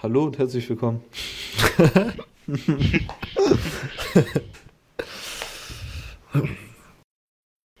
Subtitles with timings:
[0.00, 1.02] Hallo und herzlich willkommen.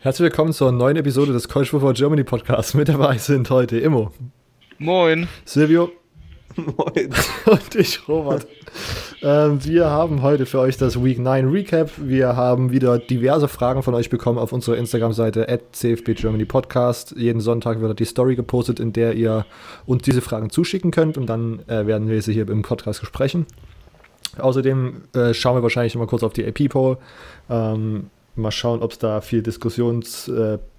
[0.00, 2.74] Herzlich willkommen zur neuen Episode des College Football Germany Podcasts.
[2.74, 4.10] Mit dabei sind heute Immo.
[4.78, 5.28] Moin.
[5.44, 5.92] Silvio.
[6.56, 7.14] Moin.
[7.46, 8.48] Und ich, Robert.
[9.22, 11.90] Ähm, wir haben heute für euch das Week 9 Recap.
[11.96, 16.10] Wir haben wieder diverse Fragen von euch bekommen auf unserer Instagram-Seite at CFB.
[17.16, 19.44] Jeden Sonntag wird die Story gepostet, in der ihr
[19.86, 23.46] uns diese Fragen zuschicken könnt und dann äh, werden wir sie hier im Podcast besprechen.
[24.38, 26.98] Außerdem äh, schauen wir wahrscheinlich mal kurz auf die AP-Poll.
[27.50, 30.77] Ähm, mal schauen, ob es da viel Diskussionsbedarf äh,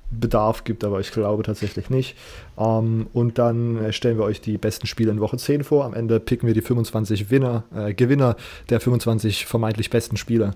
[0.63, 2.16] gibt, aber ich glaube tatsächlich nicht.
[2.58, 5.85] Ähm, und dann äh, stellen wir euch die besten Spiele in Woche 10 vor.
[5.85, 8.35] Am Ende picken wir die 25 Winner, äh, Gewinner
[8.70, 10.52] der 25 vermeintlich besten Spiele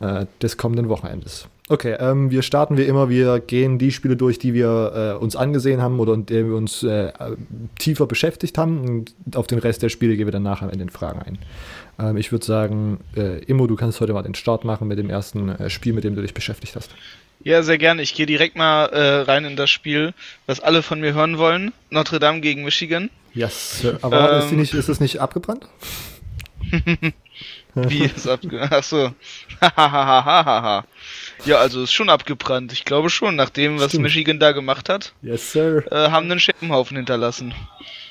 [0.00, 1.48] äh, des kommenden Wochenendes.
[1.70, 3.08] Okay, ähm, wir starten wie immer.
[3.08, 6.56] Wir gehen die Spiele durch, die wir äh, uns angesehen haben oder in denen wir
[6.56, 7.10] uns äh,
[7.78, 8.86] tiefer beschäftigt haben.
[9.24, 11.38] Und auf den Rest der Spiele gehen wir dann nachher in den Fragen ein.
[11.98, 15.08] Ähm, ich würde sagen, äh, Immo, du kannst heute mal den Start machen mit dem
[15.08, 16.90] ersten Spiel, mit dem du dich beschäftigt hast.
[17.42, 18.02] Ja, sehr gerne.
[18.02, 20.14] Ich gehe direkt mal äh, rein in das Spiel,
[20.46, 21.72] was alle von mir hören wollen.
[21.90, 23.10] Notre Dame gegen Michigan.
[23.34, 23.98] Yes, Sir.
[24.02, 25.66] aber ähm, ist, nicht, ist es nicht abgebrannt?
[27.74, 28.72] Wie ist abgebrannt?
[28.72, 29.12] Achso.
[29.60, 30.84] ja,
[31.58, 32.72] also ist schon abgebrannt.
[32.72, 34.04] Ich glaube schon, nach dem, was Stimmt.
[34.04, 35.12] Michigan da gemacht hat.
[35.20, 35.84] Yes, Sir.
[35.90, 37.52] Äh, haben einen Schippenhaufen hinterlassen.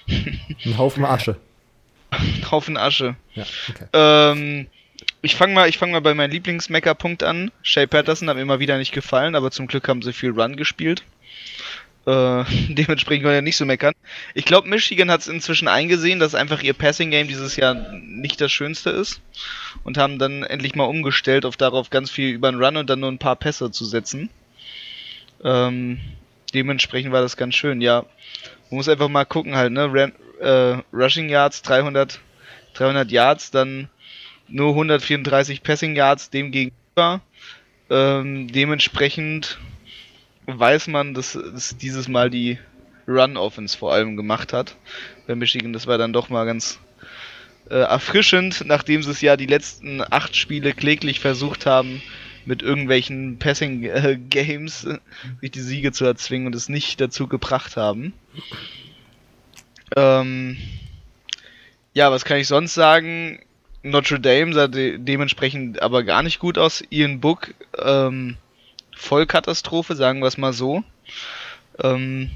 [0.07, 1.37] Ein Haufen Asche.
[2.51, 3.15] Haufen Asche.
[3.33, 3.85] Ja, okay.
[3.93, 4.67] Ähm,
[5.23, 7.49] ich fange mal, fang mal bei meinem Lieblingsmeckerpunkt an.
[7.61, 10.57] Shay Patterson hat mir immer wieder nicht gefallen, aber zum Glück haben sie viel Run
[10.57, 11.03] gespielt.
[12.05, 13.93] Äh, dementsprechend kann er nicht so meckern.
[14.33, 18.41] Ich glaube, Michigan hat es inzwischen eingesehen, dass einfach ihr Passing Game dieses Jahr nicht
[18.41, 19.21] das Schönste ist
[19.85, 22.99] und haben dann endlich mal umgestellt auf darauf ganz viel über den Run und dann
[22.99, 24.29] nur ein paar Pässe zu setzen.
[25.41, 26.01] Ähm,
[26.53, 27.79] dementsprechend war das ganz schön.
[27.79, 28.01] Ja,
[28.69, 30.11] man muss einfach mal gucken halt, ne?
[30.41, 32.19] äh, Rushing Yards 300,
[32.73, 33.87] 300 Yards, dann
[34.47, 37.21] nur 134 Passing Yards dem gegenüber.
[37.89, 39.59] Ähm, dementsprechend
[40.45, 42.57] weiß man, dass es dieses Mal die
[43.07, 44.75] Run Offense vor allem gemacht hat
[45.27, 45.73] bei Michigan.
[45.73, 46.79] Das war dann doch mal ganz
[47.69, 52.01] äh, erfrischend, nachdem sie es ja die letzten acht Spiele kläglich versucht haben,
[52.45, 54.67] mit irgendwelchen Passing äh, äh,
[55.41, 58.13] sich die Siege zu erzwingen und es nicht dazu gebracht haben.
[59.95, 60.57] Ähm,
[61.93, 63.39] ja, was kann ich sonst sagen?
[63.83, 66.83] Notre Dame sah de dementsprechend aber gar nicht gut aus.
[66.89, 68.37] Ian Book, ähm,
[68.95, 70.83] Vollkatastrophe, sagen wir es mal so.
[71.81, 72.31] Ähm,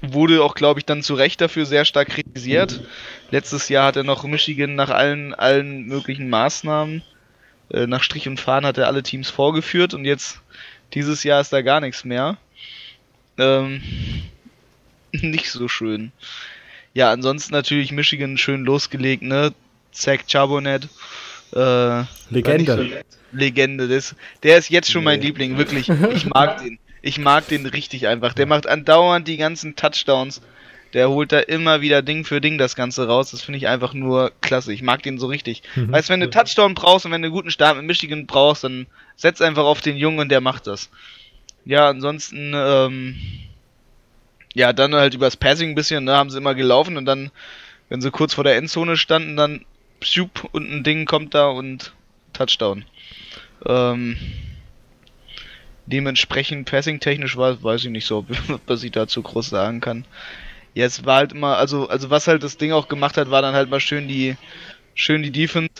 [0.00, 2.80] wurde auch, glaube ich, dann zu Recht dafür sehr stark kritisiert.
[3.30, 7.02] Letztes Jahr hat er noch Michigan nach allen, allen möglichen Maßnahmen,
[7.70, 10.40] äh, nach Strich und Faden hat er alle Teams vorgeführt und jetzt,
[10.94, 12.36] dieses Jahr ist da gar nichts mehr.
[13.38, 13.82] Ähm,
[15.12, 16.12] nicht so schön.
[16.94, 19.54] Ja, ansonsten natürlich Michigan schön losgelegt, ne?
[19.92, 20.88] Zach Charbonnet.
[21.54, 23.04] Äh, Legende.
[23.32, 23.88] Legende.
[23.88, 25.88] Das, der ist jetzt schon mein Liebling, wirklich.
[26.14, 26.78] Ich mag den.
[27.04, 28.32] Ich mag den richtig einfach.
[28.32, 30.40] Der macht andauernd die ganzen Touchdowns.
[30.92, 33.30] Der holt da immer wieder Ding für Ding das Ganze raus.
[33.30, 34.72] Das finde ich einfach nur klasse.
[34.72, 35.62] Ich mag den so richtig.
[35.74, 35.90] Mhm.
[35.90, 38.86] Weißt wenn du Touchdown brauchst und wenn du einen guten Start mit Michigan brauchst, dann
[39.16, 40.90] setz einfach auf den Jungen und der macht das.
[41.64, 43.16] Ja, ansonsten, ähm,
[44.54, 47.30] ja, dann halt übers Passing ein bisschen, ne, haben sie immer gelaufen und dann,
[47.88, 49.64] wenn sie kurz vor der Endzone standen, dann
[50.02, 51.92] pschup und ein Ding kommt da und
[52.32, 52.84] Touchdown.
[53.66, 54.16] Ähm,
[55.86, 58.26] dementsprechend passing-technisch war, weiß ich nicht so,
[58.66, 60.04] was ich dazu groß sagen kann.
[60.74, 63.42] Ja, es war halt immer, also, also was halt das Ding auch gemacht hat, war
[63.42, 64.36] dann halt mal schön die,
[64.94, 65.70] schön die Defense.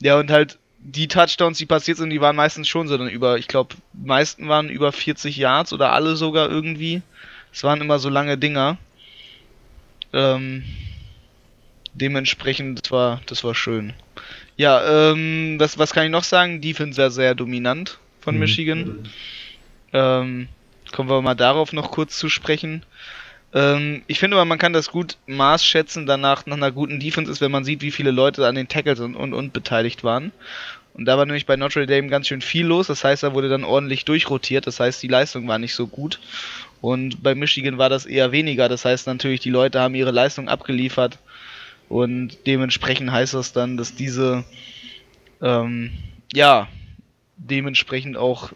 [0.00, 3.38] Ja, und halt die Touchdowns, die passiert sind, die waren meistens schon so dann über,
[3.38, 7.02] ich glaube, meisten waren über 40 Yards oder alle sogar irgendwie.
[7.52, 8.78] Es waren immer so lange Dinger.
[10.12, 10.64] Ähm,
[11.98, 13.92] dementsprechend, das war, das war schön.
[14.56, 16.60] Ja, ähm, was, was kann ich noch sagen?
[16.60, 18.40] Defense war sehr dominant von mhm.
[18.40, 19.08] Michigan.
[19.92, 20.48] Ähm,
[20.92, 22.84] kommen wir mal darauf noch kurz zu sprechen.
[23.54, 27.40] Ähm, ich finde aber, man kann das gut maßschätzen danach nach einer guten Defense ist,
[27.40, 30.32] wenn man sieht, wie viele Leute an den Tackles und, und, und beteiligt waren.
[30.94, 32.88] Und da war nämlich bei Notre Dame ganz schön viel los.
[32.88, 34.66] Das heißt, da wurde dann ordentlich durchrotiert.
[34.66, 36.18] Das heißt, die Leistung war nicht so gut.
[36.80, 38.68] Und bei Michigan war das eher weniger.
[38.68, 41.18] Das heißt natürlich, die Leute haben ihre Leistung abgeliefert.
[41.88, 44.44] Und dementsprechend heißt das dann, dass diese,
[45.40, 45.90] ähm,
[46.32, 46.68] ja,
[47.36, 48.52] dementsprechend auch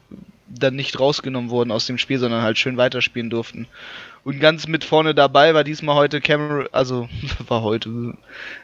[0.49, 3.67] dann nicht rausgenommen wurden aus dem Spiel, sondern halt schön weiterspielen durften.
[4.25, 7.09] Und ganz mit vorne dabei war diesmal heute Cameron, also
[7.49, 8.15] war heute,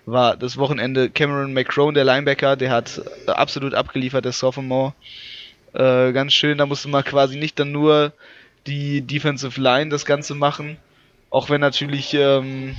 [0.06, 4.92] war das Wochenende Cameron McCrone, der Linebacker, der hat absolut abgeliefert, der Sophomore.
[5.72, 8.12] Äh, ganz schön, da musste man quasi nicht dann nur
[8.66, 10.76] die Defensive Line das Ganze machen.
[11.30, 12.76] Auch wenn natürlich ähm,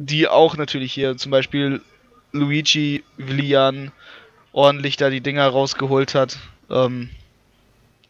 [0.00, 1.82] die auch natürlich hier zum Beispiel
[2.32, 3.92] Luigi Villian
[4.52, 6.38] ordentlich da die Dinger rausgeholt hat.
[6.70, 7.10] Ähm,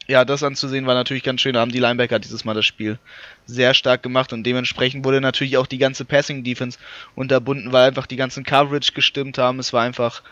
[0.07, 1.55] ja, das anzusehen war natürlich ganz schön.
[1.55, 2.99] Da haben die Linebacker dieses Mal das Spiel
[3.47, 6.79] sehr stark gemacht und dementsprechend wurde natürlich auch die ganze Passing Defense
[7.17, 9.59] unterbunden, weil einfach die ganzen Coverage gestimmt haben.
[9.59, 10.23] Es war einfach,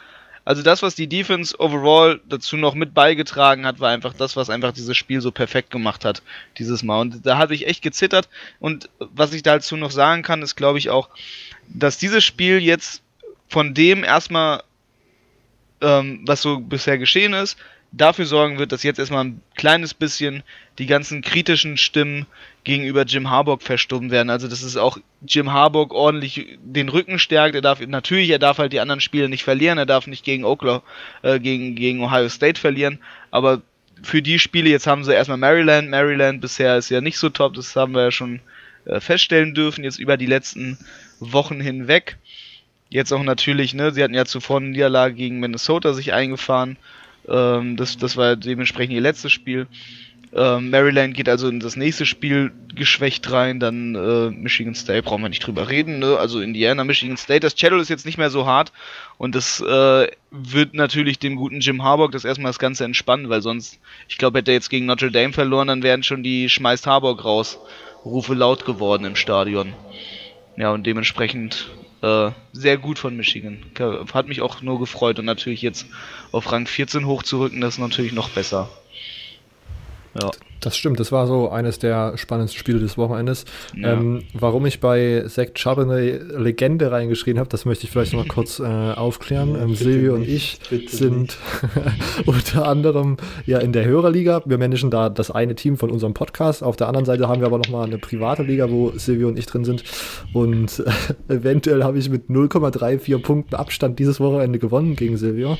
[0.44, 4.48] also das, was die Defense overall dazu noch mit beigetragen hat, war einfach das, was
[4.48, 6.22] einfach dieses Spiel so perfekt gemacht hat
[6.56, 7.00] dieses Mal.
[7.00, 8.28] Und da hatte ich echt gezittert.
[8.60, 11.08] Und was ich dazu noch sagen kann, ist, glaube ich auch,
[11.74, 13.02] dass dieses Spiel jetzt
[13.48, 14.62] von dem erstmal,
[15.80, 17.56] ähm, was so bisher geschehen ist,
[17.92, 20.42] dafür sorgen wird, dass jetzt erstmal ein kleines bisschen
[20.78, 22.26] die ganzen kritischen Stimmen
[22.64, 24.28] gegenüber Jim Harbaugh verstummen werden.
[24.28, 27.54] Also dass es auch Jim Harbaugh ordentlich den Rücken stärkt.
[27.54, 29.78] Er darf natürlich, er darf halt die anderen Spiele nicht verlieren.
[29.78, 30.82] Er darf nicht gegen Oklahoma,
[31.22, 32.98] äh, gegen, gegen Ohio State verlieren.
[33.30, 33.62] Aber
[34.02, 35.88] für die Spiele, jetzt haben sie erstmal Maryland.
[35.88, 38.40] Maryland bisher ist ja nicht so top, das haben wir ja schon
[38.84, 40.78] äh, feststellen dürfen, jetzt über die letzten
[41.20, 42.18] Wochen hinweg.
[42.90, 46.76] Jetzt auch natürlich, ne, sie hatten ja zuvor eine Niederlage gegen Minnesota sich eingefahren.
[47.28, 49.66] Ähm, das, das war dementsprechend ihr letztes Spiel.
[50.32, 55.22] Ähm, Maryland geht also in das nächste Spiel geschwächt rein, dann äh, Michigan State, brauchen
[55.22, 56.18] wir nicht drüber reden, ne?
[56.18, 58.72] also Indiana, Michigan State, das Channel ist jetzt nicht mehr so hart
[59.16, 63.40] und das äh, wird natürlich dem guten Jim Harbaugh das erstmal das Ganze entspannen, weil
[63.40, 66.86] sonst, ich glaube, hätte er jetzt gegen Notre Dame verloren, dann wären schon die schmeißt
[66.86, 67.58] Harbaugh raus,
[68.04, 69.72] Rufe laut geworden im Stadion.
[70.58, 71.70] Ja, und dementsprechend
[72.02, 73.58] äh, sehr gut von Michigan.
[74.12, 75.86] Hat mich auch nur gefreut und natürlich jetzt
[76.32, 78.68] auf Rang 14 hochzurücken, das ist natürlich noch besser.
[80.20, 80.30] Ja.
[80.60, 83.44] Das stimmt, das war so eines der spannendsten Spiele des Wochenendes.
[83.76, 83.92] Ja.
[83.92, 88.28] Ähm, warum ich bei Zach Charbonnet Legende reingeschrieben habe, das möchte ich vielleicht noch mal
[88.32, 89.54] kurz äh, aufklären.
[89.54, 90.58] Ja, ähm, Silvio und ich
[90.88, 91.36] sind
[92.26, 93.16] unter anderem
[93.46, 94.42] ja in der Hörerliga.
[94.46, 96.62] Wir managen da das eine Team von unserem Podcast.
[96.62, 99.38] Auf der anderen Seite haben wir aber noch mal eine private Liga, wo Silvio und
[99.38, 99.84] ich drin sind.
[100.32, 100.82] Und
[101.28, 105.58] äh, eventuell habe ich mit 0,34 Punkten Abstand dieses Wochenende gewonnen gegen Silvio.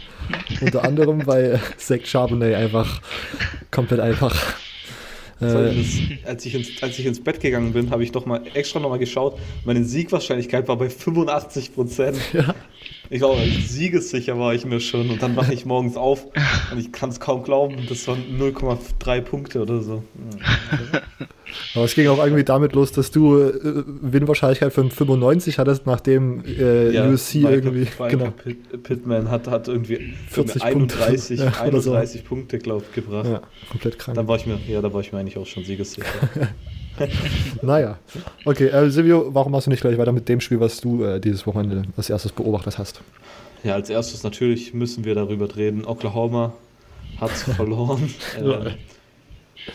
[0.60, 3.00] unter anderem, weil Zach Charbonnet einfach
[3.70, 4.34] komplett einfach
[5.40, 8.81] äh, als, ich ins, als ich ins Bett gegangen bin, habe ich doch mal extra
[8.81, 9.38] nochmal geschaut.
[9.64, 12.19] Meine Siegwahrscheinlichkeit war bei 85 Prozent.
[12.32, 12.55] Ja.
[13.10, 15.08] Ich glaube, siegessicher war ich mir schon.
[15.10, 16.26] Und dann wache ich morgens auf
[16.72, 20.02] und ich kann es kaum glauben, das waren 0,3 Punkte oder so.
[21.75, 26.44] Aber es ging auch irgendwie damit los, dass du äh, Win-Wahrscheinlichkeit von 95 hattest, nachdem
[26.44, 27.81] äh, ja, USC Michael, irgendwie.
[27.81, 28.31] Michael genau.
[28.31, 32.28] Pitt, Pittman hat, hat irgendwie 40 31, Punkte, 31 so.
[32.28, 33.26] Punkte, glaube ich, gebracht.
[33.26, 34.16] Ja, komplett krank.
[34.16, 36.06] Dann war ich mir, ja, da war ich mir eigentlich auch schon siegessicher.
[37.62, 37.98] naja.
[38.44, 41.20] Okay, äh, Silvio, warum machst du nicht gleich weiter mit dem Spiel, was du äh,
[41.20, 43.00] dieses Wochenende als erstes beobachtet hast?
[43.64, 45.84] Ja, als erstes natürlich müssen wir darüber reden.
[45.84, 46.52] Oklahoma
[47.20, 48.10] hat verloren.
[48.36, 48.70] äh,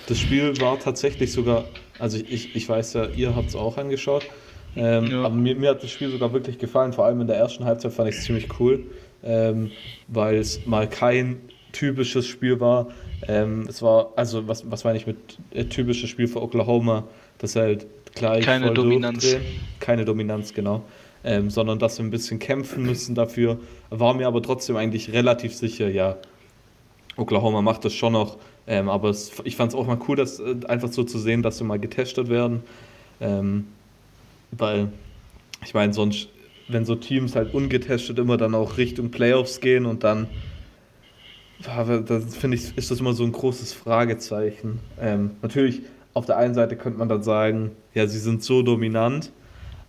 [0.07, 1.65] das Spiel war tatsächlich sogar,
[1.99, 4.23] also ich, ich weiß ja, ihr habt es auch angeschaut.
[4.75, 5.23] Ähm, ja.
[5.23, 6.93] Aber mir, mir, hat das Spiel sogar wirklich gefallen.
[6.93, 8.83] Vor allem in der ersten Halbzeit fand ich es ziemlich cool,
[9.23, 9.71] ähm,
[10.07, 11.41] weil es mal kein
[11.71, 12.87] typisches Spiel war.
[13.27, 15.17] Ähm, es war, also was, was meine ich mit
[15.51, 17.05] äh, typisches Spiel für Oklahoma?
[17.37, 17.85] Das halt
[18.15, 18.45] gleich.
[18.45, 19.23] Keine Dominanz.
[19.23, 19.59] Durchdrehen.
[19.79, 20.83] Keine Dominanz, genau.
[21.23, 23.59] Ähm, sondern dass wir ein bisschen kämpfen müssen dafür.
[23.89, 26.17] War mir aber trotzdem eigentlich relativ sicher, ja,
[27.15, 28.37] Oklahoma macht das schon noch.
[28.65, 31.43] Ähm, aber es, ich fand es auch mal cool, das äh, einfach so zu sehen,
[31.43, 32.63] dass sie mal getestet werden.
[33.19, 33.67] Ähm,
[34.51, 34.89] weil,
[35.63, 36.29] ich meine, sonst,
[36.67, 40.27] wenn so Teams halt ungetestet immer dann auch Richtung Playoffs gehen und dann
[41.63, 44.79] da finde ich, ist das immer so ein großes Fragezeichen.
[44.99, 45.81] Ähm, natürlich,
[46.13, 49.31] auf der einen Seite könnte man dann sagen, ja, sie sind so dominant,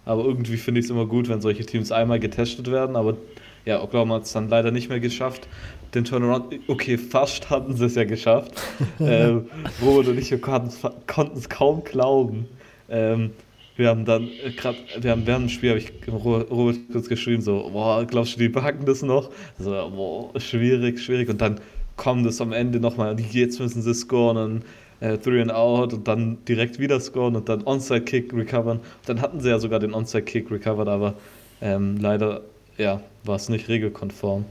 [0.05, 3.17] aber irgendwie finde ich es immer gut, wenn solche Teams einmal getestet werden, aber
[3.65, 5.49] ja, Oklahoma hat es dann leider nicht mehr geschafft.
[5.95, 8.53] Den Turnaround, okay, fast hatten sie es ja geschafft.
[9.01, 9.47] ähm,
[9.83, 12.47] Robert und ich konnten es kaum glauben.
[12.89, 13.31] Ähm,
[13.77, 17.43] wir haben dann äh, gerade, wir haben während dem Spiel, habe ich Robert kurz geschrieben,
[17.43, 19.31] so, boah, glaubst du, die packen das noch?
[19.59, 21.29] So, boah, schwierig, schwierig.
[21.29, 21.61] Und dann
[21.97, 24.63] kommt es am Ende nochmal, jetzt müssen sie scoren und
[25.01, 28.79] äh, Three and Out und dann direkt wieder scoren und dann Onside-Kick recovern.
[28.79, 31.15] Und dann hatten sie ja sogar den Onside-Kick recovered, aber
[31.61, 32.43] ähm, leider,
[32.79, 34.45] ja, war es nicht regelkonform.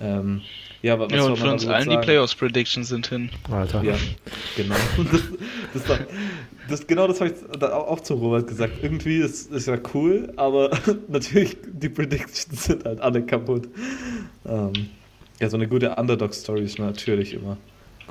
[0.00, 0.42] Ähm,
[0.82, 2.00] ja, aber was ja, und für uns allen sagen?
[2.00, 3.30] die Playoffs-Predictions sind hin.
[3.50, 3.82] Alter.
[3.82, 3.96] Ja,
[4.56, 4.76] genau.
[5.74, 5.98] Das, das,
[6.68, 8.74] das, genau das habe ich auch zu Robert gesagt.
[8.82, 10.70] Irgendwie ist, ist ja cool, aber
[11.08, 13.68] natürlich, die Predictions sind halt alle kaputt.
[14.46, 14.72] Ähm,
[15.40, 17.56] ja, so eine gute Underdog-Story ist natürlich immer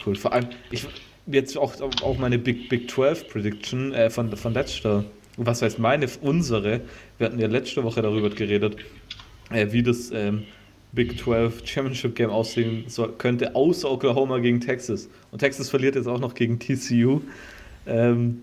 [0.05, 0.15] cool.
[0.15, 0.87] Vor allem, ich
[1.27, 5.03] jetzt auch, auch meine Big, Big 12 Prediction äh, von, von letzter,
[5.37, 6.81] was heißt meine, unsere,
[7.17, 8.77] wir hatten ja letzte Woche darüber geredet,
[9.51, 10.43] äh, wie das ähm,
[10.97, 12.83] Big 12 Championship Game aussehen
[13.19, 15.07] könnte, außer Oklahoma gegen Texas.
[15.31, 17.21] Und Texas verliert jetzt auch noch gegen TCU.
[17.85, 18.41] Ähm,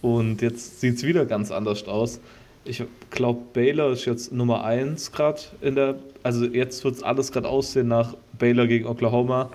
[0.00, 2.20] und jetzt sieht es wieder ganz anders aus.
[2.64, 5.96] ich glaube, Baylor ist jetzt Nummer 1 gerade in der.
[6.22, 9.50] Also jetzt wird es alles gerade aussehen nach Baylor gegen Oklahoma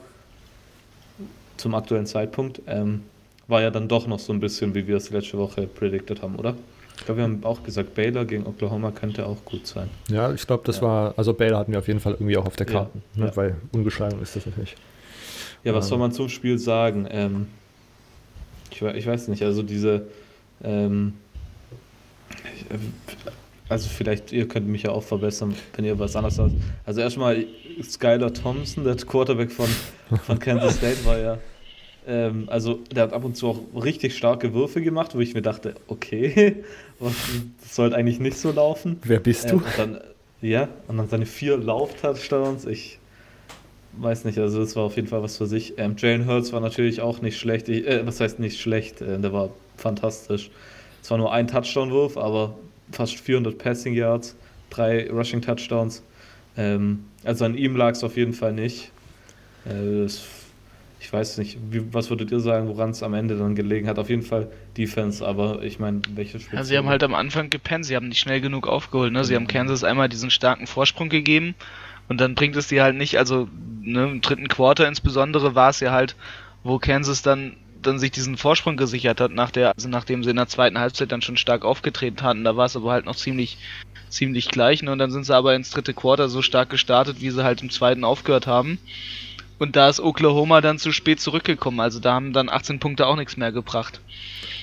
[1.57, 2.61] zum aktuellen Zeitpunkt.
[2.67, 3.01] Ähm,
[3.47, 6.35] war ja dann doch noch so ein bisschen, wie wir es letzte Woche predicted haben,
[6.35, 6.55] oder?
[6.99, 9.89] Ich glaube, wir haben auch gesagt, Baylor gegen Oklahoma könnte auch gut sein.
[10.09, 10.81] Ja, ich glaube, das ja.
[10.81, 13.27] war, also Baylor hatten wir auf jeden Fall irgendwie auch auf der Karte, ja, ne,
[13.27, 13.35] ja.
[13.37, 14.75] weil ungeschlagen ist das nicht.
[15.63, 15.89] Ja, was ähm.
[15.89, 17.07] soll man zum Spiel sagen?
[17.09, 17.47] Ähm,
[18.69, 20.07] ich, ich, weiß nicht, also diese,
[20.61, 21.13] ähm,
[23.69, 26.51] also vielleicht, ihr könnt mich ja auch verbessern, wenn ihr was anderes habt.
[26.85, 27.45] Also erstmal
[27.81, 29.69] Skylar Thompson, der Quarterback von,
[30.25, 31.37] von Kansas State, war ja,
[32.09, 35.43] ähm, also der hat ab und zu auch richtig starke Würfe gemacht, wo ich mir
[35.43, 36.63] dachte, okay,
[36.99, 38.99] das sollte eigentlich nicht so laufen.
[39.03, 39.55] Wer bist ähm, du?
[39.57, 40.01] Und dann,
[40.41, 42.97] ja, und dann seine vier Lauf-Touchdowns, ich
[43.93, 45.75] weiß nicht, also das war auf jeden Fall was für sich.
[45.77, 49.19] Ähm, Jalen Hurts war natürlich auch nicht schlecht, ich, äh, was heißt nicht schlecht, äh,
[49.19, 50.49] der war fantastisch.
[51.01, 52.57] Es war nur ein Touchdown-Wurf, aber
[52.91, 54.35] fast 400 Passing Yards,
[54.71, 56.01] drei Rushing Touchdowns.
[56.57, 58.91] Ähm, also an ihm lag es auf jeden Fall nicht.
[59.65, 60.21] Äh, das,
[60.99, 63.97] ich weiß nicht, wie, was würdet ihr sagen, woran es am Ende dann gelegen hat?
[63.99, 66.57] Auf jeden Fall Defense, aber ich meine, welche Spiele?
[66.57, 69.13] Ja, sie haben halt am Anfang gepennt, sie haben nicht schnell genug aufgeholt.
[69.13, 69.23] Ne?
[69.23, 71.55] Sie haben Kansas einmal diesen starken Vorsprung gegeben
[72.09, 73.47] und dann bringt es die halt nicht, also
[73.81, 76.15] ne, im dritten Quarter insbesondere war es ja halt,
[76.63, 80.35] wo Kansas dann dann sich diesen Vorsprung gesichert hat, nach der, also nachdem sie in
[80.35, 82.43] der zweiten Halbzeit dann schon stark aufgetreten hatten.
[82.43, 83.57] Da war es aber halt noch ziemlich,
[84.09, 84.83] ziemlich gleich.
[84.83, 84.91] Ne?
[84.91, 87.69] Und dann sind sie aber ins dritte Quarter so stark gestartet, wie sie halt im
[87.69, 88.79] zweiten aufgehört haben.
[89.59, 91.79] Und da ist Oklahoma dann zu spät zurückgekommen.
[91.79, 93.99] Also da haben dann 18 Punkte auch nichts mehr gebracht.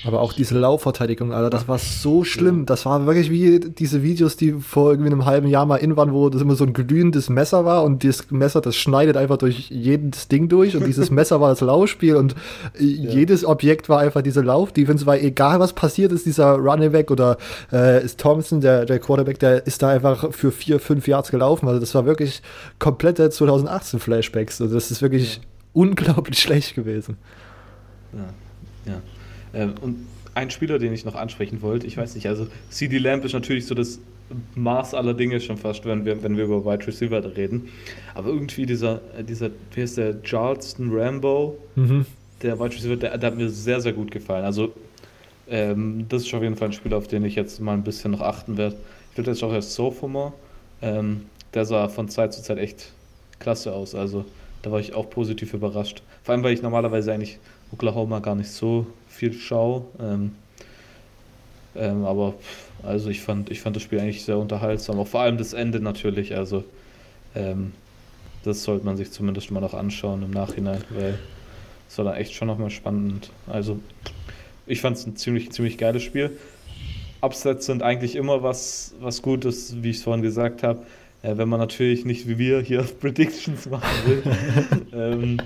[0.06, 2.64] Aber auch diese Laufverteidigung, Alter, das war so schlimm.
[2.64, 6.12] Das war wirklich wie diese Videos, die vor irgendwie einem halben Jahr mal in waren,
[6.12, 9.68] wo das immer so ein glühendes Messer war und das Messer, das schneidet einfach durch
[9.70, 12.36] jedes Ding durch und dieses Messer war das Laufspiel und
[12.78, 13.10] ja.
[13.10, 17.36] jedes Objekt war einfach diese Laufdefense, weil egal was passiert ist, dieser Running Back oder
[17.72, 21.66] äh, ist Thompson, der, der Quarterback, der ist da einfach für vier, fünf Yards gelaufen.
[21.66, 22.42] Also das war wirklich
[22.78, 24.60] komplette 2018 Flashbacks.
[24.60, 25.42] Also das ist wirklich ja.
[25.72, 27.16] unglaublich schlecht gewesen.
[28.12, 29.02] Ja, ja.
[29.54, 33.24] Ähm, und ein Spieler, den ich noch ansprechen wollte, ich weiß nicht, also CD Lamp
[33.24, 33.98] ist natürlich so das
[34.54, 37.68] Maß aller Dinge schon fast, wenn wir, wenn wir über Wide Receiver reden.
[38.14, 42.04] Aber irgendwie dieser, äh, dieser wie heißt der, Charleston Rambo, mhm.
[42.42, 44.44] der Wide Receiver, der, der, hat mir sehr, sehr gut gefallen.
[44.44, 44.72] Also
[45.48, 48.10] ähm, das ist auf jeden Fall ein Spieler, auf den ich jetzt mal ein bisschen
[48.10, 48.76] noch achten werde.
[49.16, 50.32] Ich der ist auch erst Sophomore.
[50.82, 51.22] Ähm,
[51.54, 52.92] der sah von Zeit zu Zeit echt
[53.38, 53.94] klasse aus.
[53.94, 54.24] Also
[54.66, 56.02] da war ich auch positiv überrascht.
[56.24, 57.38] Vor allem, weil ich normalerweise eigentlich
[57.70, 59.84] Oklahoma gar nicht so viel schaue.
[60.00, 60.32] Ähm,
[61.76, 62.34] ähm, aber
[62.82, 64.98] also ich fand, ich fand das Spiel eigentlich sehr unterhaltsam.
[64.98, 66.34] Auch vor allem das Ende natürlich.
[66.34, 66.64] Also
[67.36, 67.74] ähm,
[68.42, 71.16] das sollte man sich zumindest mal noch anschauen im Nachhinein, weil
[71.88, 73.30] es war dann echt schon nochmal spannend.
[73.46, 73.78] Also
[74.66, 76.36] ich fand es ein ziemlich, ziemlich geiles Spiel.
[77.20, 80.84] Upsets sind eigentlich immer was, was Gutes, wie ich es vorhin gesagt habe.
[81.26, 84.22] Äh, wenn man natürlich nicht wie wir hier Predictions machen will.
[84.92, 85.38] ähm,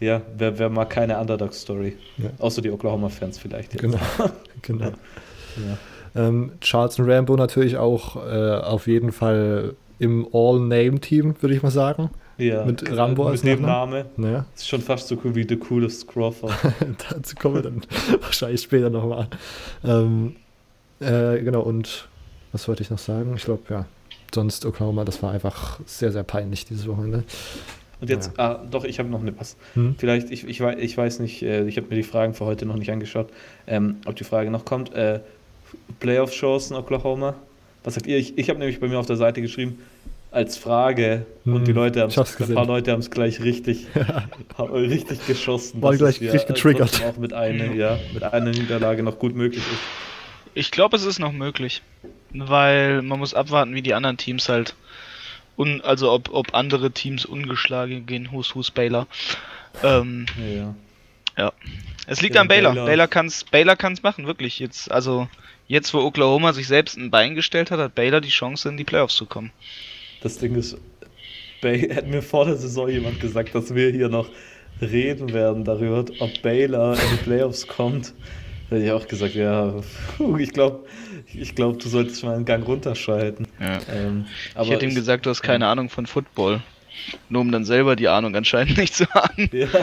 [0.00, 1.96] ja, wer, wer mag keine Underdog-Story?
[2.18, 2.30] Ja.
[2.38, 3.74] Außer die Oklahoma-Fans vielleicht.
[3.74, 3.82] Jetzt.
[3.82, 3.98] Genau.
[4.62, 4.86] genau.
[4.86, 5.78] Ja.
[6.16, 12.10] Ähm, Charleston Rambo natürlich auch äh, auf jeden Fall im All-Name-Team, würde ich mal sagen.
[12.38, 14.06] Ja, mit Rambo als dem Name.
[14.16, 14.46] Naja.
[14.56, 16.54] Ist schon fast so cool wie The Coolest Crawford.
[17.10, 17.82] Dazu kommen wir dann
[18.22, 19.28] wahrscheinlich später nochmal.
[19.84, 20.36] Ähm,
[21.00, 22.08] äh, genau, und
[22.52, 23.34] was wollte ich noch sagen?
[23.36, 23.84] Ich glaube, ja,
[24.34, 27.24] sonst Oklahoma, das war einfach sehr, sehr peinlich dieses Wochenende.
[28.00, 28.52] Und jetzt, ja.
[28.52, 29.56] ah, doch, ich habe noch eine was.
[29.74, 29.94] Hm?
[29.98, 32.76] Vielleicht, ich, ich, ich weiß nicht, äh, ich habe mir die Fragen für heute noch
[32.76, 33.28] nicht angeschaut,
[33.66, 34.94] ähm, ob die Frage noch kommt.
[34.94, 35.20] Äh,
[36.00, 37.34] Playoff-Chancen Oklahoma?
[37.84, 38.16] Was sagt ihr?
[38.16, 39.78] Ich, ich habe nämlich bei mir auf der Seite geschrieben,
[40.30, 43.86] als Frage hm, und die Leute haben ein paar Leute haben es gleich richtig,
[44.58, 45.82] richtig geschossen.
[45.82, 47.02] War gleich richtig getriggert.
[47.04, 49.80] Auch mit einer, ja, mit einer Niederlage noch gut möglich ist.
[50.54, 51.82] Ich glaube, es ist noch möglich.
[52.32, 54.74] Weil man muss abwarten, wie die anderen Teams halt
[55.60, 59.06] Un, also ob, ob andere Teams ungeschlagen gehen, Hus Hus Baylor.
[59.82, 60.74] Ähm, ja.
[61.36, 61.52] ja.
[62.06, 62.72] Es liegt ja, an Baylor.
[62.72, 64.58] Baylor, Baylor kann es Baylor kann's machen, wirklich.
[64.58, 65.28] Jetzt, also
[65.68, 68.84] jetzt, wo Oklahoma sich selbst ein Bein gestellt hat, hat Baylor die Chance, in die
[68.84, 69.52] Playoffs zu kommen.
[70.22, 70.78] Das Ding ist,
[71.60, 74.30] Bay hat mir vor der Saison jemand gesagt, dass wir hier noch
[74.80, 78.14] reden werden darüber, ob Baylor in die Playoffs kommt.
[78.70, 79.74] Hätte ich auch gesagt, ja,
[80.38, 80.84] ich glaube,
[81.34, 83.48] ich glaube, du solltest mal einen Gang runterschalten.
[83.58, 83.78] Ja.
[83.92, 84.26] Ähm,
[84.62, 85.66] ich hätte ihm gesagt, du hast keine.
[85.66, 86.62] Ahnung von Football.
[87.28, 89.50] Nur um dann selber die Ahnung anscheinend nicht zu haben.
[89.52, 89.68] Ja.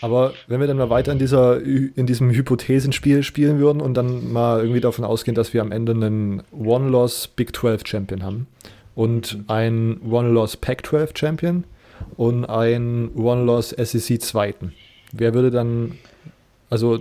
[0.00, 4.32] Aber wenn wir dann mal weiter in, dieser, in diesem Hypothesenspiel spielen würden und dann
[4.32, 8.48] mal irgendwie davon ausgehen, dass wir am Ende einen One-Loss Big 12 Champion haben
[8.96, 11.62] und einen One-Loss Pac 12 Champion
[12.16, 14.72] und einen One-Loss SEC Zweiten.
[15.12, 15.98] Wer würde dann
[16.72, 17.00] also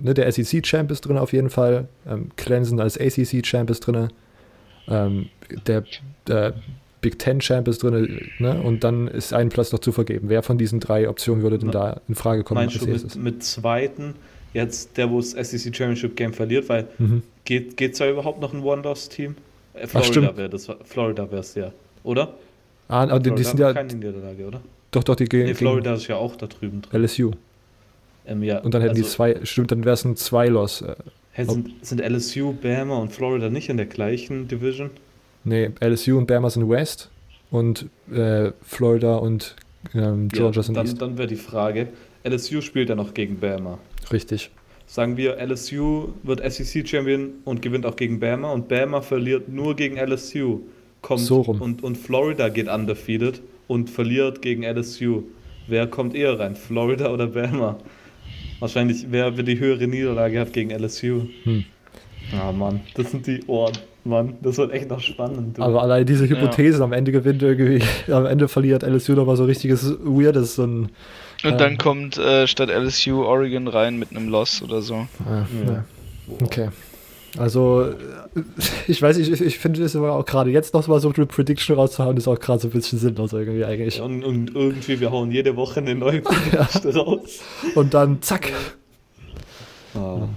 [0.00, 4.10] ne, der SEC-Champ ist drin auf jeden Fall, ähm, Clemson als ACC-Champ ist drin,
[4.86, 5.30] ähm,
[5.66, 5.82] der,
[6.28, 6.54] der
[7.00, 8.62] Big Ten-Champ ist drin, ne?
[8.62, 10.28] und dann ist ein Platz noch zu vergeben.
[10.28, 12.60] Wer von diesen drei Optionen würde denn da in Frage kommen?
[12.60, 14.14] Meinst du mit, mit, zweiten,
[14.52, 17.24] jetzt der, wo das SEC Championship Game verliert, weil mhm.
[17.44, 19.34] geht es da überhaupt noch ein One-Loss-Team?
[19.74, 21.72] Äh, Florida wäre das, Florida wäre es ja,
[22.04, 22.34] oder?
[22.86, 23.72] Ah, aber die, die sind ja.
[23.72, 24.60] keine Niederlage, oder?
[24.92, 25.46] Doch, doch, die gehen.
[25.46, 27.02] Nee, Florida ist ja auch da drüben drin.
[27.02, 27.32] LSU.
[28.26, 30.82] Ähm, ja, und dann hätten also, die zwei, stimmt, dann wäre es ein Zwei-Loss.
[30.82, 34.90] Äh, sind, sind LSU, Bama und Florida nicht in der gleichen Division?
[35.42, 37.10] Nee, LSU und Bama sind West
[37.50, 39.56] und äh, Florida und
[39.94, 41.02] ähm, Georgia ja, sind dann, East.
[41.02, 41.88] Dann wäre die Frage,
[42.24, 43.78] LSU spielt ja noch gegen Bama.
[44.12, 44.50] Richtig.
[44.86, 49.96] Sagen wir, LSU wird SEC-Champion und gewinnt auch gegen Bama und Bama verliert nur gegen
[49.96, 50.60] LSU.
[51.02, 51.60] Kommt so rum.
[51.60, 55.24] Und, und Florida geht undefeated und verliert gegen LSU.
[55.66, 57.76] Wer kommt eher rein, Florida oder Bama?
[58.60, 61.26] Wahrscheinlich, wer die höhere Niederlage hat gegen LSU.
[61.44, 61.64] Hm.
[62.32, 63.74] Ah, Mann, das sind die Ohren.
[64.04, 65.56] Mann, das wird echt noch spannend.
[65.56, 65.62] Du.
[65.62, 66.84] Aber allein diese Hypothese, ja.
[66.84, 67.82] am Ende gewinnt irgendwie,
[68.12, 70.56] am Ende verliert LSU nochmal so richtiges Weirdes.
[70.56, 70.90] So ein,
[71.42, 75.06] Und äh, dann kommt äh, statt LSU Oregon rein mit einem Loss oder so.
[75.26, 75.84] Ja, ja.
[76.42, 76.68] Okay.
[77.36, 77.94] Also,
[78.88, 81.26] ich weiß nicht, ich, ich finde es aber auch gerade jetzt noch mal so eine
[81.26, 83.98] Prediction rauszuhauen, ist auch gerade so ein bisschen sinnlos irgendwie eigentlich.
[83.98, 87.40] Ja, und, und, irgendwie, wir hauen jede Woche eine neue Prediction raus.
[87.74, 88.52] Und dann zack.
[89.94, 90.28] Ah.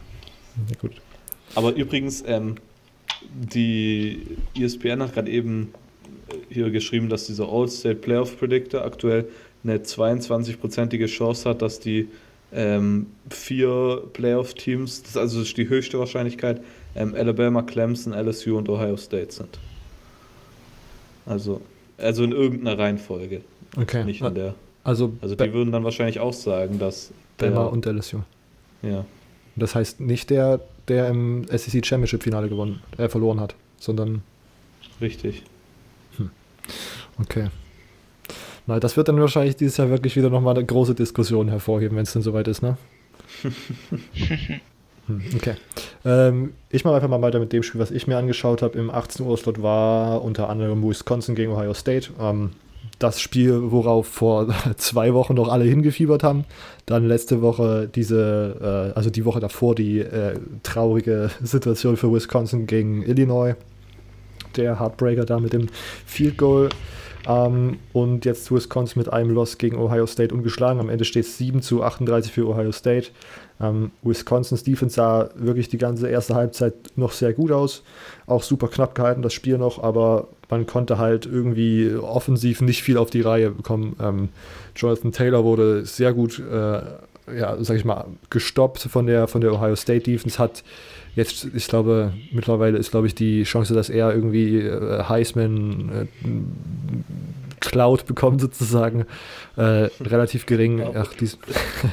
[0.69, 0.91] Ja, gut.
[1.55, 2.55] Aber übrigens, ähm,
[3.31, 5.73] die ESPN hat gerade eben
[6.49, 9.27] hier geschrieben, dass dieser All-State Playoff Predictor aktuell
[9.63, 12.07] eine 22-prozentige Chance hat, dass die
[12.53, 16.61] ähm, vier Playoff-Teams, das ist also die höchste Wahrscheinlichkeit,
[16.97, 19.59] ähm, Alabama, Clemson, LSU und Ohio State sind.
[21.25, 21.61] Also,
[21.97, 23.41] also in irgendeiner Reihenfolge.
[23.75, 24.03] Okay.
[24.03, 24.55] Nicht in der.
[24.83, 27.11] Also, also die würden dann wahrscheinlich auch sagen, dass.
[27.37, 28.19] Bama und LSU.
[28.81, 29.05] Ja.
[29.55, 34.23] Das heißt nicht der, der im SEC Championship Finale gewonnen, äh, verloren hat, sondern.
[34.99, 35.43] Richtig.
[36.17, 36.31] Hm.
[37.19, 37.49] Okay.
[38.65, 42.03] Na, das wird dann wahrscheinlich dieses Jahr wirklich wieder nochmal eine große Diskussion hervorheben, wenn
[42.03, 42.77] es denn soweit ist, ne?
[45.07, 45.55] Hm, okay.
[46.05, 48.77] Ähm, ich mache einfach mal weiter mit dem Spiel, was ich mir angeschaut habe.
[48.77, 52.09] Im 18 Uhr Slot war unter anderem Wisconsin gegen Ohio State.
[52.19, 52.51] Ähm,
[52.99, 56.45] das Spiel, worauf vor zwei Wochen noch alle hingefiebert haben.
[56.85, 62.67] Dann letzte Woche diese, äh, also die Woche davor, die äh, traurige Situation für Wisconsin
[62.67, 63.55] gegen Illinois.
[64.55, 65.67] Der Heartbreaker da mit dem
[66.05, 66.69] Field Goal.
[67.27, 70.79] Ähm, und jetzt Wisconsin mit einem Loss gegen Ohio State ungeschlagen.
[70.79, 73.09] Am Ende steht es 7 zu 38 für Ohio State.
[73.59, 77.83] Ähm, Wisconsin's Defense sah wirklich die ganze erste Halbzeit noch sehr gut aus.
[78.27, 82.97] Auch super knapp gehalten, das Spiel noch, aber man konnte halt irgendwie offensiv nicht viel
[82.97, 83.95] auf die Reihe bekommen.
[84.01, 84.29] Ähm,
[84.75, 86.81] Jonathan Taylor wurde sehr gut, äh,
[87.37, 90.63] ja, sag ich mal, gestoppt von der, von der Ohio State Defense, hat
[91.15, 96.27] jetzt, ich glaube, mittlerweile ist, glaube ich, die Chance, dass er irgendwie äh, Heisman äh,
[97.67, 99.05] Cloud bekommt, sozusagen,
[99.57, 100.81] äh, relativ gering.
[100.81, 101.37] Ach, dies,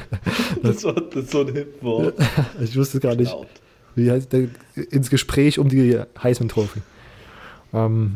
[0.63, 2.15] das, war, das ist so ein Hip-Wort.
[2.61, 3.35] ich wusste gar nicht.
[3.95, 4.47] Wie heißt der,
[4.89, 6.81] ins Gespräch um die Heisman-Trophy.
[7.73, 8.15] Ähm,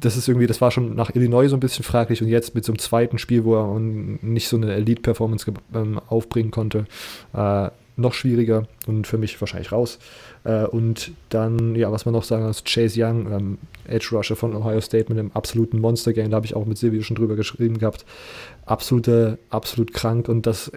[0.00, 2.64] das ist irgendwie, das war schon nach Illinois so ein bisschen fraglich und jetzt mit
[2.64, 6.86] so einem zweiten Spiel, wo er nicht so eine Elite-Performance ähm, aufbringen konnte,
[7.34, 7.68] äh,
[8.00, 9.98] noch schwieriger und für mich wahrscheinlich raus.
[10.44, 14.54] Äh, und dann, ja, was man noch sagen muss, Chase Young, ähm, Edge Rusher von
[14.54, 17.78] Ohio State mit einem absoluten Monster-Game, da habe ich auch mit Silvio schon drüber geschrieben
[17.78, 18.04] gehabt.
[18.66, 20.72] Absolute, absolut krank und dass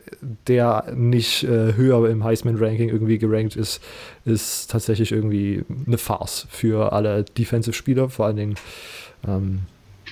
[0.48, 3.82] der nicht äh, höher im Heisman-Ranking irgendwie gerankt ist,
[4.26, 8.56] ist tatsächlich irgendwie eine Farce für alle Defensive-Spieler, vor allen Dingen.
[9.28, 9.60] Ähm,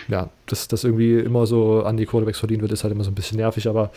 [0.07, 3.11] ja, dass das irgendwie immer so an die Quarterbacks verdient wird, ist halt immer so
[3.11, 3.91] ein bisschen nervig, aber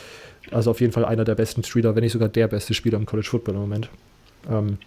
[0.51, 3.07] also auf jeden Fall einer der besten Spieler, wenn nicht sogar der beste Spieler im
[3.07, 3.89] College Football im Moment.
[4.51, 4.79] Ähm,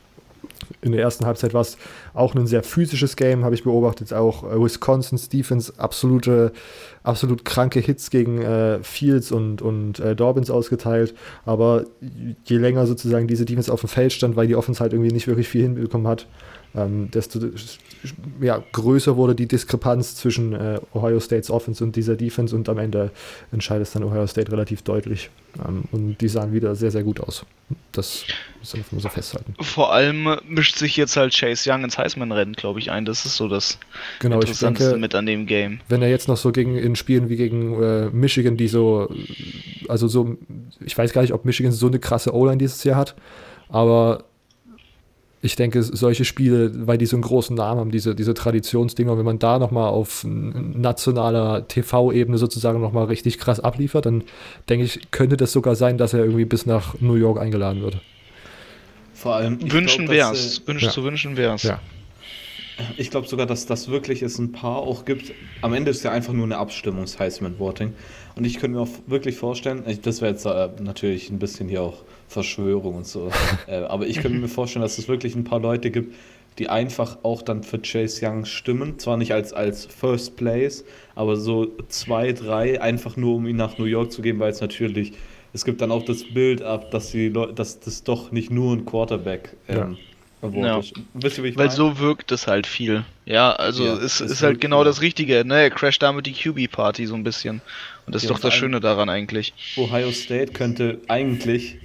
[0.81, 1.77] in der ersten Halbzeit war es
[2.13, 4.13] auch ein sehr physisches Game, habe ich beobachtet.
[4.13, 6.51] Auch äh, Wisconsin's Defense absolute,
[7.03, 11.15] absolut kranke Hits gegen äh, Fields und, und äh, Dobbins ausgeteilt.
[11.45, 11.85] Aber
[12.45, 15.27] je länger sozusagen diese Defense auf dem Feld stand, weil die Offense halt irgendwie nicht
[15.27, 16.27] wirklich viel hinbekommen hat,
[16.75, 17.39] ähm, desto
[18.41, 22.77] ja, größer wurde die Diskrepanz zwischen äh, Ohio States Offense und dieser Defense und am
[22.77, 23.11] Ende
[23.51, 25.29] entscheidet es dann Ohio State relativ deutlich.
[25.65, 27.45] Ähm, und die sahen wieder sehr, sehr gut aus.
[27.91, 28.25] Das
[28.61, 29.55] muss man so festhalten.
[29.61, 33.05] Vor allem mischt sich jetzt halt Chase Young ins Heisman-Rennen, glaube ich, ein.
[33.05, 33.79] Das ist so das
[34.19, 35.79] genau, Interessanteste denke, mit an dem Game.
[35.87, 39.09] Wenn er jetzt noch so gegen in Spielen wie gegen äh, Michigan, die so,
[39.87, 40.37] also so,
[40.85, 43.15] ich weiß gar nicht, ob Michigan so eine krasse O-Line dieses Jahr hat,
[43.69, 44.25] aber
[45.41, 49.25] ich denke, solche Spiele, weil die so einen großen Namen haben, diese, diese Traditionsdinger, wenn
[49.25, 54.23] man da nochmal auf nationaler TV-Ebene sozusagen nochmal richtig krass abliefert, dann
[54.67, 57.99] denke ich, könnte das sogar sein, dass er irgendwie bis nach New York eingeladen wird.
[59.13, 59.71] Vor allem.
[59.71, 60.59] Wünschen wär's.
[60.59, 60.89] Äh, Wünsch ja.
[60.89, 61.63] zu wünschen wär's.
[61.63, 61.79] Ja.
[62.97, 65.33] Ich glaube sogar, dass das wirklich es ein paar auch gibt.
[65.61, 67.93] Am Ende ist ja einfach nur eine Abstimmung, das Heisman Voting.
[68.35, 71.81] Und ich könnte mir auch wirklich vorstellen, das wäre jetzt äh, natürlich ein bisschen hier
[71.81, 73.31] auch Verschwörung und so.
[73.67, 76.15] äh, aber ich könnte mir vorstellen, dass es wirklich ein paar Leute gibt,
[76.59, 78.99] die einfach auch dann für Chase Young stimmen.
[78.99, 80.83] Zwar nicht als, als First Place,
[81.15, 84.61] aber so zwei, drei, einfach nur um ihn nach New York zu geben, weil es
[84.61, 85.13] natürlich,
[85.53, 88.73] es gibt dann auch das Bild ab, dass, die Leute, dass das doch nicht nur
[88.75, 89.97] ein Quarterback ähm,
[90.53, 90.81] ja.
[91.13, 91.75] Wisst ihr, wie ich Weil meine?
[91.75, 93.03] so wirkt es halt viel.
[93.25, 95.43] Ja, also ja, es ist halt genau das Richtige.
[95.43, 95.61] Ne?
[95.61, 97.61] Er crasht damit die QB-Party so ein bisschen.
[98.05, 99.53] Und das ja, ist doch das Schöne daran eigentlich.
[99.77, 101.77] Ohio State könnte eigentlich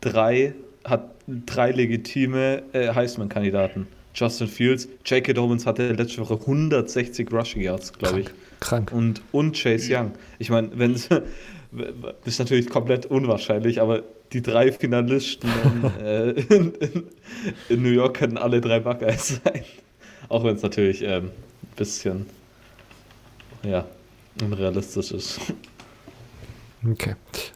[0.00, 3.86] drei, hat drei legitime äh, Heisman-Kandidaten.
[4.14, 5.32] Justin Fields, J.K.
[5.32, 8.26] Dobbins hatte letzte Woche 160 Rushing Yards, glaube ich.
[8.60, 8.90] Krank.
[8.92, 10.12] Und, und Chase Young.
[10.38, 11.08] Ich meine, wenn es
[12.24, 16.72] ist natürlich komplett unwahrscheinlich, aber die drei Finalisten in, äh, in,
[17.68, 19.62] in, New York können alle drei Buckeyes sein.
[20.28, 21.30] Auch wenn es natürlich ein ähm,
[21.76, 22.26] bisschen
[23.62, 23.86] ja,
[24.42, 25.40] unrealistisch ist.
[26.86, 27.14] Okay.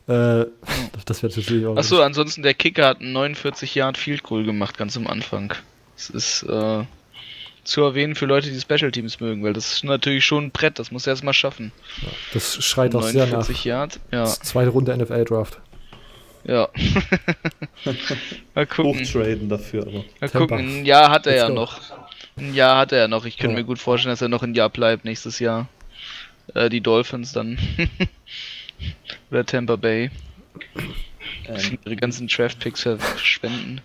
[0.08, 0.46] Äh,
[1.04, 1.76] das wäre natürlich auch.
[1.76, 5.54] Achso, ansonsten der Kicker hat einen 49 Yard Field Goal gemacht, ganz am Anfang.
[5.96, 6.84] Das ist äh,
[7.64, 10.78] zu erwähnen für Leute, die Special Teams mögen, weil das ist natürlich schon ein Brett,
[10.78, 11.72] das muss er erstmal schaffen.
[12.00, 13.48] Ja, das schreit auch sehr nach.
[13.64, 14.24] Yard, ja.
[14.24, 15.60] Zweite Runde NFL Draft.
[16.44, 16.68] Ja.
[18.54, 19.00] Mal gucken.
[19.00, 20.04] Hochtraden dafür, aber.
[20.20, 21.54] Mal gucken, ein Jahr hat er Let's ja go.
[21.54, 21.80] noch.
[22.36, 23.24] Ein Jahr hat er ja noch.
[23.26, 23.60] Ich könnte ja.
[23.60, 25.68] mir gut vorstellen, dass er noch ein Jahr bleibt nächstes Jahr.
[26.54, 27.58] Äh, die Dolphins dann.
[29.30, 30.10] Oder Tampa Bay.
[31.46, 31.78] Ähm.
[31.84, 33.80] Ihre ganzen Draft-Picks verschwenden.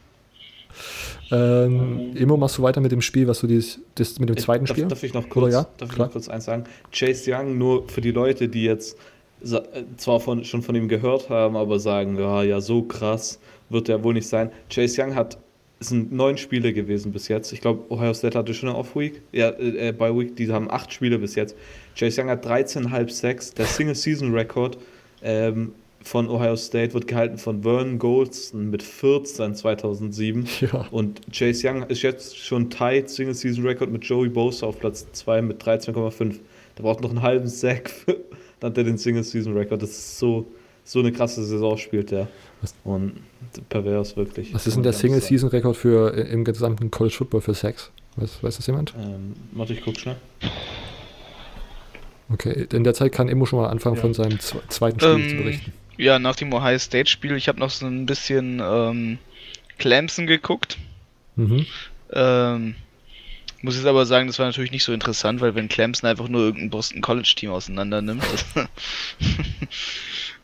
[1.29, 4.65] Ähm, Emo, machst du weiter mit dem Spiel, was du dieses, das, mit dem zweiten
[4.65, 4.87] darf, Spiel?
[4.87, 5.67] Darf ich noch kurz, ja?
[5.77, 6.63] darf ich noch kurz eins sagen?
[6.91, 8.97] Chase Young, nur für die Leute, die jetzt
[9.43, 9.59] äh,
[9.97, 14.03] zwar von, schon von ihm gehört haben, aber sagen, ja, ja, so krass wird er
[14.03, 14.51] wohl nicht sein.
[14.69, 15.37] Chase Young hat,
[15.79, 17.51] es sind neun Spiele gewesen bis jetzt.
[17.53, 20.91] Ich glaube, Ohio State hatte schon eine Off-Week, ja, äh, bei Week, die haben acht
[20.91, 21.55] Spiele bis jetzt.
[21.97, 24.77] Chase Young hat 13,5 Sacks, der Single-Season-Record
[25.21, 30.47] ähm, von Ohio State wird gehalten von Vernon Goldston mit 14 2007.
[30.61, 30.87] Ja.
[30.91, 35.63] Und Chase Young ist jetzt schon tight Single-Season-Record mit Joey Bosa auf Platz 2 mit
[35.63, 36.35] 13,5.
[36.77, 37.91] Der braucht noch einen halben Sack
[38.59, 39.81] dann hat er den Single-Season-Record.
[39.81, 40.47] Das ist so,
[40.83, 42.27] so eine krasse Saison spielt der.
[42.83, 43.21] Und
[43.69, 44.53] pervers wirklich.
[44.53, 47.91] Was ist denn der Single-Season-Rekord für äh, im gesamten College Football für Sex?
[48.15, 48.93] Weiß, weiß das jemand?
[48.97, 50.15] Ähm, warte, ich guck schnell.
[52.29, 54.01] Okay, in der Zeit kann Emo schon mal anfangen, ja.
[54.01, 55.73] von seinem zweiten Spiel ähm, zu berichten.
[55.97, 59.17] Ja, nach dem Ohio State-Spiel, ich habe noch so ein bisschen ähm,
[59.77, 60.77] Clemson geguckt.
[61.35, 61.65] Mhm.
[62.11, 62.75] Ähm,
[63.61, 66.41] muss jetzt aber sagen, das war natürlich nicht so interessant, weil wenn Clemson einfach nur
[66.41, 68.23] irgendein Boston College Team auseinander nimmt.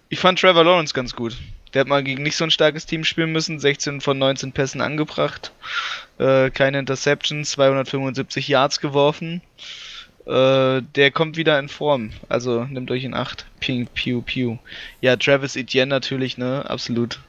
[0.09, 1.37] ich fand Trevor Lawrence ganz gut.
[1.73, 4.81] Der hat mal gegen nicht so ein starkes Team spielen müssen, 16 von 19 Pässen
[4.81, 5.51] angebracht,
[6.19, 9.41] äh, keine Interceptions, 275 Yards geworfen.
[10.25, 13.45] Äh, der kommt wieder in Form, also nehmt euch in Acht.
[13.59, 14.57] Ping, piu, piu.
[15.01, 17.19] Ja, Travis Etienne natürlich, ne, absolut,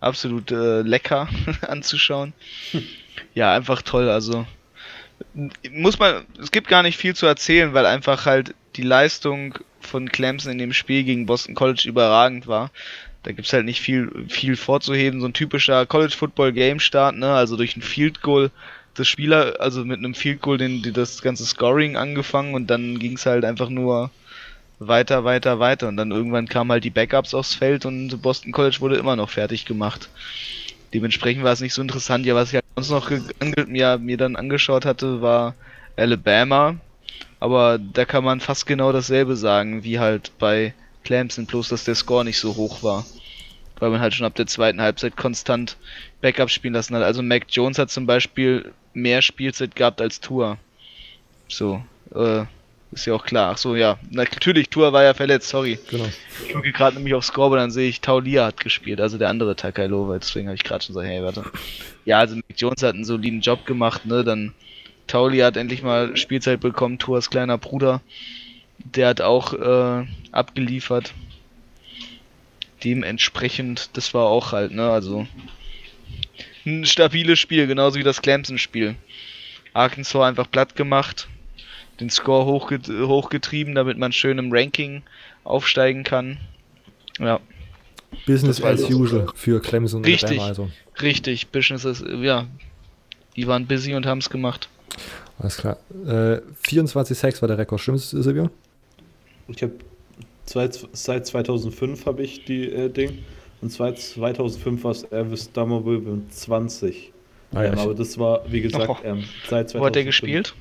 [0.00, 1.28] absolut äh, lecker
[1.68, 2.32] anzuschauen.
[3.34, 4.46] Ja, einfach toll, also
[5.70, 10.10] muss man, es gibt gar nicht viel zu erzählen, weil einfach halt die Leistung von
[10.10, 12.70] Clemson in dem Spiel gegen Boston College überragend war.
[13.22, 15.20] Da gibt's halt nicht viel, viel vorzuheben.
[15.20, 17.32] So ein typischer College Football Game Start, ne?
[17.32, 18.50] Also durch ein Field Goal
[18.98, 22.98] des Spieler, also mit einem Field Goal den, die das ganze Scoring angefangen und dann
[22.98, 24.10] ging's halt einfach nur
[24.78, 25.88] weiter, weiter, weiter.
[25.88, 29.30] Und dann irgendwann kamen halt die Backups aufs Feld und Boston College wurde immer noch
[29.30, 30.08] fertig gemacht.
[30.92, 32.26] Dementsprechend war es nicht so interessant.
[32.26, 33.10] Ja, was ich halt sonst noch
[33.66, 35.54] mir, mir dann angeschaut hatte, war
[35.96, 36.76] Alabama.
[37.40, 41.94] Aber da kann man fast genau dasselbe sagen, wie halt bei Clemson, bloß dass der
[41.94, 43.04] Score nicht so hoch war.
[43.78, 45.76] Weil man halt schon ab der zweiten Halbzeit konstant
[46.20, 47.02] Backup spielen lassen hat.
[47.02, 50.58] Also Mac Jones hat zum Beispiel mehr Spielzeit gehabt als Tour.
[51.48, 51.82] So,
[52.14, 52.44] äh,
[52.92, 53.52] ist ja auch klar.
[53.52, 53.98] Ach so, ja.
[54.10, 55.78] Natürlich, Tour war ja verletzt, sorry.
[55.90, 56.06] Genau.
[56.46, 59.56] Ich gucke gerade nämlich aufs Scoreboard, dann sehe ich, Taulia hat gespielt, also der andere
[59.56, 61.44] Takailova, deswegen habe ich gerade schon so, hey, warte.
[62.04, 64.52] Ja, also Mick Jones hat einen soliden Job gemacht, ne, dann
[65.06, 68.02] Taulia hat endlich mal Spielzeit bekommen, Tours kleiner Bruder.
[68.78, 71.14] Der hat auch äh, abgeliefert.
[72.84, 75.26] Dementsprechend, das war auch halt, ne, also
[76.66, 78.96] ein stabiles Spiel, genauso wie das Clemson-Spiel.
[79.72, 81.28] Arkansas einfach platt gemacht,
[82.00, 85.02] den Score hochget hochgetrieben, damit man schön im Ranking
[85.44, 86.38] aufsteigen kann.
[87.18, 87.40] Ja.
[88.26, 90.70] Business as usual für Clemson richtig, und also.
[91.00, 92.46] Richtig, Business as, ja.
[93.36, 94.68] Die waren busy und haben es gemacht.
[95.38, 95.78] Alles klar.
[96.06, 97.80] Äh, 24 Sacks war der Rekord.
[97.80, 98.50] Stimmt es, Silvio?
[99.48, 99.72] Ich habe
[100.44, 103.18] seit 2005 habe ich die äh, Ding
[103.60, 107.12] und seit 2005 war es Elvis Dummerville mit 20.
[107.54, 108.96] Ah, ja, ähm, aber das war, wie gesagt, oh.
[109.04, 109.80] ähm, seit 2005.
[109.80, 110.54] Wo hat der gespielt?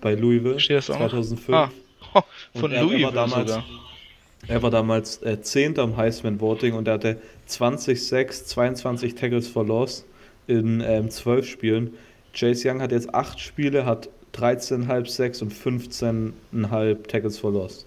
[0.00, 0.58] Bei Louisville.
[0.58, 1.50] Steht 2005.
[1.50, 1.70] Ah.
[2.14, 2.20] Oh,
[2.58, 3.64] von er, Louisville er war damals, sogar.
[4.48, 5.78] Er war damals äh, 10.
[5.78, 10.04] am Heisman Voting und er hatte 20 Sacks, 22 Tackles for Loss
[10.46, 11.94] in ähm, 12 Spielen.
[12.32, 17.86] Chase Young hat jetzt 8 Spiele, hat 13,5 Sacks und 15,5 Tackles for Loss.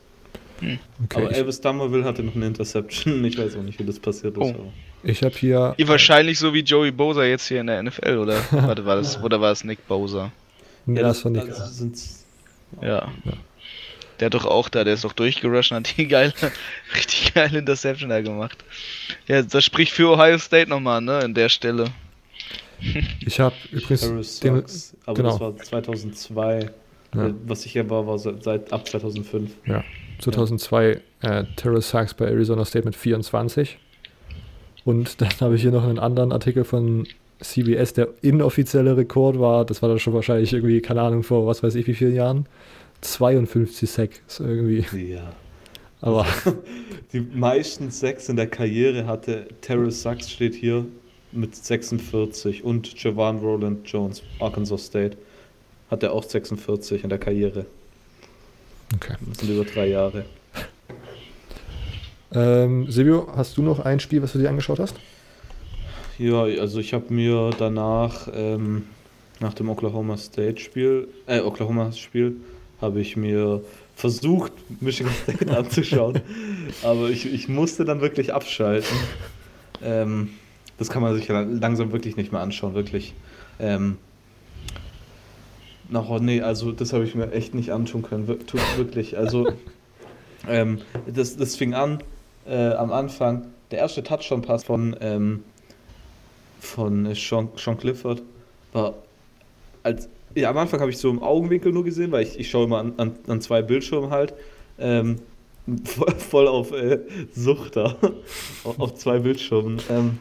[0.59, 0.79] Hm.
[1.03, 3.23] Okay, aber Elvis Dummerville hatte noch eine Interception.
[3.25, 4.55] Ich weiß auch nicht, wie das passiert ist.
[4.55, 4.71] Oh.
[5.03, 5.75] Ich habe hier.
[5.77, 8.41] Wahrscheinlich so wie Joey Bosa jetzt hier in der NFL, oder?
[8.51, 10.31] Warte, war das, oder war es Nick Bosa?
[10.87, 11.49] Ja, das, das war Nick.
[11.49, 11.91] Also
[12.81, 13.11] ja.
[13.23, 13.33] ja.
[14.19, 16.33] Der hat doch auch da, der ist doch durchgerusht und hat die geile,
[16.95, 18.63] richtig geile Interception da gemacht.
[19.27, 21.91] Ja, das spricht für Ohio State nochmal, ne, an der Stelle.
[23.25, 24.39] Ich habe übrigens.
[24.39, 24.63] Den,
[25.05, 25.29] aber genau.
[25.29, 26.69] das war 2002.
[27.15, 27.33] Ja.
[27.45, 29.51] Was sicher war, war seit ab 2005.
[29.65, 29.83] Ja,
[30.19, 31.39] 2002 ja.
[31.39, 33.77] äh, Terrell Sachs bei Arizona State mit 24.
[34.83, 37.07] Und dann habe ich hier noch einen anderen Artikel von
[37.39, 41.63] CBS, der inoffizielle Rekord war, das war dann schon wahrscheinlich irgendwie, keine Ahnung, vor was
[41.63, 42.45] weiß ich wie vielen Jahren.
[43.01, 44.85] 52 Sacks irgendwie.
[45.11, 45.33] Ja.
[46.01, 46.25] Aber.
[47.13, 50.85] Die meisten Sacks in der Karriere hatte Terrell Sachs, steht hier,
[51.35, 55.17] mit 46 und Javan Roland Jones, Arkansas State,
[55.89, 57.65] hat er auch 46 in der Karriere.
[58.95, 59.15] Okay.
[59.27, 60.25] Das sind über drei Jahre.
[62.33, 64.95] Ähm, Silvio, hast du noch ein Spiel, was du dir angeschaut hast?
[66.17, 68.83] Ja, also ich habe mir danach, ähm,
[69.39, 72.37] nach dem Oklahoma State Spiel, äh, Oklahoma Spiel,
[72.81, 73.63] habe ich mir
[73.95, 76.21] versucht, Michigan State anzuschauen.
[76.83, 78.97] aber ich, ich musste dann wirklich abschalten.
[79.81, 80.29] Ähm,
[80.77, 83.13] das kann man sich langsam wirklich nicht mehr anschauen, wirklich.
[83.59, 83.97] Ähm,
[85.89, 89.17] nach, nee, also das habe ich mir echt nicht anschauen können, wirklich.
[89.17, 89.53] Also,
[90.47, 91.99] ähm, das, das fing an
[92.45, 93.47] äh, am Anfang.
[93.71, 95.43] Der erste Touchdown-Pass von, ähm,
[96.59, 98.21] von Sean, Sean Clifford
[98.73, 98.95] war
[99.83, 100.09] als.
[100.35, 102.79] Ja, am Anfang habe ich so im Augenwinkel nur gesehen, weil ich, ich schaue immer
[102.79, 104.33] an, an, an zwei Bildschirmen halt.
[104.77, 105.19] Ähm,
[106.17, 106.99] voll auf äh,
[107.33, 107.95] Suchter,
[108.63, 109.79] auf zwei Bildschirmen.
[109.89, 110.19] Ähm,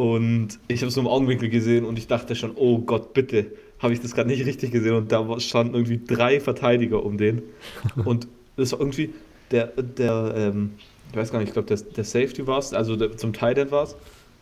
[0.00, 3.52] und ich habe es so im Augenwinkel gesehen und ich dachte schon, oh Gott, bitte,
[3.80, 4.94] habe ich das gerade nicht richtig gesehen.
[4.94, 7.42] Und da standen irgendwie drei Verteidiger um den.
[8.06, 9.10] Und das war irgendwie
[9.50, 10.70] der, der ähm,
[11.10, 13.70] ich weiß gar nicht, ich glaube, der, der Safety war es, also der, zum Tight
[13.70, 13.96] war es,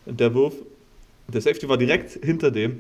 [0.06, 0.54] der Wurf.
[1.26, 2.78] Der Safety war direkt hinter dem.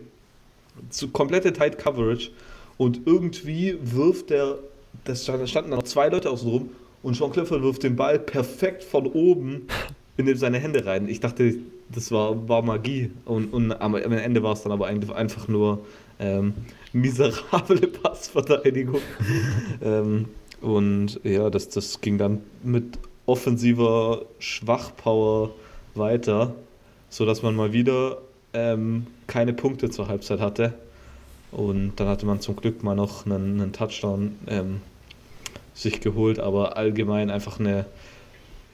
[0.88, 2.30] Zu komplette Tight Coverage.
[2.76, 4.56] Und irgendwie wirft der,
[5.02, 6.70] das standen da noch zwei Leute außen rum
[7.02, 9.66] und Sean Clifford wirft den Ball perfekt von oben
[10.16, 11.08] in seine Hände rein.
[11.08, 11.56] Ich dachte,
[11.90, 13.10] das war, war Magie.
[13.24, 15.84] Und, und am, Ende war es dann aber eigentlich einfach nur
[16.18, 16.54] ähm,
[16.92, 19.00] miserable Passverteidigung.
[19.82, 20.26] ähm,
[20.60, 25.50] und ja, das, das ging dann mit offensiver Schwachpower
[25.94, 26.54] weiter,
[27.10, 28.18] sodass man mal wieder
[28.52, 30.74] ähm, keine Punkte zur Halbzeit hatte.
[31.50, 34.80] Und dann hatte man zum Glück mal noch einen, einen Touchdown ähm,
[35.74, 37.86] sich geholt, aber allgemein einfach eine,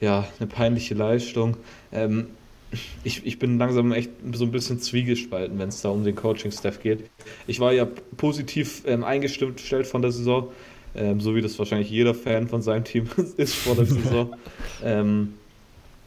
[0.01, 1.57] ja, eine peinliche Leistung.
[1.91, 2.27] Ähm,
[3.03, 6.81] ich, ich bin langsam echt so ein bisschen zwiegespalten, wenn es da um den Coaching-Staff
[6.81, 7.09] geht.
[7.47, 10.49] Ich war ja positiv ähm, eingestimmt von der Saison,
[10.95, 14.35] ähm, so wie das wahrscheinlich jeder Fan von seinem Team ist vor der Saison.
[14.83, 15.33] ähm,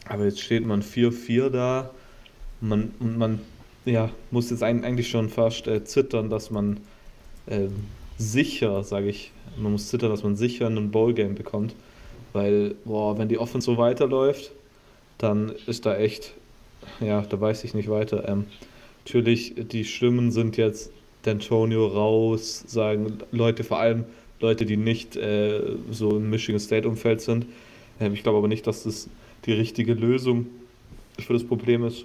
[0.07, 1.91] aber jetzt steht man 4-4 da.
[2.61, 3.41] Man, man
[3.85, 6.79] ja, muss jetzt eigentlich schon fast äh, zittern, dass man
[7.47, 7.69] äh,
[8.17, 11.75] sicher, sage ich, man muss zittern, dass man sicher ein Bowl-Game bekommt.
[12.33, 14.53] Weil, boah, wenn die Offense so weiterläuft,
[15.19, 16.35] dann ist da echt
[17.01, 18.29] ja, da weiß ich nicht weiter.
[18.29, 18.47] Ähm,
[19.05, 20.93] natürlich, die Stimmen sind jetzt
[21.25, 24.05] D'Antonio raus, sagen Leute, vor allem
[24.41, 25.61] Leute, die nicht äh,
[25.91, 27.47] so im Michigan State-Umfeld sind.
[28.01, 29.09] Ähm, ich glaube aber nicht, dass das
[29.45, 30.47] die richtige Lösung
[31.19, 32.05] für das Problem ist.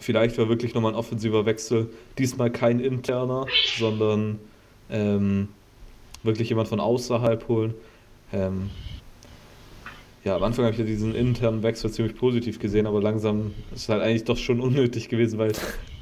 [0.00, 1.88] Vielleicht wäre wirklich nochmal ein offensiver Wechsel.
[2.18, 3.46] Diesmal kein interner,
[3.78, 4.38] sondern
[4.90, 5.48] ähm,
[6.22, 7.74] wirklich jemand von außerhalb holen.
[8.32, 8.70] Ähm,
[10.24, 13.82] ja, am Anfang habe ich ja diesen internen Wechsel ziemlich positiv gesehen, aber langsam ist
[13.82, 15.52] es halt eigentlich doch schon unnötig gewesen, weil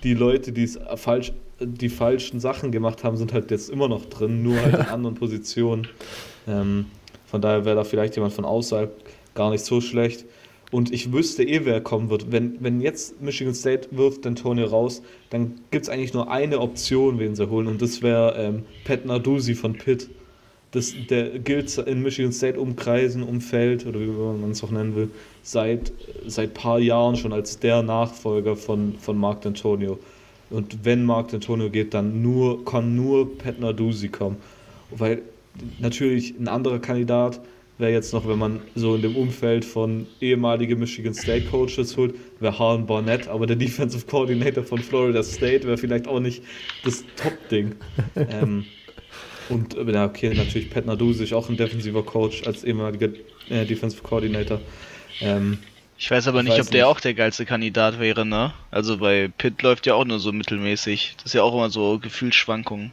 [0.04, 4.06] die Leute, die es falsch, die falschen Sachen gemacht haben, sind halt jetzt immer noch
[4.06, 5.88] drin, nur halt in anderen Positionen.
[6.46, 6.86] Ähm,
[7.26, 8.94] von daher wäre da vielleicht jemand von außerhalb
[9.34, 10.24] gar nicht so schlecht.
[10.70, 12.32] Und ich wüsste eh, wer kommen wird.
[12.32, 16.60] Wenn, wenn jetzt Michigan State wirft den Tony raus, dann gibt es eigentlich nur eine
[16.60, 17.66] Option, wen sie holen.
[17.66, 20.08] Und das wäre ähm, Pat Narduzzi von Pitt.
[20.72, 25.10] Das, der gilt in Michigan State Umkreisen, Umfeld oder wie man es auch nennen will,
[25.42, 25.92] seit
[26.26, 29.98] seit paar Jahren schon als der Nachfolger von, von Mark Antonio.
[30.50, 34.36] Und wenn Mark Antonio geht, dann nur, kann nur Pat Narduzzi kommen.
[34.90, 35.22] Weil
[35.78, 37.40] natürlich ein anderer Kandidat
[37.78, 42.14] wäre jetzt noch, wenn man so in dem Umfeld von ehemaligen Michigan State Coaches holt,
[42.40, 46.42] wäre Harlan Barnett, aber der Defensive Coordinator von Florida State wäre vielleicht auch nicht
[46.84, 47.74] das Top-Ding.
[48.16, 48.64] ähm,
[49.52, 53.08] und äh, ja, okay, natürlich Pat Narduzzi, auch ein defensiver Coach als ehemaliger
[53.48, 54.60] äh, Defensive Coordinator.
[55.20, 55.58] Ähm,
[55.98, 56.90] ich weiß aber nicht, weiß ob der nicht.
[56.90, 58.52] auch der geilste Kandidat wäre, ne?
[58.70, 61.14] Also bei Pitt läuft ja auch nur so mittelmäßig.
[61.18, 62.92] Das ist ja auch immer so Gefühlsschwankungen.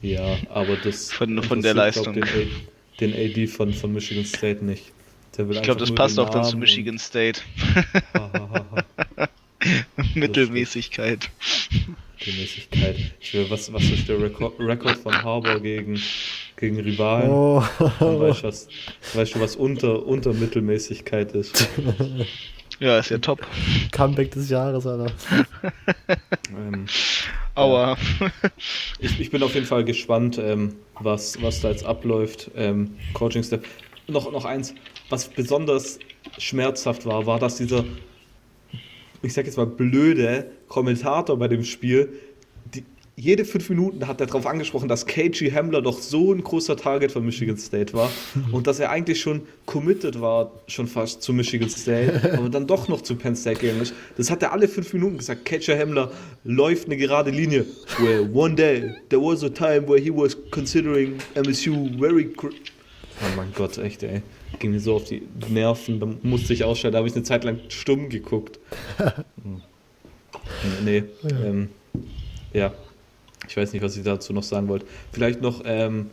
[0.00, 1.12] Ja, aber das.
[1.12, 2.14] Von, von der Leistung.
[2.14, 2.24] Den,
[3.00, 4.84] den, AD von, von Michigan State nicht.
[5.36, 7.40] ich glaube, das passt auch dann zu Michigan State.
[10.14, 11.30] Mittelmäßigkeit.
[12.18, 12.96] Mittelmäßigkeit.
[13.20, 16.00] Ich will, was, was ist der Rekord, Rekord von Harbour gegen,
[16.56, 17.30] gegen Rivalen?
[17.30, 17.62] Oh.
[18.00, 18.68] weißt, was,
[19.14, 21.68] weißt du, was unter, unter Mittelmäßigkeit ist?
[22.82, 23.46] Ja, ist ja top.
[23.92, 25.12] Comeback des Jahres, Alter.
[26.50, 26.86] ähm,
[27.54, 27.96] Aua.
[28.98, 32.50] ich, ich bin auf jeden Fall gespannt, ähm, was, was da jetzt abläuft.
[32.56, 33.64] Ähm, Coaching Step.
[34.08, 34.74] Noch, noch eins,
[35.10, 36.00] was besonders
[36.38, 37.84] schmerzhaft war, war, dass dieser,
[39.22, 42.08] ich sag jetzt mal, blöde Kommentator bei dem Spiel
[43.16, 47.12] jede fünf Minuten hat er darauf angesprochen, dass KG Hamler doch so ein großer Target
[47.12, 48.10] von Michigan State war
[48.52, 52.88] und dass er eigentlich schon committed war, schon fast zu Michigan State, aber dann doch
[52.88, 53.94] noch zu Penn State gegangen ist.
[54.16, 55.44] Das hat er alle fünf Minuten gesagt.
[55.44, 56.10] KG Hamler
[56.44, 57.66] läuft eine gerade Linie.
[57.98, 62.32] Well, one day there was a time where he was considering MSU very.
[62.40, 64.22] Oh mein Gott, echt, ey.
[64.62, 67.42] Ging mir so auf die Nerven, da musste ich ausschalten, da habe ich eine Zeit
[67.42, 68.60] lang stumm geguckt.
[70.84, 71.44] nee, ja.
[71.44, 71.70] Ähm,
[72.52, 72.72] ja.
[73.48, 74.86] Ich weiß nicht, was ich dazu noch sagen wollte.
[75.10, 76.10] Vielleicht noch ähm,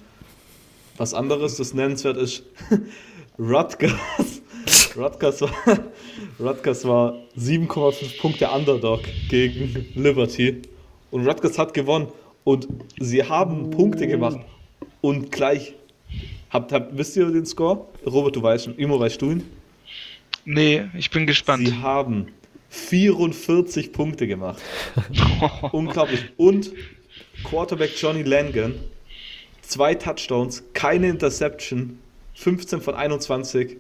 [0.98, 2.42] was anderes, das nennenswert ist.
[3.38, 3.94] Rutgers.
[4.98, 5.52] Rutgers war,
[6.40, 10.64] Rutgers war 7,5 Punkte Underdog gegen Liberty.
[11.12, 12.08] Und Rutgers hat gewonnen.
[12.44, 12.68] Und
[13.00, 14.40] sie haben Punkte gemacht.
[15.02, 15.76] Und gleich.
[16.50, 17.88] Habt, habt, wisst ihr den Score?
[18.06, 18.78] Robert, du weißt schon.
[18.78, 19.44] Imo, weißt du ihn?
[20.46, 21.68] Nee, ich bin gespannt.
[21.68, 22.28] Sie haben
[22.70, 24.62] 44 Punkte gemacht.
[25.72, 26.26] Unglaublich.
[26.38, 26.72] Und
[27.44, 28.76] Quarterback Johnny Langan,
[29.62, 32.00] zwei Touchdowns, keine Interception,
[32.36, 33.78] 15 von 21,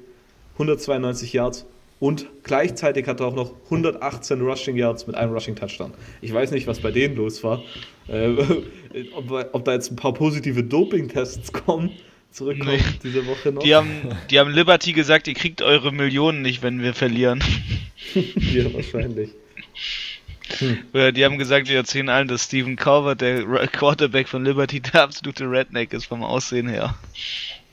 [0.53, 1.65] 192 Yards
[1.99, 5.93] und gleichzeitig hat er auch noch 118 Rushing Yards mit einem Rushing Touchdown.
[6.21, 7.62] Ich weiß nicht, was bei denen los war.
[8.08, 8.36] Äh,
[9.15, 11.91] ob, ob, da jetzt ein paar positive Doping-Tests kommen,
[12.31, 12.99] zurückkommen nee.
[13.03, 13.63] diese Woche noch.
[13.63, 13.89] Die haben,
[14.29, 17.43] die haben Liberty gesagt, ihr kriegt eure Millionen nicht, wenn wir verlieren.
[18.13, 19.31] ja, wahrscheinlich.
[20.57, 21.13] Hm.
[21.13, 25.49] Die haben gesagt, wir erzählen allen, dass Stephen Calvert, der Quarterback von Liberty, der absolute
[25.49, 26.97] Redneck ist vom Aussehen her.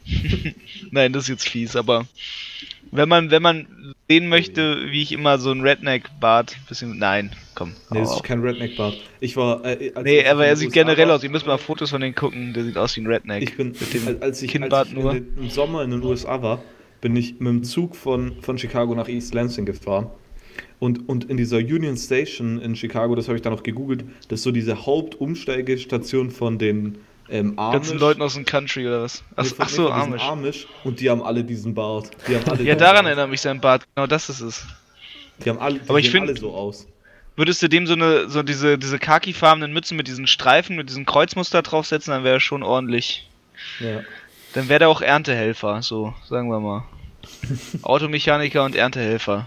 [0.90, 2.06] Nein, das ist jetzt fies, aber
[2.90, 7.72] wenn man, wenn man sehen möchte, wie ich immer so ein Redneck-Bart, bisschen, nein, komm.
[7.90, 8.96] Nee, das ist kein Redneck-Bart.
[9.20, 12.00] Ich war, äh, nee, aber er sieht USA generell aus, ihr müsst mal Fotos von
[12.00, 13.42] dem gucken, der sieht aus wie ein Redneck.
[13.42, 15.14] Ich bin, mit dem als ich, als ich nur.
[15.14, 16.62] im Sommer in den USA war,
[17.00, 20.10] bin ich mit dem Zug von, von Chicago nach East Lansing gefahren
[20.78, 24.40] und, und in dieser Union Station in Chicago, das habe ich dann noch gegoogelt, das
[24.40, 27.72] ist so diese Hauptumsteigestation von den ähm, Amish.
[27.72, 29.22] Ganzen Leuten aus dem Country oder was?
[29.36, 30.22] Ach, ach so, Amish.
[30.22, 30.66] Amish.
[30.84, 32.10] Und die haben alle diesen Bart.
[32.28, 33.84] Die haben alle ja, daran erinnert mich sein Bart.
[33.94, 34.66] Genau das ist es.
[35.44, 36.86] Die haben alle, die Aber ich finde, alle so aus.
[37.36, 41.04] Würdest du dem so eine, so diese, diese khakifarbenen Mützen mit diesen Streifen, mit diesem
[41.04, 43.28] Kreuzmuster draufsetzen, dann wäre er schon ordentlich.
[43.78, 44.00] Ja.
[44.54, 46.84] Dann wäre der auch Erntehelfer, so, sagen wir mal.
[47.82, 49.46] Automechaniker und Erntehelfer.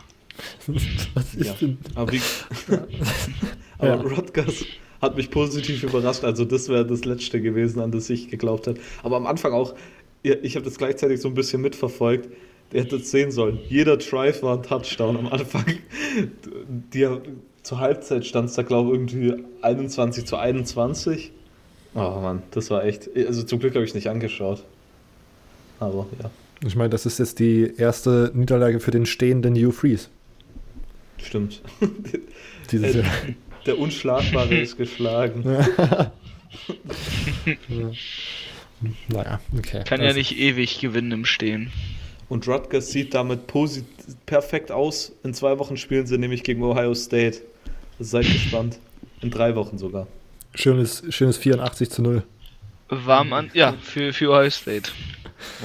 [1.16, 1.54] Was ist ja.
[1.54, 1.80] denn?
[1.96, 2.22] Aber, wie,
[3.80, 3.96] aber ja.
[3.96, 4.66] Rutgers
[5.02, 6.24] hat mich positiv überrascht.
[6.24, 8.82] Also das wäre das Letzte gewesen, an das ich geglaubt hätte.
[9.04, 9.76] Aber am Anfang auch,
[10.24, 12.30] ich habe das gleichzeitig so ein bisschen mitverfolgt.
[12.72, 13.60] Ihr hättet es sehen sollen.
[13.68, 15.66] Jeder Drive war ein Touchdown am Anfang.
[16.94, 17.08] Die,
[17.64, 21.32] zur Halbzeit stand es da, glaube ich, irgendwie 21 zu 21.
[21.96, 23.10] Oh Mann, das war echt.
[23.16, 24.64] Also zum Glück habe ich es nicht angeschaut.
[25.80, 26.30] Aber ja.
[26.66, 30.10] Ich meine, das ist jetzt die erste Niederlage für den stehenden Hugh Freeze.
[31.18, 31.62] Stimmt.
[32.72, 33.04] Dieses äh,
[33.70, 35.44] der Unschlagbare ist geschlagen.
[37.70, 37.92] ja.
[39.10, 39.84] Naja, okay.
[39.84, 40.04] Kann also.
[40.06, 41.70] ja nicht ewig gewinnen im Stehen.
[42.30, 43.42] Und Rutgers sieht damit
[44.26, 45.12] perfekt aus.
[45.24, 47.40] In zwei Wochen spielen sie nämlich gegen Ohio State.
[48.00, 48.80] Seid gespannt.
[49.22, 50.08] In drei Wochen sogar.
[50.56, 52.24] Schönes, schönes 84 zu 0.
[52.88, 54.92] Warm an, ja, für, für Ohio State.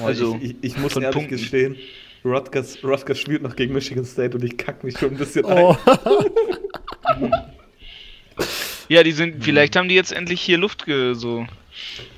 [0.03, 1.37] Also, ich, ich, ich muss ehrlich Punkten.
[1.37, 1.77] gestehen,
[2.25, 5.77] Rutgers, Rutgers spielt noch gegen Michigan State und ich kack mich schon ein bisschen oh.
[5.85, 5.95] ein.
[8.89, 11.47] ja, die sind, vielleicht haben die jetzt endlich hier Luft ge, so.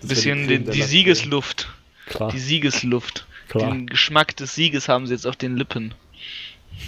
[0.02, 1.70] Ein bisschen die, die Siegesluft.
[2.06, 2.32] Klar.
[2.32, 3.26] Die Siegesluft.
[3.50, 3.72] Klar.
[3.72, 5.94] Den Geschmack des Sieges haben sie jetzt auf den Lippen.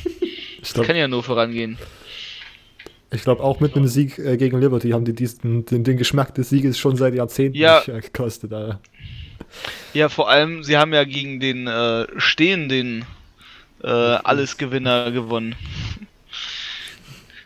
[0.61, 1.77] Ich glaub, kann ja nur vorangehen.
[3.11, 6.35] Ich glaube, auch mit einem Sieg äh, gegen Liberty haben die diesen, den, den, Geschmack
[6.35, 7.81] des Sieges schon seit Jahrzehnten ja.
[7.87, 8.51] Äh, gekostet.
[8.51, 8.81] Alter.
[9.93, 13.05] Ja, vor allem, sie haben ja gegen den äh, stehenden
[13.81, 15.55] äh, Allesgewinner gewonnen.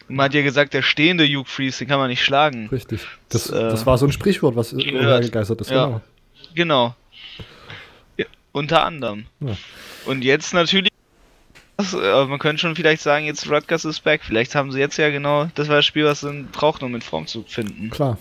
[0.07, 2.67] Man hat ja gesagt, der stehende Hugh Freeze, den kann man nicht schlagen.
[2.71, 3.01] Richtig.
[3.29, 5.71] Das, das, das war so ein Sprichwort, was umhergegeistert ist.
[5.71, 5.85] Ja.
[5.85, 6.01] Genau.
[6.53, 6.95] genau.
[8.17, 9.25] Ja, unter anderem.
[9.39, 9.55] Ja.
[10.05, 10.93] Und jetzt natürlich
[11.77, 14.21] aber man könnte schon vielleicht sagen, jetzt Rutgers ist back.
[14.23, 17.01] Vielleicht haben sie jetzt ja genau, das war das Spiel, was sie brauchen, um in
[17.01, 17.89] Form zu finden.
[17.89, 18.17] Klar.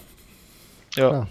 [0.96, 1.08] Ja.
[1.08, 1.28] Klar.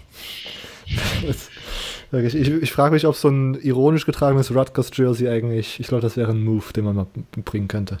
[2.24, 6.16] ich, ich, ich frage mich, ob so ein ironisch getragenes Rutgers-Jersey eigentlich, ich glaube, das
[6.16, 7.06] wäre ein Move, den man mal
[7.44, 7.98] bringen könnte.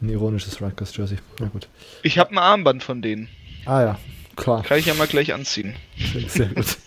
[0.00, 1.18] Ein ironisches Rutgers-Jersey.
[1.38, 1.68] Na gut.
[2.02, 3.28] Ich habe ein Armband von denen.
[3.66, 3.98] Ah ja,
[4.36, 4.62] klar.
[4.62, 5.74] Kann ich ja mal gleich anziehen.
[6.28, 6.78] Sehr gut.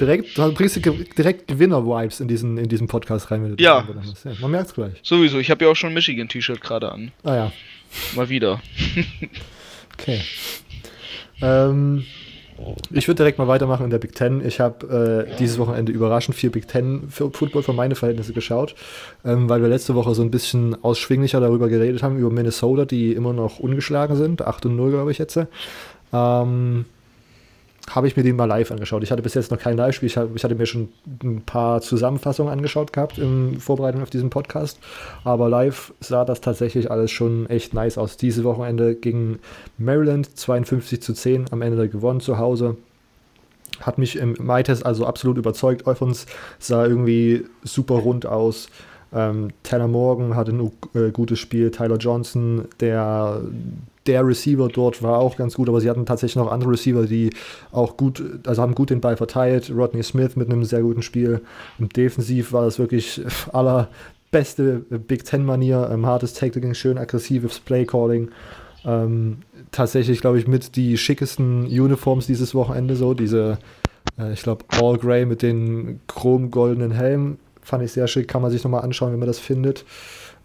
[0.00, 3.44] direkt, du bringst direkt Gewinner-Vibes in diesen, in diesen Podcast rein.
[3.44, 3.86] Wenn ja.
[4.24, 4.32] ja.
[4.40, 4.94] Man merkt es gleich.
[5.02, 7.12] Sowieso, ich habe ja auch schon ein Michigan-T-Shirt gerade an.
[7.22, 7.52] Ah ja.
[8.14, 8.60] Mal wieder.
[9.94, 10.20] okay.
[11.40, 12.04] Ähm,
[12.90, 14.44] ich würde direkt mal weitermachen in der Big Ten.
[14.44, 18.74] Ich habe äh, dieses Wochenende überraschend viel Big Ten Football für meine Verhältnisse geschaut,
[19.24, 23.12] ähm, weil wir letzte Woche so ein bisschen ausschwinglicher darüber geredet haben, über Minnesota, die
[23.12, 24.42] immer noch ungeschlagen sind.
[24.42, 25.38] 8 und 0, glaube ich jetzt.
[26.12, 26.84] Ähm,
[27.90, 29.02] habe ich mir den mal live angeschaut.
[29.02, 30.06] Ich hatte bis jetzt noch kein Live-Spiel.
[30.06, 30.88] Ich, hatte mir schon
[31.22, 34.78] ein paar Zusammenfassungen angeschaut gehabt in Vorbereitung auf diesen Podcast.
[35.24, 38.16] Aber live sah das tatsächlich alles schon echt nice aus.
[38.16, 39.38] Diese Wochenende gegen
[39.78, 42.76] Maryland 52 zu 10 am Ende gewonnen zu Hause.
[43.80, 45.86] Hat mich im Mai-Test also absolut überzeugt.
[45.86, 46.26] Euphons
[46.58, 48.68] sah irgendwie super rund aus.
[49.12, 51.70] Ähm, Tanner Morgan hatte ein äh, gutes Spiel.
[51.70, 53.42] Tyler Johnson, der
[54.06, 57.30] der Receiver dort war auch ganz gut, aber sie hatten tatsächlich noch andere Receiver, die
[57.72, 59.70] auch gut, also haben gut den Ball verteilt.
[59.74, 61.42] Rodney Smith mit einem sehr guten Spiel.
[61.78, 63.20] Und defensiv war das wirklich
[63.52, 68.30] allerbeste Big Ten-Manier, ähm, hartes Tackling, schön aggressives Play-Calling.
[68.84, 69.38] Ähm,
[69.72, 73.14] tatsächlich, glaube ich, mit die schickesten Uniforms dieses Wochenende so.
[73.14, 73.58] Diese,
[74.18, 77.38] äh, ich glaube, All Grey mit den chrom-goldenen Helmen.
[77.62, 79.84] Fand ich sehr schick, kann man sich nochmal anschauen, wenn man das findet.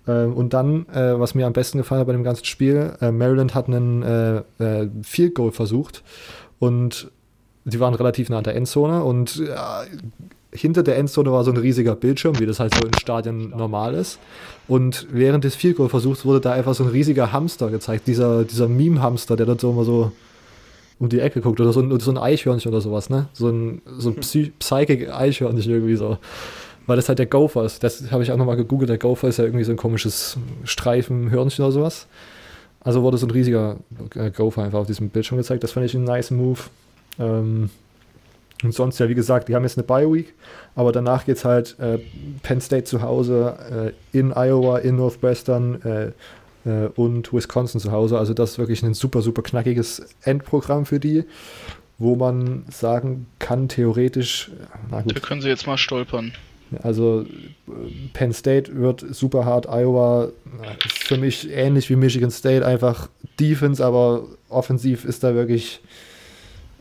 [0.07, 3.11] Ähm, und dann, äh, was mir am besten gefallen hat bei dem ganzen Spiel, äh,
[3.11, 6.03] Maryland hat einen äh, Field Goal versucht
[6.59, 7.11] und
[7.63, 9.39] die waren relativ nah an der Endzone und
[10.53, 13.93] hinter der Endzone war so ein riesiger Bildschirm, wie das halt so in Stadien normal
[13.93, 14.19] ist.
[14.67, 18.43] Und während des Field Goal Versuchs wurde da einfach so ein riesiger Hamster gezeigt, dieser,
[18.43, 20.11] dieser Meme-Hamster, der dort so immer so
[20.99, 23.27] um die Ecke guckt oder so ein, so ein Eichhörnchen oder sowas, ne?
[23.33, 26.17] So ein, so ein Psy Psychic-Eichhörnchen irgendwie so
[26.87, 27.83] weil das halt der Gopher ist.
[27.83, 28.89] Das habe ich auch nochmal gegoogelt.
[28.89, 32.07] Der Gopher ist ja irgendwie so ein komisches Streifenhörnchen oder sowas.
[32.79, 33.77] Also wurde so ein riesiger
[34.15, 35.63] äh, Gopher einfach auf diesem Bildschirm gezeigt.
[35.63, 36.59] Das fand ich einen nice Move.
[37.19, 37.69] Ähm,
[38.63, 40.33] und sonst, ja, wie gesagt, die haben jetzt eine Bye-Week,
[40.75, 41.97] aber danach geht es halt äh,
[42.43, 48.19] Penn State zu Hause, äh, in Iowa, in Northwestern äh, äh, und Wisconsin zu Hause.
[48.19, 51.23] Also das ist wirklich ein super, super knackiges Endprogramm für die,
[51.97, 54.51] wo man sagen kann, theoretisch,
[54.89, 55.15] na gut.
[55.15, 56.33] Da können sie jetzt mal stolpern.
[56.81, 57.25] Also
[58.13, 60.29] Penn State wird super hart, Iowa
[60.85, 63.09] ist für mich ähnlich wie Michigan State, einfach
[63.39, 65.81] Defense, aber offensiv ist da wirklich.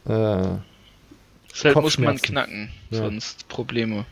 [0.07, 0.43] Äh,
[1.53, 2.99] Deshalb muss man knacken, ja.
[2.99, 4.07] sonst Probleme.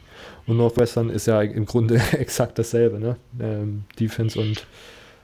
[0.47, 3.16] Und Northwestern ist ja im Grunde exakt dasselbe, ne?
[3.41, 4.66] Ähm, Defense und.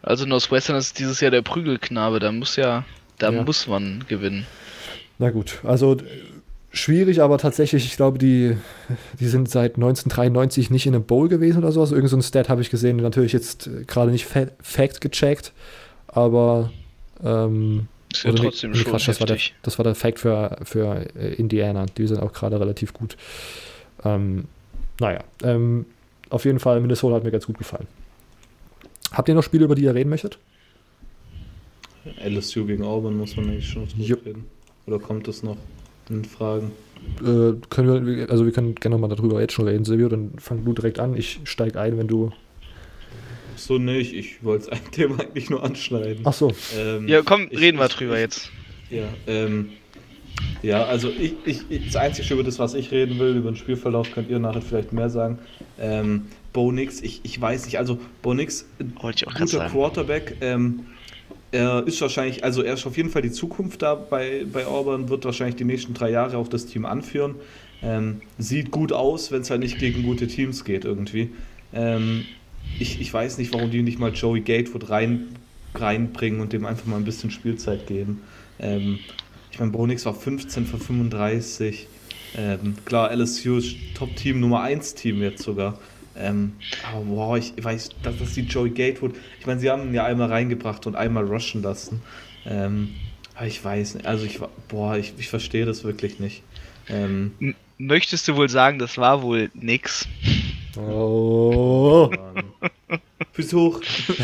[0.03, 2.85] Also Northwestern ist dieses Jahr der Prügelknabe, da muss ja,
[3.19, 3.43] da ja.
[3.43, 4.47] muss man gewinnen.
[5.19, 5.97] Na gut, also
[6.75, 8.57] schwierig, aber tatsächlich, ich glaube, die,
[9.21, 11.93] die sind seit 1993 nicht in einem Bowl gewesen oder sowas.
[11.93, 15.53] Irgend so ein Stat habe ich gesehen, natürlich jetzt äh, gerade nicht Fact gecheckt,
[16.09, 16.71] aber
[17.23, 20.59] ähm, ist ja trotzdem nee, schon Quatsch, das, war der, das war der Fact für,
[20.65, 21.87] für äh, Indiana.
[21.87, 23.17] Die sind auch gerade relativ gut.
[24.05, 24.45] Ähm,
[25.01, 25.87] naja, ähm,
[26.31, 27.87] auf jeden Fall, Minnesota hat mir ganz gut gefallen.
[29.13, 30.39] Habt ihr noch Spiele, über die ihr reden möchtet?
[32.25, 34.45] LSU gegen Auburn muss man eigentlich schon drüber reden.
[34.87, 35.57] Oder kommt das noch?
[36.09, 36.73] In Fragen?
[37.21, 40.65] Äh, können wir, also wir können gerne nochmal darüber jetzt schon reden, Silvio, dann fang
[40.65, 41.17] du direkt an.
[41.17, 42.33] Ich steige ein, wenn du.
[43.57, 46.23] So nicht, ich wollte ein Thema eigentlich nur anschneiden.
[46.25, 46.53] Ach so.
[46.77, 48.51] Ähm, ja, komm, ich, reden wir drüber ich, jetzt.
[48.91, 49.71] Ja, ähm,
[50.63, 54.11] ja, also ich, ich, das Einzige über das, was ich reden will, über den Spielverlauf,
[54.13, 55.39] könnt ihr nachher vielleicht mehr sagen.
[55.79, 60.87] Ähm, Bo Nix, ich, ich weiß nicht, also Bo Nix, guter Quarterback, ähm,
[61.55, 65.09] er ist wahrscheinlich, also er ist auf jeden Fall die Zukunft da bei, bei Auburn,
[65.09, 67.37] wird wahrscheinlich die nächsten drei Jahre auch das Team anführen.
[67.81, 71.31] Ähm, sieht gut aus, wenn es halt nicht gegen gute Teams geht irgendwie.
[71.73, 72.25] Ähm,
[72.81, 75.29] ich, ich weiß nicht, warum die nicht mal Joey Gatewood rein,
[75.75, 78.23] reinbringen und dem einfach mal ein bisschen Spielzeit geben.
[78.59, 78.99] Ähm,
[79.53, 81.87] ich meine, Bronix war 15 von 35.
[82.37, 85.79] Ähm, klar, LSU ist Top-Team, Nummer 1 Team jetzt sogar.
[86.17, 86.53] Ähm,
[86.91, 89.15] aber boah, ich weiß, dass das die Joey Gatewood.
[89.41, 92.03] Ich meine, sie haben ihn ja einmal reingebracht und einmal rushen lassen.
[92.47, 92.95] Ähm,
[93.35, 94.39] aber ich weiß nicht, also ich
[94.69, 96.43] boah, ich, ich verstehe das wirklich nicht.
[96.89, 100.07] Ähm, Möchtest du wohl sagen, das war wohl nix?
[100.77, 102.11] Oh.
[103.33, 103.81] Füße hoch.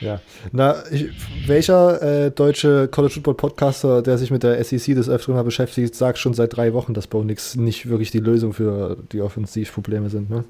[0.04, 0.22] Ja.
[0.52, 1.08] Na, ich,
[1.48, 5.96] welcher äh, deutsche College Football Podcaster, der sich mit der SEC des Öfteren mal beschäftigt,
[5.96, 10.10] sagt schon seit drei Wochen, dass Bo Nix nicht wirklich die Lösung für die Offensivprobleme
[10.10, 10.30] sind.
[10.30, 10.44] Ne?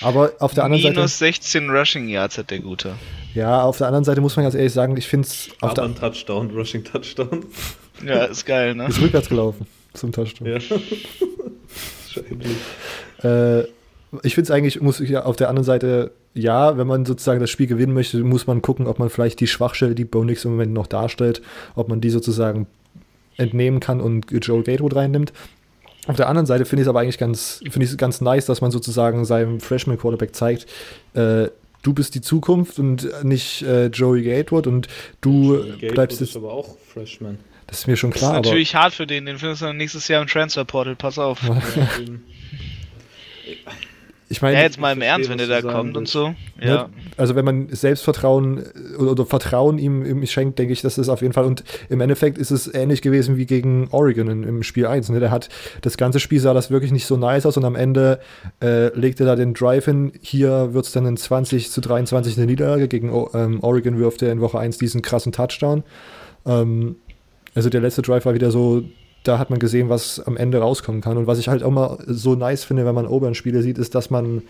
[0.00, 1.24] Aber auf der anderen Minus Seite.
[1.24, 2.94] Minus 16 Rushing Yards hat der Gute.
[3.34, 5.50] Ja, auf der anderen Seite muss man ganz ehrlich sagen, ich finde es.
[5.60, 7.44] Aber ein Touchdown, Rushing Touchdown.
[8.04, 8.86] Ja, ist geil, ne?
[8.86, 10.46] Ist rückwärts gelaufen zum Touchdown.
[10.46, 10.58] Ja.
[13.60, 13.64] äh,
[14.22, 17.40] ich finde es eigentlich, muss ich ja auf der anderen Seite, ja, wenn man sozusagen
[17.40, 20.44] das Spiel gewinnen möchte, muss man gucken, ob man vielleicht die Schwachstelle, die Bo Nix
[20.44, 21.42] im Moment noch darstellt,
[21.74, 22.66] ob man die sozusagen
[23.36, 25.32] entnehmen kann und Joe Gatewood reinnimmt.
[26.06, 28.46] Auf der anderen Seite finde ich es aber eigentlich ganz, finde ich es ganz nice,
[28.46, 30.66] dass man sozusagen seinem Freshman Quarterback zeigt,
[31.14, 31.48] äh,
[31.82, 34.88] du bist die Zukunft und nicht äh, Joey Gatewood und
[35.20, 36.36] du Gatewood bleibst jetzt.
[36.36, 37.38] aber auch Freshman.
[37.66, 38.34] Das ist mir schon klar.
[38.34, 41.18] Das ist natürlich hart für den, den findest du nächstes Jahr im Transfer Portal, pass
[41.18, 41.40] auf.
[44.30, 46.34] Ich meine, ja, jetzt mal im Ernst, wenn der da kommt und so.
[46.60, 46.82] Ja.
[46.82, 51.08] Ne, also wenn man Selbstvertrauen äh, oder, Vertrauen ihm, ihm schenkt, denke ich, das ist
[51.08, 51.44] auf jeden Fall.
[51.44, 55.08] Und im Endeffekt ist es ähnlich gewesen wie gegen Oregon in, im Spiel 1.
[55.08, 55.20] Ne?
[55.20, 55.48] Der hat
[55.80, 58.20] das ganze Spiel sah das wirklich nicht so nice aus und am Ende
[58.62, 60.12] äh, legt er da den Drive hin.
[60.20, 62.88] Hier wird es dann in 20 zu 23 eine Niederlage.
[62.88, 65.84] Gegen ähm, Oregon wirft er in Woche 1 diesen krassen Touchdown.
[66.44, 66.96] Ähm,
[67.54, 68.84] also der letzte Drive war wieder so
[69.28, 71.18] da hat man gesehen, was am Ende rauskommen kann.
[71.18, 74.10] Und was ich halt auch mal so nice finde, wenn man Obern-Spiele sieht, ist, dass
[74.10, 74.42] man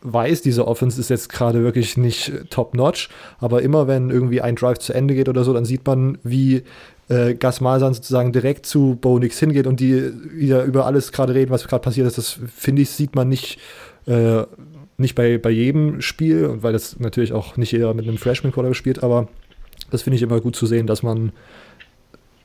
[0.00, 4.78] weiß, diese Offense ist jetzt gerade wirklich nicht top-notch, aber immer wenn irgendwie ein Drive
[4.78, 6.62] zu Ende geht oder so, dann sieht man, wie
[7.08, 11.34] äh, Gas Malsan sozusagen direkt zu Bo Nix hingeht und die wieder über alles gerade
[11.34, 12.16] reden, was gerade passiert ist.
[12.16, 13.58] Das finde ich, sieht man nicht,
[14.06, 14.44] äh,
[14.96, 19.02] nicht bei, bei jedem Spiel, weil das natürlich auch nicht jeder mit einem Freshman-Quarter spielt,
[19.02, 19.28] aber
[19.90, 21.32] das finde ich immer gut zu sehen, dass man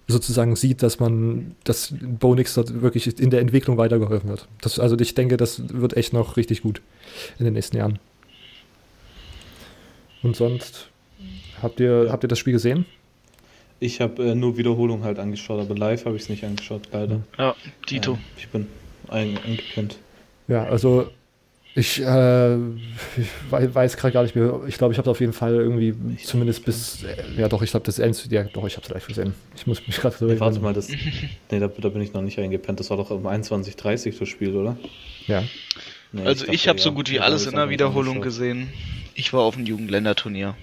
[0.07, 4.47] sozusagen sieht, dass man, dass Bonix dort wirklich in der Entwicklung weitergeholfen wird.
[4.61, 6.81] Das, also ich denke, das wird echt noch richtig gut
[7.39, 7.99] in den nächsten Jahren.
[10.21, 10.89] Und sonst,
[11.61, 12.85] habt ihr, habt ihr das Spiel gesehen?
[13.79, 17.21] Ich habe äh, nur Wiederholung halt angeschaut, aber live habe ich es nicht angeschaut, leider.
[17.37, 17.55] Ja,
[17.89, 18.13] Dito.
[18.13, 18.67] Ähm, ich bin
[19.09, 19.97] eingepennt.
[20.47, 21.09] Ja, also
[21.75, 22.55] ich, äh,
[23.17, 24.61] ich weiß gerade gar nicht mehr.
[24.67, 27.03] Ich glaube, ich habe auf jeden Fall irgendwie zumindest bis.
[27.03, 28.17] Äh, ja, doch, ich glaube, das Ende.
[28.29, 29.33] Ja, doch, ich habe es live gesehen.
[29.55, 30.15] Ich muss mich gerade.
[30.23, 30.89] Nee, warte mal, das.
[30.89, 32.79] Nee, da, da, bin ich noch nicht eingepennt.
[32.79, 34.77] Das war doch um 21.30 das Spiel, oder?
[35.27, 35.43] Ja.
[36.11, 38.69] Nee, also, ich, ich habe ja, so gut wie alles in der Wiederholung gesehen.
[39.15, 40.55] Ich war auf dem Jugendländerturnier.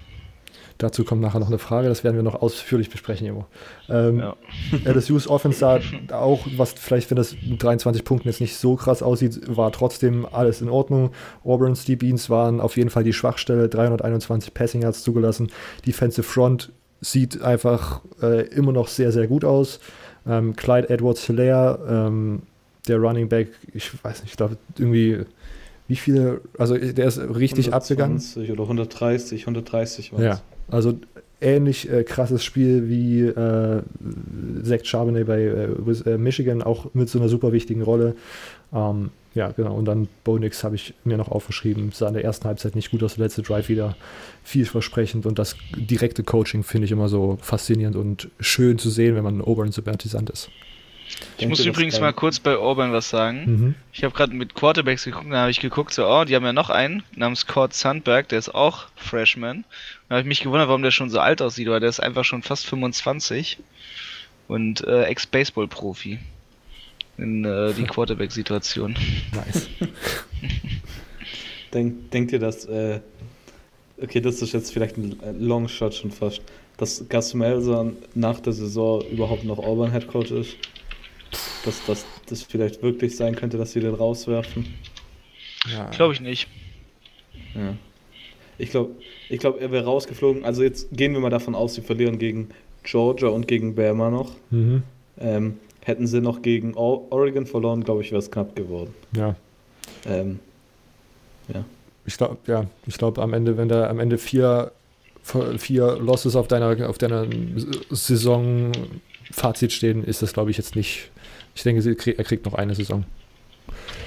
[0.80, 3.44] Dazu kommt nachher noch eine Frage, das werden wir noch ausführlich besprechen, Emo.
[3.90, 4.36] Ähm, ja.
[4.90, 5.78] LSU's Offense sah
[6.10, 10.24] auch, was vielleicht, wenn das mit 23 Punkten jetzt nicht so krass aussieht, war trotzdem
[10.24, 11.10] alles in Ordnung.
[11.44, 15.52] Auburn's die Beans waren auf jeden Fall die Schwachstelle, 321 Passing Yards zugelassen.
[15.86, 16.72] Defensive Front
[17.02, 19.80] sieht einfach äh, immer noch sehr, sehr gut aus.
[20.26, 21.78] Ähm, Clyde Edwards-Hilaire,
[22.08, 22.42] ähm,
[22.88, 25.26] der Running Back, ich weiß nicht, ich glaube irgendwie
[25.88, 28.52] wie viele, also der ist richtig 120 abgegangen.
[28.52, 30.40] oder 130, 130 war Ja,
[30.70, 30.98] also
[31.40, 33.82] ähnlich äh, krasses Spiel wie äh,
[34.62, 38.14] Zach Charbonnet bei äh, äh, Michigan, auch mit so einer super wichtigen Rolle.
[38.72, 39.74] Ähm, ja, genau.
[39.76, 41.92] Und dann Bonix habe ich mir noch aufgeschrieben.
[41.92, 43.96] Sah in der ersten Halbzeit nicht gut aus, der letzte Drive wieder
[44.42, 45.24] vielversprechend.
[45.24, 49.40] Und das direkte Coaching finde ich immer so faszinierend und schön zu sehen, wenn man
[49.40, 50.50] Auburn-Sympathisant ist.
[51.38, 53.44] Ich muss übrigens mal kurz bei Auburn was sagen.
[53.46, 53.74] Mhm.
[53.92, 56.52] Ich habe gerade mit Quarterbacks geguckt, da habe ich geguckt, so, oh, die haben ja
[56.52, 59.64] noch einen namens Cord Sandberg, der ist auch Freshman.
[60.08, 62.24] Da habe ich mich gewundert, warum der schon so alt aussieht, weil der ist einfach
[62.24, 63.58] schon fast 25
[64.48, 66.18] und äh, Ex-Baseball-Profi
[67.16, 68.96] in äh, die Quarterback-Situation.
[69.32, 69.68] Nice.
[71.72, 73.00] Denk, denkt ihr, dass, äh,
[74.02, 76.42] okay, das ist jetzt vielleicht ein Longshot schon fast,
[76.76, 80.56] dass Gus Melson nach der Saison überhaupt noch Auburn-Headcoach ist?
[81.64, 84.66] Dass das, das vielleicht wirklich sein könnte, dass sie den rauswerfen?
[85.72, 85.90] Ja.
[85.90, 86.48] Glaube ich nicht.
[87.54, 87.74] Ja.
[88.58, 88.90] Ich glaube,
[89.28, 90.44] ich glaub, er wäre rausgeflogen.
[90.44, 92.50] Also jetzt gehen wir mal davon aus, sie verlieren gegen
[92.82, 94.32] Georgia und gegen Bama noch.
[94.50, 94.82] Mhm.
[95.18, 98.94] Ähm, hätten sie noch gegen Oregon verloren, glaube ich, wäre es knapp geworden.
[99.16, 99.34] Ja.
[100.06, 100.40] Ähm,
[101.52, 101.64] ja.
[102.06, 104.72] Ich glaube, ja, ich glaube am Ende, wenn da am Ende vier,
[105.58, 107.26] vier Losses auf deiner, auf deiner
[107.90, 108.72] Saison
[109.30, 111.10] Fazit stehen, ist das, glaube ich, jetzt nicht
[111.60, 113.04] ich denke, er kriegt noch eine Saison.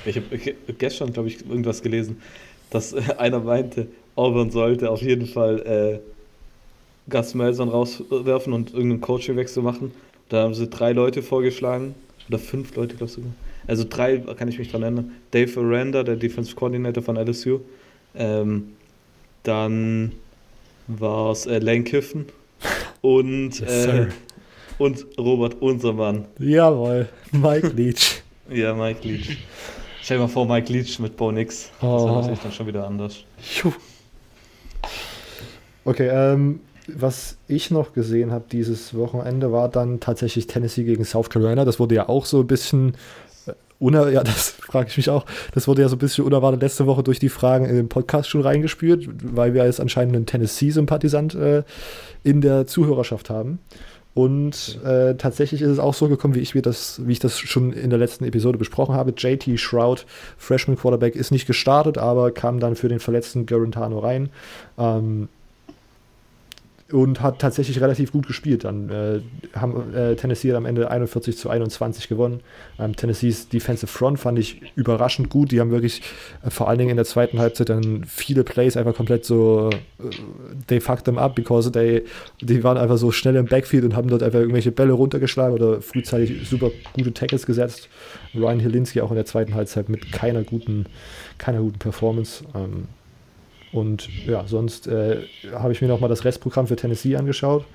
[0.05, 0.37] Ich habe
[0.77, 2.21] gestern, glaube ich, irgendwas gelesen,
[2.69, 9.63] dass einer meinte, Auburn sollte auf jeden Fall äh, Gus Melson rauswerfen und irgendeinen Coachingwechsel
[9.63, 9.91] machen.
[10.29, 11.95] Da haben sie drei Leute vorgeschlagen.
[12.29, 13.31] Oder fünf Leute, glaube ich sogar.
[13.67, 15.11] Also drei kann ich mich dran erinnern.
[15.31, 17.59] Dave Aranda, der Defense Coordinator von LSU.
[18.15, 18.69] Ähm,
[19.43, 20.13] dann
[20.87, 22.27] war es äh, Lane Kiffen
[23.01, 24.07] und, yes, äh,
[24.83, 26.25] und Robert Unsermann.
[26.39, 28.21] Jawohl, Mike Leach.
[28.49, 29.37] ja, Mike Leach.
[30.01, 31.71] Stell dir mal vor, Mike Leach mit Bo Nix.
[31.79, 31.97] Das oh.
[31.97, 33.23] ist natürlich dann schon wieder anders.
[35.85, 41.29] Okay, ähm, was ich noch gesehen habe dieses Wochenende war dann tatsächlich Tennessee gegen South
[41.29, 41.63] Carolina.
[41.63, 42.95] Das wurde ja auch so ein bisschen
[43.79, 45.25] uner ja, das frage ich mich auch.
[45.53, 48.29] Das wurde ja so ein bisschen unerwartet letzte Woche durch die Fragen in den Podcast
[48.29, 51.63] schon reingespürt, weil wir jetzt anscheinend einen Tennessee-Sympathisant äh,
[52.23, 53.59] in der Zuhörerschaft haben.
[54.13, 57.39] Und äh, tatsächlich ist es auch so gekommen, wie ich mir das, wie ich das
[57.39, 59.13] schon in der letzten Episode besprochen habe.
[59.17, 60.05] JT Shroud,
[60.37, 64.29] Freshman Quarterback, ist nicht gestartet, aber kam dann für den verletzten Garantano rein.
[64.77, 65.29] Ähm,
[66.93, 68.65] und hat tatsächlich relativ gut gespielt.
[68.65, 69.19] Dann äh,
[69.57, 72.41] haben äh, Tennessee am Ende 41 zu 21 gewonnen.
[72.77, 75.51] Ähm, Tennessees Defensive Front fand ich überraschend gut.
[75.51, 76.03] Die haben wirklich
[76.45, 80.03] äh, vor allen Dingen in der zweiten Halbzeit dann viele Plays einfach komplett so äh,
[80.67, 82.03] they fucked them up because they
[82.41, 85.81] die waren einfach so schnell im Backfield und haben dort einfach irgendwelche Bälle runtergeschlagen oder
[85.81, 87.89] frühzeitig super gute Tackles gesetzt.
[88.35, 90.85] Ryan Helinski auch in der zweiten Halbzeit mit keiner guten
[91.39, 92.43] keiner guten Performance.
[92.53, 92.87] Ähm,
[93.73, 97.65] und ja, sonst äh, habe ich mir nochmal das Restprogramm für Tennessee angeschaut.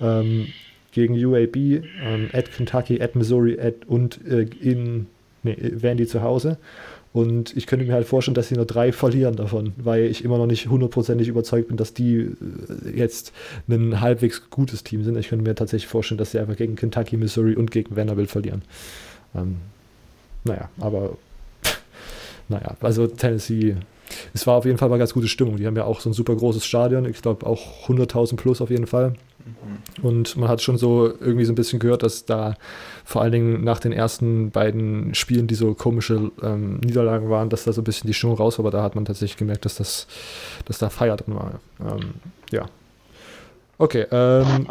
[0.00, 0.48] Ähm,
[0.92, 5.06] gegen UAB, ähm, at Kentucky, at Missouri at, und äh, in
[5.42, 6.56] nee, Vandy zu Hause.
[7.12, 10.38] Und ich könnte mir halt vorstellen, dass sie nur drei verlieren davon, weil ich immer
[10.38, 12.34] noch nicht hundertprozentig überzeugt bin, dass die äh,
[12.94, 13.32] jetzt
[13.68, 15.16] ein halbwegs gutes Team sind.
[15.16, 18.62] Ich könnte mir tatsächlich vorstellen, dass sie einfach gegen Kentucky, Missouri und gegen Vanderbilt verlieren.
[19.34, 19.56] Ähm,
[20.44, 21.16] naja, aber
[22.48, 23.76] naja, also Tennessee
[24.34, 25.56] es war auf jeden Fall mal ganz gute Stimmung.
[25.56, 28.70] Die haben ja auch so ein super großes Stadion, ich glaube auch 100.000 plus auf
[28.70, 29.14] jeden Fall.
[29.46, 30.04] Mhm.
[30.04, 32.56] Und man hat schon so irgendwie so ein bisschen gehört, dass da
[33.04, 37.64] vor allen Dingen nach den ersten beiden Spielen, die so komische ähm, Niederlagen waren, dass
[37.64, 38.64] da so ein bisschen die Stimmung raus war.
[38.64, 40.06] Aber da hat man tatsächlich gemerkt, dass, das,
[40.64, 41.60] dass da Feier drin war.
[41.80, 42.14] Ähm,
[42.50, 42.66] ja.
[43.78, 44.06] Okay.
[44.10, 44.66] Ähm,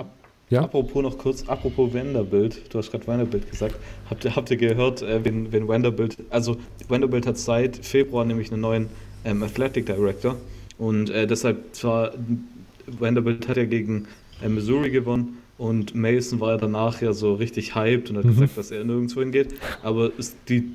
[0.49, 0.61] ja?
[0.61, 3.75] Apropos noch kurz, apropos Vanderbilt, du hast gerade Vanderbilt gesagt.
[4.09, 6.57] Habt ihr, habt ihr gehört, äh, wenn, wenn Vanderbilt, also
[6.87, 8.89] Vanderbilt hat seit Februar nämlich einen neuen
[9.25, 10.37] ähm, Athletic Director.
[10.77, 12.13] Und äh, deshalb zwar,
[12.87, 14.07] Vanderbilt hat ja gegen
[14.41, 18.29] äh, Missouri gewonnen und Mason war ja danach ja so richtig hyped und hat mhm.
[18.29, 19.55] gesagt, dass er nirgendwo hingeht.
[19.83, 20.71] Aber ist die,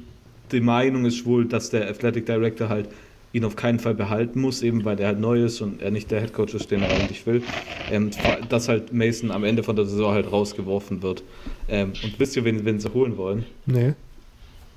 [0.52, 2.88] die Meinung ist wohl, dass der Athletic Director halt
[3.32, 6.10] ihn auf keinen Fall behalten muss, eben weil er halt neu ist und er nicht
[6.10, 7.42] der Head Coach ist, den er eigentlich will.
[7.90, 8.10] Ähm,
[8.48, 11.22] dass halt Mason am Ende von der Saison halt rausgeworfen wird.
[11.68, 13.44] Ähm, und wisst ihr, wen, wen sie holen wollen?
[13.66, 13.92] Nee.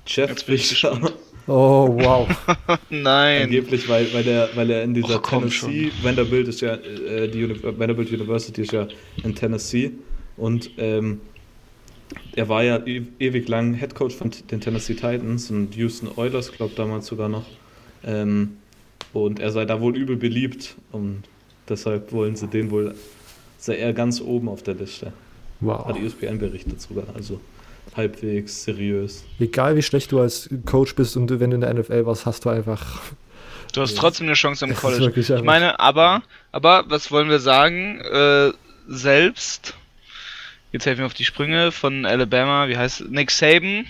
[0.06, 1.00] Jeff Fischer.
[1.46, 2.26] Oh, wow.
[2.90, 3.42] Nein.
[3.42, 7.44] Angeblich, weil, weil, er, weil er in dieser Och, Tennessee, Vanderbilt ist ja, äh, die
[7.44, 8.88] Uni Vanderbilt University ist ja
[9.22, 9.92] in Tennessee
[10.36, 11.20] und ähm,
[12.34, 16.52] er war ja e ewig lang Head Coach von den Tennessee Titans und Houston Oilers,
[16.52, 17.46] glaube damals sogar noch.
[18.04, 18.56] Ähm,
[19.12, 21.24] und er sei da wohl übel beliebt und
[21.68, 22.94] deshalb wollen sie den wohl,
[23.58, 25.12] sei er ganz oben auf der Liste.
[25.60, 25.86] Wow.
[25.86, 27.40] Hat ESPN berichtet sogar, also
[27.96, 29.24] halbwegs seriös.
[29.38, 32.44] Egal wie schlecht du als Coach bist und wenn du in der NFL warst, hast
[32.44, 33.00] du einfach.
[33.72, 35.12] Du hast trotzdem eine Chance im College.
[35.18, 36.22] Ich meine, aber,
[36.52, 38.00] aber, was wollen wir sagen?
[38.00, 38.52] Äh,
[38.86, 39.74] selbst,
[40.72, 43.86] jetzt helfen wir auf die Sprünge von Alabama, wie heißt Nick Saban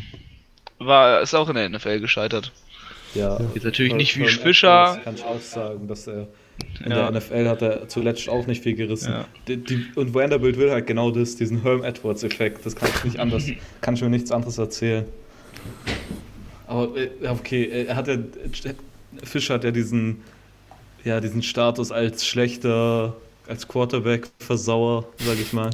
[0.78, 2.52] war, ist auch in der NFL gescheitert.
[3.14, 3.38] Ja.
[3.54, 5.00] Jetzt natürlich nicht wie Fischer.
[5.04, 6.28] Kann ich auch sagen, dass er
[6.84, 7.10] in ja.
[7.10, 9.12] der NFL hat er zuletzt auch nicht viel gerissen.
[9.12, 9.24] Ja.
[9.48, 12.64] Die, die, und Vanderbilt will halt genau das, diesen Herm Edwards-Effekt.
[12.66, 13.46] Das kann ich nicht anders,
[13.80, 15.04] kann ich mir nichts anderes erzählen.
[16.66, 18.18] Aber äh, okay, äh, er hat ja,
[19.22, 20.22] Fischer hat ja diesen,
[21.04, 23.14] ja, diesen Status als schlechter,
[23.46, 25.70] als Quarterback-Versauer, sag ich mal.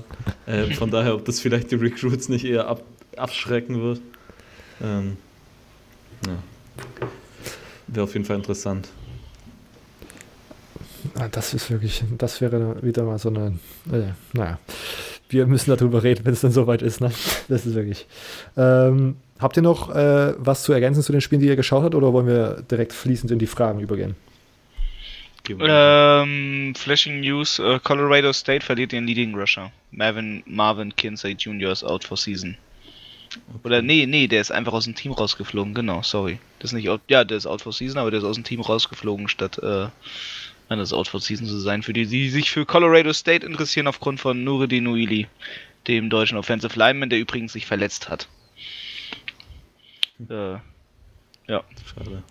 [0.47, 2.83] Äh, von daher, ob das vielleicht die Recruits nicht eher ab,
[3.17, 4.01] abschrecken wird.
[4.83, 5.17] Ähm,
[6.27, 6.37] ja.
[7.87, 8.89] Wäre auf jeden Fall interessant.
[11.19, 13.59] Ah, das ist wirklich, das wäre wieder mal so eine,
[13.93, 14.59] äh, naja,
[15.29, 17.01] wir müssen darüber reden, wenn es dann soweit ist.
[17.01, 17.11] Ne?
[17.49, 18.07] Das ist wirklich.
[18.57, 21.95] Ähm, habt ihr noch äh, was zu ergänzen zu den Spielen, die ihr geschaut habt,
[21.95, 24.15] oder wollen wir direkt fließend in die Fragen übergehen?
[25.49, 29.73] Ähm, Flashing News: uh, Colorado State verliert den Leading Rusher.
[29.91, 31.73] Marvin, Marvin Kinsey Jr.
[31.73, 32.57] ist out for season.
[33.49, 33.61] Okay.
[33.65, 36.39] Oder nee, nee, der ist einfach aus dem Team rausgeflogen, genau, sorry.
[36.59, 38.45] Das ist nicht out, ja, der ist out for season, aber der ist aus dem
[38.45, 39.87] Team rausgeflogen, statt äh,
[40.71, 44.21] eines Out for Season zu sein, für die, die sich für Colorado State interessieren aufgrund
[44.21, 45.27] von Nureddin Uili,
[45.89, 48.29] dem deutschen Offensive Lineman, der übrigens sich verletzt hat.
[50.29, 50.53] Äh,
[51.49, 51.65] ja.
[51.85, 52.23] Schade.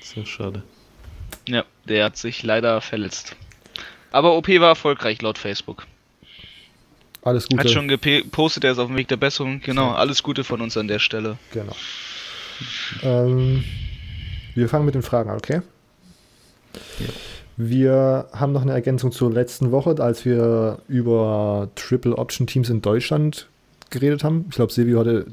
[0.00, 0.62] Sehr schade.
[1.48, 3.34] Ja, der hat sich leider verletzt.
[4.12, 5.86] Aber OP war erfolgreich laut Facebook.
[7.22, 7.64] Alles Gute.
[7.64, 9.60] Hat schon gepostet, er ist auf dem Weg der Besserung.
[9.60, 9.94] Genau, ja.
[9.94, 11.38] alles Gute von uns an der Stelle.
[11.52, 11.74] Genau.
[13.02, 13.64] Ähm,
[14.54, 15.62] wir fangen mit den Fragen an, okay?
[17.00, 17.06] Ja.
[17.56, 22.82] Wir haben noch eine Ergänzung zur letzten Woche, als wir über Triple Option Teams in
[22.82, 23.48] Deutschland
[23.90, 24.46] geredet haben.
[24.48, 25.26] Ich glaube, Silvio hatte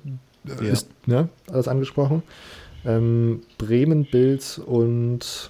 [0.48, 0.72] äh, ja.
[0.72, 2.24] ist, ne, alles angesprochen.
[2.86, 5.50] Ähm, Bremen Bills und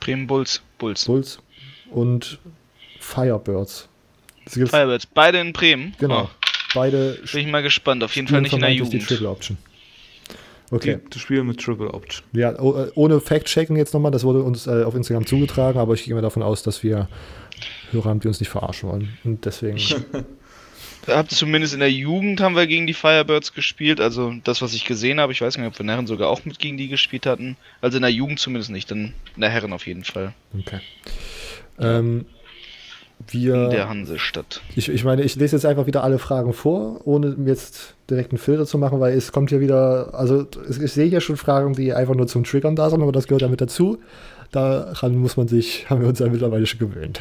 [0.00, 0.62] Bremen Bulls.
[0.78, 1.04] Bulls.
[1.04, 1.38] Bulls
[1.90, 2.38] und
[3.00, 3.88] Firebirds.
[4.46, 5.94] Firebirds, beide in Bremen.
[5.98, 6.24] Genau.
[6.24, 6.30] Oh.
[6.74, 7.18] Beide.
[7.32, 8.02] Bin ich mal gespannt.
[8.04, 8.94] Auf jeden Fall nicht in der Jugend.
[8.94, 9.58] Die Triple Option.
[10.70, 10.98] Okay.
[11.02, 12.24] Die, das Spiel mit Triple Option.
[12.32, 16.04] Ja, äh, ohne Fact-Checking jetzt nochmal, das wurde uns äh, auf Instagram zugetragen, aber ich
[16.04, 17.08] gehe mir davon aus, dass wir
[17.90, 19.08] Hörer haben, die uns nicht verarschen wollen.
[19.24, 19.78] Und deswegen.
[21.06, 24.84] hab zumindest in der Jugend haben wir gegen die Firebirds gespielt, also das, was ich
[24.84, 25.32] gesehen habe.
[25.32, 27.56] Ich weiß nicht, ob wir Herren sogar auch mit gegen die gespielt hatten.
[27.80, 30.34] Also in der Jugend zumindest nicht, dann in der Herren auf jeden Fall.
[30.58, 30.80] Okay.
[31.78, 32.26] Ähm,
[33.28, 34.62] wir, in der Hansestadt.
[34.74, 38.38] Ich, ich meine, ich lese jetzt einfach wieder alle Fragen vor, ohne jetzt direkt einen
[38.38, 41.92] Filter zu machen, weil es kommt hier wieder, also ich sehe hier schon Fragen, die
[41.92, 43.98] einfach nur zum Triggern da sind, aber das gehört ja mit dazu.
[44.52, 47.20] Daran muss man sich, haben wir uns ja mittlerweile schon gewöhnt.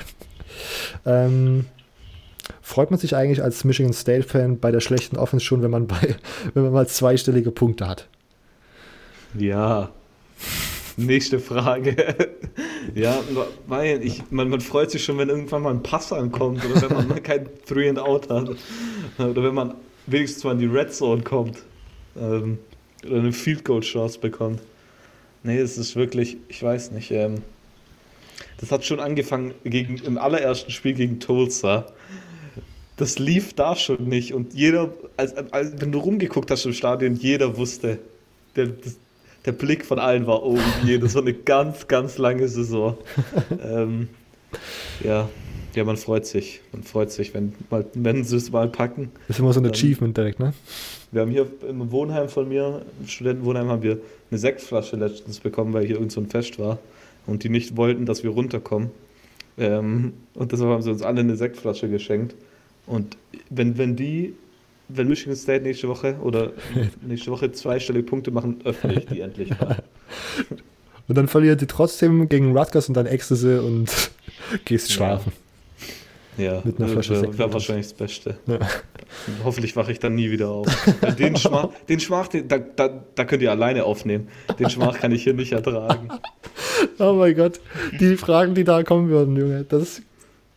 [1.06, 1.66] Ähm,
[2.62, 6.16] freut man sich eigentlich als Michigan State-Fan bei der schlechten Offense schon, wenn man bei,
[6.54, 8.08] wenn man mal zweistellige Punkte hat?
[9.38, 9.92] Ja.
[10.98, 12.16] Nächste Frage.
[12.96, 13.22] Ja,
[13.68, 17.08] weil ich, man, man freut sich schon, wenn irgendwann mal ein Pass ankommt oder wenn
[17.08, 18.50] man kein Three and Out hat.
[19.18, 19.76] Oder wenn man
[20.08, 21.60] wenigstens mal in die Red Zone kommt.
[22.20, 22.60] Ähm,
[23.06, 24.62] oder eine Field Goal Chance bekommt.
[25.44, 27.12] Nee, es ist wirklich, ich weiß nicht.
[27.12, 27.36] Ähm,
[28.60, 31.86] das hat schon angefangen gegen, im allerersten Spiel gegen Tulsa.
[32.98, 37.16] Das lief da schon nicht und jeder, als, als, wenn du rumgeguckt hast im Stadion,
[37.16, 38.00] jeder wusste,
[38.58, 38.98] der, das,
[39.46, 40.62] der Blick von allen war oben.
[41.02, 42.98] Das war eine ganz, ganz lange Saison.
[43.64, 44.10] ähm,
[45.04, 45.30] ja.
[45.76, 46.62] ja, man freut sich.
[46.72, 49.12] Man freut sich, wenn, mal, wenn sie es mal packen.
[49.28, 50.54] Das ist immer so ein Achievement direkt, ne?
[51.12, 55.74] Wir haben hier im Wohnheim von mir, im Studentenwohnheim, haben wir eine Sektflasche letztens bekommen,
[55.74, 56.78] weil hier irgend so ein Fest war
[57.26, 58.92] und die nicht wollten, dass wir runterkommen.
[59.58, 62.36] Ähm, und deshalb haben sie uns alle eine Sektflasche geschenkt.
[62.86, 63.18] Und
[63.50, 64.36] wenn, wenn die
[64.90, 66.52] wenn Michigan State nächste Woche oder
[67.02, 69.78] nächste Woche zweistellige Punkte machen, öffne ich die endlich mal.
[71.08, 74.12] Und dann verliert die trotzdem gegen Rutgers und dann Ecstasy und
[74.66, 75.32] gehst schlafen.
[76.38, 78.38] Ja, mit einer Flasche wäre wär wahrscheinlich das Beste.
[78.46, 78.60] Ja.
[79.44, 80.68] Hoffentlich wache ich dann nie wieder auf.
[81.18, 84.28] Den Schmach, den Schmach den, da, da, da könnt ihr alleine aufnehmen.
[84.60, 86.10] Den Schmach kann ich hier nicht ertragen.
[87.00, 87.60] Oh mein Gott,
[88.00, 90.04] die Fragen, die da kommen würden, Junge, das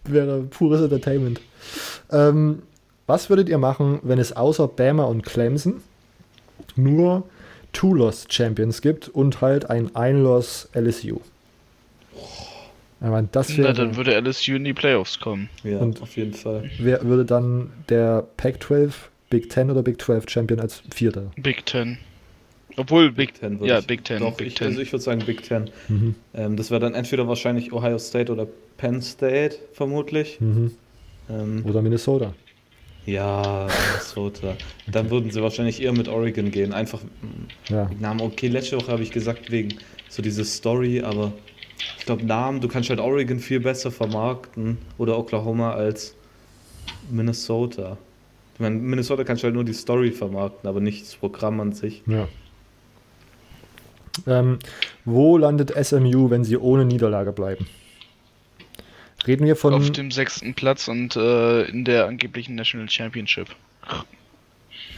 [0.05, 1.41] wäre pures Entertainment.
[2.11, 2.63] Ähm,
[3.13, 5.83] was würdet ihr machen, wenn es außer Bama und Clemson
[6.77, 7.25] nur
[7.75, 11.21] Two-Loss-Champions gibt und halt ein Ein-Loss LSU?
[13.03, 15.51] Ich meine, das wäre, Na, dann würde LSU in die Playoffs kommen.
[15.63, 16.71] Ja, und auf jeden Fall.
[16.79, 18.93] Wer würde dann der Pac-12,
[19.29, 21.33] Big Ten oder Big 12 Champion als Vierter?
[21.37, 21.99] Big Ten.
[22.79, 24.21] Obwohl Big, Ten würde Ja, ich, Big Ten.
[24.21, 24.69] Doch, Big ich, Ten.
[24.69, 25.69] Also ich würde sagen Big Ten.
[25.89, 26.15] Mhm.
[26.33, 28.47] Ähm, das wäre dann entweder wahrscheinlich Ohio State oder
[28.79, 30.41] Penn State, vermutlich.
[30.41, 30.71] Mhm.
[31.29, 32.33] Ähm, oder Minnesota.
[33.07, 34.57] Ja, Minnesota.
[34.87, 36.73] Dann würden sie wahrscheinlich eher mit Oregon gehen.
[36.73, 37.01] Einfach
[37.69, 37.91] ja.
[37.99, 38.21] Namen.
[38.21, 39.75] Okay, letzte Woche habe ich gesagt, wegen
[40.09, 41.33] so diese Story, aber
[41.99, 46.15] ich glaube, Namen, du kannst halt Oregon viel besser vermarkten oder Oklahoma als
[47.11, 47.99] Minnesota.
[48.55, 51.73] Ich meine, Minnesota kannst du halt nur die Story vermarkten, aber nicht das Programm an
[51.73, 52.03] sich.
[52.07, 52.29] Ja.
[54.27, 54.59] Ähm,
[55.05, 57.67] wo landet SMU, wenn sie ohne Niederlage bleiben?
[59.27, 59.75] Reden wir von.
[59.75, 63.49] Auf dem sechsten Platz und äh, in der angeblichen National Championship.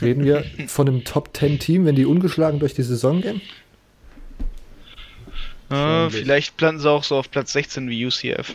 [0.01, 3.41] Reden wir von einem Top 10 Team, wenn die ungeschlagen durch die Saison gehen?
[5.71, 8.55] Äh, vielleicht planten sie auch so auf Platz 16 wie UCF.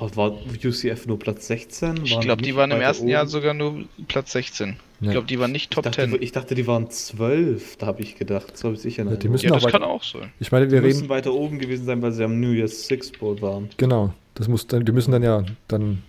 [0.00, 2.04] Oh, war UCF nur Platz 16?
[2.04, 3.12] Ich glaube, die waren im ersten oben?
[3.12, 4.76] Jahr sogar nur Platz 16.
[5.02, 6.22] Ich glaube, die waren nicht Top ich dachte, 10.
[6.22, 8.56] Ich dachte, die waren 12, da habe ich gedacht.
[8.56, 10.32] So habe ich sicher ja, die müssen ja, das kann auch sein.
[10.38, 12.86] Ich meine, wir die reden müssen weiter oben gewesen sein, weil sie am New Year's
[12.86, 13.68] Six Bowl waren.
[13.76, 16.02] Genau, das muss dann, die müssen dann ja dann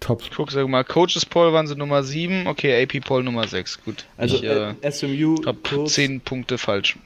[0.00, 0.22] top.
[0.22, 3.84] Ich gucke, sag mal, Coaches Poll waren sie Nummer 7, okay, AP Poll Nummer 6.
[3.84, 4.04] Gut.
[4.16, 6.98] Also ich, äh, SMU hab 10 Punkte falsch.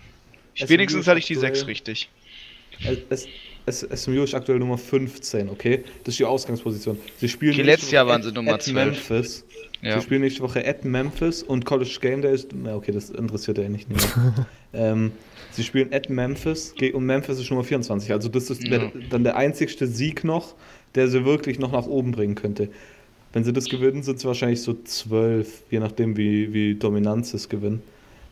[0.55, 2.09] Ich, wenigstens hatte ich die 6 richtig.
[3.11, 3.29] Es,
[3.71, 5.85] SMU ist aktuell Nummer 15, okay?
[6.05, 6.99] Das ist die Ausgangsposition.
[7.19, 8.75] Sie spielen okay, letztes Jahr waren sie Nummer 12.
[8.75, 9.45] Memphis.
[9.83, 9.99] Ja.
[9.99, 12.51] Sie spielen nächste Woche at Memphis und College Game Day ist.
[12.53, 14.47] Na, okay, das interessiert ja nicht mehr.
[14.73, 15.13] ähm,
[15.53, 18.13] sie spielen at Memphis und Memphis ist Nummer 24.
[18.13, 18.79] Also, das ist ja.
[18.79, 20.55] der, dann der einzigste Sieg noch,
[20.95, 22.69] der sie wirklich noch nach oben bringen könnte.
[23.33, 27.37] Wenn sie das gewinnen, sind es wahrscheinlich so 12, je nachdem, wie, wie dominant sie
[27.37, 27.83] es gewinnen.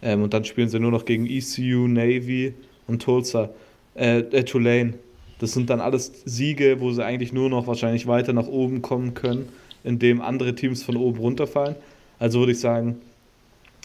[0.03, 2.55] Ähm, und dann spielen sie nur noch gegen ECU, Navy
[2.89, 3.51] und Tulsa.
[3.95, 4.95] Äh, äh, Tulane.
[5.39, 9.15] Das sind dann alles Siege, wo sie eigentlich nur noch wahrscheinlich weiter nach oben kommen
[9.15, 9.49] können
[9.87, 11.77] in dem andere Teams von oben runterfallen.
[12.19, 12.97] Also würde ich sagen,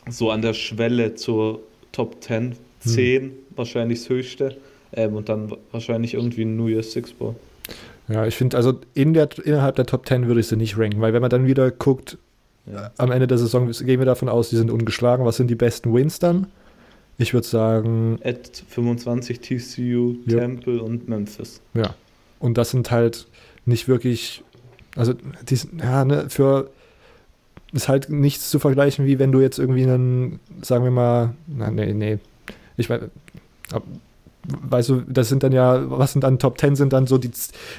[0.10, 3.32] so an der Schwelle zur Top 10, 10 hm.
[3.56, 4.58] wahrscheinlich das höchste.
[4.94, 7.36] Ähm, und dann wahrscheinlich irgendwie ein New Year's Six Ball.
[8.10, 11.00] Ja, ich finde, also in der, innerhalb der Top 10 würde ich sie nicht ranken,
[11.00, 12.18] weil wenn man dann wieder guckt,
[12.66, 12.92] ja.
[12.98, 15.26] am Ende der Saison gehen wir davon aus, die sind ungeschlagen.
[15.26, 16.48] Was sind die besten Wins dann?
[17.18, 18.20] Ich würde sagen.
[18.24, 20.40] At 25 TCU, ja.
[20.40, 21.62] Temple und Memphis.
[21.74, 21.96] Ja.
[22.40, 23.28] Und das sind halt
[23.66, 24.44] nicht wirklich.
[24.96, 26.70] Also, die, ja, ne, für.
[27.74, 31.72] Ist halt nichts zu vergleichen, wie wenn du jetzt irgendwie einen, sagen wir mal, na,
[31.72, 32.20] nee, nee.
[32.76, 33.04] Ich weiß,
[34.44, 37.32] weißt du, das sind dann ja, was sind dann Top 10 sind dann so die,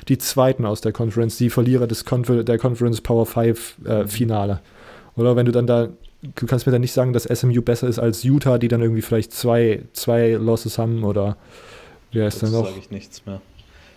[0.08, 4.60] die zweiten aus der Conference, die Verlierer des Confer der Conference Power 5 äh, Finale.
[5.16, 5.88] Oder wenn du dann da,
[6.22, 9.02] du kannst mir dann nicht sagen, dass SMU besser ist als Utah, die dann irgendwie
[9.02, 11.36] vielleicht zwei, zwei Losses haben oder
[12.12, 12.66] wer ist dann noch?
[12.66, 13.40] sage ich nichts mehr.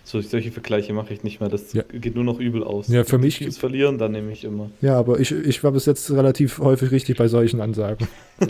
[0.06, 1.48] So, solche Vergleiche mache ich nicht mehr.
[1.48, 1.82] Das ja.
[1.82, 2.86] geht nur noch übel aus.
[2.86, 3.40] Ja, für mich.
[3.40, 4.70] Das verlieren, dann nehme ich immer.
[4.80, 8.06] Ja, aber ich, ich war bis jetzt relativ häufig richtig bei solchen Ansagen.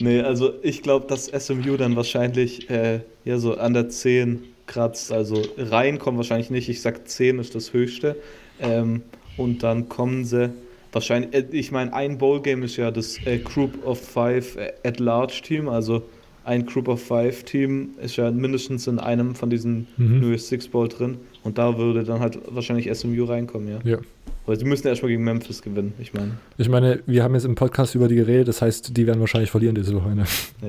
[0.00, 5.12] nee, also ich glaube, dass SMU dann wahrscheinlich äh, ja so an der 10 kratzt.
[5.12, 6.68] Also reinkommen wahrscheinlich nicht.
[6.68, 8.16] Ich sag 10 ist das höchste.
[8.60, 9.02] Ähm,
[9.36, 10.50] und dann kommen sie
[10.90, 15.68] wahrscheinlich, äh, ich meine, ein Bowl-Game ist ja das äh, Group of Five äh, At-Large-Team,
[15.68, 16.02] also
[16.44, 20.20] ein Group of Five Team ist ja mindestens in einem von diesen mhm.
[20.20, 23.78] New Six Bowl drin und da würde dann halt wahrscheinlich SMU reinkommen, ja.
[23.84, 23.98] Ja.
[24.44, 26.32] Aber sie müssen erstmal gegen Memphis gewinnen, ich meine.
[26.58, 29.50] Ich meine, wir haben jetzt im Podcast über die geredet, das heißt, die werden wahrscheinlich
[29.50, 30.16] verlieren diese Woche.
[30.16, 30.24] Ne?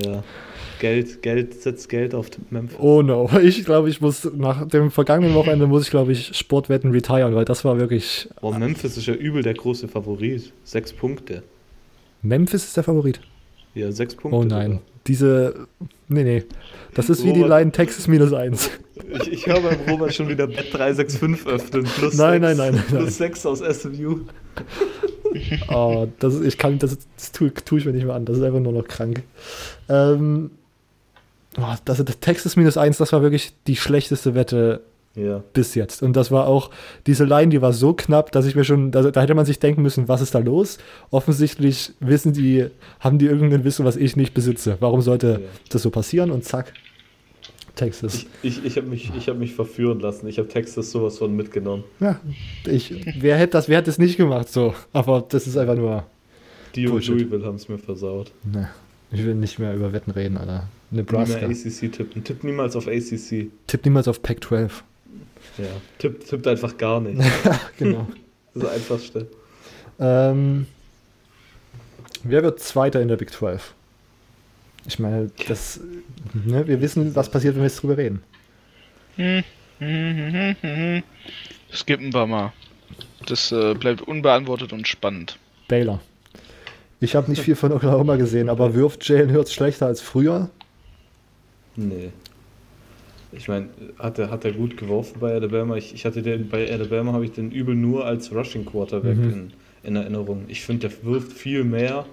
[0.06, 0.24] Ja.
[0.80, 2.78] Geld, Geld, setzt Geld auf Memphis.
[2.80, 3.30] Oh no.
[3.42, 7.46] Ich glaube, ich muss nach dem vergangenen Wochenende muss ich, glaube ich, Sportwetten retiren, weil
[7.46, 8.28] das war wirklich.
[8.42, 10.52] Boah, Memphis ist ja übel der große Favorit.
[10.66, 11.42] Sechs Punkte.
[12.22, 13.22] Memphis ist der Favorit.
[13.76, 14.38] Ja, sechs Punkte.
[14.38, 14.74] Oh nein.
[14.74, 14.82] Oder?
[15.08, 15.68] Diese.
[16.08, 16.44] Nee, nee.
[16.94, 18.70] Das ist Robert, wie die Line Texas minus 1.
[19.22, 21.84] Ich, ich höre beim Robert schon wieder Bet 365 öffnen.
[21.84, 22.84] Plus nein, 6, nein, nein, nein.
[22.88, 24.20] Plus 6 aus SMU.
[25.70, 28.26] oh, das ist, ich kann, das, das tue, tue, ich mir nicht mehr an.
[28.26, 29.24] Das ist einfach nur noch krank.
[29.90, 30.52] Ähm,
[31.58, 34.82] oh, das, das Texas minus 1, das war wirklich die schlechteste Wette
[35.16, 35.44] ja.
[35.54, 36.02] bis jetzt.
[36.02, 36.70] Und das war auch,
[37.08, 39.60] diese Line, die war so knapp, dass ich mir schon, da, da, hätte man sich
[39.60, 40.78] denken müssen, was ist da los?
[41.12, 42.68] Offensichtlich wissen die,
[43.00, 44.78] haben die irgendein Wissen, was ich nicht besitze.
[44.80, 45.40] Warum sollte ja.
[45.70, 46.32] das so passieren?
[46.32, 46.74] Und zack,
[47.76, 48.26] Texas.
[48.44, 50.28] Ich, ich, ich habe mich, hab mich verführen lassen.
[50.28, 51.84] Ich habe Texas sowas von mitgenommen.
[52.00, 52.20] Ja,
[52.66, 54.76] ich, wer hätte das, wer hätte es nicht gemacht so?
[54.94, 56.06] Aber das ist einfach nur.
[56.76, 58.32] Die und Louisville haben es mir versaut.
[58.44, 58.70] Ne,
[59.12, 60.68] ich will nicht mehr über Wetten reden, Alter.
[60.92, 61.48] Nebraska.
[61.48, 62.24] Nie ACC tippen.
[62.24, 63.50] Tipp niemals auf ACC.
[63.68, 64.72] Tipp niemals auf Pac-12.
[65.58, 65.66] Ja,
[66.00, 67.22] tippt, tippt einfach gar nicht.
[67.78, 68.08] genau.
[68.54, 69.28] das ist das Einfachste.
[70.00, 70.66] Ähm,
[72.24, 73.74] wer wird Zweiter in der Big 12?
[74.86, 75.80] Ich meine, das,
[76.34, 78.22] ne, wir wissen, was passiert, wenn wir jetzt drüber reden.
[81.72, 82.54] Skippen wir mal.
[83.28, 85.38] Das äh, bleibt unbeantwortet und spannend.
[85.68, 86.02] Baylor.
[87.00, 90.50] Ich habe nicht viel von Oklahoma gesehen, aber wirft Jalen Hurts schlechter als früher?
[91.76, 92.12] Nee.
[93.36, 93.70] Ich meine,
[94.00, 95.76] hat er, hat er gut geworfen bei Alabama?
[95.76, 99.24] Ich, ich hatte den, bei Alabama habe ich den übel nur als Rushing Quarterback mhm.
[99.24, 99.54] in,
[99.84, 100.46] in Erinnerung.
[100.48, 102.06] Ich finde, der wirft viel mehr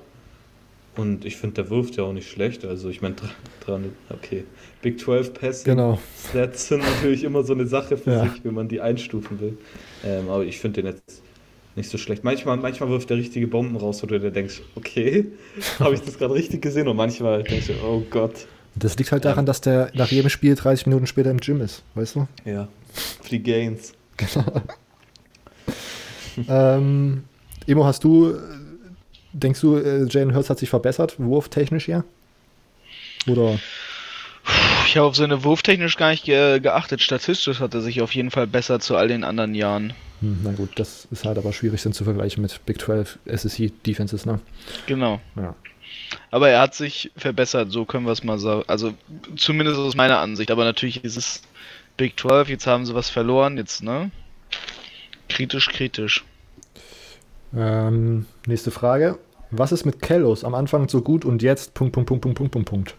[0.97, 2.65] und ich finde, der wirft ja auch nicht schlecht.
[2.65, 3.17] Also ich meine,
[3.65, 4.45] dran, okay.
[4.83, 5.99] Big 12 Passing genau.
[6.29, 8.25] Stats sind natürlich immer so eine Sache für ja.
[8.25, 9.59] sich, wenn man die einstufen will.
[10.05, 11.23] Ähm, aber ich finde den jetzt
[11.77, 12.25] nicht so schlecht.
[12.25, 15.27] Manchmal, manchmal wirft der richtige Bomben raus, wo du dir denkst, okay,
[15.79, 16.89] habe ich das gerade richtig gesehen?
[16.89, 18.47] Und manchmal denkst du, oh Gott.
[18.75, 21.83] Das liegt halt daran, dass der nach jedem Spiel 30 Minuten später im Gym ist,
[21.95, 22.29] weißt du?
[22.45, 22.69] Ja,
[23.23, 23.93] für die Gains.
[24.17, 24.63] Genau.
[26.49, 27.25] ähm,
[27.67, 28.37] Emo, hast du,
[29.33, 32.05] denkst du, äh, Jalen Hurts hat sich verbessert, wurftechnisch ja?
[33.27, 33.59] Oder?
[34.87, 37.01] Ich habe auf seine wurftechnisch gar nicht ge geachtet.
[37.01, 39.93] Statistisch hat er sich auf jeden Fall besser zu all den anderen Jahren.
[40.21, 43.73] Hm, na gut, das ist halt aber schwierig, dann zu vergleichen mit Big 12 SSC
[43.87, 44.41] Defenses, ne?
[44.87, 45.21] Genau.
[45.37, 45.55] Ja.
[46.31, 48.65] Aber er hat sich verbessert, so können wir es mal sagen.
[48.67, 48.95] Also
[49.37, 50.51] zumindest aus meiner Ansicht.
[50.51, 51.43] Aber natürlich ist es
[51.97, 54.11] Big 12, jetzt haben sie was verloren, jetzt, ne?
[55.29, 56.25] Kritisch, kritisch.
[57.55, 59.19] Ähm, nächste Frage.
[59.51, 60.45] Was ist mit Kellos?
[60.45, 62.95] Am Anfang so gut und jetzt Punkt, Punkt, Punkt, Punkt, Punkt, Punkt, Punkt.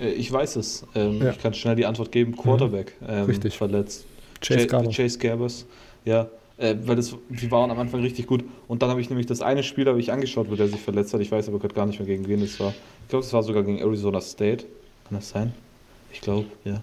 [0.00, 0.84] Äh, ich weiß es.
[0.94, 1.30] Ähm, ja.
[1.30, 2.36] Ich kann schnell die Antwort geben.
[2.36, 2.94] Quarterback.
[3.00, 3.06] Mhm.
[3.08, 3.56] Ähm, Richtig.
[3.56, 4.04] Verletzt.
[4.40, 5.66] Chase, Ch Chase Garbers.
[6.04, 6.28] Ja,
[6.60, 8.44] äh, weil das, die waren am Anfang richtig gut.
[8.68, 11.14] Und dann habe ich nämlich das eine Spiel habe ich angeschaut, wo der sich verletzt
[11.14, 11.20] hat.
[11.20, 12.74] Ich weiß aber gerade gar nicht mehr, gegen wen es war.
[13.02, 14.66] Ich glaube, es war sogar gegen Arizona State.
[15.08, 15.54] Kann das sein?
[16.12, 16.82] Ich glaube, ja.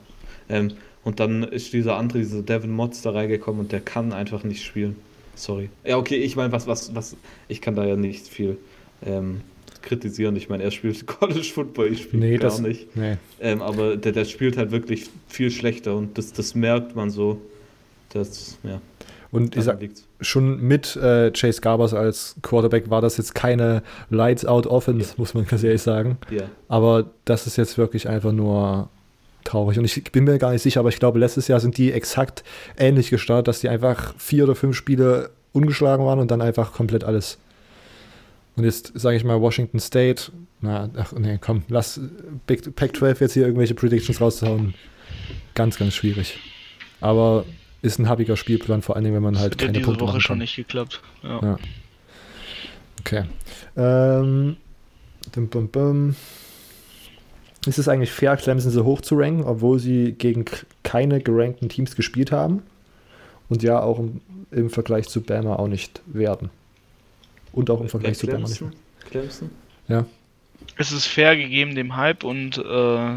[0.49, 0.73] Ähm,
[1.03, 4.65] und dann ist dieser andere, dieser Devin Motz da reingekommen und der kann einfach nicht
[4.65, 4.95] spielen.
[5.35, 5.69] Sorry.
[5.85, 7.15] Ja, okay, ich meine, was, was, was,
[7.47, 8.57] ich kann da ja nicht viel
[9.05, 9.41] ähm,
[9.83, 10.35] kritisieren.
[10.35, 12.95] Ich meine, er spielt College Football, ich spiele nee, gar das, nicht.
[12.95, 13.17] Nee.
[13.39, 17.39] Ähm, aber der, der spielt halt wirklich viel schlechter und das, das merkt man so.
[18.09, 18.81] Das, ja.
[19.37, 19.77] Und ich sag,
[20.19, 25.15] schon mit äh, Chase Garbers als Quarterback war das jetzt keine Lights-Out-Offense, ja.
[25.17, 26.17] muss man ganz ehrlich sagen.
[26.31, 26.45] Ja.
[26.67, 28.89] Aber das ist jetzt wirklich einfach nur
[29.43, 29.77] traurig.
[29.77, 32.43] Und ich bin mir gar nicht sicher, aber ich glaube, letztes Jahr sind die exakt
[32.79, 37.03] ähnlich gestartet, dass die einfach vier oder fünf Spiele ungeschlagen waren und dann einfach komplett
[37.03, 37.37] alles.
[38.55, 40.31] Und jetzt sage ich mal Washington State,
[40.61, 42.01] na, ach nee, komm, lass
[42.47, 44.73] Big Pac-12 jetzt hier irgendwelche Predictions rauszuhauen.
[45.53, 46.39] Ganz, ganz schwierig.
[47.01, 47.45] Aber
[47.81, 50.21] ist ein habiger Spielplan, vor allen Dingen, wenn man halt das keine diese Punkte Woche
[50.21, 51.01] schon nicht geklappt.
[51.23, 51.39] Ja.
[51.41, 51.57] ja.
[52.99, 53.23] Okay.
[53.75, 54.57] Ähm,
[55.31, 56.15] bum, bum, bum.
[57.65, 60.45] Ist es eigentlich fair, Clemson so hoch zu ranken, obwohl sie gegen
[60.83, 62.63] keine gerankten Teams gespielt haben?
[63.49, 64.21] Und ja, auch im,
[64.51, 66.49] im Vergleich zu Bama auch nicht werden.
[67.51, 68.63] Und auch im Vergleich zu Bama nicht.
[69.09, 69.49] Clemson?
[69.87, 70.05] Ja.
[70.77, 73.15] Es ist fair gegeben dem Hype und äh,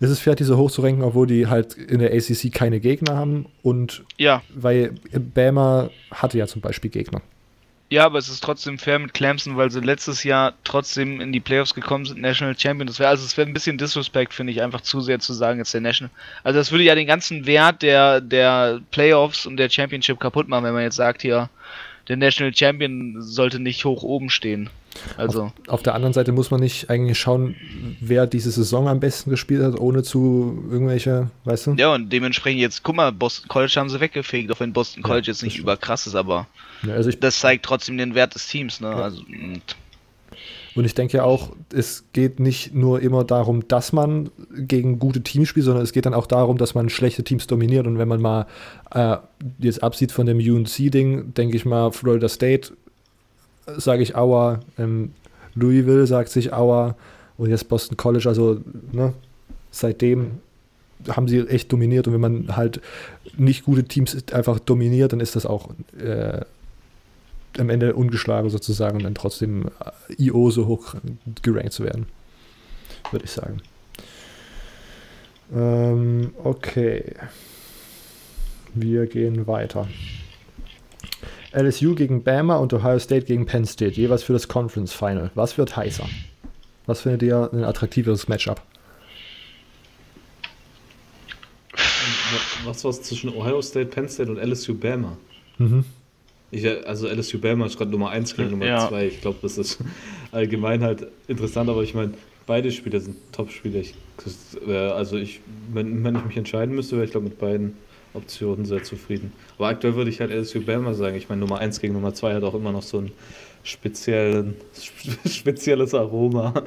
[0.00, 4.02] ist es fair, diese hochzurenken, obwohl die halt in der ACC keine Gegner haben und
[4.16, 4.42] ja.
[4.54, 7.20] weil Bama hatte ja zum Beispiel Gegner.
[7.90, 11.40] Ja, aber es ist trotzdem fair mit Clemson, weil sie letztes Jahr trotzdem in die
[11.40, 12.86] Playoffs gekommen sind, National Champion.
[12.86, 15.58] Das wäre also es wäre ein bisschen Disrespect, finde ich, einfach zu sehr zu sagen,
[15.58, 16.12] jetzt der National.
[16.44, 20.64] Also das würde ja den ganzen Wert der der Playoffs und der Championship kaputt machen,
[20.64, 21.50] wenn man jetzt sagt hier,
[22.06, 24.70] der National Champion sollte nicht hoch oben stehen.
[25.16, 25.44] Also.
[25.44, 27.56] Auf, auf, der anderen Seite muss man nicht eigentlich schauen,
[28.00, 31.74] wer diese Saison am besten gespielt hat, ohne zu irgendwelche, weißt du?
[31.74, 35.26] Ja, und dementsprechend jetzt, guck mal, Boston College haben sie weggefegt, auch wenn Boston College
[35.26, 36.46] ja, jetzt nicht überkrass ist, aber
[36.82, 38.88] ja, also das zeigt trotzdem den Wert des Teams, ne?
[38.88, 39.02] Ja.
[39.02, 39.76] Also, und
[40.74, 45.22] und ich denke ja auch, es geht nicht nur immer darum, dass man gegen gute
[45.22, 47.86] Teams spielt, sondern es geht dann auch darum, dass man schlechte Teams dominiert.
[47.86, 48.46] Und wenn man mal
[48.92, 49.16] äh,
[49.58, 52.72] jetzt absieht von dem UNC-Ding, denke ich mal, Florida State
[53.78, 55.12] sage ich Aua, ähm,
[55.54, 56.96] Louisville sagt sich Aua
[57.38, 58.60] und jetzt Boston College, also
[58.92, 59.12] ne,
[59.70, 60.40] seitdem
[61.08, 62.80] haben sie echt dominiert und wenn man halt
[63.36, 66.40] nicht gute Teams einfach dominiert, dann ist das auch äh,
[67.58, 70.94] am Ende ungeschlagen sozusagen und dann trotzdem äh, IO so hoch
[71.42, 72.06] gerankt zu werden,
[73.10, 73.62] würde ich sagen.
[75.54, 77.14] Ähm, okay.
[78.74, 79.88] Wir gehen weiter.
[81.52, 85.30] LSU gegen Bama und Ohio State gegen Penn State, jeweils für das Conference Final.
[85.34, 86.08] Was wird heißer?
[86.86, 88.62] Was findet ihr ein attraktiveres Matchup?
[92.64, 95.16] Was war es zwischen Ohio State, Penn State und LSU Bama?
[95.58, 95.84] Mhm.
[96.52, 99.02] Ich, also LSU Bama ist gerade Nummer 1 gegen Nummer 2.
[99.02, 99.08] Ja.
[99.08, 99.78] Ich glaube, das ist
[100.32, 102.12] allgemein halt interessant, aber ich meine,
[102.46, 103.82] beide Spieler sind Top-Spieler.
[104.66, 105.40] Äh, also ich,
[105.72, 107.76] wenn, wenn ich mich entscheiden müsste, wäre ich glaube mit beiden
[108.14, 109.32] Optionen sehr zufrieden.
[109.56, 111.16] Aber aktuell würde ich halt LSU Bama sagen.
[111.16, 113.12] Ich meine, Nummer 1 gegen Nummer 2 hat auch immer noch so ein
[113.62, 114.56] speziellen,
[115.28, 116.54] spezielles Aroma.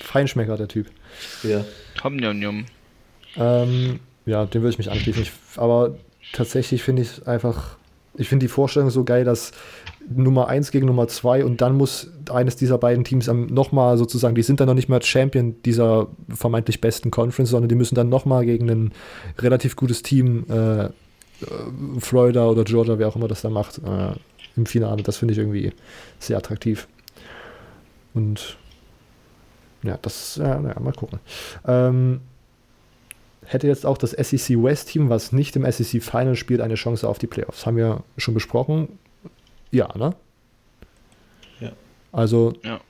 [0.00, 0.90] Feinschmecker, der Typ.
[1.42, 1.64] Ja.
[1.96, 2.66] Tom Njom
[3.36, 5.22] ähm, Ja, dem würde ich mich anschließen.
[5.22, 5.96] Ich, aber
[6.32, 7.76] tatsächlich finde ich es einfach,
[8.16, 9.52] ich finde die Vorstellung so geil, dass
[10.08, 14.42] Nummer 1 gegen Nummer 2 und dann muss eines dieser beiden Teams nochmal sozusagen, die
[14.42, 18.44] sind dann noch nicht mehr Champion dieser vermeintlich besten Conference, sondern die müssen dann nochmal
[18.44, 18.92] gegen ein
[19.38, 20.90] relativ gutes Team, äh, äh,
[21.98, 24.12] Florida oder Georgia, wer auch immer das da macht, äh,
[24.56, 25.02] im Finale.
[25.02, 25.72] Das finde ich irgendwie
[26.18, 26.88] sehr attraktiv.
[28.14, 28.56] Und
[29.82, 31.20] ja, das, ja, ja mal gucken.
[31.66, 32.20] Ähm,
[33.44, 37.08] hätte jetzt auch das SEC West Team, was nicht im SEC Final spielt, eine Chance
[37.08, 37.66] auf die Playoffs.
[37.66, 38.88] Haben wir schon besprochen.
[39.70, 40.14] Ja, ne?
[41.60, 41.72] Ja.
[42.12, 42.80] Also ja.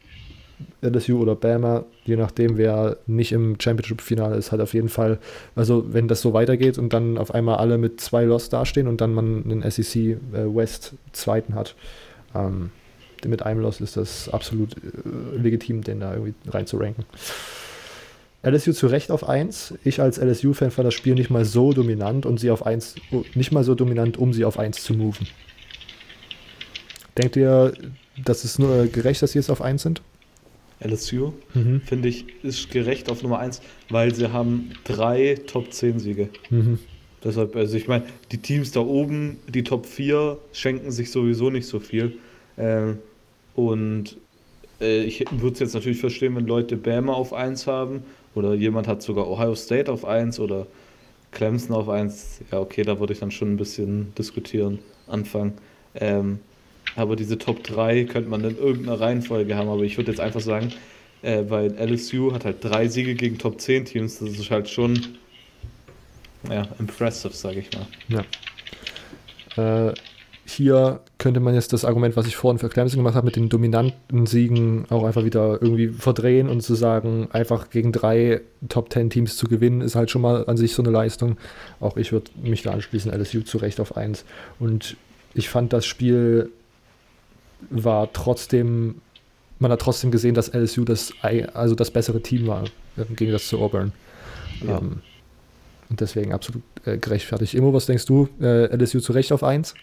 [0.82, 5.18] LSU oder Bama, je nachdem, wer nicht im Championship-Finale ist, hat auf jeden Fall,
[5.54, 9.00] also wenn das so weitergeht und dann auf einmal alle mit zwei Loss dastehen und
[9.00, 11.74] dann man einen SEC äh, West zweiten hat,
[12.34, 12.70] ähm,
[13.26, 17.04] mit einem Loss ist das absolut äh, legitim, den da irgendwie reinzuranken.
[18.42, 19.74] LSU zu Recht auf 1.
[19.84, 22.94] Ich als LSU-Fan fand das Spiel nicht mal so dominant und sie auf 1,
[23.34, 25.26] nicht mal so dominant, um sie auf 1 zu moven.
[27.18, 27.72] Denkt ihr,
[28.24, 30.02] das ist nur gerecht, dass sie jetzt auf 1 sind?
[30.80, 31.82] LSU, mhm.
[31.82, 36.30] finde ich, ist gerecht auf Nummer 1, weil sie haben drei Top 10 Siege.
[36.48, 36.78] Mhm.
[37.22, 41.66] Deshalb, also ich meine, die Teams da oben, die Top 4, schenken sich sowieso nicht
[41.66, 42.14] so viel.
[42.56, 42.98] Ähm,
[43.54, 44.16] und
[44.80, 48.02] äh, ich würde es jetzt natürlich verstehen, wenn Leute Bama auf 1 haben
[48.34, 50.66] oder jemand hat sogar Ohio State auf 1 oder
[51.32, 52.40] Clemson auf 1.
[52.50, 55.54] Ja, okay, da würde ich dann schon ein bisschen diskutieren, anfangen.
[55.94, 56.38] Ähm,
[56.96, 60.40] aber diese Top 3 könnte man in irgendeiner Reihenfolge haben, aber ich würde jetzt einfach
[60.40, 60.72] sagen,
[61.22, 64.98] äh, weil LSU hat halt drei Siege gegen Top 10 Teams, das ist halt schon
[66.48, 68.24] ja, impressive, sage ich mal.
[69.56, 69.88] Ja.
[69.88, 69.94] Äh,
[70.46, 73.48] hier könnte man jetzt das Argument, was ich vorhin für Clemson gemacht habe, mit den
[73.48, 79.10] dominanten Siegen auch einfach wieder irgendwie verdrehen und zu sagen, einfach gegen drei Top Ten
[79.10, 81.36] Teams zu gewinnen, ist halt schon mal an sich so eine Leistung.
[81.78, 84.24] Auch ich würde mich da anschließen, LSU zu Recht auf 1.
[84.58, 84.96] Und
[85.34, 86.50] ich fand, das Spiel
[87.68, 89.00] war trotzdem,
[89.58, 92.64] man hat trotzdem gesehen, dass LSU das, also das bessere Team war,
[92.96, 93.92] im Gegensatz zu Auburn.
[94.66, 94.78] Ja.
[94.78, 95.02] Ähm,
[95.88, 97.54] und deswegen absolut äh, gerechtfertigt.
[97.54, 98.28] Immo, was denkst du?
[98.40, 99.74] Äh, LSU zu Recht auf 1?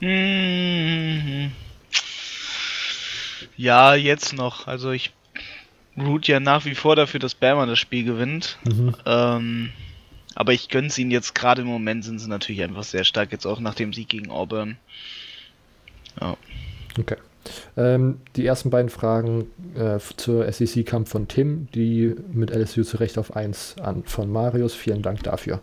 [0.00, 1.52] Mhm.
[3.56, 4.66] Ja, jetzt noch.
[4.66, 5.12] Also ich
[5.96, 8.58] root ja nach wie vor dafür, dass Bama das Spiel gewinnt.
[8.64, 8.94] Mhm.
[9.04, 9.70] Ähm,
[10.34, 13.32] aber ich gönne es ihnen jetzt gerade im Moment, sind sie natürlich einfach sehr stark,
[13.32, 14.76] jetzt auch nach dem Sieg gegen Auburn.
[16.20, 16.36] Ja.
[16.98, 17.16] Okay.
[17.76, 19.46] Ähm, die ersten beiden Fragen
[19.76, 24.30] äh, zur SEC kamen von Tim, die mit LSU zu Recht auf 1 an von
[24.30, 24.74] Marius.
[24.74, 25.60] Vielen Dank dafür.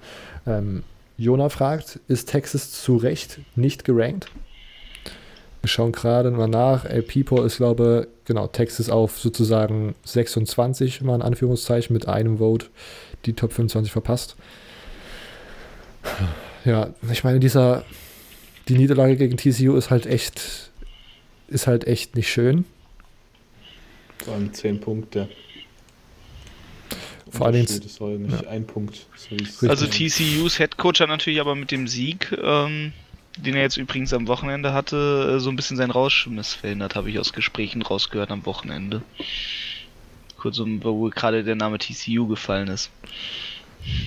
[0.47, 0.83] Ähm,
[1.17, 4.29] Jona fragt, ist Texas zu Recht nicht gerankt?
[5.61, 6.85] Wir schauen gerade mal nach.
[6.85, 12.67] El Pipo ist, glaube genau, Texas auf sozusagen 26, mal in Anführungszeichen, mit einem Vote
[13.25, 14.35] die Top 25 verpasst.
[16.65, 17.85] Ja, ich meine, dieser,
[18.67, 20.71] die Niederlage gegen TCU ist halt echt,
[21.47, 22.65] ist halt echt nicht schön.
[24.23, 25.29] Vor allem 10 Punkte.
[27.29, 27.65] Vor allem.
[27.65, 28.49] Das war nicht ja.
[28.49, 29.07] ein Punkt.
[29.17, 32.93] So also TCUs Headcoach hat natürlich aber mit dem Sieg, ähm,
[33.37, 37.09] den er jetzt übrigens am Wochenende hatte, äh, so ein bisschen sein Rausschmiss verhindert, habe
[37.09, 39.01] ich aus Gesprächen rausgehört am Wochenende.
[40.37, 42.91] Kurz um, wo gerade der Name TCU gefallen ist.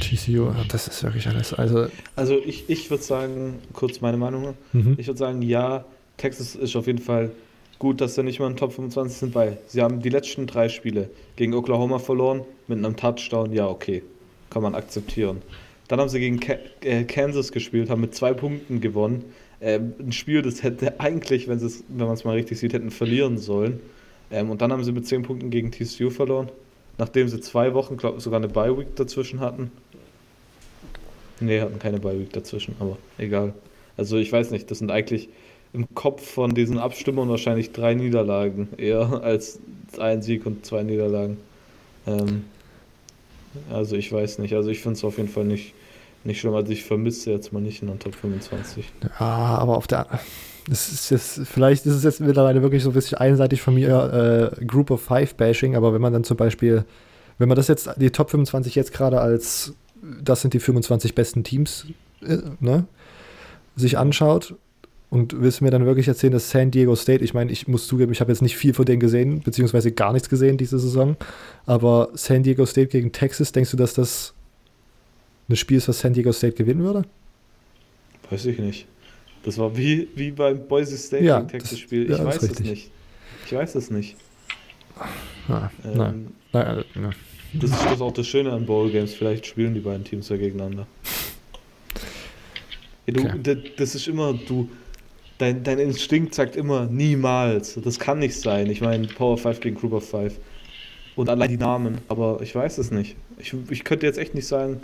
[0.01, 1.53] TCU, das ist wirklich alles.
[1.53, 4.55] Also, also ich, ich würde sagen, kurz meine Meinung.
[4.72, 4.97] Mhm.
[4.99, 5.85] Ich würde sagen, ja,
[6.16, 7.31] Texas ist auf jeden Fall
[7.79, 10.68] gut, dass sie nicht mal in Top 25 sind, weil sie haben die letzten drei
[10.68, 13.53] Spiele gegen Oklahoma verloren mit einem Touchdown.
[13.53, 14.03] Ja, okay,
[14.51, 15.43] kann man akzeptieren.
[15.89, 16.41] Dann haben sie gegen
[16.83, 19.24] äh, Kansas gespielt, haben mit zwei Punkten gewonnen.
[19.61, 23.39] Ähm, ein Spiel, das hätte eigentlich, wenn, wenn man es mal richtig sieht, hätten verlieren
[23.39, 23.81] sollen.
[24.31, 26.51] Ähm, und dann haben sie mit zehn Punkten gegen TCU verloren,
[26.99, 29.70] nachdem sie zwei Wochen, glaube sogar eine Bye-Week dazwischen hatten.
[31.40, 33.55] Nee, hatten keine Bye-Week dazwischen, aber egal.
[33.97, 35.28] Also ich weiß nicht, das sind eigentlich
[35.72, 39.59] im Kopf von diesen Abstimmern wahrscheinlich drei Niederlagen, eher als
[39.99, 41.36] ein Sieg und zwei Niederlagen.
[42.07, 42.44] Ähm,
[43.70, 44.55] also ich weiß nicht.
[44.55, 45.74] Also ich finde es auf jeden Fall nicht,
[46.24, 46.55] nicht schlimm.
[46.55, 48.90] Also ich vermisse jetzt mal nicht in der Top 25.
[49.03, 50.20] Ja, aber auf der
[50.68, 54.52] das ist jetzt, vielleicht ist es jetzt mittlerweile wirklich so ein bisschen einseitig von mir
[54.58, 56.84] äh, Group of Five Bashing, aber wenn man dann zum Beispiel,
[57.38, 59.74] wenn man das jetzt, die Top 25 jetzt gerade als,
[60.22, 61.86] das sind die 25 besten Teams,
[62.22, 62.86] äh, ne,
[63.76, 64.56] sich anschaut
[65.08, 68.10] und willst mir dann wirklich erzählen, dass San Diego State, ich meine, ich muss zugeben,
[68.10, 71.16] ich habe jetzt nicht viel von denen gesehen, beziehungsweise gar nichts gesehen diese Saison,
[71.64, 74.34] aber San Diego State gegen Texas, denkst du, dass das
[75.48, 77.04] ein Spiel ist, was San Diego State gewinnen würde?
[78.30, 78.88] Weiß ich nicht.
[79.47, 82.11] Das war wie, wie beim Boise State ja, gegen Texas Spiel.
[82.11, 82.90] Ich ja, weiß es nicht.
[83.47, 84.16] Ich weiß es nicht.
[85.49, 86.26] Ah, ähm, nein.
[86.53, 87.14] Nein, nein.
[87.53, 89.14] Das ist das auch das Schöne an Bowl Games.
[89.14, 90.88] Vielleicht spielen die beiden Teams ja gegeneinander.
[93.07, 93.72] Ja, du, okay.
[93.76, 94.68] Das ist immer, du,
[95.38, 97.78] dein, dein Instinkt sagt immer niemals.
[97.84, 98.68] Das kann nicht sein.
[98.68, 100.34] Ich meine, Power 5 gegen Group of 5.
[101.14, 101.99] Und allein die Namen.
[102.09, 103.14] Aber ich weiß es nicht.
[103.38, 104.80] Ich, ich könnte jetzt echt nicht sagen,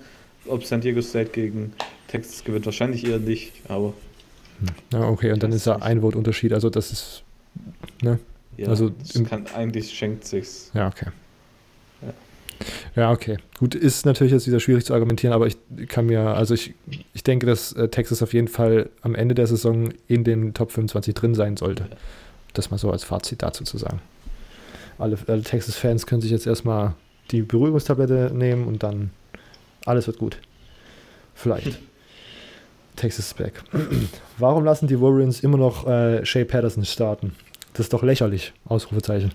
[0.46, 1.72] ob San Diego State gegen
[2.06, 2.64] Texas gewinnt.
[2.64, 3.92] Wahrscheinlich eher nicht, aber.
[4.92, 6.52] Ja, okay, und dann ist da ein Vote-Unterschied.
[6.52, 7.22] Also, das ist.
[8.02, 8.18] Ne?
[8.56, 8.92] Ja, also,
[9.28, 10.70] kann, eigentlich schenkt sich's.
[10.74, 11.06] Ja, okay.
[12.94, 13.38] Ja, okay.
[13.58, 15.56] Gut, ist natürlich jetzt wieder schwierig zu argumentieren, aber ich
[15.88, 16.74] kann mir, also ich,
[17.12, 20.70] ich denke, dass äh, Texas auf jeden Fall am Ende der Saison in den Top
[20.70, 21.84] 25 drin sein sollte.
[21.84, 21.96] Ja.
[22.54, 24.00] Das mal so als Fazit dazu zu sagen.
[24.98, 26.94] Alle, alle Texas-Fans können sich jetzt erstmal
[27.30, 29.10] die Beruhigungstablette nehmen und dann
[29.86, 30.38] alles wird gut.
[31.34, 31.80] Vielleicht.
[33.02, 33.54] Texas is back.
[34.38, 37.34] Warum lassen die Warriors immer noch äh, Shea Patterson starten?
[37.72, 38.52] Das ist doch lächerlich.
[38.64, 39.32] Ausrufezeichen.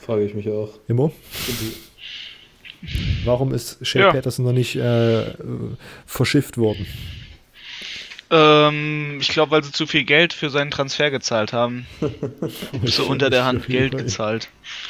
[0.00, 0.70] Frage ich mich auch.
[0.88, 1.12] Immo?
[3.24, 4.10] Warum ist Shea ja.
[4.10, 5.22] Patterson noch nicht äh,
[6.04, 6.84] verschifft worden?
[8.28, 11.86] Ähm, ich glaube, weil sie zu viel Geld für seinen Transfer gezahlt haben.
[12.84, 14.48] so unter der Hand Geld gezahlt.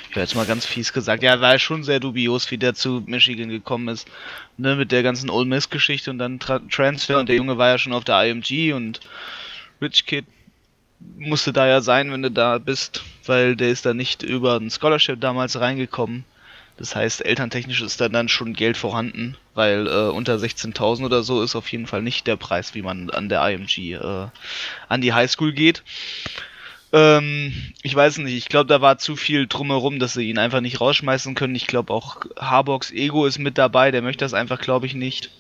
[0.09, 1.23] Ich habe jetzt mal ganz fies gesagt.
[1.23, 4.09] Ja, war schon sehr dubios, wie der zu Michigan gekommen ist.
[4.57, 7.19] Ne, mit der ganzen Ole Miss-Geschichte und dann Tra Transfer.
[7.19, 9.01] Und der Junge war ja schon auf der IMG und
[9.83, 10.25] Rich Kid
[11.19, 14.71] musste da ja sein, wenn du da bist, weil der ist da nicht über ein
[14.71, 16.25] Scholarship damals reingekommen.
[16.79, 21.43] Das heißt, elterntechnisch ist da dann schon Geld vorhanden, weil äh, unter 16.000 oder so
[21.43, 24.29] ist auf jeden Fall nicht der Preis, wie man an der IMG äh,
[24.89, 25.83] an die Highschool geht.
[26.93, 27.53] Ähm,
[27.83, 30.81] ich weiß nicht, ich glaube, da war zu viel drumherum, dass sie ihn einfach nicht
[30.81, 31.55] rausschmeißen können.
[31.55, 35.31] Ich glaube auch Harbocks Ego ist mit dabei, der möchte das einfach, glaube ich, nicht.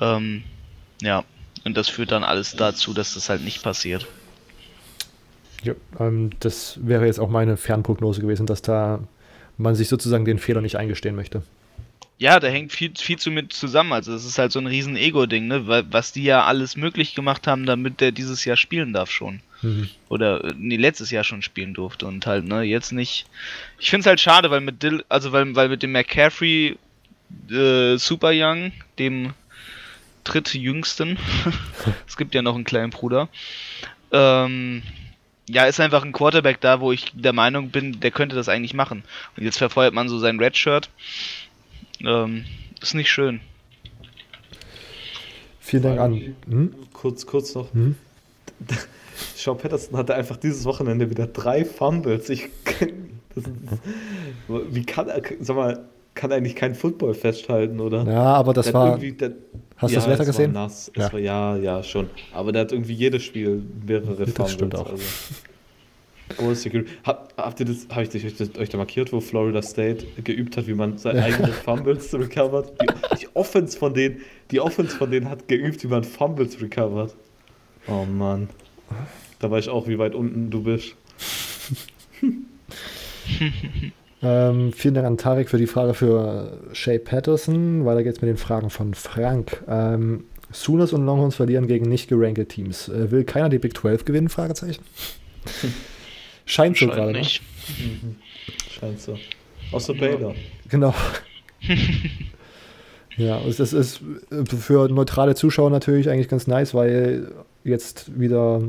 [0.00, 0.44] Ähm,
[1.00, 1.24] ja,
[1.64, 4.06] Und das führt dann alles dazu, dass das halt nicht passiert.
[5.62, 9.00] Ja, ähm, das wäre jetzt auch meine Fernprognose gewesen, dass da
[9.58, 11.42] man sich sozusagen den Fehler nicht eingestehen möchte.
[12.22, 13.92] Ja, da hängt viel, viel zu mit zusammen.
[13.92, 15.66] Also es ist halt so ein riesen Ego-Ding, ne?
[15.66, 19.40] Weil, was die ja alles möglich gemacht haben, damit der dieses Jahr spielen darf schon.
[19.60, 19.88] Mhm.
[20.08, 23.26] Oder nee, letztes Jahr schon spielen durfte und halt, ne, jetzt nicht.
[23.80, 26.76] Ich finde es halt schade, weil mit Dill, also weil, weil mit dem McCaffrey
[27.50, 28.70] äh, Super Young,
[29.00, 29.34] dem
[30.22, 31.18] drittjüngsten,
[32.06, 33.30] es gibt ja noch einen kleinen Bruder,
[34.12, 34.84] ähm,
[35.48, 38.74] ja, ist einfach ein Quarterback da, wo ich der Meinung bin, der könnte das eigentlich
[38.74, 39.02] machen.
[39.36, 40.88] Und jetzt verfeuert man so sein Redshirt.
[42.04, 42.44] Ähm,
[42.80, 43.40] ist nicht schön.
[45.60, 46.34] Vielen Dank an.
[46.48, 46.74] Hm?
[46.92, 47.72] Kurz, kurz noch.
[47.72, 47.96] Hm?
[49.36, 52.28] Sean Patterson hatte einfach dieses Wochenende wieder drei Fumbles.
[52.28, 52.48] Ich,
[53.34, 53.48] ist,
[54.48, 55.84] wie kann er, sag mal,
[56.14, 58.04] kann eigentlich kein Football festhalten, oder?
[58.04, 58.98] Ja, aber das war.
[58.98, 59.32] Der,
[59.76, 60.54] hast du ja, das Wetter gesehen?
[60.54, 60.90] War nass.
[60.96, 61.12] Ja.
[61.12, 62.10] War, ja, ja, schon.
[62.32, 64.52] Aber der hat irgendwie jedes Spiel mehrere das Fumbles.
[64.52, 64.90] Stimmt auch.
[64.90, 65.02] Also.
[67.04, 70.66] Hab, habt ihr das, habe ich euch, euch da markiert, wo Florida State geübt hat,
[70.66, 72.72] wie man seine eigenen Fumbles recovert?
[72.80, 72.86] Die,
[73.20, 77.14] die, Offense von denen, die Offense von denen hat geübt, wie man Fumbles recovert.
[77.88, 78.48] Oh Mann.
[79.38, 80.94] Da weiß ich auch, wie weit unten du bist.
[84.22, 87.84] ähm, vielen Dank an Tarek für die Frage für Shay Patterson.
[87.84, 89.62] Weiter geht's mit den Fragen von Frank.
[89.68, 92.88] Ähm, Sooners und Longhorns verlieren gegen nicht gerankte Teams.
[92.88, 94.28] Äh, will keiner die Big 12 gewinnen?
[94.28, 94.82] Fragezeichen.
[96.46, 97.20] Scheint so gerade, ne?
[97.20, 98.16] Mhm.
[98.70, 99.18] Scheint so.
[99.70, 100.34] Außer Baylor.
[100.68, 100.94] Genau.
[103.16, 104.00] ja, es ist
[104.44, 107.32] für neutrale Zuschauer natürlich eigentlich ganz nice, weil
[107.64, 108.62] jetzt wieder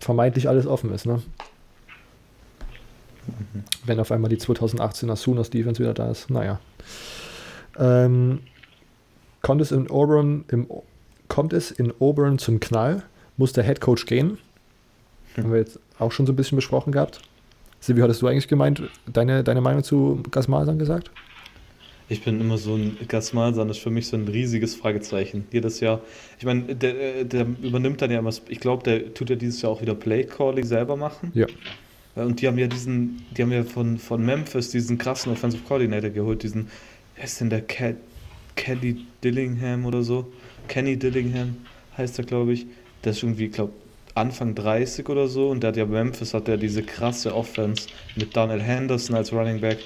[0.00, 1.22] vermeintlich alles offen ist, ne?
[3.26, 3.64] Mhm.
[3.84, 6.30] Wenn auf einmal die 2018er Sooners Defense wieder da ist.
[6.30, 6.60] Naja.
[7.78, 8.40] Ähm,
[9.42, 10.66] kommt es in Auburn, im,
[11.28, 13.02] kommt es in Auburn zum Knall?
[13.36, 14.38] Muss der Head Coach gehen?
[15.42, 17.20] Haben wir jetzt auch schon so ein bisschen besprochen gehabt.
[17.80, 21.10] Silvi, hattest du eigentlich gemeint, deine, deine Meinung zu Gasmalsan gesagt?
[22.10, 25.46] Ich bin immer so ein Gasmalsan, ist für mich so ein riesiges Fragezeichen.
[25.52, 26.00] Jedes Jahr.
[26.38, 29.72] Ich meine, der, der übernimmt dann ja immer, ich glaube, der tut ja dieses Jahr
[29.72, 31.30] auch wieder Play Calling selber machen.
[31.34, 31.46] Ja.
[32.14, 36.10] Und die haben ja diesen, die haben ja von, von Memphis diesen krassen Offensive Coordinator
[36.10, 36.68] geholt, diesen,
[37.14, 37.96] wer ist denn der Cat,
[38.56, 40.26] Kelly Dillingham oder so?
[40.66, 41.58] Kenny Dillingham
[41.96, 42.66] heißt er, glaube ich.
[43.04, 43.72] Der ist irgendwie, glaube
[44.18, 48.36] Anfang 30 oder so und der hat ja Memphis hat ja diese krasse Offense mit
[48.36, 49.78] Daniel Henderson als Running Back.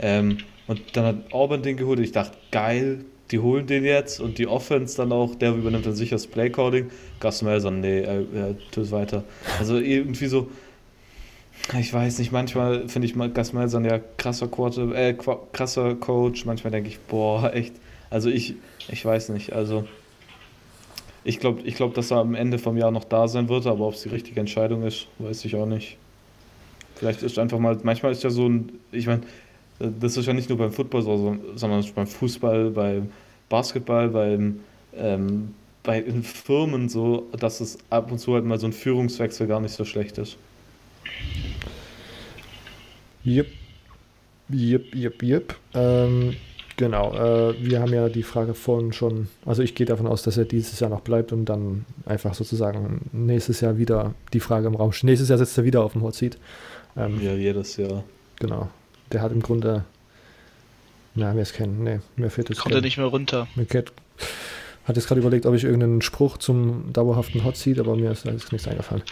[0.00, 2.00] Ähm, und dann hat Auburn den geholt.
[2.00, 5.94] Ich dachte, geil, die holen den jetzt und die Offense dann auch, der übernimmt dann
[5.94, 6.90] sicher das Playcalling.
[7.20, 9.24] Gus Melson, nee, er, er tut weiter.
[9.58, 10.48] Also irgendwie so,
[11.78, 15.14] ich weiß nicht, manchmal finde ich Gus Melson ja krasser Quarter, äh,
[15.52, 16.44] krasser Coach.
[16.44, 17.74] Manchmal denke ich, boah, echt.
[18.10, 18.54] Also ich,
[18.88, 19.84] ich weiß nicht, also
[21.24, 23.86] ich glaube, ich glaub, dass er am Ende vom Jahr noch da sein wird, aber
[23.86, 25.96] ob es die richtige Entscheidung ist, weiß ich auch nicht.
[26.96, 29.22] Vielleicht ist einfach mal, manchmal ist ja so ein, ich meine,
[29.78, 33.10] das ist ja nicht nur beim Football so, sondern beim Fußball, beim
[33.48, 34.60] Basketball, beim,
[34.96, 39.46] ähm, bei in Firmen so, dass es ab und zu halt mal so ein Führungswechsel
[39.46, 40.36] gar nicht so schlecht ist.
[43.24, 43.46] Yep.
[44.52, 45.54] Yep, yep, yep.
[45.74, 46.36] Ähm,
[46.76, 50.36] Genau, äh, wir haben ja die Frage vorhin schon, also ich gehe davon aus, dass
[50.36, 54.74] er dieses Jahr noch bleibt und dann einfach sozusagen nächstes Jahr wieder die Frage im
[54.74, 55.04] Raum steht.
[55.04, 56.36] Nächstes Jahr sitzt er wieder auf dem Hot Seat.
[56.96, 58.02] Ähm, ja, jedes Jahr.
[58.40, 58.68] Genau.
[59.12, 59.84] Der hat im Grunde,
[61.14, 62.60] na, mir ist kein, nee, mir fehlt jetzt.
[62.60, 63.46] Kommt er nicht mehr runter.
[63.54, 63.92] Mir geht,
[64.84, 68.26] hat jetzt gerade überlegt, ob ich irgendeinen Spruch zum dauerhaften Hot Seat, aber mir ist,
[68.26, 69.02] ist nichts eingefallen.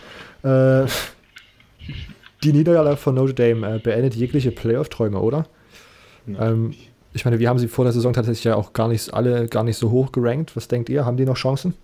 [0.43, 0.91] Äh,
[2.43, 5.47] die Niederlage von Notre Dame äh, beendet jegliche Playoff-Träume, oder?
[6.27, 6.75] Ähm,
[7.15, 9.65] ich meine, wir haben sie vor der Saison tatsächlich ja auch gar nicht alle gar
[9.65, 10.57] nicht so hoch gerankt.
[10.57, 11.05] Was denkt ihr?
[11.05, 11.75] Haben die noch Chancen?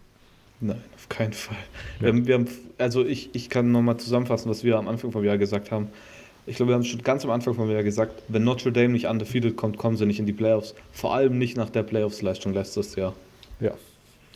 [0.61, 1.57] Nein, auf keinen Fall.
[2.01, 2.09] Ja.
[2.09, 2.49] Haben, wir haben,
[2.79, 5.89] also ich, ich kann nochmal zusammenfassen, was wir am Anfang vom Jahr gesagt haben.
[6.47, 9.07] Ich glaube, wir haben schon ganz am Anfang vom Jahr gesagt, wenn Notre Dame nicht
[9.07, 10.75] undefeated kommt, kommen sie nicht in die Playoffs.
[10.93, 13.15] Vor allem nicht nach der Playoffs-Leistung letztes Jahr.
[13.61, 13.73] Ja.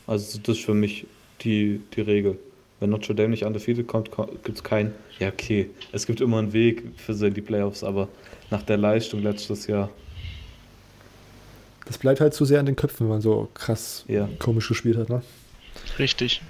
[0.06, 1.06] Also das ist für mich
[1.40, 2.38] die, die Regel.
[2.80, 4.10] Wenn Notre Dame nicht undefeated kommt,
[4.44, 4.92] gibt es keinen.
[5.20, 8.08] Ja, okay, es gibt immer einen Weg für sie in die Playoffs, aber
[8.50, 9.88] nach der Leistung letztes Jahr
[11.86, 14.28] das bleibt halt zu sehr an den Köpfen, wenn man so krass ja.
[14.38, 15.22] komisch gespielt hat, ne?
[15.98, 16.42] Richtig.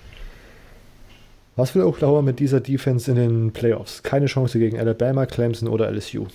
[1.57, 4.03] Was will Oklahoma mit dieser Defense in den Playoffs?
[4.03, 6.27] Keine Chance gegen Alabama, Clemson oder LSU.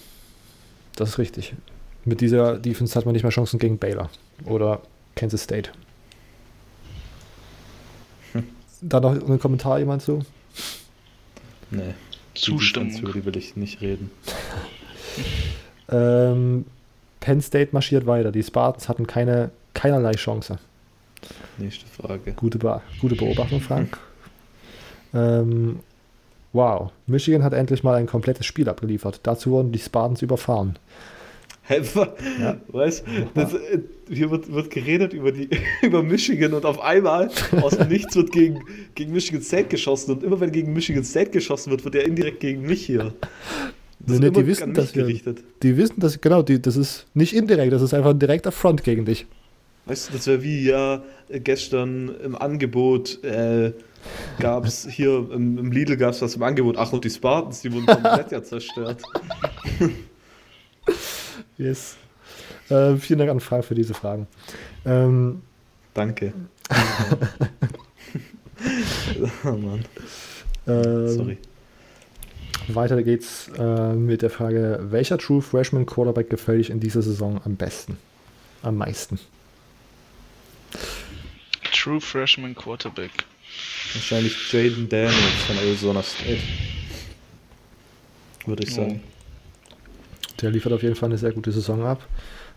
[0.96, 1.54] Das ist richtig.
[2.06, 4.10] Mit dieser Defense hat man nicht mehr Chancen gegen Baylor
[4.46, 4.82] oder
[5.16, 5.72] Kansas State.
[8.34, 8.44] Hm.
[8.82, 10.24] Da noch ein Kommentar jemand zu?
[11.72, 11.96] Nee.
[12.36, 12.96] Zustimmung.
[12.98, 14.12] Über die will ich nicht reden.
[15.90, 16.66] ähm,
[17.20, 18.32] Penn State marschiert weiter.
[18.32, 20.60] Die Spartans hatten keine, keinerlei Chance.
[21.58, 22.34] Nächste Frage.
[22.34, 23.98] Gute, Be gute Beobachtung, Frank.
[25.14, 25.80] ähm,
[26.54, 29.20] wow, Michigan hat endlich mal ein komplettes Spiel abgeliefert.
[29.24, 30.78] Dazu wurden die Spartans überfahren.
[31.68, 32.16] Helfer.
[32.40, 32.58] Ja.
[32.70, 33.04] Weißt
[33.34, 33.80] das, äh,
[34.10, 35.50] hier wird, wird geredet über, die,
[35.82, 37.30] über Michigan und auf einmal
[37.62, 38.62] aus dem Nichts wird gegen,
[38.96, 42.40] gegen Michigan State geschossen und immer wenn gegen Michigan State geschossen wird, wird er indirekt
[42.40, 43.14] gegen mich hier.
[44.08, 47.74] Das nee, die wissen, dass wir, die wissen, dass genau, die, das ist nicht indirekt,
[47.74, 49.26] das ist einfach ein direkter Front gegen dich.
[49.86, 53.74] Weißt du, das wäre wie ja gestern im Angebot äh,
[54.40, 56.78] gab es hier im, im Lidl gab es was im Angebot.
[56.78, 59.02] Ach und die Spartans, die wurden komplett ja zerstört.
[61.58, 61.98] yes.
[62.70, 64.28] Äh, vielen Dank an Frank für diese Fragen.
[64.86, 65.42] Ähm,
[65.94, 66.34] Danke.
[69.44, 69.86] oh Mann.
[70.66, 71.38] Ähm, Sorry.
[72.68, 77.40] Weiter geht's äh, mit der Frage, welcher True Freshman Quarterback gefällt dich in dieser Saison
[77.46, 77.98] am besten?
[78.62, 79.20] Am meisten?
[81.74, 83.12] True Freshman Quarterback.
[83.94, 86.42] Wahrscheinlich Jaden Daniels von Arizona State.
[88.46, 89.02] Würde ich sagen.
[90.42, 92.06] Der liefert auf jeden Fall eine sehr gute Saison ab.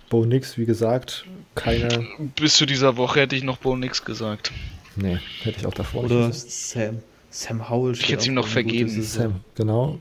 [0.08, 1.24] Bo Nix, wie gesagt,
[1.54, 2.06] keine.
[2.36, 4.50] Bis zu dieser Woche hätte ich noch Bo Nix gesagt.
[4.96, 6.98] Nee, hätte ich auch davor Oder nicht Sam.
[7.30, 7.92] Sam Howell.
[7.92, 8.90] Ich hätte es ihm noch vergeben.
[9.02, 9.98] Sam, genau.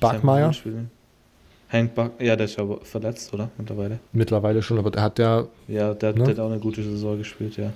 [0.00, 0.52] Buckmeyer.
[1.68, 3.50] Hank Buck, ja, der ist ja verletzt, oder?
[3.58, 3.98] Mittlerweile.
[4.12, 5.46] Mittlerweile schon, aber der hat ja.
[5.66, 6.24] Ja, der, ne?
[6.24, 7.72] der hat auch eine gute Saison gespielt, ja.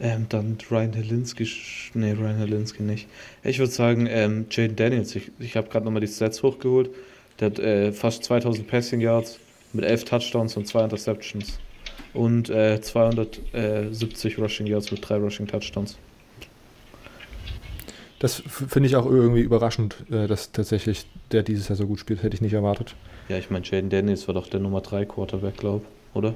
[0.00, 1.48] Ähm, dann Ryan Helinski,
[1.94, 3.06] nee, Ryan Helinski nicht.
[3.44, 6.90] Ich würde sagen, ähm, Jaden Daniels, ich, ich habe gerade nochmal die Stats hochgeholt.
[7.38, 9.38] Der hat äh, fast 2000 Passing Yards
[9.72, 11.58] mit 11 Touchdowns und 2 Interceptions.
[12.12, 15.96] Und äh, 270 Rushing Yards mit 3 Rushing Touchdowns.
[18.18, 22.22] Das finde ich auch irgendwie überraschend, äh, dass tatsächlich der dieses Jahr so gut spielt.
[22.22, 22.94] Hätte ich nicht erwartet.
[23.28, 25.84] Ja, ich meine, Jaden Daniels war doch der Nummer 3 Quarterback, glaube
[26.14, 26.34] oder?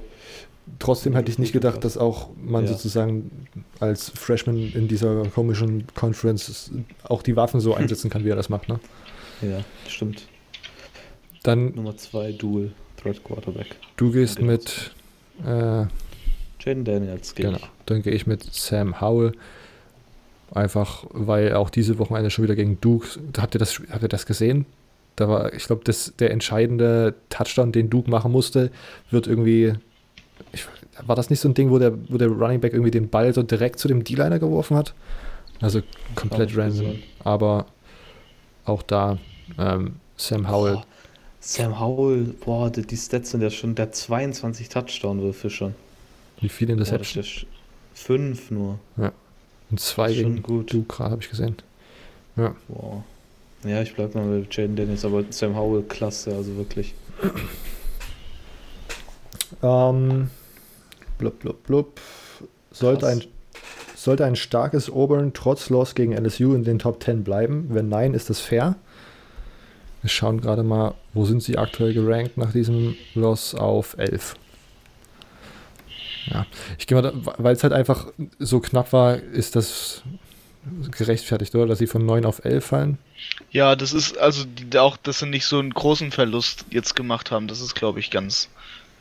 [0.78, 2.72] Trotzdem hätte ich nicht gedacht, dass auch man ja.
[2.72, 3.30] sozusagen
[3.80, 6.70] als Freshman in dieser komischen Conference
[7.04, 8.68] auch die Waffen so einsetzen kann, wie er das macht.
[8.68, 8.78] Ne?
[9.40, 10.28] Ja, stimmt.
[11.42, 13.76] Dann Nummer 2 Dual Threat Quarterback.
[13.96, 14.90] Du gehst mit
[15.44, 15.86] äh,
[16.60, 17.34] Jaden Daniels.
[17.34, 17.56] Genau.
[17.56, 17.68] Ich.
[17.86, 19.32] Dann gehe ich mit Sam Howell.
[20.52, 23.06] Einfach, weil auch diese Wochenende schon wieder gegen Duke.
[23.36, 24.66] Habt ihr das, habt ihr das gesehen?
[25.16, 25.82] Da war, ich glaube,
[26.18, 28.70] der entscheidende Touchdown, den Duke machen musste,
[29.10, 29.74] wird irgendwie.
[30.52, 30.66] Ich,
[31.06, 33.34] war das nicht so ein Ding, wo der, wo der Running Back irgendwie den Ball
[33.34, 34.94] so direkt zu dem D-Liner geworfen hat?
[35.60, 35.82] Also
[36.14, 36.98] komplett random.
[37.24, 37.66] Aber
[38.64, 39.18] auch da
[39.58, 40.74] ähm, Sam Howell.
[40.74, 40.84] Boah,
[41.40, 45.74] Sam Howell, boah, die, Stats sind ja schon der 22 Touchdown-Würfe schon.
[46.40, 46.98] Wie viele in das Ja
[47.94, 48.78] fünf nur.
[48.96, 49.12] Ja.
[49.70, 50.72] Und zwei gegen gut.
[50.72, 51.56] Duke habe ich gesehen.
[52.36, 52.54] Ja.
[52.68, 53.02] Wow.
[53.64, 56.94] Ja, ich bleibe mal mit Jaden Dennis, aber Sam Howell klasse, also wirklich.
[59.62, 60.30] Ähm,
[61.18, 62.00] blub, blub, blub.
[62.70, 63.24] Sollte ein,
[63.96, 67.66] sollte ein starkes Auburn trotz Loss gegen LSU in den Top 10 bleiben?
[67.70, 68.76] Wenn nein, ist das fair?
[70.02, 74.36] Wir schauen gerade mal, wo sind sie aktuell gerankt nach diesem Loss auf 11.
[76.30, 76.46] Ja,
[76.78, 78.06] ich gehe mal, weil es halt einfach
[78.38, 80.02] so knapp war, ist das
[80.90, 81.66] gerechtfertigt, oder?
[81.66, 82.98] Dass sie von 9 auf 11 fallen?
[83.50, 87.30] Ja, das ist also die, auch, dass sie nicht so einen großen Verlust jetzt gemacht
[87.30, 88.48] haben, das ist, glaube ich, ganz,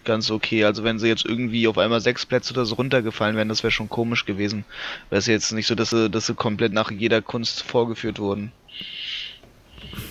[0.06, 0.64] ganz okay.
[0.64, 3.72] Also wenn sie jetzt irgendwie auf einmal sechs Plätze oder so runtergefallen wären, das wäre
[3.72, 4.66] schon komisch gewesen.
[5.10, 8.52] Wäre es jetzt nicht so, dass sie, dass sie komplett nach jeder Kunst vorgeführt wurden.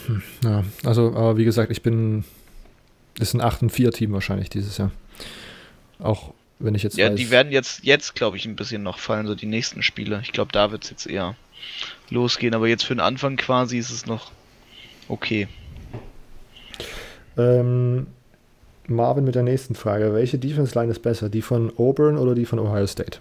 [0.06, 2.24] Hm, ja, also, aber wie gesagt, ich bin.
[3.18, 4.90] Das ist ein 8 und 4 Team wahrscheinlich dieses Jahr.
[5.98, 6.96] Auch wenn ich jetzt.
[6.96, 9.82] Ja, weiß, die werden jetzt, jetzt glaube ich, ein bisschen noch fallen, so die nächsten
[9.82, 10.20] Spiele.
[10.22, 11.36] Ich glaube, da wird es jetzt eher
[12.10, 14.30] losgehen, aber jetzt für den Anfang quasi ist es noch
[15.08, 15.48] okay.
[17.36, 18.06] Ähm,
[18.86, 20.14] Marvin mit der nächsten Frage.
[20.14, 21.28] Welche Defense Line ist besser?
[21.28, 23.18] Die von Auburn oder die von Ohio State?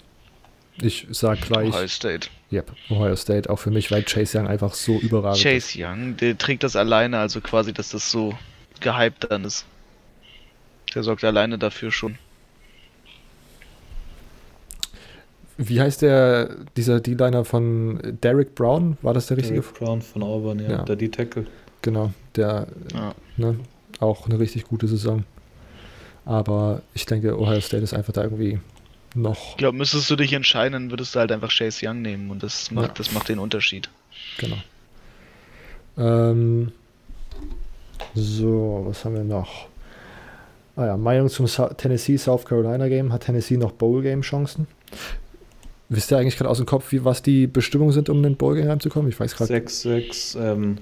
[0.82, 1.70] Ich sag gleich.
[1.70, 2.30] Ohio State.
[2.52, 5.74] Yep, Ohio State, auch für mich, weil Chase Young einfach so überragend Chase ist.
[5.74, 8.38] Chase Young, der trägt das alleine, also quasi, dass das so
[8.82, 9.66] gehypt dann ist.
[10.94, 12.18] Der sorgt alleine dafür schon.
[15.58, 18.98] Wie heißt der, dieser D-Liner von Derek Brown?
[19.02, 19.62] War das der richtige?
[19.62, 20.84] Derek Brown von Auburn, ja, ja.
[20.84, 21.46] der D-Tackle.
[21.82, 23.16] Genau, der, ja.
[23.38, 23.60] ne,
[24.00, 25.24] auch eine richtig gute Saison.
[26.26, 28.60] Aber ich denke, Ohio State ist einfach da irgendwie
[29.14, 29.52] noch.
[29.52, 32.44] Ich glaube, müsstest du dich entscheiden, dann würdest du halt einfach Chase Young nehmen und
[32.44, 32.94] das macht, ja.
[32.98, 33.90] das macht den Unterschied.
[34.38, 34.58] Genau.
[35.98, 36.72] Ähm,
[38.14, 39.68] so, was haben wir noch?
[40.76, 43.14] Ah ja, Meinung zum Tennessee-South Carolina Game.
[43.14, 44.68] Hat Tennessee noch Bowl-Game-Chancen?
[45.90, 48.36] Wisst ihr eigentlich gerade aus dem Kopf, wie, was die Bestimmungen sind, um in den
[48.38, 49.10] Bowl-Game reinzukommen?
[49.10, 49.54] Ich weiß gerade.
[49.54, 50.78] 6-6, ähm,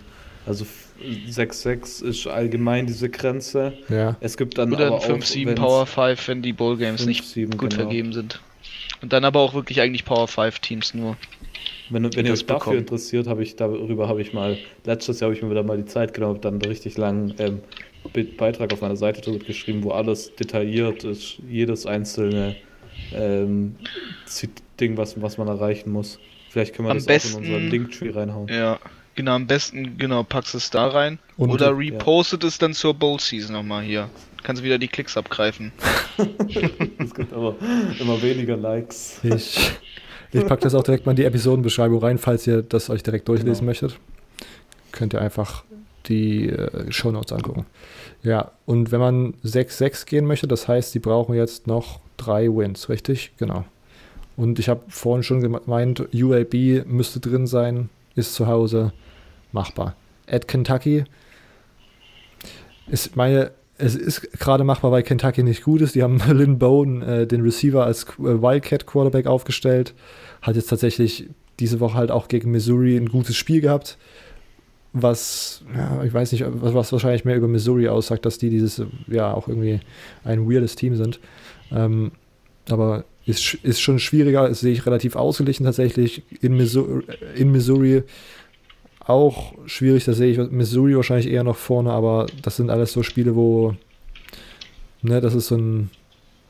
[0.45, 0.65] also
[1.01, 3.73] 6-6 ist allgemein diese Grenze.
[3.89, 4.15] Ja.
[4.21, 7.75] Es gibt dann Oder ein 5-7 Power 5, wenn die Bowl Games nicht gut genau.
[7.75, 8.41] vergeben sind.
[9.01, 11.17] Und dann aber auch wirklich eigentlich Power 5 Teams nur.
[11.89, 12.79] Wenn, wenn ihr euch dafür bekommen.
[12.79, 15.85] interessiert, habe ich darüber habe ich mal, letztes Jahr habe ich mir wieder mal die
[15.85, 17.59] Zeit genommen, dann einen richtig langen ähm,
[18.37, 22.55] Beitrag auf meiner Seite geschrieben, wo alles detailliert ist, jedes einzelne
[23.15, 23.75] ähm,
[24.79, 26.19] Ding, was, was man erreichen muss.
[26.49, 28.47] Vielleicht können wir am das besten, auch in unseren Linktree reinhauen.
[28.47, 28.79] Ja,
[29.15, 31.19] genau, am besten, genau, packst es da rein.
[31.37, 32.49] Und, Oder repostet ja.
[32.49, 34.09] es dann zur Bowl Season nochmal hier.
[34.43, 35.71] Kannst du wieder die Klicks abgreifen.
[36.97, 37.55] es gibt aber
[37.99, 39.19] immer weniger Likes.
[39.23, 39.71] Ich,
[40.31, 43.27] ich packe das auch direkt mal in die Episodenbeschreibung rein, falls ihr das euch direkt
[43.29, 43.69] durchlesen genau.
[43.69, 43.97] möchtet.
[44.91, 45.63] Könnt ihr einfach
[46.07, 47.65] die äh, Shownotes angucken.
[48.21, 52.89] Ja, und wenn man 6-6 gehen möchte, das heißt, sie brauchen jetzt noch drei Wins,
[52.89, 53.31] richtig?
[53.37, 53.65] Genau.
[54.35, 58.93] Und ich habe vorhin schon gemeint, UAB müsste drin sein, ist zu Hause
[59.51, 59.95] machbar.
[60.27, 61.05] At Kentucky
[62.87, 65.95] ist meine, es ist gerade machbar, weil Kentucky nicht gut ist.
[65.95, 69.93] Die haben Lynn Bone, äh, den Receiver, als äh, Wildcat Quarterback aufgestellt.
[70.41, 71.29] Hat jetzt tatsächlich
[71.59, 73.97] diese Woche halt auch gegen Missouri ein gutes Spiel gehabt.
[74.95, 78.81] Was, ja, ich weiß nicht, was, was wahrscheinlich mehr über Missouri aussagt, dass die dieses,
[79.07, 79.79] ja, auch irgendwie
[80.23, 81.19] ein weirdes Team sind.
[81.73, 82.11] Ähm,
[82.69, 86.23] aber ist, ist schon schwieriger, das sehe ich relativ ausgeglichen tatsächlich.
[86.41, 87.03] In Missouri,
[87.35, 88.03] in Missouri
[88.99, 93.03] auch schwierig, da sehe ich Missouri wahrscheinlich eher noch vorne, aber das sind alles so
[93.03, 93.75] Spiele, wo,
[95.01, 95.89] ne, das ist so ein,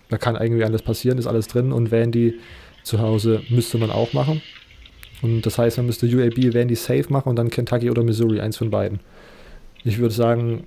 [0.10, 2.36] da kann irgendwie alles passieren, ist alles drin und Vandy
[2.84, 4.42] zu Hause müsste man auch machen.
[5.22, 8.58] Und das heißt, man müsste UAB, Vandy safe machen und dann Kentucky oder Missouri, eins
[8.58, 9.00] von beiden.
[9.84, 10.66] Ich würde sagen,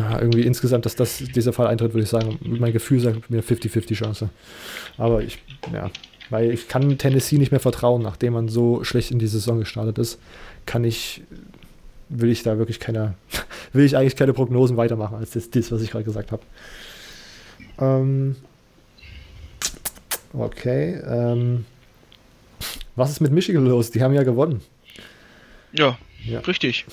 [0.00, 3.42] ja, irgendwie insgesamt, dass das dieser Fall eintritt, würde ich sagen, mein Gefühl sagt mir
[3.42, 4.30] 50-50 Chance.
[4.96, 5.38] Aber ich,
[5.72, 5.90] ja,
[6.30, 9.98] weil ich kann Tennessee nicht mehr vertrauen, nachdem man so schlecht in die Saison gestartet
[9.98, 10.18] ist,
[10.64, 11.22] kann ich,
[12.08, 13.14] will ich da wirklich keine,
[13.72, 16.42] will ich eigentlich keine Prognosen weitermachen, als das, das was ich gerade gesagt habe.
[17.78, 18.36] Ähm,
[20.32, 21.66] okay, ähm,
[22.96, 23.90] was ist mit Michigan los?
[23.90, 24.62] Die haben ja gewonnen.
[25.72, 26.40] Ja, ja.
[26.40, 26.86] richtig.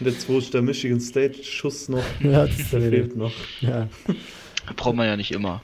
[0.00, 2.02] Jetzt, wo ist der Michigan State Schuss noch?
[2.20, 3.32] Ja, das fehlt noch.
[3.60, 3.88] Ja.
[4.76, 5.62] Braucht man ja nicht immer.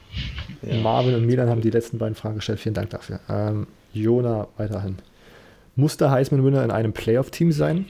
[0.63, 0.77] Ja.
[0.81, 2.61] Marvin und Milan haben die letzten beiden Fragen gestellt.
[2.61, 3.21] Vielen Dank dafür.
[3.29, 4.97] Ähm, Jona weiterhin.
[5.77, 7.87] Muss der Heisman-Winner in einem Playoff-Team sein?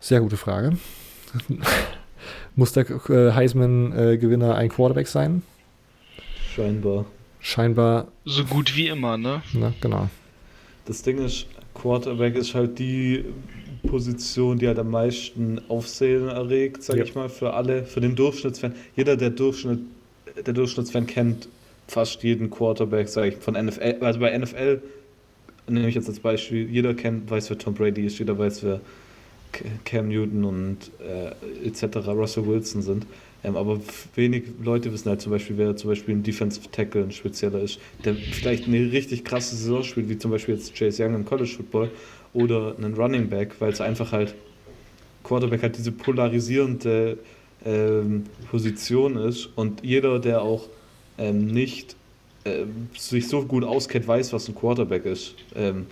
[0.00, 0.78] Sehr gute Frage.
[2.56, 5.42] Muss der äh, Heisman-Gewinner ein Quarterback sein?
[6.54, 7.04] Scheinbar.
[7.40, 8.08] Scheinbar.
[8.24, 9.42] So gut wie immer, ne?
[9.52, 10.08] Na, genau.
[10.86, 11.46] Das Ding ist,
[11.80, 13.24] Quarterback ist halt die
[13.86, 17.04] Position, die halt am meisten Aufsehen erregt, sag ja.
[17.04, 18.74] ich mal, für alle, für den Durchschnittsfan.
[18.96, 19.80] Jeder, der Durchschnitt,
[20.46, 21.48] der Durchschnittsfan kennt
[21.88, 23.96] fast jeden Quarterback, sag ich, von NFL.
[24.00, 24.80] Also bei NFL
[25.68, 28.80] nehme ich jetzt als Beispiel, jeder kennt, weiß, wer Tom Brady ist, jeder weiß, wer
[29.84, 31.96] Cam Newton und äh, etc.
[32.08, 33.06] Russell Wilson sind.
[33.42, 33.80] Ähm, aber
[34.14, 37.78] wenig Leute wissen halt zum Beispiel, wer zum Beispiel ein Defensive Tackle ein spezieller ist,
[38.04, 41.50] der vielleicht eine richtig krasse Saison spielt, wie zum Beispiel jetzt Chase Young im College
[41.56, 41.90] Football
[42.34, 44.34] oder einen Running Back, weil es einfach halt
[45.24, 47.18] Quarterback halt diese polarisierende
[47.64, 50.68] ähm, Position ist und jeder, der auch
[51.18, 51.96] ähm, nicht
[52.44, 52.64] äh,
[52.96, 55.34] sich so gut auskennt, weiß, was ein Quarterback ist.
[55.54, 55.86] Ähm,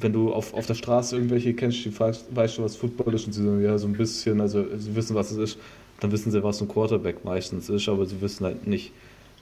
[0.00, 3.26] wenn du auf, auf der Straße irgendwelche kennst, die fragst, weißt du, was Football ist
[3.26, 5.58] und sie sagen, ja, so ein bisschen, also sie wissen, was es ist,
[6.00, 8.92] dann wissen sie, was ein Quarterback meistens ist, aber sie wissen halt nicht.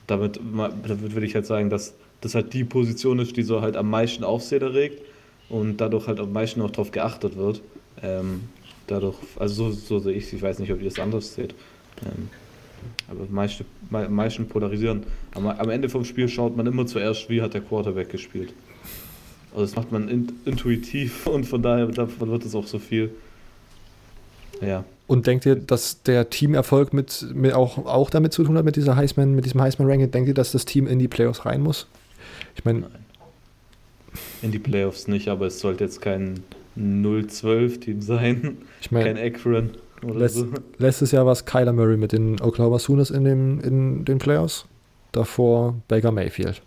[0.06, 3.76] Damit, damit würde ich halt sagen, dass das halt die Position ist, die so halt
[3.76, 5.02] am meisten Aufsehen erregt
[5.48, 7.60] und dadurch halt am meisten auch darauf geachtet wird.
[8.02, 8.44] Ähm,
[8.86, 11.54] dadurch, also so, so sehe ich es, ich weiß nicht, ob ihr das anders seht.
[12.04, 12.28] Ähm,
[13.08, 15.04] aber am meisten, meisten polarisieren.
[15.34, 18.52] Am, am, Ende vom Spiel schaut man immer zuerst, wie hat der Quarterback gespielt.
[19.52, 23.10] Also das macht man in, intuitiv und von daher davon wird es auch so viel.
[24.60, 24.84] Ja.
[25.06, 28.76] Und denkt ihr, dass der Teamerfolg mit, mit auch, auch damit zu tun hat, mit
[28.76, 30.10] dieser Heisman, mit diesem Heisman-Ranking?
[30.10, 31.86] Denkt ihr, dass das Team in die Playoffs rein muss?
[32.56, 32.86] Ich meine.
[34.42, 36.42] In die Playoffs nicht, aber es sollte jetzt kein
[36.76, 38.58] 0-12-Team sein.
[38.80, 39.14] Ich meine.
[39.14, 39.70] Kein Akron.
[40.02, 40.48] Letzt, so.
[40.78, 44.66] Letztes Jahr war es Kyler Murray mit den Oklahoma Sooners in, dem, in den Playoffs.
[45.12, 46.62] Davor Baker Mayfield.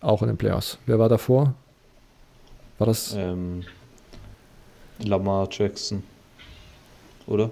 [0.00, 0.78] Auch in den Playoffs.
[0.86, 1.54] Wer war davor?
[2.78, 3.14] War das?
[3.16, 3.62] Ähm,
[4.98, 6.02] Lamar Jackson.
[7.26, 7.50] Oder?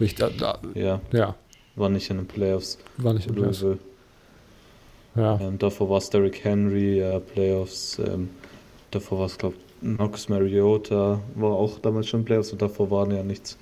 [0.00, 0.40] Richtig.
[0.40, 1.00] Äh, ja.
[1.12, 1.34] ja.
[1.76, 2.78] War nicht in den Playoffs.
[2.96, 3.64] War nicht in den Playoffs.
[5.14, 5.38] Ja.
[5.40, 7.98] Ähm, davor war es Derrick Henry, ja, Playoffs.
[7.98, 8.30] Ähm,
[8.90, 13.10] davor war es, glaube ich, Marcus Mariota war auch damals schon Playoffs und davor waren
[13.10, 13.56] ja nichts.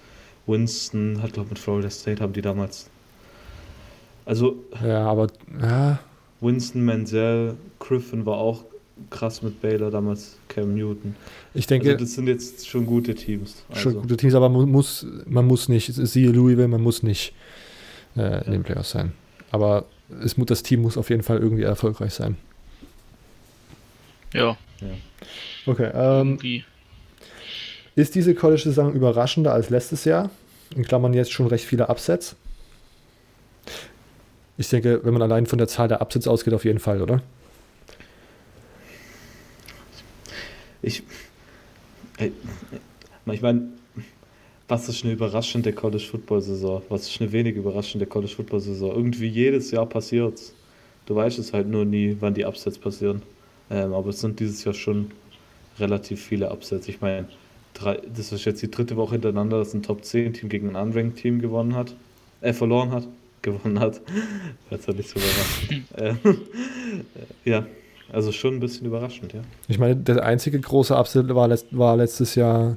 [0.47, 2.89] Winston hat, glaube ich, mit Florida State haben die damals.
[4.25, 4.57] Also.
[4.83, 5.29] Ja, aber.
[5.61, 5.99] Ja.
[6.41, 8.65] Winston, Menzel, Griffin war auch
[9.11, 11.15] krass mit Baylor damals, Cam Newton.
[11.55, 11.91] Ich denke.
[11.91, 13.65] Also das sind jetzt schon gute Teams.
[13.69, 13.81] Also.
[13.81, 17.33] Schon gute Teams, aber man muss, man muss nicht, siehe Louisville, man muss nicht
[18.17, 19.13] äh, in den Playoffs sein.
[19.51, 19.87] Aber
[20.23, 22.37] es, das Team muss auf jeden Fall irgendwie erfolgreich sein.
[24.33, 24.57] Ja.
[24.81, 24.89] ja.
[25.67, 25.91] Okay.
[25.95, 26.39] Ähm,
[27.95, 30.31] ist diese College-Saison überraschender als letztes Jahr?
[30.75, 32.37] In Klammern jetzt schon recht viele Upsets.
[34.59, 37.23] Ich denke, wenn man allein von der Zahl der Upsets ausgeht, auf jeden Fall, oder?
[40.87, 41.03] Ich.
[42.19, 43.69] Ich meine,
[44.69, 46.83] was ist eine überraschende College-Football-Saison?
[46.89, 48.93] Was ist eine wenig überraschende College-Football-Saison?
[48.95, 50.55] Irgendwie jedes Jahr passiert's.
[51.07, 53.23] Du weißt es halt nur nie, wann die Upsets passieren.
[53.69, 55.11] Ähm, aber es sind dieses Jahr schon
[55.81, 56.87] relativ viele Upsets.
[56.87, 57.29] Ich meine,
[58.15, 61.19] das ist jetzt die dritte Woche hintereinander, dass ein Top 10 Team gegen ein Unranked
[61.19, 61.95] Team gewonnen hat,
[62.43, 63.09] äh, verloren hat,
[63.43, 64.01] gewonnen hat.
[64.71, 65.73] Jetzt hat nicht so überrascht.
[66.25, 66.39] ähm,
[67.45, 67.67] ja,
[68.13, 69.41] also schon ein bisschen überraschend, ja.
[69.69, 72.77] Ich meine, der einzige große Upset war, letzt, war letztes Jahr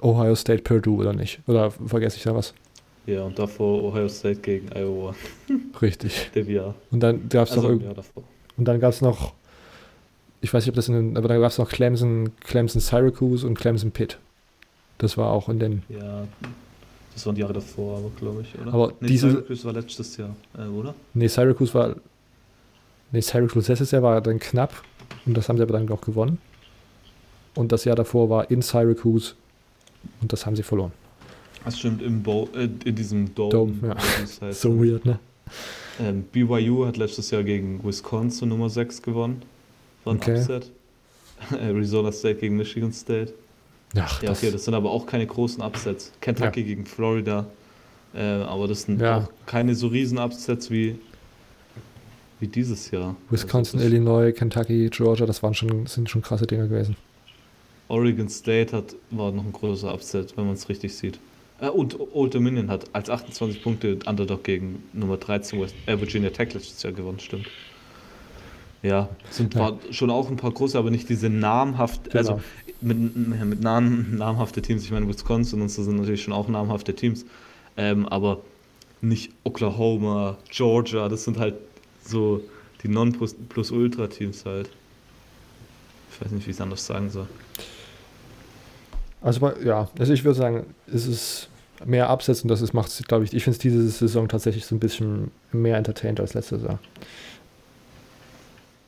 [0.00, 1.40] Ohio State Purdue, oder nicht?
[1.46, 2.54] Oder vergesse ich da was?
[3.06, 5.14] Ja, und davor Ohio State gegen Iowa.
[5.82, 6.30] Richtig.
[6.34, 6.74] Der VR.
[6.90, 8.04] Und dann gab es also, noch.
[8.56, 9.34] Und dann gab es noch
[10.44, 13.46] ich weiß nicht, ob das in den, aber da gab es noch Clemson, Clemson Syracuse
[13.46, 14.18] und Clemson Pitt.
[14.98, 15.82] Das war auch in den.
[15.88, 16.28] Ja,
[17.14, 18.74] das waren die Jahre davor, aber glaube ich, oder?
[18.74, 20.94] Aber nee, diese, Syracuse war letztes Jahr, äh, oder?
[21.14, 21.96] Nee, Syracuse war.
[23.14, 24.82] Nee, Syracuse letztes Jahr war dann knapp
[25.24, 26.38] und das haben sie aber dann auch gewonnen.
[27.54, 29.34] Und das Jahr davor war in Syracuse
[30.20, 30.90] und das haben sie verloren.
[31.64, 33.50] Das stimmt, im Bo äh, in diesem Dome.
[33.50, 33.96] Dome ja.
[34.40, 34.60] Heißt.
[34.60, 35.20] so weird, ne?
[36.00, 39.42] Ähm, BYU hat letztes Jahr gegen Wisconsin Nummer 6 gewonnen.
[40.02, 40.40] War ein okay.
[40.40, 40.72] Upset.
[41.52, 43.32] Arizona State gegen Michigan State.
[43.96, 46.10] Ach, ja, okay, das sind aber auch keine großen Upsets.
[46.20, 46.66] Kentucky ja.
[46.66, 47.46] gegen Florida.
[48.12, 49.18] Äh, aber das sind ja.
[49.18, 50.98] auch keine so riesen Upsets wie,
[52.40, 53.16] wie dieses Jahr.
[53.30, 56.96] Wisconsin, also Illinois, Kentucky, Georgia, das waren schon, sind schon krasse Dinge gewesen.
[57.88, 61.18] Oregon State hat, war noch ein großer Upset, wenn man es richtig sieht.
[61.60, 66.30] Äh, und Old Dominion hat als 28 Punkte Underdog gegen Nummer 13 West, äh, Virginia
[66.30, 67.46] Tech letztes Jahr gewonnen, stimmt.
[68.82, 69.78] Ja, sind ja.
[69.90, 72.18] schon auch ein paar große, aber nicht diese namhaft, genau.
[72.18, 72.40] also
[72.82, 74.84] mit, mit nam, namhafte Teams.
[74.84, 77.24] Ich meine, Wisconsin und so sind natürlich schon auch namhafte Teams,
[77.78, 78.42] ähm, aber
[79.00, 81.54] nicht Oklahoma, Georgia, das sind halt
[82.06, 82.40] so
[82.82, 84.70] die Non-Plus-Ultra-Teams halt.
[86.10, 87.26] Ich weiß nicht, wie ich es anders sagen soll.
[89.20, 91.48] Also ja, also ich würde sagen, es ist
[91.84, 94.80] mehr absetzen, das macht es, glaube ich, ich finde es diese Saison tatsächlich so ein
[94.80, 96.78] bisschen mehr entertained als letzte Saison.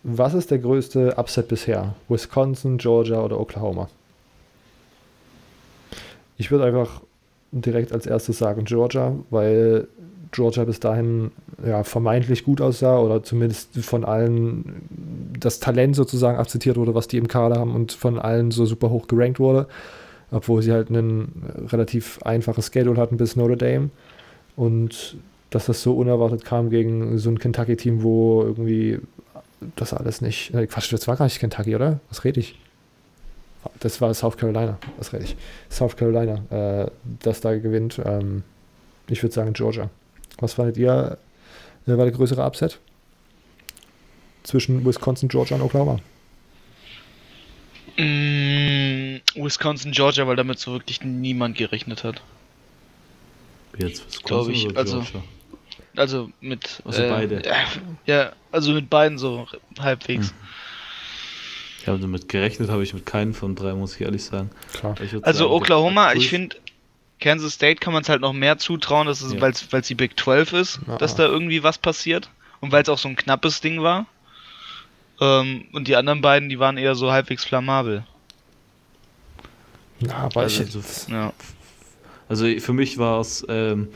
[0.03, 1.95] Was ist der größte Upset bisher?
[2.09, 3.89] Wisconsin, Georgia oder Oklahoma?
[6.39, 7.01] Ich würde einfach
[7.51, 9.89] direkt als erstes sagen Georgia, weil
[10.33, 11.31] Georgia bis dahin
[11.65, 14.83] ja, vermeintlich gut aussah oder zumindest von allen
[15.39, 18.91] das Talent sozusagen akzeptiert wurde, was die im Kader haben und von allen so super
[18.91, 19.67] hoch gerankt wurde,
[20.31, 21.31] obwohl sie halt ein
[21.69, 23.91] relativ einfaches Schedule hatten bis Notre Dame
[24.57, 25.17] und
[25.51, 28.99] dass das so unerwartet kam gegen so ein Kentucky-Team, wo irgendwie
[29.77, 30.53] das alles nicht.
[30.55, 32.01] Äh, Quatsch, das war gar nicht Kentucky, oder?
[32.09, 32.59] Was rede ich?
[33.81, 34.79] Das war South Carolina.
[34.99, 35.37] Was rede ich?
[35.71, 36.91] South Carolina, äh,
[37.23, 38.01] das da gewinnt.
[38.05, 38.43] Ähm,
[39.09, 39.89] ich würde sagen Georgia.
[40.39, 41.19] Was fandet ihr?
[41.87, 42.79] Äh, war der größere Upset?
[44.43, 45.99] Zwischen Wisconsin, Georgia und Oklahoma?
[47.97, 52.23] Mm, Wisconsin, Georgia, weil damit so wirklich niemand gerechnet hat.
[53.79, 55.05] Jetzt Wisconsin ich, oder also,
[55.97, 56.83] also mit.
[56.85, 57.43] Also äh, beide.
[58.07, 59.47] Ja, also mit beiden so
[59.79, 60.31] halbwegs.
[60.31, 60.37] Hm.
[61.87, 64.51] Ja, also mit gerechnet habe ich mit keinen von drei, muss ich ehrlich sagen.
[64.73, 64.97] Klar.
[65.01, 66.57] Also sagen, Oklahoma, ich finde,
[67.21, 69.41] Kansas State kann man es halt noch mehr zutrauen, dass es, ja.
[69.41, 70.99] weil es die Big 12 ist, ja.
[70.99, 72.31] dass da irgendwie was passiert.
[72.61, 74.07] Und weil es auch so ein knappes Ding war.
[75.21, 78.05] Ähm, und die anderen beiden, die waren eher so halbwegs flammabel.
[80.01, 81.33] Ja, aber also, ich, also, ja.
[82.29, 83.89] also für mich war es ähm,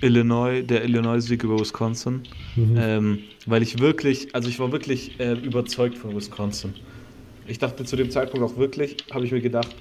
[0.00, 2.22] Illinois, der Illinois-Sieg über Wisconsin,
[2.54, 2.76] mhm.
[2.76, 6.74] ähm, weil ich wirklich, also ich war wirklich äh, überzeugt von Wisconsin.
[7.46, 9.74] Ich dachte zu dem Zeitpunkt auch wirklich, habe ich mir gedacht,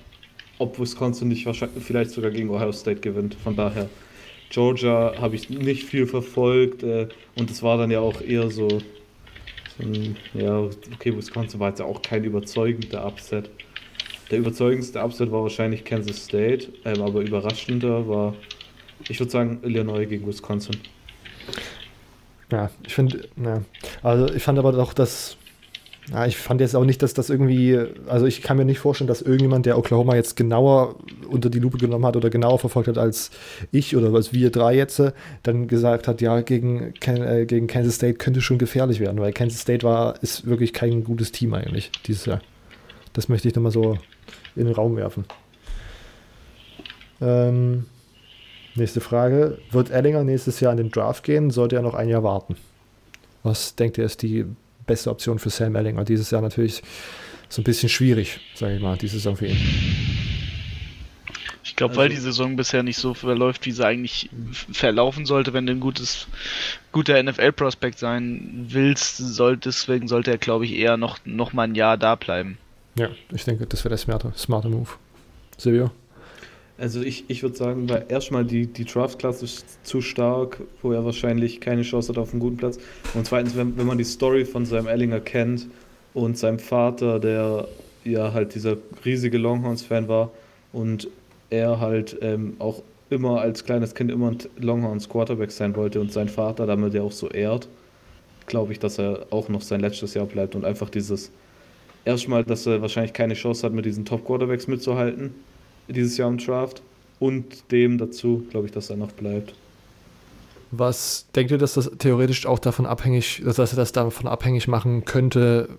[0.60, 3.36] ob Wisconsin nicht wahrscheinlich vielleicht sogar gegen Ohio State gewinnt.
[3.36, 3.90] Von daher,
[4.50, 8.68] Georgia habe ich nicht viel verfolgt äh, und es war dann ja auch eher so,
[8.70, 8.84] so
[9.84, 10.60] ein, ja,
[10.94, 13.50] okay, Wisconsin war jetzt ja auch kein überzeugender Upset.
[14.32, 18.34] Der überzeugendste Upset war wahrscheinlich Kansas State, ähm, aber überraschender war
[19.08, 20.78] ich würde sagen Illinois gegen Wisconsin.
[22.52, 23.62] Ja, ich finde, ja.
[24.04, 25.38] Also ich fand aber doch, dass.
[26.12, 27.78] Ja, ich fand jetzt auch nicht, dass das irgendwie,
[28.08, 30.96] also ich kann mir nicht vorstellen, dass irgendjemand, der Oklahoma jetzt genauer
[31.30, 33.30] unter die Lupe genommen hat oder genauer verfolgt hat als
[33.72, 35.02] ich oder als wir drei jetzt,
[35.44, 39.62] dann gesagt hat, ja, gegen, äh, gegen Kansas State könnte schon gefährlich werden, weil Kansas
[39.62, 42.42] State war, ist wirklich kein gutes Team eigentlich dieses Jahr.
[43.12, 43.98] Das möchte ich nochmal so
[44.56, 45.26] in den Raum werfen.
[47.20, 47.86] Ähm,
[48.78, 49.58] Nächste Frage.
[49.72, 51.50] Wird Ellinger nächstes Jahr in den Draft gehen?
[51.50, 52.56] Sollte er noch ein Jahr warten?
[53.42, 54.46] Was denkt ihr ist die
[54.88, 56.04] beste Option für Sam Ellinger?
[56.04, 56.82] Dieses Jahr natürlich
[57.50, 59.58] so ein bisschen schwierig, sage ich mal, diese Saison für ihn.
[61.64, 64.30] Ich glaube, also, weil die Saison bisher nicht so verläuft, wie sie eigentlich
[64.72, 66.28] verlaufen sollte, wenn du ein gutes,
[66.92, 71.76] guter NFL-Prospekt sein willst, soll, deswegen sollte er, glaube ich, eher noch, noch mal ein
[71.76, 72.58] Jahr da bleiben.
[72.96, 74.90] Ja, ich denke, das wäre der smarte, smarte Move.
[75.58, 75.92] Silvio?
[76.80, 81.04] Also ich, ich würde sagen, weil erstmal die, die Draft-Klasse ist zu stark, wo er
[81.04, 82.78] wahrscheinlich keine Chance hat auf einen guten Platz.
[83.16, 85.68] Und zweitens, wenn, wenn man die Story von seinem Ellinger kennt
[86.14, 87.68] und seinem Vater, der
[88.04, 90.32] ja halt dieser riesige Longhorns-Fan war
[90.72, 91.08] und
[91.50, 96.12] er halt ähm, auch immer als kleines Kind immer ein Longhorns Quarterback sein wollte und
[96.12, 97.68] sein Vater damit ja auch so ehrt,
[98.46, 101.32] glaube ich, dass er auch noch sein letztes Jahr bleibt und einfach dieses
[102.06, 105.34] erstmal, dass er wahrscheinlich keine Chance hat, mit diesen Top Quarterbacks mitzuhalten
[105.88, 106.82] dieses Jahr im Draft
[107.20, 109.54] und dem dazu, glaube ich, dass er noch bleibt.
[110.72, 115.06] Was denkt ihr, dass das theoretisch auch davon abhängig, dass er das davon abhängig machen
[115.06, 115.70] könnte,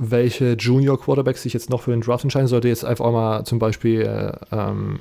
[0.00, 2.48] welche Junior Quarterbacks sich jetzt noch für den Draft entscheiden.
[2.48, 5.00] Sollte jetzt einfach mal zum Beispiel äh, ähm,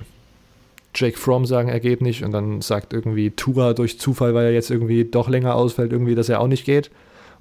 [0.93, 4.51] Jake Fromm sagen, er geht nicht und dann sagt irgendwie Tua durch Zufall, weil er
[4.51, 6.91] jetzt irgendwie doch länger ausfällt, irgendwie, dass er auch nicht geht.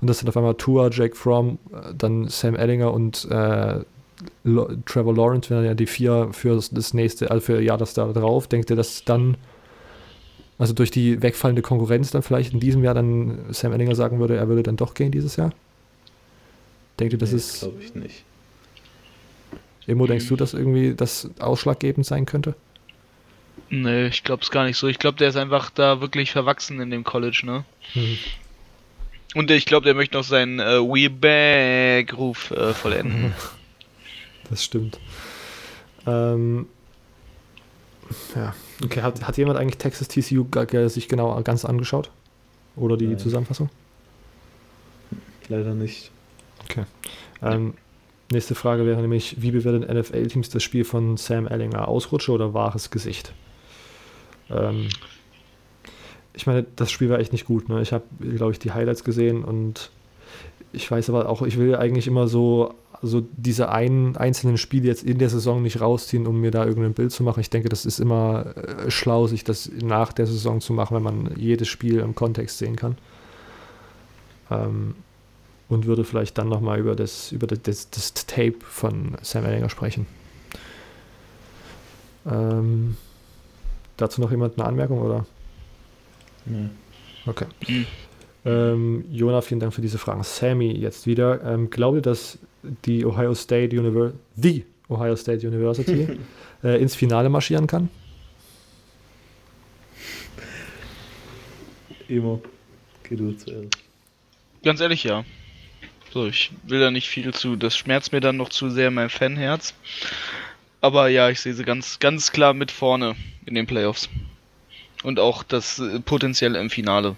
[0.01, 3.81] Und das sind auf einmal Tua, Jake Fromm, äh, dann Sam Ellinger und äh,
[4.87, 8.49] Trevor Lawrence wären ja die vier für das nächste, also für Jahr das da drauf.
[8.49, 9.37] Denkt ihr, dass dann,
[10.59, 14.37] also durch die wegfallende Konkurrenz dann vielleicht in diesem Jahr dann Sam Ellinger sagen würde,
[14.37, 15.53] er würde dann doch gehen dieses Jahr?
[16.99, 17.61] Denkt ihr, das nee, ist.
[17.61, 18.25] glaube ich nicht.
[19.87, 22.55] Emo, denkst du, dass irgendwie das ausschlaggebend sein könnte?
[23.70, 24.87] Nee, ich glaube es gar nicht so.
[24.87, 27.65] Ich glaube, der ist einfach da wirklich verwachsen in dem College, ne?
[27.95, 28.19] Mhm.
[29.35, 33.35] Und ich glaube, der möchte noch seinen äh, We Back-Ruf äh, vollenden.
[34.51, 34.99] Das stimmt.
[36.07, 36.66] Ähm,
[38.35, 38.55] ja,
[38.85, 39.03] okay.
[39.03, 40.47] Hat, hat jemand eigentlich Texas TCU
[40.89, 42.11] sich genau ganz angeschaut?
[42.77, 43.19] Oder die Nein.
[43.19, 43.70] Zusammenfassung?
[45.49, 46.11] Leider nicht.
[46.65, 46.85] Okay.
[47.43, 47.75] Ähm,
[48.31, 51.89] nächste Frage wäre nämlich, wie bewerten NFL-Teams das Spiel von Sam Ellinger?
[51.89, 53.33] Ausrutsche oder wahres Gesicht?
[54.51, 54.89] Ähm,
[56.35, 57.69] ich meine, das Spiel war echt nicht gut.
[57.69, 57.83] Ne?
[57.83, 59.91] Ich habe, glaube ich, die Highlights gesehen und
[60.73, 65.05] ich weiß aber auch, ich will eigentlich immer so, so diese ein, einzelnen Spiele jetzt
[65.05, 67.41] in der Saison nicht rausziehen, um mir da irgendein Bild zu machen.
[67.41, 71.03] Ich denke, das ist immer äh, schlau, sich das nach der Saison zu machen, wenn
[71.03, 72.97] man jedes Spiel im Kontext sehen kann.
[74.51, 74.95] Ähm,
[75.69, 79.69] und würde vielleicht dann nochmal über, das, über das, das, das, Tape von Sam Ellinger
[79.69, 80.07] sprechen.
[82.27, 82.97] Ähm,
[83.97, 85.27] dazu noch jemand eine Anmerkung oder?
[86.47, 86.70] Nee.
[87.27, 87.47] Okay.
[87.69, 87.87] Mhm.
[88.45, 90.23] Ähm, Jona, vielen Dank für diese Fragen.
[90.23, 91.43] Sammy jetzt wieder.
[91.45, 92.39] Ähm, glaubt ihr, dass
[92.85, 96.19] die Ohio State University, the Ohio State University
[96.65, 97.89] äh, ins Finale marschieren kann?
[102.09, 102.43] Emo,
[103.03, 103.77] geh du zuerst.
[104.62, 105.24] Ganz ehrlich, ja.
[106.12, 107.57] So, ich will da nicht viel zu.
[107.57, 109.74] Das schmerzt mir dann noch zu sehr mein Fanherz.
[110.81, 113.15] Aber ja, ich sehe sie ganz, ganz klar mit vorne
[113.45, 114.09] in den Playoffs.
[115.03, 117.16] Und auch das äh, potenziell im Finale.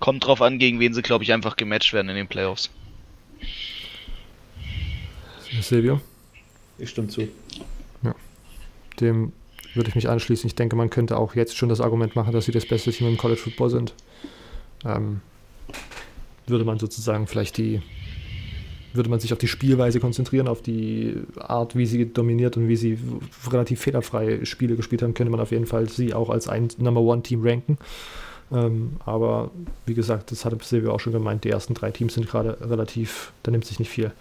[0.00, 2.70] Kommt drauf an, gegen wen sie, glaube ich, einfach gematcht werden in den Playoffs.
[5.60, 6.00] Silvio?
[6.78, 7.28] Ich stimme zu.
[8.02, 8.14] Ja.
[9.00, 9.32] Dem
[9.74, 10.46] würde ich mich anschließen.
[10.46, 13.08] Ich denke, man könnte auch jetzt schon das Argument machen, dass sie das beste Team
[13.08, 13.94] im College Football sind.
[14.84, 15.20] Ähm,
[16.46, 17.82] würde man sozusagen vielleicht die,
[18.92, 22.76] würde man sich auf die Spielweise konzentrieren, auf die Art, wie sie dominiert und wie
[22.76, 22.98] sie
[23.50, 27.00] relativ fehlerfrei Spiele gespielt haben, könnte man auf jeden Fall sie auch als ein Number
[27.00, 27.78] One Team ranken.
[28.50, 29.50] Ähm, aber
[29.84, 33.32] wie gesagt, das hatte Silvio auch schon gemeint, die ersten drei Teams sind gerade relativ,
[33.42, 34.12] da nimmt sich nicht viel.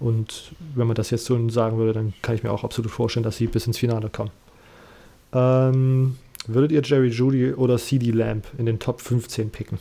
[0.00, 3.24] Und wenn man das jetzt so sagen würde, dann kann ich mir auch absolut vorstellen,
[3.24, 4.30] dass sie bis ins Finale kommen.
[5.32, 6.16] Ähm,
[6.46, 9.78] würdet ihr Jerry Judy oder CD Lamb in den Top 15 picken?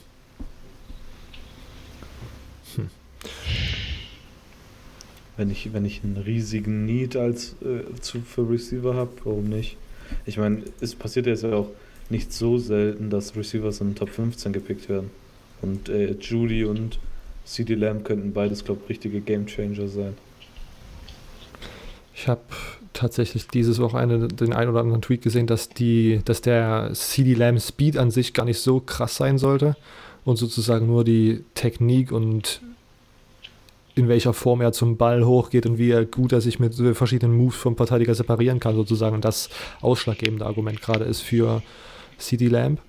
[5.38, 9.78] Wenn ich, wenn ich einen riesigen Need als äh, zu, für Receiver habe, warum nicht?
[10.26, 11.70] Ich meine, es passiert jetzt ja auch
[12.10, 15.12] nicht so selten, dass Receivers in den Top 15 gepickt werden.
[15.62, 17.00] Und äh, Judy und
[17.50, 20.16] CD Lamb könnten beides, glaube ich, richtige Game Changer sein.
[22.14, 22.42] Ich habe
[22.94, 27.60] tatsächlich dieses Wochenende den einen oder anderen Tweet gesehen, dass, die, dass der CD Lamb
[27.60, 29.76] Speed an sich gar nicht so krass sein sollte
[30.26, 32.62] und sozusagen nur die Technik und
[33.96, 37.36] in welcher Form er zum Ball hochgeht und wie er gut er sich mit verschiedenen
[37.36, 39.16] Moves vom Verteidiger separieren kann, sozusagen.
[39.16, 39.50] Und das
[39.82, 41.64] ausschlaggebende Argument gerade ist für
[42.18, 42.80] CD Lamb.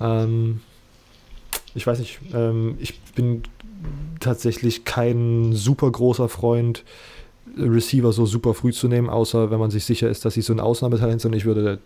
[0.00, 0.60] Ähm,
[1.74, 3.42] ich weiß nicht, ähm, ich bin
[4.20, 6.84] tatsächlich kein super großer Freund,
[7.56, 10.52] Receiver so super früh zu nehmen, außer wenn man sich sicher ist, dass sie so
[10.52, 11.34] ein Ausnahmetalent sind.
[11.34, 11.78] Ich würde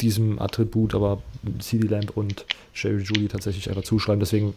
[0.00, 1.22] diesem Attribut aber
[1.58, 2.44] CD Lamp und
[2.74, 4.20] Jerry Judy tatsächlich einfach zuschreiben.
[4.20, 4.54] Deswegen,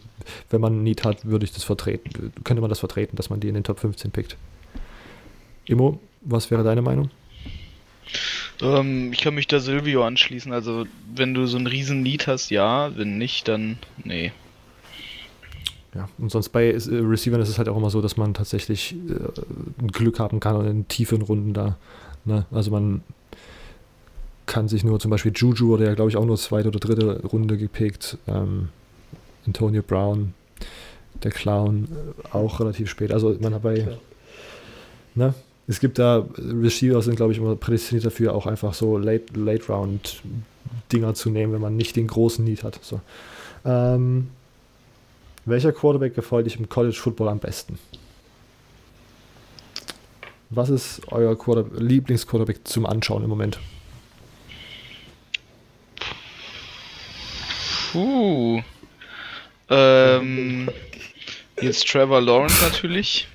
[0.50, 3.48] wenn man Need hat, würde ich das vertreten, könnte man das vertreten, dass man die
[3.48, 4.36] in den Top 15 pickt.
[5.66, 7.10] Immo, was wäre deine Meinung?
[8.60, 10.52] Ähm, ich kann mich da Silvio anschließen.
[10.52, 12.96] Also, wenn du so einen riesen Need hast, ja.
[12.96, 14.32] Wenn nicht, dann nee.
[15.94, 18.94] Ja, und sonst bei äh, Receivern ist es halt auch immer so, dass man tatsächlich
[18.94, 21.76] äh, Glück haben kann und in tiefen Runden da.
[22.24, 22.46] Ne?
[22.50, 23.02] Also man
[24.46, 27.22] kann sich nur zum Beispiel Juju oder ja glaube ich auch nur zweite oder dritte
[27.26, 28.18] Runde gepickt.
[28.28, 28.68] Ähm,
[29.46, 30.34] Antonio Brown,
[31.22, 33.12] der Clown, äh, auch relativ spät.
[33.12, 33.88] Also man hat bei,
[35.14, 35.34] ne?
[35.66, 39.66] Es gibt da, Receiver sind glaube ich immer prädestiniert dafür, auch einfach so Late, Late
[39.72, 40.22] Round
[40.92, 42.78] Dinger zu nehmen, wenn man nicht den großen Need hat.
[42.82, 43.00] So.
[43.64, 44.28] Ähm,
[45.50, 47.78] welcher Quarterback gefällt dich im College Football am besten?
[50.50, 51.36] Was ist euer
[51.76, 53.58] Lieblingsquarterback zum Anschauen im Moment?
[57.92, 58.62] Puh.
[59.68, 60.68] Ähm,
[61.60, 63.28] jetzt Trevor Lawrence natürlich.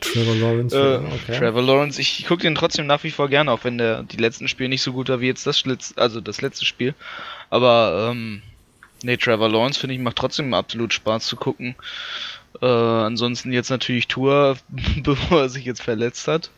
[0.00, 0.76] Trevor Lawrence.
[0.76, 1.38] Äh, okay.
[1.38, 4.48] Trevor Lawrence, ich gucke den trotzdem nach wie vor gerne, auch wenn der die letzten
[4.48, 6.94] Spiele nicht so gut war wie jetzt das letzte, also das letzte Spiel.
[7.50, 8.42] Aber ähm,
[9.02, 11.74] nee, Trevor Lawrence finde ich macht trotzdem absolut Spaß zu gucken.
[12.60, 14.56] Äh, ansonsten jetzt natürlich Tour,
[15.02, 16.50] bevor er sich jetzt verletzt hat.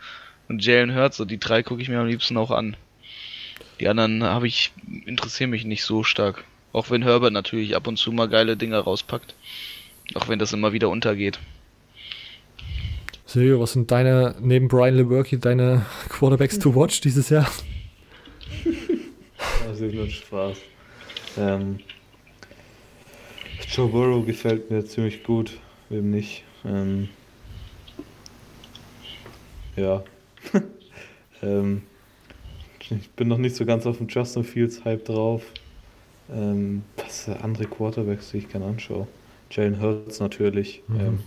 [0.48, 2.76] Und Jalen Hurts, so die drei gucke ich mir am liebsten auch an.
[3.78, 4.72] Die anderen habe ich,
[5.06, 6.44] interessieren mich nicht so stark.
[6.72, 9.34] Auch wenn Herbert natürlich ab und zu mal geile Dinge rauspackt.
[10.14, 11.38] Auch wenn das immer wieder untergeht.
[13.26, 17.50] Silvio, was sind deine, neben Brian Lewerke, deine Quarterbacks to watch dieses Jahr?
[19.66, 20.58] Also nur Spaß.
[21.38, 21.78] Ähm,
[23.68, 25.58] Joe Burrow gefällt mir ziemlich gut,
[25.88, 26.44] wem nicht.
[26.64, 27.08] Ähm,
[29.76, 30.02] ja.
[31.42, 31.82] ähm,
[32.78, 35.42] ich bin noch nicht so ganz auf dem Justin Fields Hype drauf.
[36.32, 39.06] Ähm, was andere Quarterbacks, die ich gerne anschaue.
[39.50, 40.82] Jalen Hurts natürlich.
[40.88, 41.00] Mhm.
[41.00, 41.18] Ähm,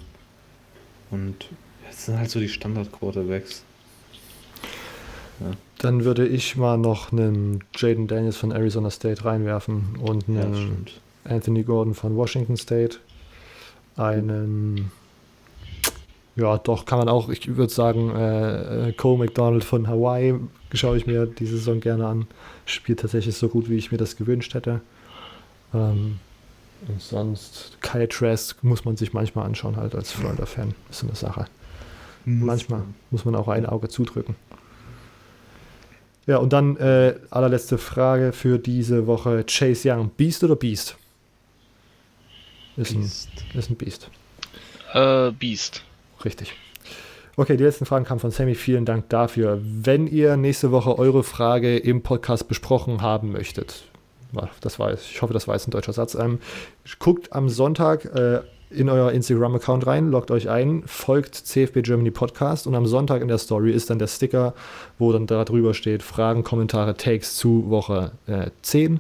[1.11, 1.49] und
[1.85, 3.63] das sind halt so die Standard-Quarterbacks.
[5.39, 5.51] Ja.
[5.79, 10.87] Dann würde ich mal noch einen Jaden Daniels von Arizona State reinwerfen und einen
[11.23, 12.97] Anthony Gordon von Washington State.
[13.95, 14.91] Einen,
[16.35, 20.35] ja, doch, kann man auch, ich würde sagen, äh, äh, Cole McDonald von Hawaii
[20.73, 22.27] schaue ich mir diese Saison gerne an.
[22.65, 24.81] Spielt tatsächlich so gut, wie ich mir das gewünscht hätte.
[25.73, 26.19] Ähm,
[26.87, 30.73] und sonst, Kyle Trask muss man sich manchmal anschauen, halt als Florida-Fan.
[30.89, 31.45] Ist so eine Sache.
[32.25, 32.95] Muss Manchmal man.
[33.11, 34.35] muss man auch ein Auge zudrücken.
[36.25, 39.43] Ja, und dann äh, allerletzte Frage für diese Woche.
[39.47, 40.97] Chase Young, Beast oder Beast?
[42.77, 43.29] Ist, Beast.
[43.53, 44.09] Ein, ist ein Beast.
[44.93, 45.83] Äh, Beast.
[46.25, 46.53] Richtig.
[47.35, 48.55] Okay, die letzten Fragen kamen von Sammy.
[48.55, 49.59] Vielen Dank dafür.
[49.63, 53.85] Wenn ihr nächste Woche eure Frage im Podcast besprochen haben möchtet,
[54.61, 56.39] das war, ich hoffe, das war jetzt ein deutscher Satz, ähm,
[56.99, 62.65] guckt am Sonntag äh, in euer Instagram-Account rein, loggt euch ein, folgt CFB Germany Podcast
[62.65, 64.53] und am Sonntag in der Story ist dann der Sticker,
[64.97, 68.99] wo dann da drüber steht Fragen, Kommentare, Takes zu Woche äh, 10.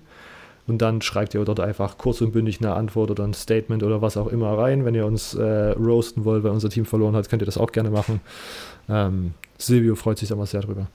[0.65, 4.01] Und dann schreibt ihr dort einfach kurz und bündig eine Antwort oder ein Statement oder
[4.01, 4.85] was auch immer rein.
[4.85, 7.71] Wenn ihr uns äh, roasten wollt, weil unser Team verloren hat, könnt ihr das auch
[7.71, 8.21] gerne machen.
[8.89, 10.87] Ähm, Silvio freut sich immer sehr drüber.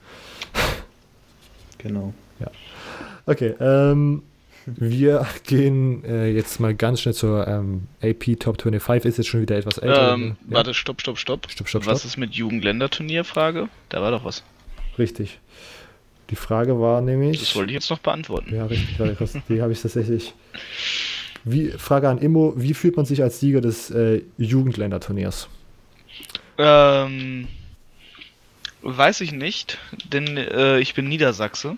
[1.77, 2.13] Genau.
[2.39, 2.51] Ja.
[3.25, 4.23] Okay, ähm,
[4.65, 9.41] wir gehen äh, jetzt mal ganz schnell zur ähm, AP Top 25, ist jetzt schon
[9.41, 10.13] wieder etwas älter.
[10.13, 10.57] Ähm, ja?
[10.57, 11.47] Warte, stopp, stopp, stopp.
[11.49, 13.23] Stopp, stopp, Was ist mit Jugendländerturnier?
[13.23, 13.69] Frage?
[13.89, 14.43] Da war doch was.
[14.97, 15.39] Richtig.
[16.29, 17.39] Die Frage war nämlich.
[17.39, 18.55] Das wollte ich jetzt noch beantworten.
[18.55, 18.97] Ja, richtig,
[19.49, 20.33] die habe ich tatsächlich.
[21.43, 25.47] Wie, Frage an Immo: Wie fühlt man sich als Sieger des äh, Jugendländerturniers?
[26.57, 27.47] Ähm,
[28.81, 29.77] weiß ich nicht,
[30.11, 31.77] denn äh, ich bin Niedersachse.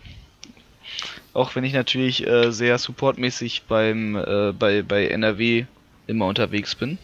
[1.33, 5.65] Auch wenn ich natürlich äh, sehr supportmäßig beim, äh, bei, bei NRW
[6.07, 6.97] immer unterwegs bin,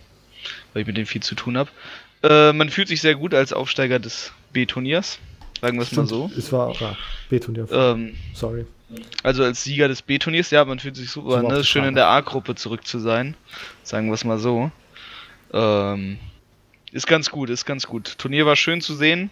[0.73, 1.69] weil ich mit denen viel zu tun habe.
[2.23, 5.19] Äh, man fühlt sich sehr gut als Aufsteiger des B-Turniers,
[5.61, 6.31] sagen wir es mal so.
[6.37, 6.95] Es war auch ja,
[7.29, 7.67] B-Turnier.
[7.71, 8.65] Ähm, Sorry.
[9.23, 11.63] Also als Sieger des B-Turniers, ja, man fühlt sich super, ne?
[11.63, 13.35] Schön in der A-Gruppe zurück zu sein,
[13.83, 14.71] sagen wir es mal so.
[15.53, 16.19] Ähm,
[16.91, 18.17] ist ganz gut, ist ganz gut.
[18.17, 19.29] Turnier war schön zu sehen.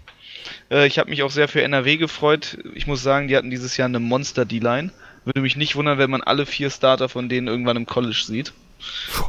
[0.69, 2.57] Äh, ich habe mich auch sehr für NRW gefreut.
[2.73, 4.91] Ich muss sagen, die hatten dieses Jahr eine Monster-D-Line.
[5.23, 8.53] Würde mich nicht wundern, wenn man alle vier Starter von denen irgendwann im College sieht.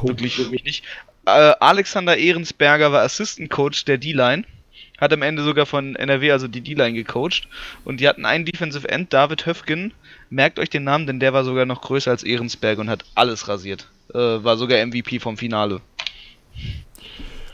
[0.01, 0.09] Oh.
[0.09, 0.83] Wirklich würde mich nicht.
[1.25, 4.43] Äh, Alexander Ehrensberger war Assistant Coach der D-Line.
[4.97, 7.47] Hat am Ende sogar von NRW also die D-Line gecoacht.
[7.85, 9.93] Und die hatten einen Defensive End, David Höfgen.
[10.29, 13.47] Merkt euch den Namen, denn der war sogar noch größer als Ehrensberger und hat alles
[13.47, 13.87] rasiert.
[14.13, 15.81] Äh, war sogar MVP vom Finale.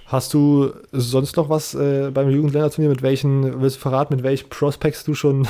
[0.06, 2.90] Hast du sonst noch was äh, beim Jugendländerturnier?
[2.90, 5.48] Mit welchen, willst du verraten, mit welchen Prospects du schon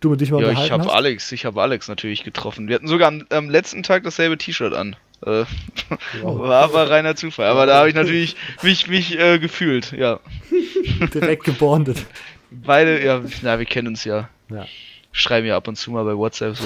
[0.00, 2.68] du mit dich mal Ja, ich habe Alex, ich habe Alex natürlich getroffen.
[2.68, 4.96] Wir hatten sogar am, am letzten Tag dasselbe T-Shirt an.
[5.24, 5.44] Äh,
[6.22, 7.46] war aber reiner Zufall.
[7.46, 10.20] Aber da habe ich natürlich mich, mich äh, gefühlt, ja.
[11.14, 12.06] Direkt gebondet.
[12.50, 14.28] Beide, ja, na, wir kennen uns ja.
[14.48, 14.66] Ja.
[15.12, 16.64] Schreiben ja ab und zu mal bei WhatsApp so.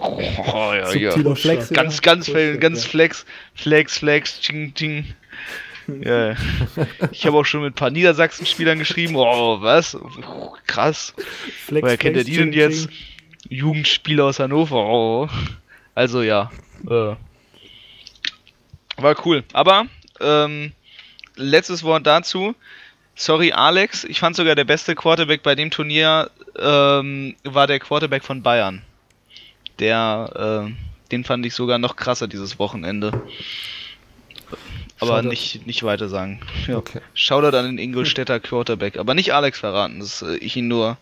[0.00, 0.20] Oh,
[0.74, 1.34] ja, ja.
[1.34, 2.02] Flex, ganz, ja.
[2.02, 3.24] ganz, ganz, ganz Flex,
[3.54, 5.14] Flex, Flex, Ching, Ching.
[6.04, 6.34] Ja.
[7.10, 9.16] Ich habe auch schon mit ein paar Niedersachsen-Spielern geschrieben.
[9.16, 9.96] Oh, was?
[10.66, 11.14] Krass.
[11.66, 12.88] Flex, Woher kennt ihr die denn jetzt?
[13.48, 14.76] Jugendspieler aus Hannover.
[14.76, 15.28] Oh.
[15.94, 16.50] Also ja.
[16.86, 17.14] Äh.
[18.96, 19.44] War cool.
[19.52, 19.86] Aber,
[20.20, 20.72] ähm,
[21.36, 22.54] letztes Wort dazu.
[23.14, 24.04] Sorry, Alex.
[24.04, 28.82] Ich fand sogar der beste Quarterback bei dem Turnier ähm, war der Quarterback von Bayern.
[29.78, 30.72] Der, äh,
[31.10, 33.22] den fand ich sogar noch krasser dieses Wochenende.
[35.00, 36.40] Aber nicht, nicht weiter sagen.
[36.66, 36.76] Ja.
[36.76, 37.00] Okay.
[37.14, 38.98] Shoutout an den Ingolstädter Quarterback.
[38.98, 40.98] Aber nicht Alex verraten, dass äh, ich ihn nur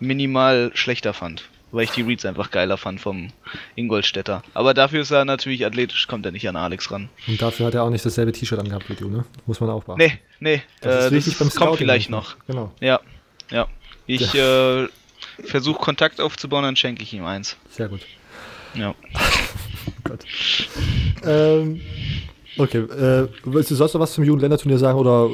[0.00, 1.48] minimal schlechter fand.
[1.72, 3.30] Weil ich die Reads einfach geiler fand vom
[3.74, 4.42] Ingolstädter.
[4.54, 7.08] Aber dafür ist er natürlich athletisch, kommt er nicht an Alex ran.
[7.26, 9.24] Und dafür hat er auch nicht dasselbe T-Shirt angehabt wie du, ne?
[9.46, 10.00] Muss man auch beachten.
[10.00, 10.62] Nee, nee.
[10.80, 12.36] Das, äh, das kommt vielleicht noch.
[12.46, 12.72] Genau.
[12.80, 13.00] Ja,
[13.50, 13.66] ja.
[14.06, 14.84] Ich ja.
[14.84, 14.88] äh,
[15.44, 17.56] versuche Kontakt aufzubauen, dann schenke ich ihm eins.
[17.68, 18.00] Sehr gut.
[18.74, 18.94] Ja.
[20.04, 20.24] Gott.
[21.24, 21.80] ähm,
[22.58, 25.28] Okay, äh, willst du sonst noch was zum Jugendländerturnier sagen oder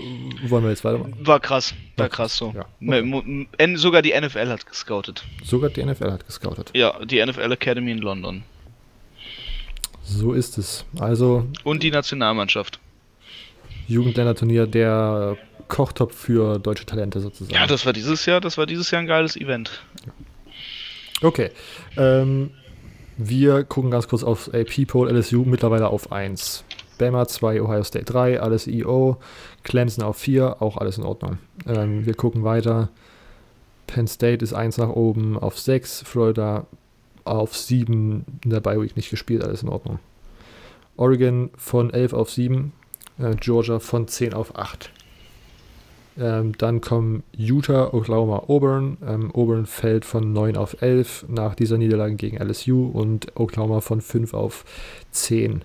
[0.48, 1.14] wollen wir jetzt weitermachen?
[1.20, 2.52] War krass, war krass so.
[2.54, 3.76] Ja, okay.
[3.76, 5.24] Sogar die NFL hat gescoutet.
[5.44, 6.70] Sogar die NFL hat gescoutet.
[6.74, 8.42] Ja, die NFL Academy in London.
[10.04, 10.84] So ist es.
[10.98, 11.46] Also.
[11.64, 12.80] Und die Nationalmannschaft.
[13.86, 15.36] Jugendländerturnier, der
[15.68, 17.54] Kochtopf für deutsche Talente sozusagen.
[17.54, 19.82] Ja, das war dieses Jahr, das war dieses Jahr ein geiles Event.
[21.22, 21.50] Okay.
[21.96, 22.50] Ähm,
[23.16, 26.64] wir gucken ganz kurz auf AP-Poll LSU mittlerweile auf 1.
[27.02, 29.16] Bama 2, Ohio State 3, alles EO.
[29.64, 31.38] Clemson auf 4, auch alles in Ordnung.
[31.66, 32.90] Ähm, wir gucken weiter.
[33.88, 36.64] Penn State ist 1 nach oben auf 6, Florida
[37.24, 39.98] auf 7, in der Bye Week nicht gespielt, alles in Ordnung.
[40.96, 42.72] Oregon von 11 auf 7,
[43.18, 44.92] äh, Georgia von 10 auf 8.
[46.16, 48.96] Ähm, dann kommen Utah, Oklahoma, Auburn.
[49.04, 54.00] Ähm, Auburn fällt von 9 auf 11 nach dieser Niederlage gegen LSU und Oklahoma von
[54.00, 54.64] 5 auf
[55.10, 55.64] 10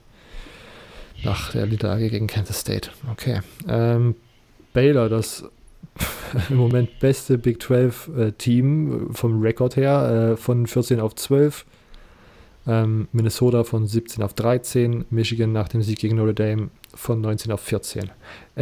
[1.23, 2.91] nach der Niederlage gegen Kansas State.
[3.11, 3.41] Okay.
[3.67, 4.15] Ähm,
[4.73, 5.43] Baylor, das
[6.49, 11.65] im Moment beste Big 12 äh, Team vom Rekord her, äh, von 14 auf 12.
[12.67, 15.05] Ähm, Minnesota von 17 auf 13.
[15.09, 18.11] Michigan nach dem Sieg gegen Notre Dame von 19 auf 14.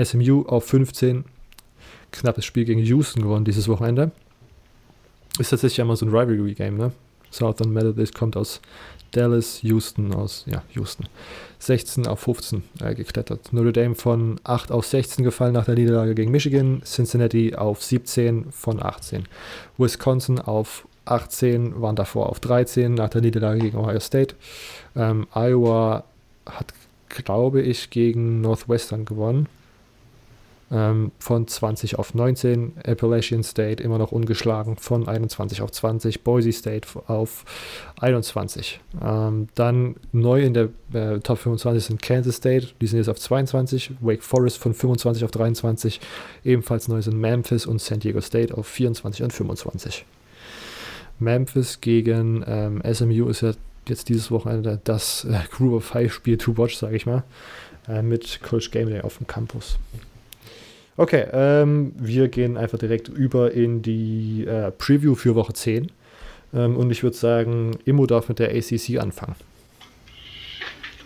[0.03, 1.26] SMU auf 15.
[2.11, 4.11] Knappes Spiel gegen Houston gewonnen dieses Wochenende.
[5.40, 6.91] Ist tatsächlich einmal so ein Rivalry-Game, ne?
[7.32, 8.61] Southern Methodist kommt aus
[9.11, 11.07] Dallas, Houston aus, ja, Houston.
[11.60, 13.52] 16 auf 15 äh, geklettert.
[13.52, 16.82] Notre Dame von 8 auf 16 gefallen nach der Niederlage gegen Michigan.
[16.84, 19.23] Cincinnati auf 17 von 18.
[19.77, 24.36] Wisconsin auf 18, waren davor auf 13 nach der Niederlage gegen Ohio State.
[24.95, 26.03] Ähm, Iowa
[26.45, 26.73] hat,
[27.10, 29.48] glaube ich, gegen Northwestern gewonnen
[30.71, 32.73] ähm, von 20 auf 19.
[32.83, 36.23] Appalachian State immer noch ungeschlagen von 21 auf 20.
[36.23, 37.45] Boise State auf
[37.99, 38.79] 21.
[39.03, 43.19] Ähm, dann neu in der äh, Top 25 sind Kansas State, die sind jetzt auf
[43.19, 43.91] 22.
[44.01, 45.99] Wake Forest von 25 auf 23.
[46.43, 50.05] Ebenfalls neu sind Memphis und San Diego State auf 24 und 25.
[51.19, 53.53] Memphis gegen ähm, SMU ist ja
[53.87, 57.23] jetzt dieses Wochenende das äh, Group of Five Spiel to watch, sage ich mal,
[57.87, 59.77] äh, mit Coach Gameday auf dem Campus.
[60.97, 65.91] Okay, ähm, wir gehen einfach direkt über in die äh, Preview für Woche 10.
[66.53, 69.35] Ähm, und ich würde sagen, Immo darf mit der ACC anfangen.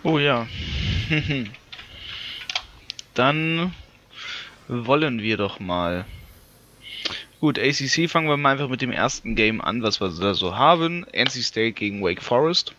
[0.04, 0.46] Oh ja.
[3.14, 3.74] Dann
[4.68, 6.04] wollen wir doch mal.
[7.40, 10.56] Gut, ACC fangen wir mal einfach mit dem ersten Game an, was wir da so
[10.56, 11.04] haben.
[11.12, 12.74] NC State gegen Wake Forest.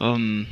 [0.00, 0.46] Ähm,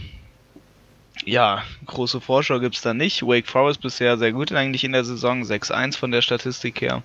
[1.28, 3.22] ja, große Vorschau gibt es da nicht.
[3.22, 7.02] Wake Forest bisher sehr gut eigentlich in der Saison, 6-1 von der Statistik her.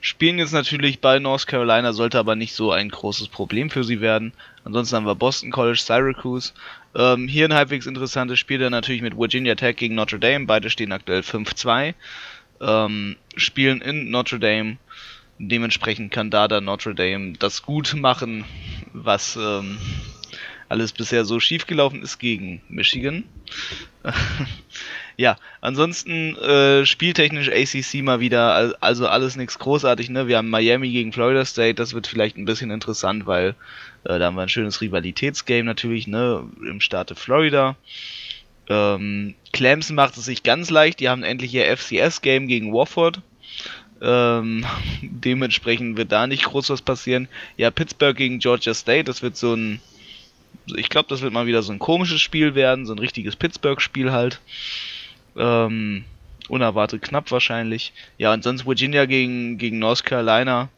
[0.00, 4.00] Spielen jetzt natürlich bei North Carolina, sollte aber nicht so ein großes Problem für sie
[4.00, 4.32] werden.
[4.64, 6.52] Ansonsten haben wir Boston College, Syracuse.
[6.94, 10.46] Ähm, hier ein halbwegs interessantes Spiel dann natürlich mit Virginia Tech gegen Notre Dame.
[10.46, 11.94] Beide stehen aktuell 5-2.
[12.60, 14.76] Ähm, spielen in Notre Dame.
[15.38, 18.44] Dementsprechend kann da dann Notre Dame das gut machen,
[18.92, 19.78] was ähm,
[20.70, 23.24] alles bisher so schief gelaufen ist gegen Michigan.
[25.16, 30.10] ja, ansonsten äh, spieltechnisch ACC mal wieder, also alles nichts großartig.
[30.10, 30.28] Ne?
[30.28, 33.56] Wir haben Miami gegen Florida State, das wird vielleicht ein bisschen interessant, weil
[34.04, 36.48] äh, da haben wir ein schönes Rivalitätsgame natürlich ne?
[36.64, 37.76] im Staate Florida.
[38.68, 43.20] Ähm, Clemson macht es sich ganz leicht, die haben endlich ihr FCS-Game gegen Wofford.
[44.00, 44.64] Ähm,
[45.02, 47.26] dementsprechend wird da nicht groß was passieren.
[47.56, 49.80] Ja, Pittsburgh gegen Georgia State, das wird so ein,
[50.66, 54.12] ich glaube, das wird mal wieder so ein komisches Spiel werden, so ein richtiges Pittsburgh-Spiel
[54.12, 54.40] halt.
[55.36, 56.04] Ähm,
[56.48, 57.92] unerwartet knapp wahrscheinlich.
[58.18, 60.68] Ja, und sonst Virginia gegen, gegen North Carolina.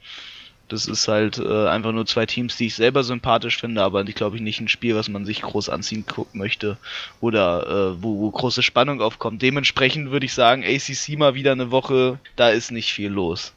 [0.68, 4.14] Das ist halt äh, einfach nur zwei Teams, die ich selber sympathisch finde, aber ich
[4.14, 6.78] glaube ich nicht ein Spiel, was man sich groß anziehen möchte
[7.20, 9.42] oder äh, wo, wo, große Spannung aufkommt.
[9.42, 13.52] Dementsprechend würde ich sagen, ACC mal wieder eine Woche, da ist nicht viel los.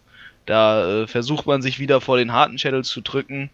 [0.45, 3.49] Da äh, versucht man sich wieder vor den harten Shadows zu drücken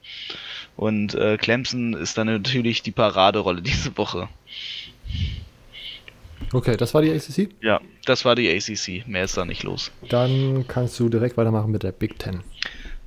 [0.75, 4.29] und äh, Clemson ist dann natürlich die Paraderolle diese Woche.
[6.53, 7.49] Okay, das war die ACC?
[7.61, 9.07] Ja, das war die ACC.
[9.07, 9.91] Mehr ist da nicht los.
[10.09, 12.41] Dann kannst du direkt weitermachen mit der Big Ten.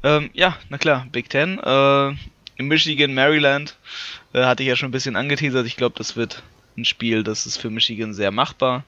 [0.03, 1.59] Ähm, ja, na klar, Big Ten.
[1.59, 2.09] Äh,
[2.57, 3.77] in Michigan, Maryland
[4.33, 5.67] äh, hatte ich ja schon ein bisschen angeteasert.
[5.67, 6.43] Ich glaube, das wird
[6.77, 8.85] ein Spiel, das ist für Michigan sehr machbar.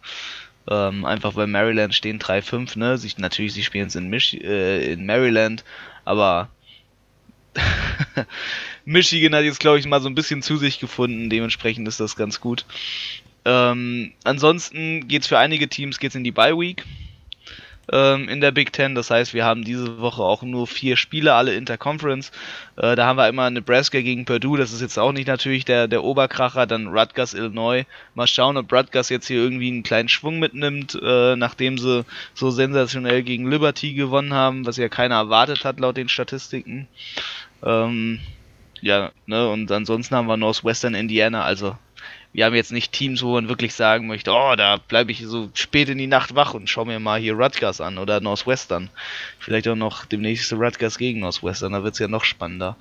[0.68, 2.98] Ähm, einfach weil Maryland stehen 3-5, ne?
[2.98, 5.64] Sie, natürlich, sie spielen es in, äh, in Maryland,
[6.04, 6.48] aber
[8.84, 11.30] Michigan hat jetzt, glaube ich, mal so ein bisschen zu sich gefunden.
[11.30, 12.64] Dementsprechend ist das ganz gut.
[13.44, 16.84] Ähm, ansonsten geht es für einige Teams geht's in die Bye Week
[17.92, 18.94] ähm, in der Big Ten.
[18.94, 22.32] Das heißt, wir haben diese Woche auch nur vier Spiele, alle Interconference.
[22.76, 24.58] Äh, da haben wir einmal Nebraska gegen Purdue.
[24.58, 26.66] Das ist jetzt auch nicht natürlich der, der Oberkracher.
[26.66, 27.84] Dann Rutgers, Illinois.
[28.14, 32.04] Mal schauen, ob Rutgers jetzt hier irgendwie einen kleinen Schwung mitnimmt, äh, nachdem sie
[32.34, 36.88] so sensationell gegen Liberty gewonnen haben, was ja keiner erwartet hat laut den Statistiken.
[37.66, 38.20] Ähm,
[38.80, 41.76] ja, ne, und ansonsten haben wir Northwestern Indiana, also
[42.32, 45.48] wir haben jetzt nicht Teams, wo man wirklich sagen möchte, oh, da bleibe ich so
[45.54, 48.90] spät in die Nacht wach und schau mir mal hier Rutgers an oder Northwestern.
[49.38, 52.76] Vielleicht auch noch demnächst Rutgers gegen Northwestern, da wird es ja noch spannender.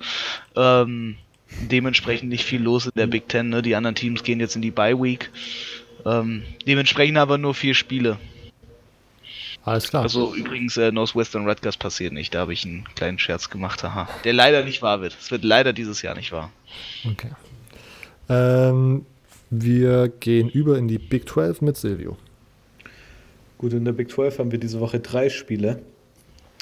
[0.54, 1.16] Ähm,
[1.48, 3.62] dementsprechend nicht viel los in der Big Ten, ne?
[3.62, 5.30] die anderen Teams gehen jetzt in die Bye Week.
[6.04, 8.18] Ähm, dementsprechend aber nur vier Spiele.
[9.66, 10.04] Alles klar.
[10.04, 12.32] Also übrigens, äh, Northwestern Rutgers passiert nicht.
[12.32, 13.82] Da habe ich einen kleinen Scherz gemacht.
[13.82, 14.08] Haha.
[14.22, 15.16] Der leider nicht wahr wird.
[15.20, 16.52] Es wird leider dieses Jahr nicht wahr.
[17.04, 17.32] Okay.
[18.28, 19.04] Ähm,
[19.50, 22.16] wir gehen über in die Big 12 mit Silvio.
[23.58, 25.82] Gut, in der Big 12 haben wir diese Woche drei Spiele.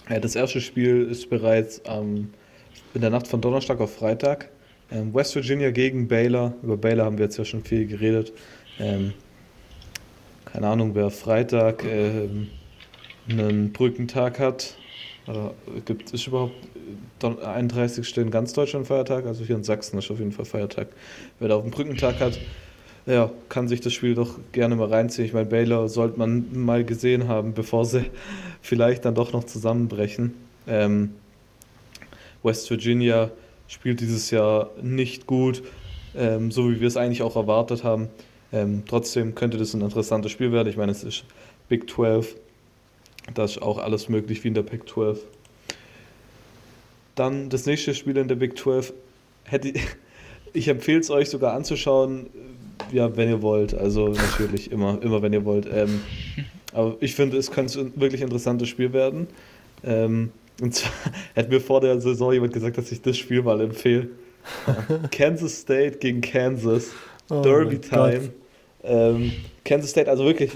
[0.09, 2.31] Das erste Spiel ist bereits ähm,
[2.95, 4.49] in der Nacht von Donnerstag auf Freitag.
[4.91, 6.55] Ähm, West Virginia gegen Baylor.
[6.63, 8.33] Über Baylor haben wir jetzt ja schon viel geredet.
[8.79, 9.13] Ähm,
[10.47, 12.49] keine Ahnung, wer Freitag ähm,
[13.29, 14.77] einen Brückentag hat.
[15.27, 15.55] Oder
[15.87, 16.55] gibt es überhaupt
[17.23, 18.17] 31.
[18.19, 19.27] in ganz Deutschland Feiertag?
[19.27, 20.89] Also hier in Sachsen ist auf jeden Fall Feiertag.
[21.39, 22.39] Wer da auf dem Brückentag hat,
[23.07, 25.27] ja, kann sich das Spiel doch gerne mal reinziehen.
[25.27, 28.05] Ich meine, Baylor sollte man mal gesehen haben, bevor sie
[28.63, 30.35] vielleicht dann doch noch zusammenbrechen.
[30.67, 31.15] Ähm,
[32.43, 33.31] West Virginia
[33.69, 35.63] spielt dieses Jahr nicht gut,
[36.15, 38.09] ähm, so wie wir es eigentlich auch erwartet haben.
[38.53, 40.69] Ähm, trotzdem könnte das ein interessantes Spiel werden.
[40.69, 41.25] Ich meine, es ist
[41.69, 42.37] Big 12.
[43.33, 45.21] Da ist auch alles möglich wie in der Big 12.
[47.15, 48.93] Dann das nächste Spiel in der Big 12.
[49.45, 49.73] Hätte,
[50.53, 52.27] ich empfehle es euch sogar anzuschauen,
[52.93, 53.75] ja, wenn ihr wollt.
[53.75, 55.67] Also natürlich immer, immer wenn ihr wollt.
[55.73, 56.03] Ähm,
[56.73, 59.29] aber ich finde, es könnte ein wirklich interessantes Spiel werden.
[59.85, 60.31] Ähm,
[60.61, 60.93] und zwar
[61.37, 64.09] hat mir vor der Saison jemand gesagt, dass ich das Spiel mal empfehle.
[65.11, 66.91] Kansas State gegen Kansas.
[67.31, 68.31] Oh Derby Time.
[68.83, 69.33] Ähm,
[69.65, 70.51] Kansas State, also wirklich,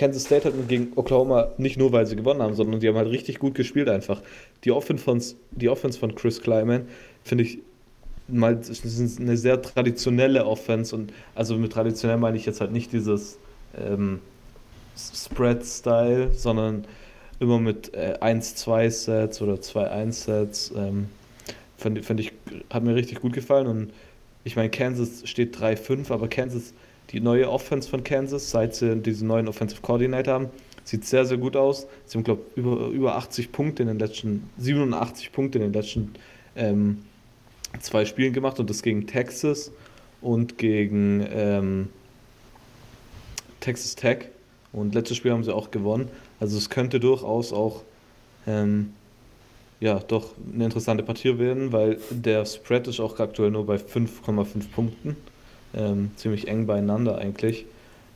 [0.00, 3.10] Kansas State hat gegen Oklahoma nicht nur, weil sie gewonnen haben, sondern die haben halt
[3.10, 4.22] richtig gut gespielt einfach.
[4.64, 6.88] Die Offense von, die Offense von Chris Kleiman
[7.22, 7.58] finde ich
[8.26, 13.36] mal eine sehr traditionelle Offense und also mit traditionell meine ich jetzt halt nicht dieses
[13.76, 14.20] ähm,
[14.96, 16.86] Spread-Style, sondern
[17.38, 20.72] immer mit äh, 1-2-Sets oder 2-1-Sets.
[20.76, 21.08] Ähm,
[21.76, 22.32] Finde find ich,
[22.70, 23.92] hat mir richtig gut gefallen und
[24.44, 26.72] ich meine, Kansas steht 3-5, aber Kansas,
[27.10, 30.50] die neue Offense von Kansas, seit sie diesen neuen Offensive Coordinator haben,
[30.84, 31.86] sieht sehr, sehr gut aus.
[32.06, 35.72] Sie haben, glaube ich, über, über 80 Punkte in den letzten, 87 Punkte in den
[35.72, 36.14] letzten
[36.56, 36.98] ähm,
[37.80, 39.70] zwei Spielen gemacht und das gegen Texas
[40.20, 41.88] und gegen ähm,
[43.60, 44.26] Texas Tech.
[44.72, 46.08] Und letztes Spiel haben sie auch gewonnen.
[46.38, 47.82] Also es könnte durchaus auch
[48.46, 48.92] ähm,
[49.80, 54.68] ja, doch eine interessante Partie werden, weil der Spread ist auch aktuell nur bei 5,5
[54.70, 55.16] Punkten.
[55.74, 57.66] Ähm, ziemlich eng beieinander eigentlich.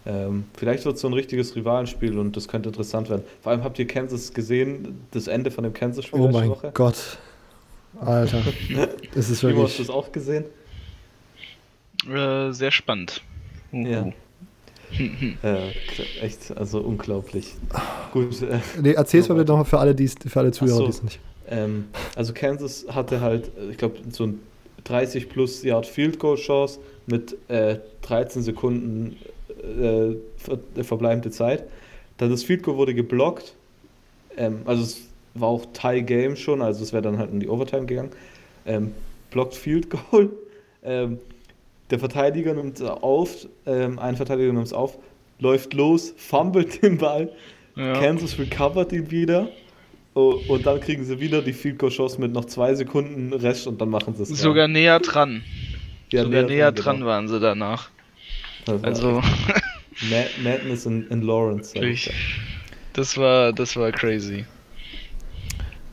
[0.06, 3.22] Ähm, vielleicht wird es so ein richtiges Rivalenspiel und das könnte interessant werden.
[3.42, 6.70] Vor allem habt ihr Kansas gesehen, das Ende von dem Kansas-Spiel oh mein Woche?
[6.74, 7.18] Gott.
[8.00, 8.42] Alter,
[9.14, 9.64] das ist wirklich...
[9.64, 10.44] hast du es auch gesehen?
[12.08, 13.22] Äh, sehr spannend.
[13.72, 13.86] Uh.
[13.86, 14.12] Ja.
[15.42, 15.70] äh,
[16.20, 17.54] echt, also unglaublich.
[18.12, 18.42] Gut.
[18.42, 21.02] Äh, nee, erzähl's mal bitte nochmal für alle, die's, für alle Zuhörer, so, die es
[21.02, 21.18] nicht.
[21.48, 24.40] Ähm, also Kansas hatte halt, ich glaube, so ein
[24.84, 29.16] 30 plus Yard Field Goal Chance mit äh, 13 Sekunden
[29.48, 31.64] äh, ver verbleibende Zeit.
[32.18, 33.54] Dann das Field Goal wurde geblockt.
[34.36, 35.00] Ähm, also es
[35.34, 38.10] war auch Tie Game schon, also es wäre dann halt in die Overtime gegangen.
[38.66, 38.92] Ähm,
[39.30, 40.30] blockt Field Goal.
[40.86, 41.16] Ähm,
[41.88, 44.98] der Verteidiger nimmt es auf, ähm, ein Verteidiger nimmt es auf,
[45.38, 47.32] läuft los, fummelt den Ball.
[47.74, 47.94] Ja.
[47.94, 49.48] Kansas recovert ihn wieder.
[50.12, 53.66] Oh, und dann kriegen sie wieder die Field Goal Chance mit noch zwei Sekunden Rest
[53.66, 54.28] und dann machen sie es.
[54.28, 55.42] Sogar näher dran.
[56.14, 57.06] Ja, Sogar näher, dran, genau.
[57.06, 57.90] waren sie danach.
[58.82, 59.20] also.
[60.10, 61.74] Mad Madness in, in Lawrence.
[62.92, 64.44] Das war, das war crazy.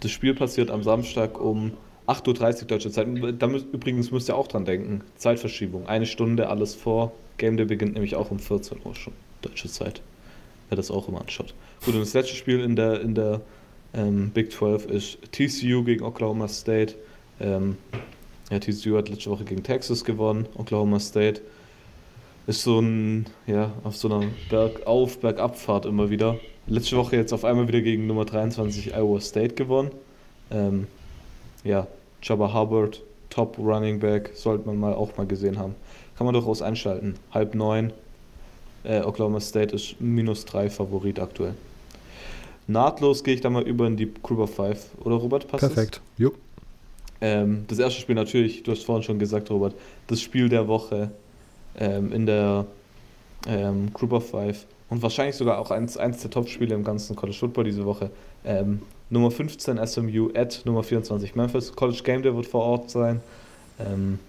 [0.01, 1.71] Das Spiel passiert am Samstag um
[2.05, 3.07] 8.30 Uhr deutsche Zeit.
[3.39, 5.01] Da müsst, übrigens müsst ihr auch dran denken.
[5.17, 5.87] Zeitverschiebung.
[5.87, 7.13] Eine Stunde, alles vor.
[7.37, 10.01] Game Day beginnt nämlich auch um 14 Uhr schon, deutsche Zeit.
[10.69, 11.55] Wer das auch immer anschaut.
[11.83, 13.41] Gut, und das letzte Spiel in der, in der
[13.95, 16.93] ähm, Big 12 ist TCU gegen Oklahoma State.
[17.39, 17.77] Ähm,
[18.51, 20.45] ja, TCU hat letzte Woche gegen Texas gewonnen.
[20.55, 21.41] Oklahoma State
[22.47, 26.37] ist so ein, ja, auf so einer Bergauf-, Bergabfahrt immer wieder.
[26.67, 29.91] Letzte Woche jetzt auf einmal wieder gegen Nummer 23 Iowa State gewonnen.
[30.51, 30.87] Ähm,
[31.63, 31.87] ja,
[32.21, 35.75] Jabba Hubbard, Top Running Back, sollte man mal auch mal gesehen haben.
[36.17, 37.15] Kann man durchaus einschalten.
[37.31, 37.93] Halb neun.
[38.83, 41.53] Äh, Oklahoma State ist minus drei Favorit aktuell.
[42.67, 44.87] Nahtlos gehe ich da mal über in die Group of Five.
[45.03, 46.01] Oder Robert, passt Perfekt.
[46.17, 46.33] Jo.
[47.21, 49.75] Ähm, das erste Spiel natürlich, du hast vorhin schon gesagt, Robert,
[50.07, 51.11] das Spiel der Woche
[51.77, 52.65] ähm, in der
[53.47, 57.37] ähm, Group of Five und wahrscheinlich sogar auch eins, eins der Top-Spiele im ganzen College
[57.37, 58.09] Football diese Woche.
[58.43, 61.73] Ähm, Nummer 15 SMU at Nummer 24 Memphis.
[61.73, 63.21] College Game Day wird vor Ort sein.
[63.79, 64.19] Ähm,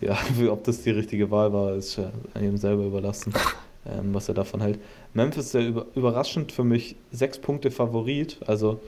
[0.00, 0.18] ja,
[0.50, 2.10] ob das die richtige Wahl war, ist ja
[2.40, 3.32] ihm selber überlassen,
[3.86, 4.80] ähm, was er davon hält.
[5.14, 8.80] Memphis der über, überraschend für mich sechs Punkte Favorit, also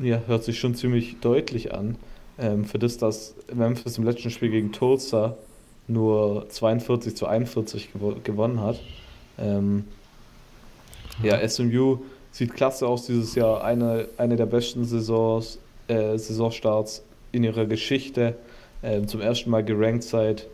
[0.00, 1.96] ja, hört sich schon ziemlich deutlich an.
[2.38, 5.36] Ähm, für das, dass Memphis im letzten Spiel gegen Tulsa
[5.88, 8.80] nur 42 zu 41 gew gewonnen hat.
[9.38, 9.84] Ähm,
[11.22, 11.98] ja, SMU
[12.30, 13.62] sieht klasse aus dieses Jahr.
[13.64, 17.02] Eine, eine der besten Saisons, äh, Saisonstarts
[17.32, 18.36] in ihrer Geschichte.
[18.82, 20.46] Ähm, zum ersten Mal gerankt seit,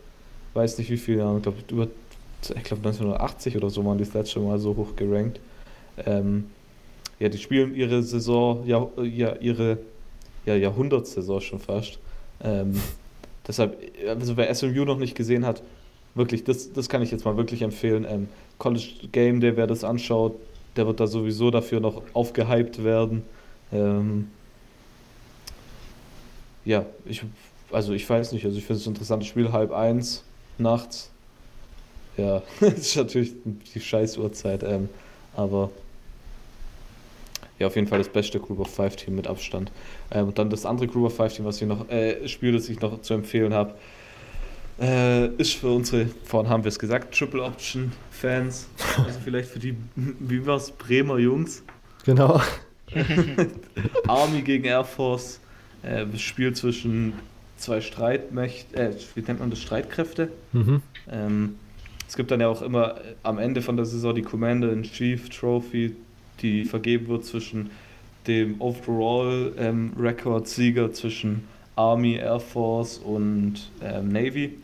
[0.53, 1.87] weiß nicht wie viele Jahren, ich glaube über
[2.43, 5.39] ich glaube 1980 oder so waren die das letzte Mal so hoch gerankt.
[6.05, 6.51] Ähm,
[7.19, 9.79] ja, die spielen ihre Saison, ja, ja ihre
[10.45, 11.99] ja, Jahrhundertsaison schon fast.
[12.43, 12.79] Ähm,
[13.47, 13.77] deshalb,
[14.07, 15.61] also wer SMU noch nicht gesehen hat,
[16.15, 18.05] wirklich, das, das kann ich jetzt mal wirklich empfehlen.
[18.09, 18.27] Ähm,
[18.57, 20.35] College Game Day, wer das anschaut,
[20.75, 23.23] der wird da sowieso dafür noch aufgehypt werden.
[23.71, 24.29] Ähm,
[26.65, 27.23] ja, ich,
[27.71, 30.23] also ich weiß nicht, also ich finde es ein interessantes Spiel, halb eins
[30.57, 31.11] nachts.
[32.15, 33.33] Ja, das ist natürlich
[33.73, 34.89] die scheiß Uhrzeit, ähm,
[35.35, 35.69] aber
[37.59, 39.71] ja, auf jeden Fall das beste Group of Five Team mit Abstand.
[40.11, 42.69] Ähm, und dann das andere Group of Five Team, was ich noch, äh, Spiel, das
[42.69, 43.75] ich noch zu empfehlen habe,
[44.79, 48.67] äh, ist für unsere, vorhin haben wir es gesagt, Triple Option Fans.
[48.97, 51.63] Also vielleicht für die, wie war's, Bremer Jungs.
[52.05, 52.41] Genau.
[54.07, 55.39] Army gegen Air Force.
[55.83, 57.13] Äh, Spiel zwischen
[57.57, 60.29] zwei Streitmächten, äh, wie nennt man das, Streitkräfte.
[60.53, 60.81] Mhm.
[61.09, 61.55] Ähm,
[62.07, 65.95] es gibt dann ja auch immer äh, am Ende von der Saison die Commander-in-Chief Trophy,
[66.41, 67.69] die vergeben wird zwischen
[68.27, 74.55] dem Overall-Record-Sieger ähm, zwischen Army, Air Force und ähm, Navy.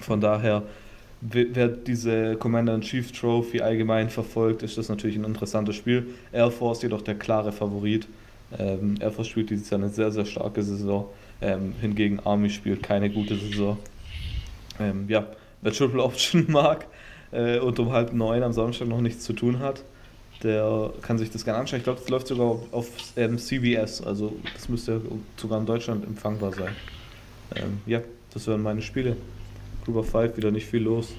[0.00, 0.64] Von daher,
[1.20, 6.06] wer diese Commander-in-Chief Trophy allgemein verfolgt, ist das natürlich ein interessantes Spiel.
[6.32, 8.08] Air Force jedoch der klare Favorit.
[8.58, 11.06] Ähm, Air Force spielt dieses Jahr eine sehr, sehr starke Saison.
[11.40, 13.78] Ähm, hingegen Army spielt keine gute Saison.
[14.78, 15.26] Ähm, ja,
[15.62, 16.86] wer Triple Option mag
[17.32, 19.82] äh, und um halb neun am Samstag noch nichts zu tun hat,
[20.42, 21.78] der kann sich das gerne anschauen.
[21.78, 25.00] Ich glaube, das läuft sogar auf, ähm, CBS, also das müsste
[25.36, 26.74] sogar in Deutschland empfangbar sein.
[27.56, 28.00] Ähm, ja,
[28.32, 29.16] das wären meine Spiele.
[29.84, 31.14] Group of Five wieder nicht viel los.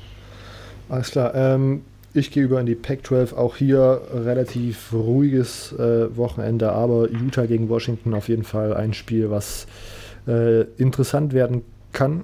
[0.90, 1.34] Alles klar.
[1.36, 1.84] Ähm,
[2.14, 3.36] ich gehe über in die Pac-12.
[3.36, 9.30] Auch hier relativ ruhiges äh, Wochenende, aber Utah gegen Washington auf jeden Fall ein Spiel,
[9.30, 9.68] was
[10.28, 12.24] äh, interessant werden kann.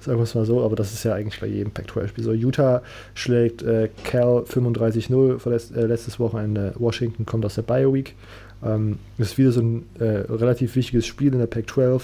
[0.00, 2.32] Sagen wir es mal so, aber das ist ja eigentlich bei jedem Pac-12-Spiel so.
[2.32, 2.82] Utah
[3.14, 6.74] schlägt äh, Cal 35-0 äh, letztes Wochenende.
[6.78, 8.14] Washington kommt aus der Bio-Week.
[8.64, 12.02] Ähm, ist wieder so ein äh, relativ wichtiges Spiel in der Pac-12.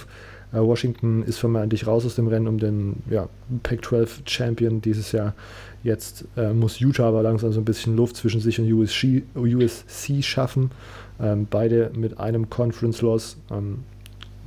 [0.52, 3.28] Äh, Washington ist vermeintlich raus aus dem Rennen um den ja,
[3.62, 5.35] Pac-12 Champion dieses Jahr.
[5.82, 10.23] Jetzt äh, muss Utah aber langsam so ein bisschen Luft zwischen sich und USC, USC
[10.23, 10.70] schaffen.
[11.20, 13.39] Ähm, beide mit einem Conference-Loss.
[13.51, 13.85] Ähm,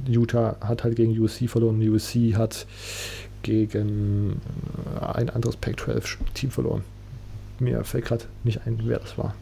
[0.07, 1.81] Utah hat halt gegen USC verloren.
[1.81, 2.65] USC hat
[3.43, 4.41] gegen
[4.99, 6.83] äh, ein anderes Pac-12-Team verloren.
[7.59, 9.35] Mir fällt gerade nicht ein, wer das war.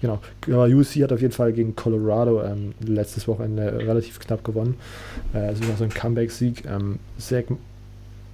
[0.00, 0.20] Genau.
[0.46, 4.76] USC hat auf jeden Fall gegen Colorado ähm, letztes Wochenende relativ knapp gewonnen.
[5.34, 6.64] Äh, also so ein Comeback-Sieg.
[6.64, 7.44] Ähm, sehr,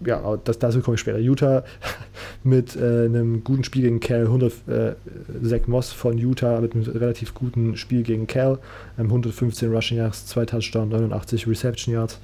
[0.05, 1.19] ja, das, dazu komme ich später.
[1.19, 1.65] Utah
[2.45, 4.95] mit äh, einem guten Spiel gegen Cal, 100, äh,
[5.43, 8.59] Zach Moss von Utah mit einem relativ guten Spiel gegen Cal,
[8.99, 12.21] ähm, 115 Rushing Yards, 2 Touchdowns, 89 Reception Yards.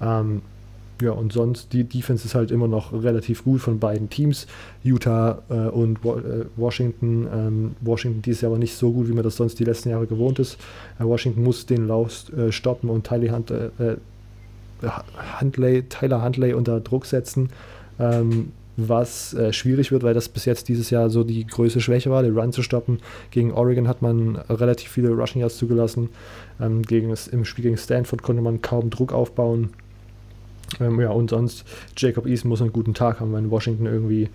[0.00, 0.42] Ähm,
[1.02, 4.46] ja, und sonst, die Defense ist halt immer noch relativ gut von beiden Teams.
[4.84, 7.26] Utah äh, und äh, Washington.
[7.32, 10.06] Ähm, Washington dieses Jahr aber nicht so gut, wie man das sonst die letzten Jahre
[10.06, 10.56] gewohnt ist.
[11.00, 13.96] Äh, Washington muss den Lauf äh, stoppen und Tyler, Hunt, äh, äh,
[15.40, 17.50] Huntley, Tyler Huntley unter Druck setzen.
[17.98, 22.24] Ähm, was schwierig wird, weil das bis jetzt dieses Jahr so die größte Schwäche war,
[22.24, 22.98] den Run zu stoppen.
[23.30, 26.08] Gegen Oregon hat man relativ viele Rushing Yards zugelassen.
[26.60, 29.70] Ähm, gegen, Im Spiel gegen Stanford konnte man kaum Druck aufbauen.
[30.80, 31.64] Ähm, ja, und sonst,
[31.96, 34.28] Jacob Eason muss einen guten Tag haben, wenn Washington irgendwie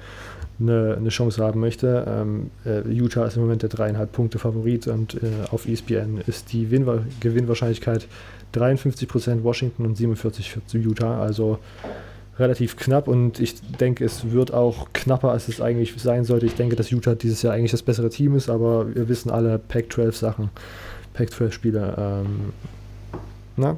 [0.59, 2.05] eine, eine Chance haben möchte.
[2.07, 6.51] Ähm, äh, Utah ist im Moment der dreieinhalb Punkte Favorit und äh, auf ESPN ist
[6.53, 6.85] die Win
[7.19, 8.07] Gewinnwahrscheinlichkeit
[8.53, 11.21] 53% Washington und 47% für Utah.
[11.21, 11.59] Also
[12.39, 16.45] relativ knapp und ich denke, es wird auch knapper, als es eigentlich sein sollte.
[16.45, 19.59] Ich denke, dass Utah dieses Jahr eigentlich das bessere Team ist, aber wir wissen alle
[19.59, 20.49] Pac-12 Sachen,
[21.13, 21.59] Pac-12
[21.97, 22.53] ähm,
[23.57, 23.77] na,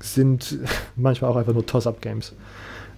[0.00, 0.58] sind
[0.96, 2.34] manchmal auch einfach nur Toss-Up-Games.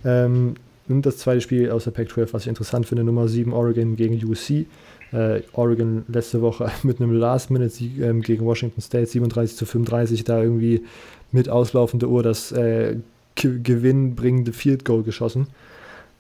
[0.05, 0.55] Ähm,
[0.89, 4.15] und das zweite Spiel aus der Pac-12, was ich interessant finde, Nummer 7 Oregon gegen
[4.15, 4.67] UC.
[5.13, 10.43] Äh, Oregon letzte Woche mit einem Last-Minute-Sieg ähm, gegen Washington State 37 zu 35, da
[10.43, 10.85] irgendwie
[11.31, 12.97] mit auslaufender Uhr das äh,
[13.35, 15.47] gewinnbringende Field Goal geschossen.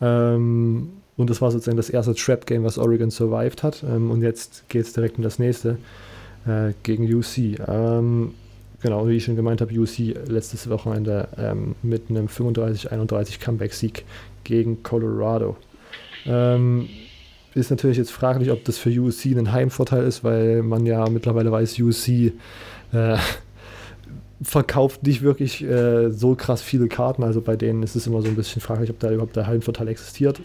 [0.01, 3.83] Ähm, und das war sozusagen das erste Trap-Game, was Oregon survived hat.
[3.83, 5.77] Ähm, und jetzt geht es direkt um das nächste
[6.47, 7.59] äh, gegen UC.
[7.69, 8.35] Ähm,
[8.83, 14.05] genau, wie ich schon gemeint habe, UC letztes Wochenende ähm, mit einem 35-31 Comeback-Sieg
[14.45, 15.57] gegen Colorado.
[16.27, 16.89] Ähm,
[17.55, 21.53] ist natürlich jetzt fraglich, ob das für UC ein Heimvorteil ist, weil man ja mittlerweile
[21.53, 22.33] weiß, UC
[22.93, 23.17] äh,
[24.43, 27.23] verkauft nicht wirklich äh, so krass viele Karten.
[27.23, 29.89] Also bei denen ist es immer so ein bisschen fraglich, ob da überhaupt der Heimvorteil
[29.89, 30.41] existiert.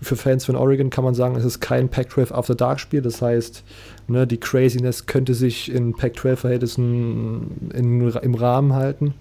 [0.00, 3.02] Für Fans von Oregon kann man sagen, es ist kein Pac-12 After Dark Spiel.
[3.02, 3.62] Das heißt,
[4.08, 9.14] ne, die Craziness könnte sich in Pac-12-Verhältnissen im Rahmen halten.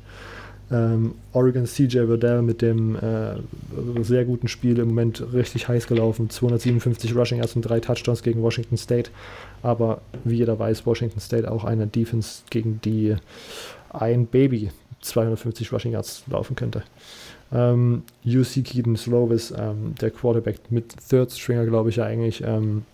[0.71, 3.35] Ähm, Oregon CJ Verdell mit dem äh,
[4.03, 6.29] sehr guten Spiel im Moment richtig heiß gelaufen.
[6.29, 9.11] 257 Rushing Yards und drei Touchdowns gegen Washington State.
[9.63, 13.15] Aber wie jeder weiß, Washington State auch eine Defense, gegen die
[13.89, 14.71] ein Baby
[15.01, 16.83] 250 Rushing Yards laufen könnte.
[17.51, 22.85] Ähm, UC Keaton Slovis, ähm, der Quarterback mit Third Stringer, glaube ich, eigentlich ähm,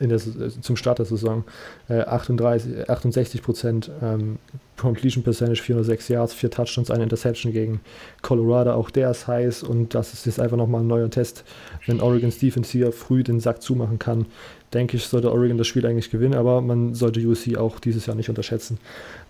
[0.00, 1.44] in der, zum Start der Saison.
[1.88, 4.38] Äh, 38, 68 Prozent ähm,
[4.76, 7.80] Completion Percentage, 406 Yards, 4 Touchdowns, eine Interception gegen
[8.22, 8.72] Colorado.
[8.72, 11.44] Auch der ist heiß und das ist jetzt einfach nochmal ein neuer Test.
[11.86, 14.26] Wenn Oregon's Defense hier früh den Sack zumachen kann,
[14.74, 18.16] denke ich, sollte Oregon das Spiel eigentlich gewinnen, aber man sollte USC auch dieses Jahr
[18.16, 18.78] nicht unterschätzen.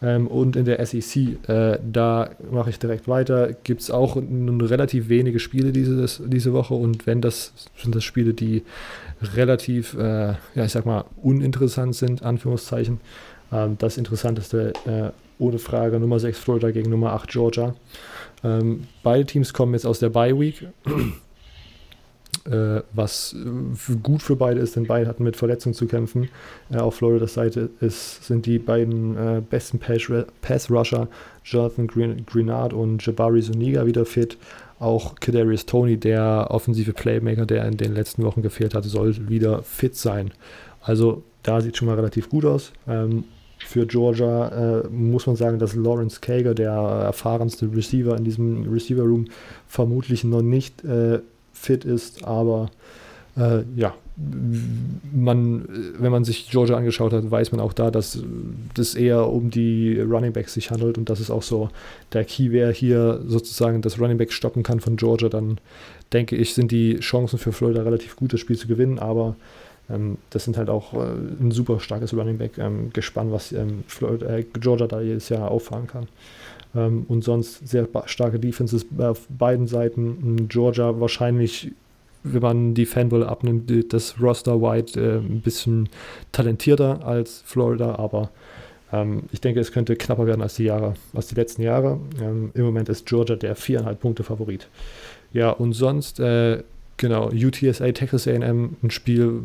[0.03, 5.09] Ähm, und in der SEC, äh, da mache ich direkt weiter, gibt es auch relativ
[5.09, 8.65] wenige Spiele dieses, diese Woche und wenn das sind das Spiele, die
[9.21, 13.01] relativ, äh, ja, ich sag mal, uninteressant sind, Anführungszeichen.
[13.53, 17.75] Ähm, das Interessanteste, äh, ohne Frage, Nummer 6 Florida gegen Nummer 8 Georgia.
[18.45, 20.67] Ähm, beide Teams kommen jetzt aus der Bye Week
[22.49, 26.29] äh, was äh, gut für beide ist, denn beide hatten mit Verletzungen zu kämpfen.
[26.71, 31.09] Äh, auf Floridas Seite ist, sind die beiden äh, besten Pass-Rusher,
[31.45, 34.39] Jonathan Green Greenard und Jabari Zuniga, wieder fit.
[34.79, 39.63] Auch Kadarius Tony, der offensive Playmaker, der in den letzten Wochen gefehlt hatte, soll wieder
[39.63, 40.33] fit sein.
[40.81, 42.73] Also da sieht schon mal relativ gut aus.
[42.87, 43.25] Ähm,
[43.59, 49.03] für Georgia äh, muss man sagen, dass Lawrence Kager, der erfahrenste Receiver in diesem Receiver
[49.03, 49.27] Room,
[49.67, 51.21] vermutlich noch nicht äh,
[51.53, 52.71] fit ist, aber
[53.39, 53.95] äh, ja,
[55.13, 58.23] man, wenn man sich Georgia angeschaut hat, weiß man auch da, dass
[58.75, 61.71] das eher um die Running Backs sich handelt und das ist auch so
[62.13, 65.59] der Key, wer hier sozusagen das Running Back stoppen kann von Georgia, dann
[66.13, 69.37] denke ich, sind die Chancen für Florida relativ gut, das Spiel zu gewinnen, aber
[69.91, 73.85] ähm, das sind halt auch äh, ein super starkes Running Back ähm, gespannt, was ähm,
[73.87, 76.09] Florida, äh, Georgia da jedes Jahr auffahren kann.
[76.75, 80.49] Ähm, und sonst sehr starke Defenses auf beiden Seiten.
[80.49, 81.73] Georgia wahrscheinlich,
[82.23, 85.89] wenn man die Fanball abnimmt, das Roster White äh, ein bisschen
[86.33, 88.31] talentierter als Florida, aber
[88.93, 92.01] ähm, ich denke, es könnte knapper werden als die Jahre, als die letzten Jahre.
[92.21, 94.69] Ähm, Im Moment ist Georgia der viereinhalb Punkte Favorit.
[95.33, 96.63] Ja, und sonst, äh,
[96.97, 99.43] genau, UTSA, Texas AM, ein Spiel,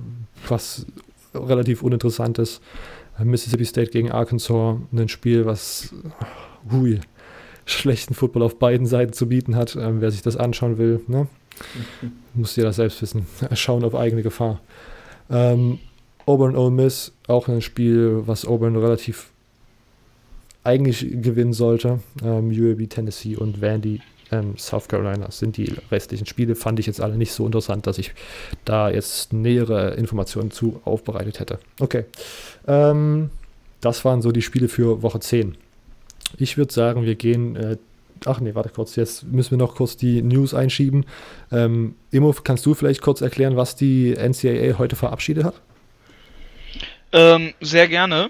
[0.48, 0.86] was
[1.34, 2.62] relativ uninteressant ist.
[3.22, 5.94] Mississippi State gegen Arkansas, ein Spiel, was,
[6.72, 7.00] hui,
[7.66, 9.76] schlechten Football auf beiden Seiten zu bieten hat.
[9.76, 11.28] Ähm, wer sich das anschauen will, ne?
[12.34, 13.28] muss jeder selbst wissen.
[13.54, 14.62] Schauen auf eigene Gefahr.
[15.30, 15.80] Ähm,
[16.26, 19.30] Auburn Ole Miss, auch ein Spiel, was Auburn relativ
[20.64, 22.00] eigentlich gewinnen sollte.
[22.24, 24.02] Ähm, UAB Tennessee und Vandy
[24.34, 27.98] ähm, South Carolina sind die restlichen Spiele, fand ich jetzt alle nicht so interessant, dass
[27.98, 28.14] ich
[28.66, 31.60] da jetzt nähere Informationen zu aufbereitet hätte.
[31.80, 32.06] Okay.
[32.68, 33.30] Ähm,
[33.82, 35.56] das waren so die Spiele für Woche 10.
[36.38, 37.56] Ich würde sagen, wir gehen.
[37.56, 37.78] Äh,
[38.26, 38.96] ach nee, warte kurz.
[38.96, 41.06] Jetzt müssen wir noch kurz die News einschieben.
[41.52, 45.56] Ähm, Immo, kannst du vielleicht kurz erklären, was die NCAA heute verabschiedet hat?
[47.12, 48.30] Ähm, sehr gerne.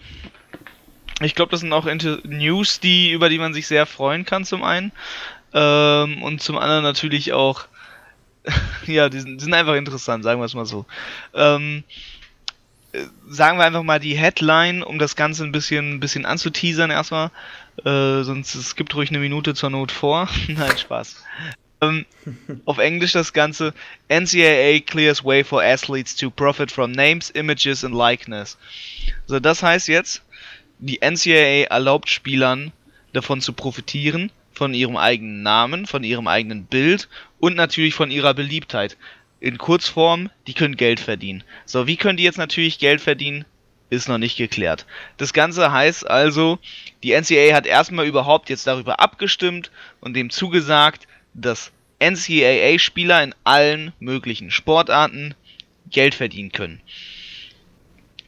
[1.21, 1.87] Ich glaube, das sind auch
[2.23, 4.91] News, die, über die man sich sehr freuen kann, zum einen.
[5.53, 7.65] Ähm, und zum anderen natürlich auch,
[8.87, 10.85] ja, die sind, die sind, einfach interessant, sagen wir es mal so.
[11.33, 11.83] Ähm,
[12.91, 16.91] äh, sagen wir einfach mal die Headline, um das Ganze ein bisschen, ein bisschen anzuteasern
[16.91, 17.31] erstmal.
[17.77, 20.29] Äh, sonst es gibt ruhig eine Minute zur Not vor.
[20.47, 21.23] Nein, Spaß.
[21.81, 22.05] Ähm,
[22.65, 23.73] auf Englisch das Ganze.
[24.09, 28.57] NCAA clears way for athletes to profit from names, images and likeness.
[29.25, 30.21] So, das heißt jetzt,
[30.79, 32.71] die NCAA erlaubt Spielern
[33.13, 37.09] davon zu profitieren, von ihrem eigenen Namen, von ihrem eigenen Bild
[37.39, 38.97] und natürlich von ihrer Beliebtheit.
[39.39, 41.43] In Kurzform, die können Geld verdienen.
[41.65, 43.45] So, wie können die jetzt natürlich Geld verdienen?
[43.93, 44.87] Ist noch nicht geklärt.
[45.17, 46.57] Das Ganze heißt also,
[47.03, 53.93] die NCAA hat erstmal überhaupt jetzt darüber abgestimmt und dem zugesagt, dass NCAA-Spieler in allen
[53.99, 55.35] möglichen Sportarten
[55.91, 56.81] Geld verdienen können.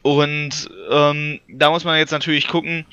[0.02, 2.86] Und ähm, da muss man jetzt natürlich gucken,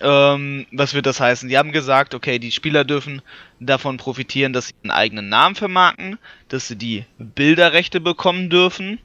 [0.00, 1.48] ähm, was wird das heißen?
[1.48, 3.22] Die haben gesagt, okay, die Spieler dürfen
[3.58, 6.16] davon profitieren, dass sie einen eigenen Namen vermarkten,
[6.48, 9.00] dass sie die Bilderrechte bekommen dürfen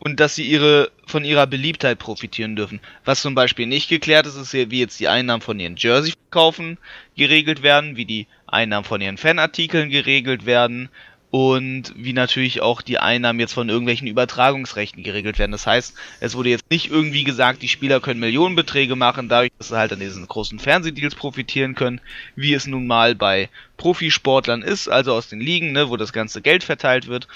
[0.00, 2.80] und dass sie ihre von ihrer Beliebtheit profitieren dürfen.
[3.04, 6.78] Was zum Beispiel nicht geklärt ist, ist wie jetzt die Einnahmen von ihren Jersey-Verkaufen
[7.16, 10.88] geregelt werden, wie die Einnahmen von ihren Fanartikeln geregelt werden,
[11.30, 15.52] und wie natürlich auch die Einnahmen jetzt von irgendwelchen Übertragungsrechten geregelt werden.
[15.52, 19.68] Das heißt, es wurde jetzt nicht irgendwie gesagt, die Spieler können Millionenbeträge machen, dadurch, dass
[19.68, 22.00] sie halt an diesen großen Fernsehdeals profitieren können,
[22.34, 26.42] wie es nun mal bei Profisportlern ist, also aus den Ligen, ne, wo das ganze
[26.42, 27.28] Geld verteilt wird.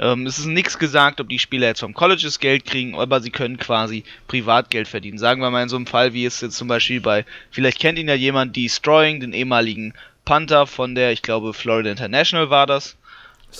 [0.00, 3.30] Ähm, es ist nichts gesagt, ob die Spieler jetzt vom Colleges Geld kriegen, aber sie
[3.30, 5.18] können quasi Privatgeld verdienen.
[5.18, 7.98] Sagen wir mal in so einem Fall, wie es jetzt zum Beispiel bei, vielleicht kennt
[7.98, 9.92] ihn ja jemand, die Stroying, den ehemaligen
[10.24, 12.96] Panther von der, ich glaube, Florida International war das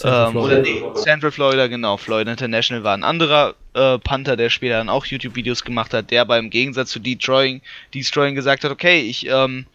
[0.05, 1.97] ähm, oder nee, Central Florida, genau.
[1.97, 6.25] Florida International war ein anderer äh, Panther, der später dann auch YouTube-Videos gemacht hat, der
[6.25, 7.61] beim Gegensatz zu Destroying,
[7.93, 9.67] Destroying gesagt hat, okay, ich ähm,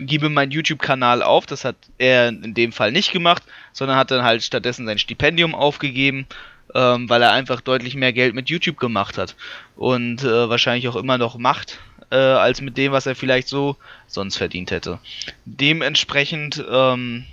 [0.00, 1.46] gebe meinen YouTube-Kanal auf.
[1.46, 5.54] Das hat er in dem Fall nicht gemacht, sondern hat dann halt stattdessen sein Stipendium
[5.54, 6.26] aufgegeben,
[6.74, 9.36] ähm, weil er einfach deutlich mehr Geld mit YouTube gemacht hat.
[9.76, 11.78] Und äh, wahrscheinlich auch immer noch macht,
[12.10, 14.98] äh, als mit dem, was er vielleicht so sonst verdient hätte.
[15.44, 17.26] Dementsprechend, ähm,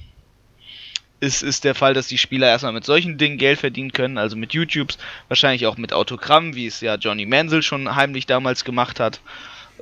[1.19, 4.35] ist, ist der Fall, dass die Spieler erstmal mit solchen Dingen Geld verdienen können, also
[4.35, 8.99] mit YouTubes, wahrscheinlich auch mit Autogrammen, wie es ja Johnny Mansell schon heimlich damals gemacht
[8.99, 9.19] hat.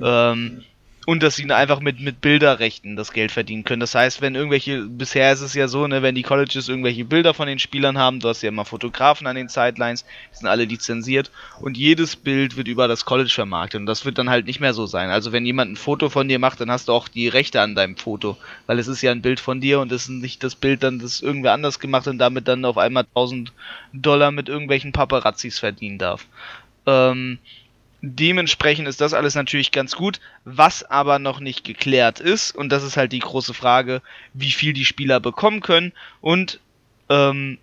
[0.00, 0.64] Ähm,
[1.06, 3.78] und dass sie einfach mit, mit Bilderrechten das Geld verdienen können.
[3.78, 7.32] Das heißt, wenn irgendwelche, bisher ist es ja so, ne, wenn die Colleges irgendwelche Bilder
[7.32, 10.64] von den Spielern haben, du hast ja immer Fotografen an den Sidelines, die sind alle
[10.64, 11.30] lizenziert
[11.60, 14.74] und jedes Bild wird über das College vermarktet und das wird dann halt nicht mehr
[14.74, 15.10] so sein.
[15.10, 17.76] Also wenn jemand ein Foto von dir macht, dann hast du auch die Rechte an
[17.76, 20.56] deinem Foto, weil es ist ja ein Bild von dir und es ist nicht das
[20.56, 23.52] Bild dann, das irgendwer anders gemacht und damit dann auf einmal 1000
[23.92, 26.26] Dollar mit irgendwelchen Paparazzis verdienen darf.
[26.86, 27.38] Ähm,
[28.02, 32.82] Dementsprechend ist das alles natürlich ganz gut, was aber noch nicht geklärt ist, und das
[32.82, 34.02] ist halt die große Frage,
[34.34, 36.60] wie viel die Spieler bekommen können und
[37.08, 37.58] ähm,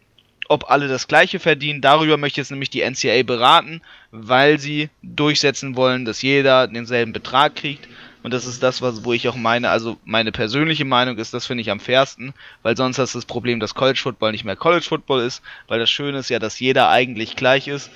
[0.50, 1.82] ob alle das gleiche verdienen.
[1.82, 3.82] Darüber möchte jetzt nämlich die NCAA beraten,
[4.12, 7.88] weil sie durchsetzen wollen, dass jeder denselben Betrag kriegt.
[8.24, 11.46] Und das ist das, was, wo ich auch meine, also meine persönliche Meinung ist, das
[11.46, 14.56] finde ich am fairsten, weil sonst hast du das Problem, dass College Football nicht mehr
[14.56, 17.92] College Football ist, weil das Schöne ist ja, dass jeder eigentlich gleich ist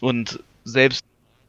[0.00, 1.04] und selbst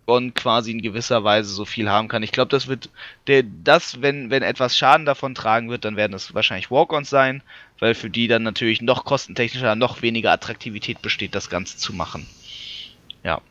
[0.06, 2.23] Bonn quasi in gewisser Weise so viel haben kann.
[2.23, 2.90] Ich glaube, das wird
[3.27, 7.41] der, das, wenn, wenn etwas Schaden davon tragen wird, dann werden es wahrscheinlich Walk-ons sein,
[7.80, 12.27] weil für die dann natürlich noch kostentechnischer, noch weniger Attraktivität besteht, das Ganze zu machen.
[13.23, 13.41] Ja.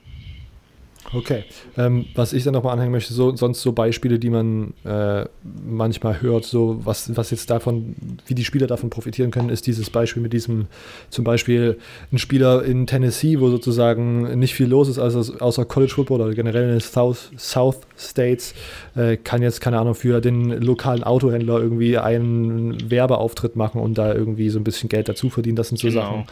[1.12, 1.44] Okay.
[1.76, 5.26] Ähm, was ich dann nochmal anhängen möchte, so, sonst so Beispiele, die man äh,
[5.64, 7.94] manchmal hört, so was, was jetzt davon,
[8.26, 10.66] wie die Spieler davon profitieren können, ist dieses Beispiel mit diesem,
[11.10, 11.78] zum Beispiel
[12.12, 16.34] ein Spieler in Tennessee, wo sozusagen nicht viel los ist, also außer College Football oder
[16.34, 18.54] generell in den South, South States,
[18.96, 24.14] äh, kann jetzt, keine Ahnung, für den lokalen Autohändler irgendwie einen Werbeauftritt machen und da
[24.14, 25.56] irgendwie so ein bisschen Geld dazu verdienen.
[25.56, 26.00] Das sind so genau.
[26.00, 26.26] Sachen.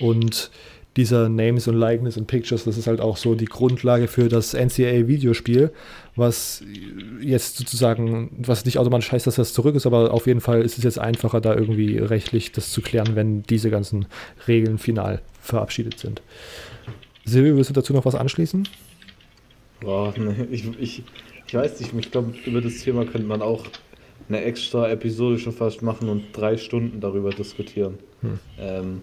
[0.00, 0.50] Und
[0.96, 4.54] dieser Names und Likeness und Pictures, das ist halt auch so die Grundlage für das
[4.54, 5.70] NCAA-Videospiel,
[6.14, 6.64] was
[7.20, 10.78] jetzt sozusagen, was nicht automatisch heißt, dass das zurück ist, aber auf jeden Fall ist
[10.78, 14.06] es jetzt einfacher, da irgendwie rechtlich das zu klären, wenn diese ganzen
[14.48, 16.22] Regeln final verabschiedet sind.
[17.24, 18.66] Silvio, willst du dazu noch was anschließen?
[19.80, 21.02] Boah, nee, ich, ich,
[21.46, 23.66] ich weiß nicht, ich glaube, über das Thema könnte man auch
[24.28, 27.98] eine extra Episode schon fast machen und drei Stunden darüber diskutieren.
[28.22, 28.38] Hm.
[28.58, 29.02] Ähm,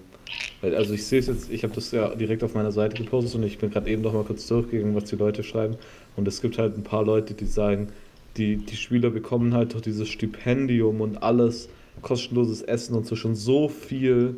[0.61, 3.43] also ich sehe es jetzt, ich habe das ja direkt auf meiner Seite gepostet und
[3.43, 5.75] ich bin gerade eben noch mal kurz durchgegangen, was die Leute schreiben.
[6.15, 7.89] Und es gibt halt ein paar Leute, die sagen,
[8.37, 11.69] die, die Spieler bekommen halt durch dieses Stipendium und alles,
[12.01, 14.35] kostenloses Essen und so schon so viel.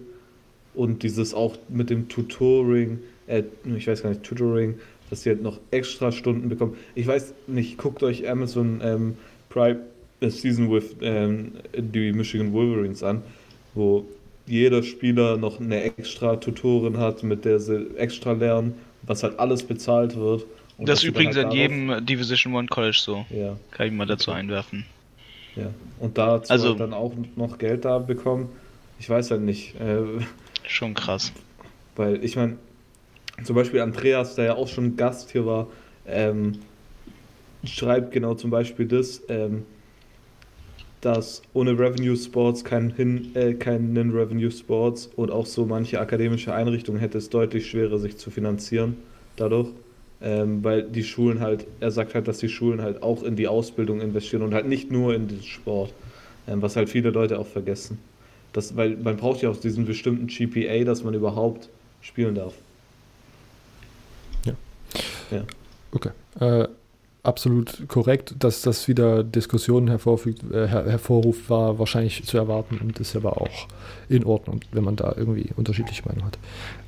[0.73, 3.43] Und dieses auch mit dem Tutoring, äh,
[3.77, 4.75] ich weiß gar nicht, Tutoring,
[5.09, 6.75] dass sie halt noch extra Stunden bekommen.
[6.95, 9.17] Ich weiß nicht, guckt euch Amazon ähm,
[9.49, 9.79] Prime
[10.21, 13.21] Season with ähm, die Michigan Wolverines an,
[13.73, 14.05] wo
[14.47, 19.63] jeder Spieler noch eine extra Tutorin hat, mit der sie extra lernen, was halt alles
[19.63, 20.45] bezahlt wird.
[20.77, 23.25] Und das ist übrigens halt an jedem Division One College so.
[23.29, 23.57] Ja.
[23.71, 24.85] Kann ich mal dazu einwerfen.
[25.55, 25.67] Ja.
[25.99, 28.49] Und dazu also, halt dann auch noch Geld da bekommen.
[28.99, 29.79] Ich weiß halt nicht.
[29.79, 30.03] Äh,
[30.67, 31.31] schon krass.
[31.95, 32.57] Weil ich meine,
[33.43, 35.67] zum Beispiel Andreas, der ja auch schon Gast hier war,
[36.07, 36.59] ähm,
[37.63, 39.63] schreibt genau zum Beispiel das, ähm,
[41.05, 46.51] dass ohne Revenue Sports kein Hin, äh, keinen Revenue Sports und auch so manche akademische
[46.51, 48.97] Einrichtungen hätte es deutlich schwerer, sich zu finanzieren
[49.35, 49.67] dadurch.
[50.19, 53.47] Ähm, weil die Schulen halt, er sagt halt, dass die Schulen halt auch in die
[53.47, 55.93] Ausbildung investieren und halt nicht nur in den Sport,
[56.47, 57.99] ähm, was halt viele Leute auch vergessen.
[58.53, 61.69] Das, weil man braucht ja auch diesen bestimmten GPA, dass man überhaupt
[62.01, 62.53] spielen darf.
[64.45, 64.53] Ja.
[65.29, 65.43] ja.
[65.91, 66.09] Okay.
[66.39, 66.67] Äh,
[67.25, 72.99] absolut korrekt, dass das wieder Diskussionen hervorfügt, äh, her hervorruft, war wahrscheinlich zu erwarten und
[72.99, 73.67] ist aber auch
[74.09, 76.37] in Ordnung, wenn man da irgendwie unterschiedliche Meinungen hat.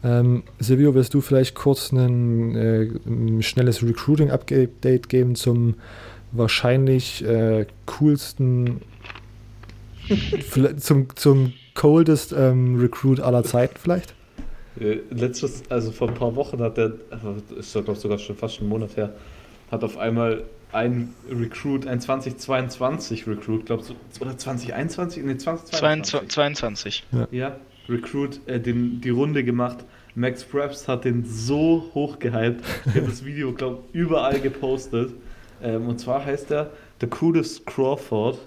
[0.04, 5.76] Ähm, Silvio, willst du vielleicht kurz ein, äh, ein schnelles Recruiting-Update geben zum
[6.32, 8.82] wahrscheinlich äh, coolsten,
[10.78, 14.14] zum, zum coldest ähm, Recruit aller Zeiten vielleicht?
[14.80, 16.94] Äh, letztes, also vor ein paar Wochen hat der,
[17.58, 19.14] ist glaube sogar schon fast einen Monat her,
[19.72, 25.24] hat auf einmal ein Recruit, ein 2022 Recruit, glaubst du, oder 2021?
[25.24, 26.30] Nee, 2022.
[26.30, 27.04] 22.
[27.12, 27.56] Ja, ja
[27.90, 29.78] Recruit äh, den, die Runde gemacht.
[30.16, 32.64] Max Preps hat den so hoch gehypt.
[32.86, 35.14] Ich habe das Video, glaube ich, überall gepostet.
[35.62, 36.72] Ähm, und zwar heißt er
[37.02, 38.40] The Coolest Crawford.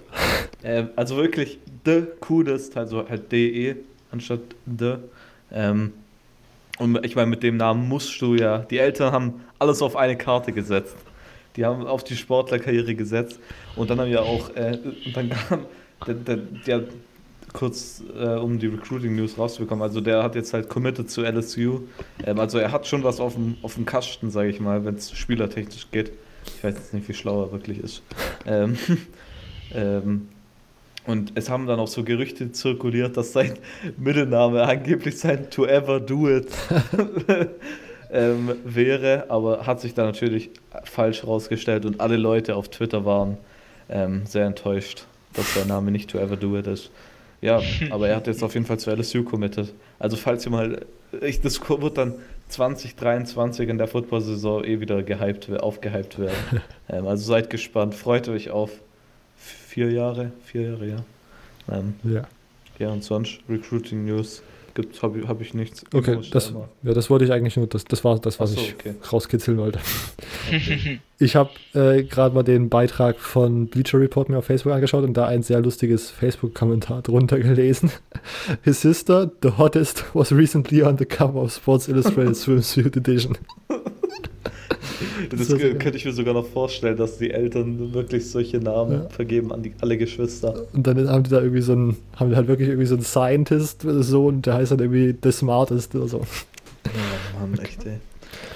[0.63, 3.77] Ähm, also wirklich The Coolest, also halt DE
[4.11, 4.95] anstatt The.
[5.51, 5.93] Ähm,
[6.77, 8.59] und ich meine, mit dem Namen musst du ja.
[8.59, 10.95] Die Eltern haben alles auf eine Karte gesetzt.
[11.55, 13.39] Die haben auf die Sportlerkarriere gesetzt
[13.75, 14.77] und dann haben ja auch, äh,
[15.13, 15.65] dann kam
[16.07, 16.83] der, der, der
[17.53, 21.81] kurz äh, um die Recruiting News rauszubekommen, also der hat jetzt halt committed zu LSU.
[22.25, 24.95] Ähm, also er hat schon was auf dem, auf dem Kasten, sage ich mal, wenn
[24.95, 26.11] es spielertechnisch geht.
[26.45, 28.03] Ich weiß jetzt nicht, wie schlau er wirklich ist.
[28.45, 28.77] ähm,
[29.73, 30.29] ähm,
[31.07, 33.57] und es haben dann auch so Gerüchte zirkuliert, dass sein
[33.97, 36.47] Mittelname angeblich sein To Ever Do It
[38.11, 40.49] ähm, wäre, aber hat sich dann natürlich
[40.83, 43.37] falsch herausgestellt und alle Leute auf Twitter waren
[43.89, 46.91] ähm, sehr enttäuscht, dass sein Name nicht To Ever Do It ist.
[47.41, 49.73] Ja, aber er hat jetzt auf jeden Fall zu LSU committed.
[49.99, 50.85] Also falls ihr mal,
[51.21, 52.15] ich, das wird dann
[52.49, 56.61] 2023 in der Football-Saison eh wieder gehypt, aufgehypt werden.
[56.89, 58.71] ähm, also seid gespannt, freut euch auf
[59.37, 61.03] vier Jahre, vier Jahre, ja.
[61.71, 62.23] Ähm, ja.
[62.77, 64.41] Ja, und sonst Recruiting News
[64.73, 65.83] gibt, habe hab ich nichts.
[65.93, 66.53] Okay, das,
[66.83, 68.95] ja, das wollte ich eigentlich nur, das, das war das, was so, ich okay.
[69.11, 69.79] rauskitzeln wollte.
[70.47, 70.99] Okay.
[71.21, 75.15] Ich habe äh, gerade mal den Beitrag von Bleacher Report mir auf Facebook angeschaut und
[75.15, 77.91] da ein sehr lustiges Facebook-Kommentar drunter gelesen.
[78.63, 83.37] His sister, the hottest, was recently on the cover of Sports Illustrated Swimsuit Edition.
[85.29, 89.09] Das, das könnte ich mir sogar noch vorstellen, dass die Eltern wirklich solche Namen ja.
[89.09, 90.65] vergeben an die, alle Geschwister.
[90.73, 93.03] Und dann haben die da irgendwie so einen, haben die halt wirklich irgendwie so einen
[93.03, 96.17] Scientist-Sohn, der heißt dann irgendwie The Smartest oder so.
[96.85, 97.99] Ja, Mann, echt, ey.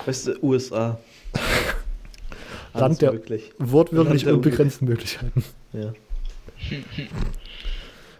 [0.05, 0.99] Weißt du, USA.
[2.73, 3.51] Land der wirklich.
[3.57, 5.43] wortwörtlich unbegrenzten Möglichkeiten.
[5.73, 5.93] Ja.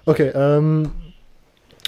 [0.05, 0.91] Okay, ähm,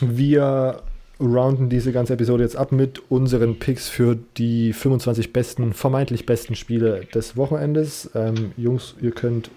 [0.02, 0.82] wir
[1.20, 6.56] rounden diese ganze Episode jetzt ab mit unseren Picks für die 25 besten, vermeintlich besten
[6.56, 8.12] Spiele des Wochenendes.
[8.14, 9.50] Ähm, Jungs, ihr könnt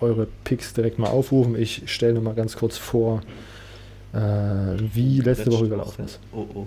[0.00, 1.56] eure Picks direkt mal aufrufen.
[1.56, 3.22] Ich stelle nur mal ganz kurz vor,
[4.12, 6.20] äh, wie letzte Woche gelaufen ist.
[6.32, 6.66] Oh, oh.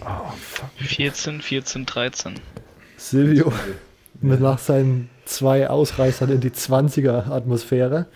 [0.00, 0.32] Oh,
[0.76, 2.34] 14, 14, 13.
[2.96, 3.52] Silvio
[4.20, 8.06] mit nach seinen zwei Ausreißern in die 20er-Atmosphäre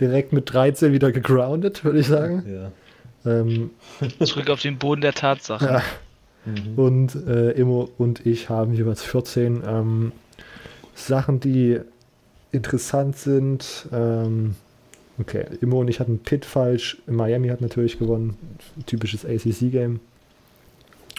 [0.00, 2.44] direkt mit 13 wieder gegroundet, würde ich sagen.
[2.46, 2.72] Ja.
[3.26, 3.70] Ähm,
[4.24, 5.64] Zurück auf den Boden der Tatsache.
[5.64, 5.82] Ja.
[6.44, 6.78] Mhm.
[6.78, 10.12] Und äh, Immo und ich haben jeweils 14 ähm,
[10.94, 11.80] Sachen, die
[12.52, 13.88] interessant sind.
[13.92, 14.54] Ähm,
[15.18, 16.98] okay, Immo und ich hatten Pitt falsch.
[17.06, 18.36] Miami hat natürlich gewonnen.
[18.86, 20.00] Typisches ACC-Game.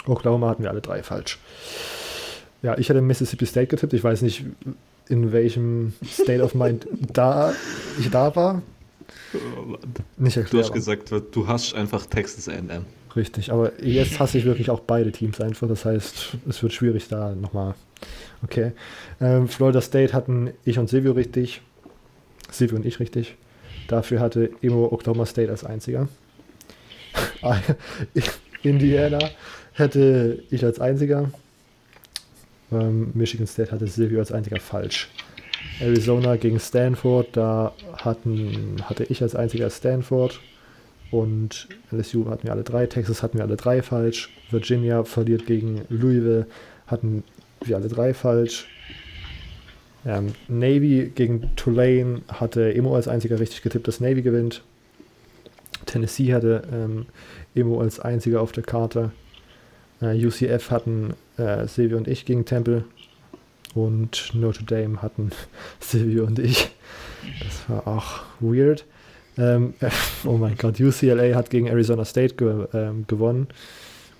[0.06, 1.38] Oklahoma hatten wir alle drei falsch.
[2.62, 3.92] Ja, ich hatte Mississippi State getippt.
[3.92, 4.44] Ich weiß nicht,
[5.08, 7.52] in welchem State of Mind da
[7.98, 8.62] ich da war.
[9.34, 9.76] Oh,
[10.16, 10.52] nicht erklärt.
[10.52, 12.84] Du hast gesagt, du hast einfach Texas A&M.
[13.14, 15.68] Richtig, aber jetzt hasse ich wirklich auch beide Teams einfach.
[15.68, 17.74] Das heißt, es wird schwierig da nochmal.
[18.44, 18.72] Okay.
[19.20, 21.62] Ähm, Florida State hatten ich und Silvio richtig.
[22.50, 23.36] Silvio und ich richtig.
[23.88, 26.08] Dafür hatte Emo Oklahoma State als einziger.
[28.62, 29.18] Indiana
[29.72, 31.30] hätte ich als einziger.
[32.72, 35.08] Ähm, Michigan State hatte Silvio als einziger falsch.
[35.80, 40.40] Arizona gegen Stanford, da hatten, hatte ich als einziger Stanford.
[41.10, 44.30] Und LSU hatten wir alle drei, Texas hatten wir alle drei falsch.
[44.50, 46.46] Virginia verliert gegen Louisville,
[46.86, 47.22] hatten
[47.64, 48.66] wir alle drei falsch.
[50.04, 54.62] Ähm, Navy gegen Tulane hatte Emo als einziger richtig getippt, dass Navy gewinnt.
[55.84, 57.06] Tennessee hatte ähm,
[57.54, 59.10] Emo als einziger auf der Karte.
[60.00, 62.84] Äh, UCF hatten äh, Silvio und ich gegen Temple.
[63.76, 65.30] Und Notre Dame hatten
[65.80, 66.70] Silvio und ich.
[67.40, 68.86] Das war auch weird.
[69.36, 69.74] Ähm,
[70.24, 73.48] oh mein Gott, UCLA hat gegen Arizona State ge ähm, gewonnen.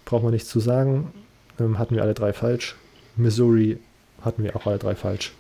[0.05, 1.11] Braucht man nichts zu sagen.
[1.59, 2.77] Ähm, hatten wir alle drei falsch.
[3.17, 3.79] Missouri
[4.21, 5.33] hatten wir auch alle drei falsch.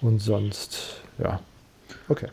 [0.00, 1.40] Und sonst, ja.
[2.08, 2.28] Okay.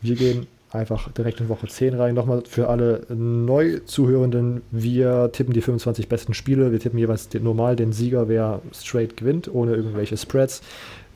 [0.00, 2.14] Wir gehen einfach direkt in Woche 10 rein.
[2.14, 6.72] Nochmal für alle Neu-Zuhörenden, wir tippen die 25 besten Spiele.
[6.72, 10.62] Wir tippen jeweils den, normal den Sieger, wer straight gewinnt, ohne irgendwelche Spreads.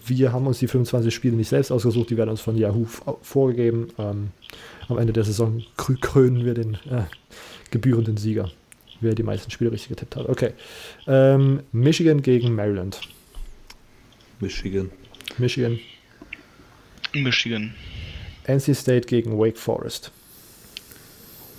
[0.06, 2.86] Wir haben uns die 25 Spiele nicht selbst ausgesucht, die werden uns von Yahoo
[3.20, 3.88] vorgegeben.
[3.98, 4.28] Ähm,
[4.88, 7.02] am Ende der Saison krönen wir den äh,
[7.70, 8.50] gebührenden Sieger,
[9.00, 10.28] wer die meisten Spiele richtig getippt hat.
[10.28, 10.52] Okay.
[11.06, 13.00] Ähm, Michigan gegen Maryland.
[14.40, 14.90] Michigan.
[15.36, 15.78] Michigan.
[17.12, 17.74] Michigan.
[18.48, 20.10] NC State gegen Wake Forest.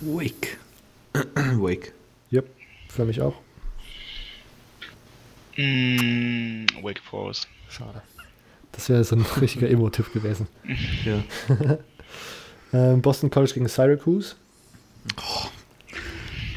[0.00, 0.58] Wake.
[1.34, 1.92] Wake.
[2.32, 2.50] Yep,
[2.88, 3.34] für mich auch.
[5.56, 7.48] Mm, Wake Forest.
[7.68, 8.02] Schade.
[8.72, 10.48] Das wäre so ein richtiger Emo-Tipp gewesen.
[11.04, 11.22] Ja.
[12.72, 14.34] ähm, Boston College gegen Syracuse.
[15.16, 15.48] Oh,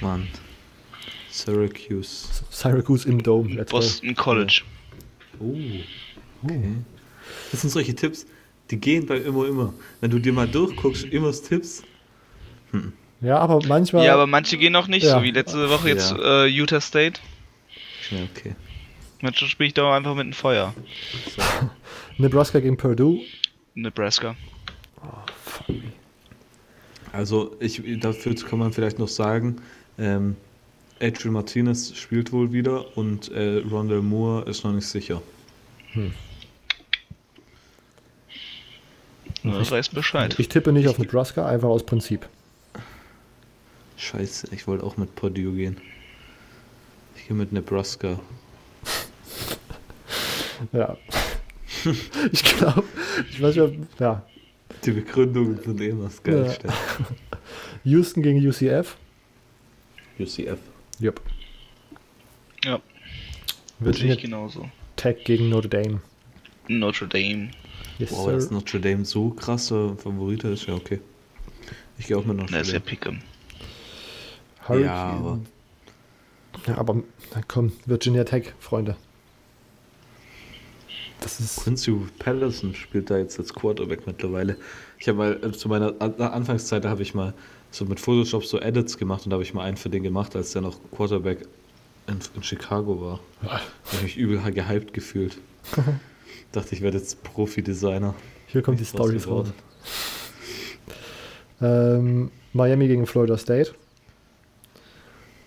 [0.02, 0.28] Mann.
[1.30, 2.28] Syracuse.
[2.50, 3.54] Syracuse im Dome.
[3.54, 4.16] Let's Boston.
[4.16, 4.64] College.
[5.40, 5.56] Oh.
[6.44, 6.76] Okay.
[7.52, 8.26] Das sind solche Tipps,
[8.72, 9.74] die gehen bei immer, immer.
[10.02, 11.84] Wenn du dir mal durchguckst, immer Tipps.
[12.72, 12.94] Hm.
[13.22, 14.06] Ja, aber manchmal.
[14.06, 15.18] Ja, aber manche gehen auch nicht, ja.
[15.18, 16.46] so wie letzte Woche jetzt ja.
[16.46, 17.22] äh, Utah State.
[18.12, 18.56] Ja, okay.
[19.22, 20.74] Manchmal spiele ich da einfach mit dem Feuer.
[21.36, 21.42] So.
[22.18, 23.22] Nebraska gegen Purdue.
[23.76, 24.36] Nebraska.
[25.02, 25.08] Oh,
[25.46, 25.76] fuck
[27.14, 29.62] Also, ich, dafür kann man vielleicht noch sagen,
[29.98, 30.36] ähm,
[31.02, 35.22] Adrian Martinez spielt wohl wieder und äh, Rondell Moore ist noch nicht sicher.
[35.94, 36.14] Hm.
[39.44, 40.36] Ja, ich weiß Bescheid.
[40.40, 42.28] Ich tippe nicht auf Nebraska, einfach aus Prinzip.
[43.98, 45.78] Scheiße, ich wollte auch mit Purdue gehen.
[47.16, 48.20] Ich gehe mit Nebraska.
[50.74, 50.98] ja.
[52.32, 52.84] ich glaube,
[53.30, 54.26] ich weiß nicht, ja.
[54.86, 56.68] Die Begründungen sind eh immer das Geilste.
[56.68, 56.74] Ja.
[57.84, 58.98] Houston gegen UCF.
[60.20, 60.60] UCF.
[61.02, 61.22] Yep.
[62.64, 62.82] Ja.
[63.80, 64.70] Virginia genauso.
[64.96, 66.02] Tech gegen Notre Dame.
[66.68, 67.52] Notre Dame.
[68.00, 71.00] Yes, wow, dass Notre Dame so krasser Favorite ist, ja okay.
[71.98, 72.60] Ich gehe auch mit Notre Dame.
[72.60, 73.20] Das ist ja Pick'em.
[74.82, 75.40] Ja, aber...
[76.68, 77.04] Ja, aber
[77.34, 78.96] na komm, Virginia Tech, Freunde.
[81.20, 84.58] Das ist Quincy Patterson spielt da jetzt als Quarterback mittlerweile.
[85.00, 87.34] Ich habe mal äh, zu meiner Anfangszeit, da habe ich mal
[87.72, 90.36] so mit Photoshop so Edits gemacht und da habe ich mal einen für den gemacht,
[90.36, 91.48] als der noch Quarterback
[92.08, 93.20] in, in Chicago war.
[93.42, 93.64] Da habe
[93.94, 95.38] ich mich übel gehypt gefühlt.
[96.54, 98.14] Dachte, ich werde jetzt Profi-Designer.
[98.48, 99.52] Hier kommt die Story raus.
[101.60, 103.74] Ähm, Miami gegen Florida State.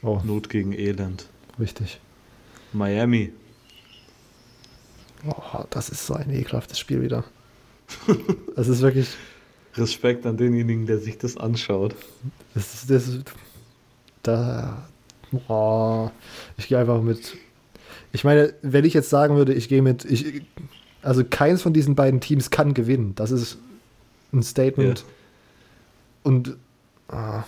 [0.02, 0.20] Oh.
[0.24, 1.28] Not gegen Elend.
[1.60, 2.00] Richtig.
[2.72, 3.32] Miami.
[5.26, 7.24] Oh, das ist so ein ekelhaftes Spiel wieder.
[8.56, 9.08] Es ist wirklich.
[9.74, 11.94] Respekt an denjenigen, der sich das anschaut.
[12.54, 13.32] Das ist, das ist,
[14.22, 14.88] da.
[15.46, 16.10] Oh,
[16.56, 17.36] ich gehe einfach mit.
[18.12, 20.04] Ich meine, wenn ich jetzt sagen würde, ich gehe mit.
[20.04, 20.42] Ich,
[21.06, 23.14] also keins von diesen beiden Teams kann gewinnen.
[23.14, 23.58] Das ist
[24.32, 24.98] ein Statement.
[24.98, 25.04] Ja.
[26.24, 26.56] Und
[27.08, 27.44] ah,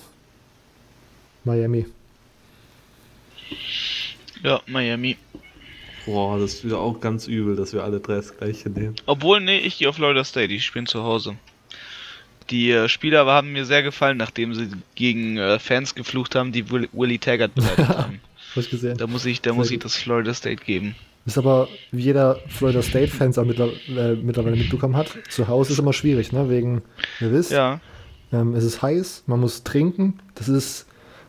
[1.44, 1.86] Miami.
[4.42, 5.16] Ja, Miami.
[6.06, 8.94] Boah, das ist wieder auch ganz übel, dass wir alle drei das gleiche nehmen.
[9.06, 11.36] Obwohl, nee, ich gehe auf Florida State, die spielen zu Hause.
[12.50, 16.70] Die äh, Spieler haben mir sehr gefallen, nachdem sie gegen äh, Fans geflucht haben, die
[16.70, 18.20] Will Willie Taggart beleidigt haben.
[18.54, 18.96] Hab gesehen.
[18.96, 20.94] Da muss ich, da muss ich das Florida State geben.
[21.28, 25.78] Ist aber, wie jeder Florida State-Fans auch mittlerweile, äh, mittlerweile mitbekommen hat, zu Hause ist
[25.78, 26.48] immer schwierig, ne?
[26.48, 26.80] Wegen,
[27.20, 27.80] ihr wisst, ja.
[28.32, 30.20] ähm, es ist heiß, man muss trinken.
[30.36, 30.86] Das ist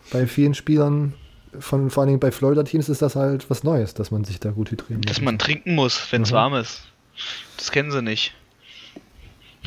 [0.09, 1.15] bei vielen Spielern
[1.59, 4.51] von vor allen Dingen bei Florida-Teams ist das halt was Neues, dass man sich da
[4.51, 5.07] gut hydrieren muss.
[5.07, 6.35] Dass man trinken muss, wenn es mhm.
[6.35, 6.83] warm ist.
[7.57, 8.33] Das kennen sie nicht.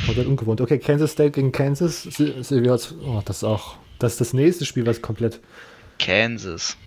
[0.06, 0.62] komplett ungewohnt.
[0.62, 2.04] Okay, Kansas State gegen Kansas.
[2.04, 5.40] Silvia oh, das ist auch, das ist das nächste Spiel, was komplett.
[5.98, 6.78] Kansas.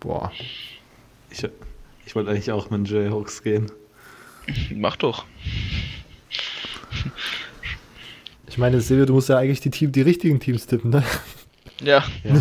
[0.00, 0.30] Boah.
[1.30, 1.42] Ich,
[2.06, 3.70] ich wollte eigentlich auch mit den Jayhawks gehen.
[4.74, 5.26] Mach doch.
[8.48, 11.04] Ich meine, Silvia, du musst ja eigentlich die, Team, die richtigen Teams tippen, ne?
[11.80, 12.04] Ja.
[12.24, 12.40] ja.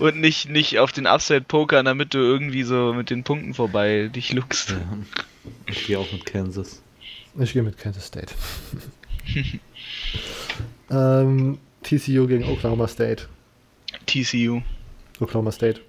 [0.00, 4.32] Und nicht, nicht auf den Upside-Poker, damit du irgendwie so mit den Punkten vorbei dich
[4.32, 4.70] luckst.
[4.70, 4.98] Ja.
[5.66, 6.82] Ich gehe auch mit Kansas.
[7.38, 8.34] Ich gehe mit Kansas State.
[10.90, 13.28] ähm, TCU gegen Oklahoma State.
[14.06, 14.62] TCU.
[15.20, 15.80] Oklahoma State.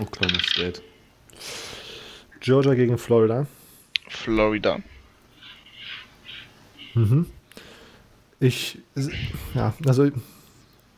[0.00, 0.82] Oklahoma State.
[2.40, 3.46] Georgia gegen Florida.
[4.08, 4.78] Florida.
[6.94, 7.26] Mhm.
[8.40, 8.78] Ich,
[9.54, 10.10] ja, also,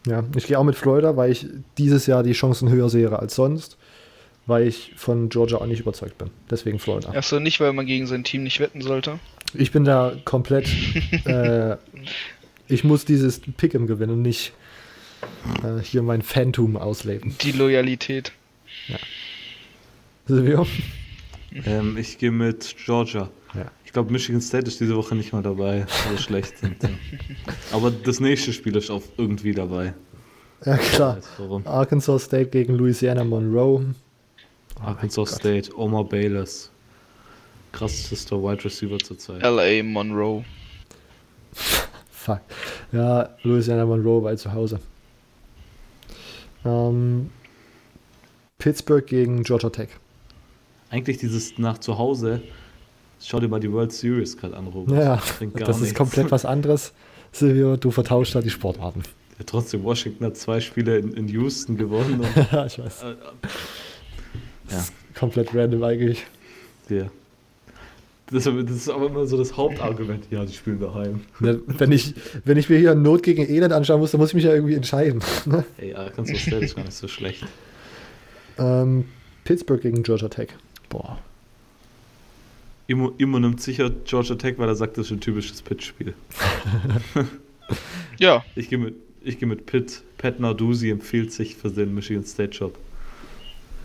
[0.06, 1.46] ja, ich gehe auch mit Florida, weil ich
[1.78, 3.76] dieses Jahr die Chancen höher sehe als sonst,
[4.46, 6.30] weil ich von Georgia auch nicht überzeugt bin.
[6.50, 7.10] Deswegen Florida.
[7.10, 9.18] Achso, nicht, weil man gegen sein Team nicht wetten sollte?
[9.54, 10.68] Ich bin da komplett,
[11.24, 11.76] äh,
[12.68, 14.52] ich muss dieses Pick'em gewinnen und nicht
[15.62, 17.36] äh, hier mein Phantom ausleben.
[17.42, 18.32] Die Loyalität.
[18.88, 18.96] Ja.
[20.26, 20.66] Silvio?
[21.64, 23.28] Ähm, ich gehe mit Georgia.
[23.54, 23.70] Ja.
[23.84, 26.76] Ich glaube, Michigan State ist diese Woche nicht mal dabei, weil sie schlecht sind.
[27.72, 29.94] Aber das nächste Spiel ist auch irgendwie dabei.
[30.64, 31.18] Ja, klar.
[31.64, 33.94] Arkansas State gegen Louisiana Monroe.
[34.78, 36.70] Oh Arkansas State, Omar Bayless.
[37.72, 39.42] Krassester Wide Receiver zurzeit.
[39.42, 40.44] LA Monroe.
[42.10, 42.40] Fuck.
[42.92, 44.80] Ja, Louisiana Monroe war zu Hause.
[46.64, 47.30] Ähm,
[48.58, 49.88] Pittsburgh gegen Georgia Tech.
[50.90, 52.42] Eigentlich dieses nach zu Hause.
[53.20, 54.96] Schau dir mal die World Series gerade an, Robert.
[54.96, 55.22] Ja,
[55.54, 56.92] das, das ist komplett was anderes.
[57.32, 59.02] Silvio, du vertauscht da die Sportarten.
[59.38, 62.22] Ja, trotzdem, Washington hat zwei Spiele in, in Houston gewonnen.
[62.52, 63.02] ja, ich weiß.
[63.02, 63.14] Äh, äh,
[64.70, 64.84] ja.
[65.18, 66.24] komplett random eigentlich.
[66.88, 67.06] Ja.
[68.30, 70.24] Das, das, ist aber immer so das Hauptargument.
[70.30, 71.20] Ja, die spielen daheim.
[71.40, 72.14] Ja, wenn, ich,
[72.44, 74.74] wenn ich mir hier Not gegen Elend anschauen muss, dann muss ich mich ja irgendwie
[74.74, 75.20] entscheiden.
[75.78, 77.44] Ey, Arkansas State ist gar nicht so schlecht.
[78.58, 79.06] Ähm,
[79.44, 80.48] Pittsburgh gegen Georgia Tech.
[80.88, 81.18] Boah.
[82.88, 86.14] Immo, Immo nimmt sicher Georgia Tech, weil er sagt, das ist ein typisches Pitt-Spiel.
[88.18, 88.44] ja.
[88.54, 90.02] Ich gehe mit, geh mit Pitt.
[90.18, 92.78] Pat Narduzzi empfiehlt sich für den Michigan State Job.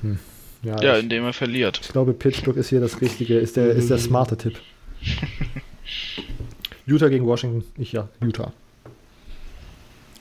[0.02, 0.20] Hm.
[0.64, 1.80] Ja, ja ich, indem er verliert.
[1.82, 4.60] Ich glaube, Pittsburgh ist hier das Richtige, ist der, ist der smarte Tipp.
[6.86, 7.64] Utah gegen Washington.
[7.78, 8.54] Ich ja, Utah.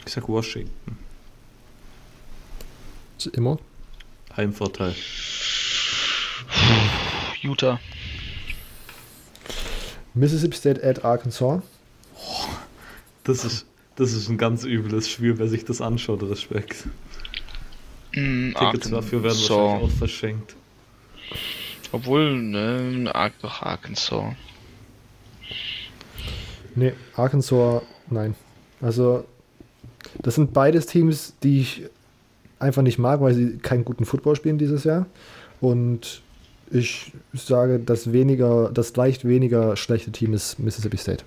[0.06, 0.70] Ich sag Washington.
[3.34, 3.58] Immer?
[4.36, 4.94] Heimvorteil.
[7.42, 7.80] Utah.
[10.14, 11.62] Mississippi State at Arkansas.
[13.24, 13.66] Das ist,
[13.96, 16.86] das ist ein ganz übles Spiel, wer sich das anschaut, Respekt.
[18.14, 20.56] Mm, Tickets dafür werden wahrscheinlich auch verschenkt.
[21.92, 24.34] Obwohl, ne, doch Arkansas.
[26.74, 28.34] Ne, Arkansas, nein.
[28.80, 29.24] Also,
[30.18, 31.82] das sind beides Teams, die ich
[32.60, 35.06] einfach nicht mag, weil sie keinen guten Football spielen dieses Jahr.
[35.60, 36.22] Und
[36.70, 41.24] ich sage, das weniger, das leicht weniger schlechte Team ist Mississippi State.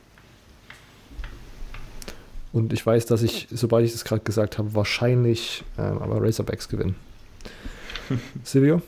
[2.54, 6.70] Und ich weiß, dass ich, sobald ich das gerade gesagt habe, wahrscheinlich ähm, aber Razorbacks
[6.70, 6.96] gewinnen.
[8.44, 8.82] Silvio?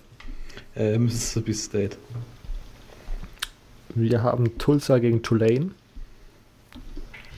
[0.75, 1.97] Äh, Mississippi State.
[3.95, 5.71] Wir haben Tulsa gegen Tulane.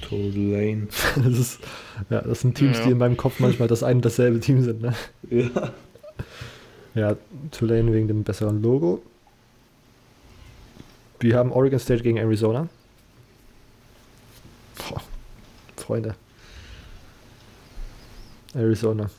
[0.01, 0.87] Tulane.
[1.15, 1.59] Das, ist,
[2.09, 2.85] ja, das sind Teams, ja.
[2.85, 4.81] die in meinem Kopf manchmal das ein und dasselbe Team sind.
[4.81, 4.93] Ne?
[5.29, 5.73] Ja.
[6.95, 7.15] Ja,
[7.51, 9.03] Tulane wegen dem besseren Logo.
[11.19, 12.67] Wir haben Oregon State gegen Arizona.
[14.77, 15.03] Boah,
[15.75, 16.15] Freunde.
[18.55, 19.11] Arizona.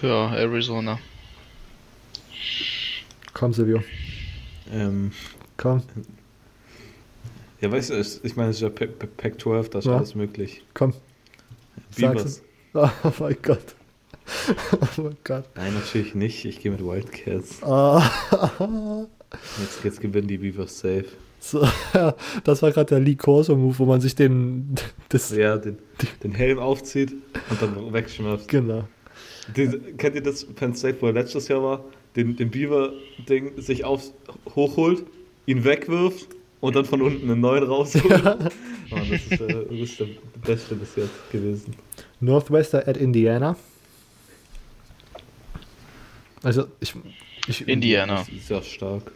[0.00, 0.98] Ja, Arizona.
[3.34, 3.84] Komm, Silvio.
[4.72, 5.12] Ähm,
[5.58, 5.82] Komm.
[7.62, 9.96] Ja, weißt du, ich meine, es ist ja Pac-12, da ist ja.
[9.96, 10.62] alles möglich.
[10.74, 10.92] Komm.
[11.96, 12.42] Beavers.
[12.74, 12.88] Oh
[13.20, 13.74] mein Gott.
[14.96, 15.44] oh mein Gott.
[15.54, 16.46] Nein, natürlich nicht.
[16.46, 17.62] Ich gehe mit Wildcats.
[17.62, 18.02] Ah.
[19.60, 21.04] jetzt, jetzt gewinnen die Beavers safe.
[21.38, 24.74] So, ja, das war gerade der Lee Corso-Move, wo man sich den,
[25.10, 25.76] das, ja, den,
[26.24, 27.12] den Helm aufzieht
[27.50, 28.48] und dann wegschmeißt.
[28.48, 28.88] Genau.
[29.54, 29.68] Die,
[29.98, 31.84] kennt ihr das Penn State, wo er letztes Jahr war?
[32.16, 34.14] Den, den Beaver-Ding sich auf,
[34.54, 35.04] hochholt,
[35.44, 36.28] ihn wegwirft
[36.62, 38.04] und dann von unten einen neuen rausholt.
[38.08, 38.38] Ja.
[38.92, 40.06] Oh, das, ist, äh, das ist der
[40.44, 41.74] Beste bis jetzt gewesen.
[42.20, 43.56] Northwestern at Indiana.
[46.42, 46.94] Also, ich.
[47.48, 48.16] ich Indiana.
[48.16, 49.12] Das ist sehr stark.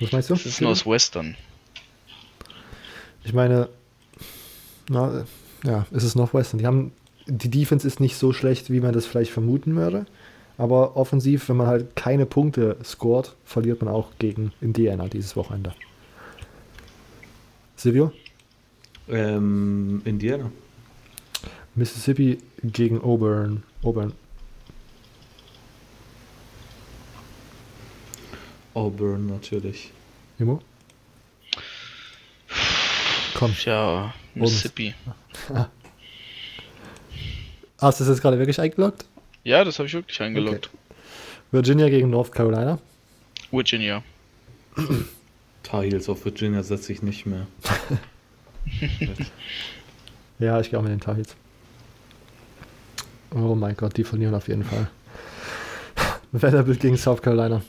[0.00, 0.34] Was meinst du?
[0.34, 1.36] Das ist Northwestern.
[3.24, 3.68] Ich meine,
[4.88, 5.24] na,
[5.64, 6.58] ja, es ist Northwestern.
[6.58, 6.92] Die haben,
[7.26, 10.04] die Defense ist nicht so schlecht, wie man das vielleicht vermuten würde.
[10.60, 15.72] Aber offensiv, wenn man halt keine Punkte scored, verliert man auch gegen Indiana dieses Wochenende.
[17.76, 18.12] Silvio?
[19.08, 20.52] Ähm, Indiana.
[21.74, 23.62] Mississippi gegen Auburn.
[23.82, 24.12] Auburn.
[28.74, 29.92] Auburn natürlich.
[30.38, 30.60] Imo?
[33.32, 33.56] Komm.
[33.64, 34.94] Ja, Mississippi.
[37.78, 39.06] Hast du das jetzt gerade wirklich eingeloggt?
[39.44, 40.70] Ja, das habe ich wirklich eingeloggt.
[40.72, 40.76] Okay.
[41.52, 42.78] Virginia gegen North Carolina.
[43.50, 44.02] Virginia.
[45.62, 47.46] Tar Heels auf Virginia setze ich nicht mehr.
[50.38, 51.34] ja, ich gehe auch mit den Tar Heels.
[53.34, 54.90] Oh mein Gott, die verlieren auf jeden Fall.
[56.32, 57.62] Vanderbilt gegen South Carolina.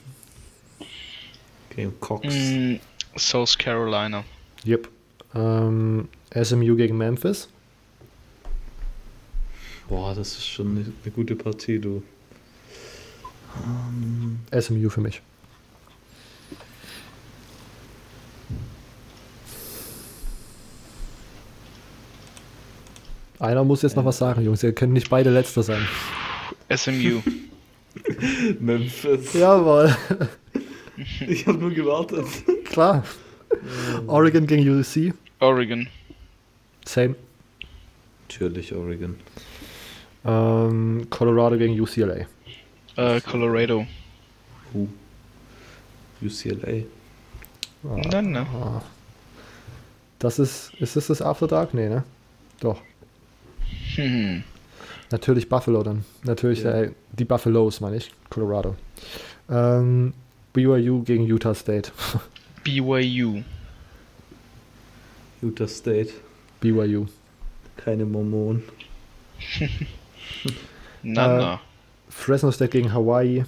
[1.75, 2.27] Gegen Cox.
[2.33, 2.75] Mm,
[3.17, 4.23] South Carolina.
[4.65, 4.89] Yep.
[5.35, 7.49] Ähm, SMU gegen Memphis.
[9.91, 12.01] Boah, das ist schon eine, eine gute Partie, du.
[13.61, 15.21] Um, ähm, SMU für mich.
[23.37, 24.63] Einer muss jetzt noch was sagen, Jungs.
[24.63, 25.85] Ihr könnt nicht beide Letzter sein.
[26.73, 27.19] SMU.
[28.61, 29.33] Memphis.
[29.33, 29.93] Jawohl.
[31.27, 32.27] Ich habe nur gewartet.
[32.65, 33.03] Klar.
[34.07, 35.13] Oregon gegen USC.
[35.39, 35.87] Oregon.
[36.85, 37.15] Same.
[38.29, 39.15] Natürlich Oregon.
[40.25, 42.27] Ähm, Colorado gegen UCLA.
[42.95, 43.85] Äh, Colorado.
[44.73, 44.87] Uh.
[46.21, 46.83] UCLA.
[47.83, 48.45] Ah, Nein, ne?
[48.53, 48.81] Ah.
[50.19, 51.73] Das ist, ist das das After Dark?
[51.73, 52.03] Nee, ne?
[52.59, 52.79] Doch.
[53.95, 54.43] Hm.
[55.09, 56.05] Natürlich Buffalo dann.
[56.23, 56.83] Natürlich ja.
[56.83, 58.11] äh, die Buffaloes, meine ich.
[58.29, 58.75] Colorado.
[59.49, 60.13] Ähm,
[60.53, 61.91] BYU gegen Utah State.
[62.63, 63.41] BYU.
[65.41, 66.11] Utah State.
[66.59, 67.07] BYU.
[67.77, 68.63] Keine Mormonen.
[71.03, 71.55] Nana.
[71.55, 71.57] Äh,
[72.09, 73.45] Fresno State gegen Hawaii.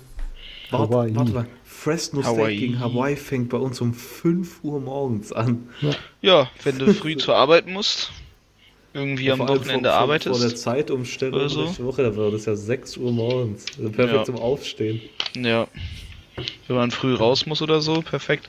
[0.71, 1.15] Warte, Hawaii.
[1.15, 1.47] Warte mal.
[1.63, 2.35] Fresno Hawaii.
[2.35, 5.69] State gegen Hawaii fängt bei uns um 5 Uhr morgens an.
[5.81, 8.11] Ja, ja wenn du früh zur Arbeit musst,
[8.93, 10.39] irgendwie ja, am Wochenende vor, arbeitest.
[10.39, 11.85] Vor der Zeitumstellung oder so.
[11.85, 13.65] Woche, da war das ja 6 Uhr morgens.
[13.77, 14.23] Also perfekt ja.
[14.23, 15.01] zum Aufstehen.
[15.35, 15.67] Ja.
[16.67, 18.47] Wenn man früh raus muss oder so, perfekt.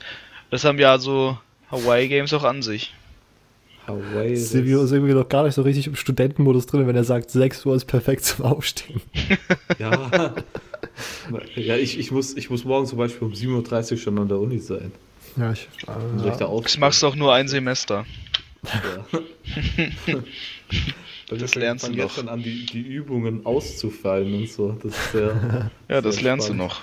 [0.50, 1.38] Das haben ja so
[1.70, 2.94] Hawaii Games auch an sich.
[3.86, 4.36] Hawaii.
[4.36, 7.66] Silvio ist irgendwie noch gar nicht so richtig im Studentenmodus drin, wenn er sagt, 6
[7.66, 9.00] Uhr ist perfekt zum Aufstehen.
[9.78, 10.34] ja.
[11.56, 14.38] ja, ich, ich, muss, ich muss morgen zum Beispiel um 7.30 Uhr schon an der
[14.38, 14.92] Uni sein.
[15.36, 15.68] Ja, ich.
[15.86, 18.06] Äh, ich da das machst du auch nur ein Semester.
[20.06, 20.18] Ja.
[21.36, 21.96] das lernst du noch.
[21.96, 24.76] jetzt schon an, die, die Übungen auszufallen und so.
[24.82, 26.62] Das ist sehr, ja, das lernst spannend.
[26.62, 26.82] du noch.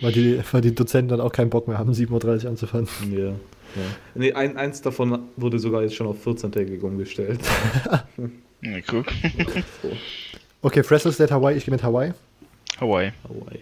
[0.00, 2.88] weil, die, weil die Dozenten dann auch keinen Bock mehr haben, 7.30 Uhr anzufangen.
[3.10, 3.34] Ja.
[3.76, 3.82] Ja.
[4.14, 7.40] Nee, ein, eins davon wurde sogar jetzt schon auf 14-tägig umgestellt.
[8.62, 9.06] ja, guck.
[10.62, 12.12] okay, Fresno State Hawaii, ich gehe mit Hawaii.
[12.80, 13.12] Hawaii.
[13.28, 13.60] Hawaii.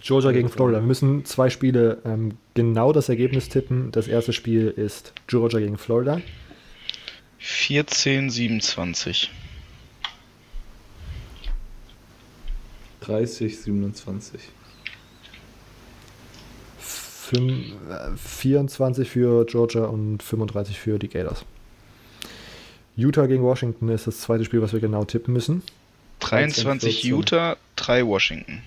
[0.00, 0.78] Georgia gegen Florida.
[0.78, 3.90] Wir müssen zwei Spiele ähm, genau das Ergebnis tippen.
[3.92, 6.20] Das erste Spiel ist Georgia gegen Florida.
[7.38, 9.30] 14, 27.
[13.00, 14.40] 30, 27.
[18.16, 21.44] 24 für Georgia und 35 für die Gators.
[22.96, 25.62] Utah gegen Washington ist das zweite Spiel, was wir genau tippen müssen.
[26.20, 28.62] 23 Utah, 3 Washington.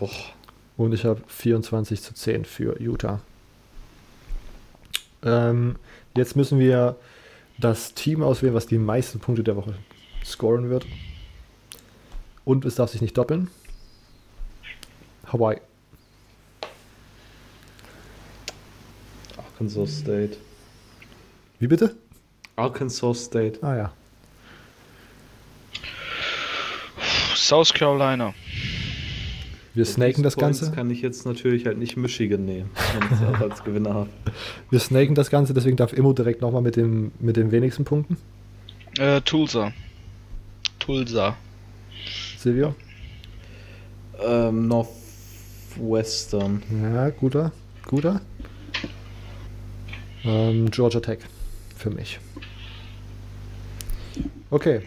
[0.00, 0.32] Och.
[0.76, 3.20] Und ich habe 24 zu 10 für Utah.
[5.22, 5.76] Ähm,
[6.16, 6.96] jetzt müssen wir
[7.58, 9.74] das Team auswählen, was die meisten Punkte der Woche
[10.24, 10.86] scoren wird.
[12.44, 13.50] Und es darf sich nicht doppeln.
[15.26, 15.60] Hawaii.
[19.60, 20.38] Arkansas State.
[21.58, 21.94] Wie bitte?
[22.56, 23.58] Arkansas State.
[23.62, 23.92] Ah ja.
[27.34, 28.32] South Carolina.
[29.74, 30.64] Wir snaken das Ganze.
[30.64, 34.08] Das kann ich jetzt natürlich halt nicht Michigan nehmen, wenn ich es als Gewinner habe.
[34.70, 38.16] Wir snaken das Ganze, deswegen darf Immo direkt nochmal mit, dem, mit den wenigsten Punkten.
[38.98, 39.72] Äh, Tulsa.
[40.78, 41.36] Tulsa.
[42.38, 42.74] Silvio?
[44.24, 46.62] Ähm, Northwestern.
[46.82, 47.52] Ja, guter.
[47.86, 48.22] Guter.
[50.24, 51.18] Ähm, Georgia Tech
[51.76, 52.18] für mich.
[54.50, 54.82] Okay.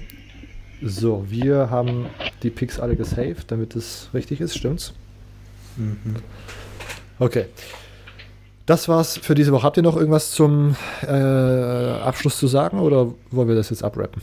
[0.81, 2.07] So, wir haben
[2.43, 4.93] die Picks alle gesaved, damit es richtig ist, stimmt's?
[5.77, 6.17] Mhm.
[7.19, 7.45] Okay.
[8.65, 9.63] Das war's für diese Woche.
[9.63, 14.21] Habt ihr noch irgendwas zum äh, Abschluss zu sagen oder wollen wir das jetzt abrappen?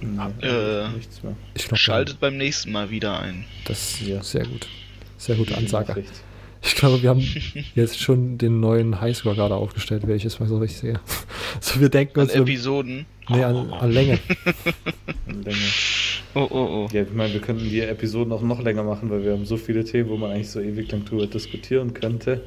[0.00, 1.34] Nein, äh, nichts mehr.
[1.54, 3.44] Glaub, schaltet beim nächsten Mal wieder ein.
[3.66, 4.22] Das ist ja.
[4.22, 4.66] sehr gut.
[5.18, 6.04] Sehr gute Ansage.
[6.62, 7.22] Ich glaube, wir haben
[7.74, 11.00] jetzt schon den neuen Highscore gerade aufgestellt, wenn ich es mal so richtig sehe.
[11.60, 12.34] So, wir denken an uns.
[12.34, 13.06] Episoden?
[13.30, 14.18] Nee, an, an Länge.
[15.26, 15.56] an Länge.
[16.34, 16.88] Oh, oh, oh.
[16.92, 19.56] Ja, ich meine, wir könnten die Episoden auch noch länger machen, weil wir haben so
[19.56, 22.42] viele Themen, wo man eigentlich so ewig lang drüber diskutieren könnte.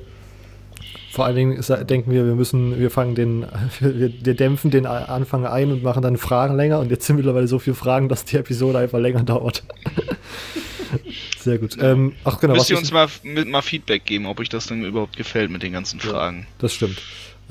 [1.12, 3.46] Vor allen Dingen denken wir, wir müssen, wir fangen den,
[3.80, 7.48] wir, wir, dämpfen den Anfang ein und machen dann Fragen länger und jetzt sind mittlerweile
[7.48, 9.64] so viele Fragen, dass die Episode einfach länger dauert.
[11.40, 11.77] Sehr gut.
[11.80, 12.53] Ähm, ach genau.
[12.53, 15.74] Müsst ihr uns mal, mal Feedback geben, ob euch das denn überhaupt gefällt mit den
[15.74, 16.40] ganzen Fragen.
[16.40, 17.01] Ja, das stimmt.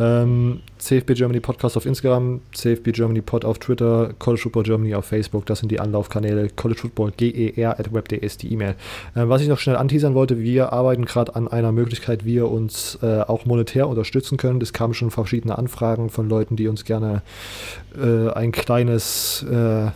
[0.01, 5.07] Ähm, CFB Germany Podcast auf Instagram, CFB Germany Pod auf Twitter, College Football Germany auf
[5.07, 6.51] Facebook, das sind die Anlaufkanäle.
[6.51, 8.77] College Football GER at web.de ist die E-Mail.
[9.17, 12.49] Ähm, was ich noch schnell anteasern wollte, wir arbeiten gerade an einer Möglichkeit, wie wir
[12.49, 14.61] uns äh, auch monetär unterstützen können.
[14.61, 17.23] Es kamen schon verschiedene Anfragen von Leuten, die uns gerne
[18.01, 19.91] äh, ein kleines äh,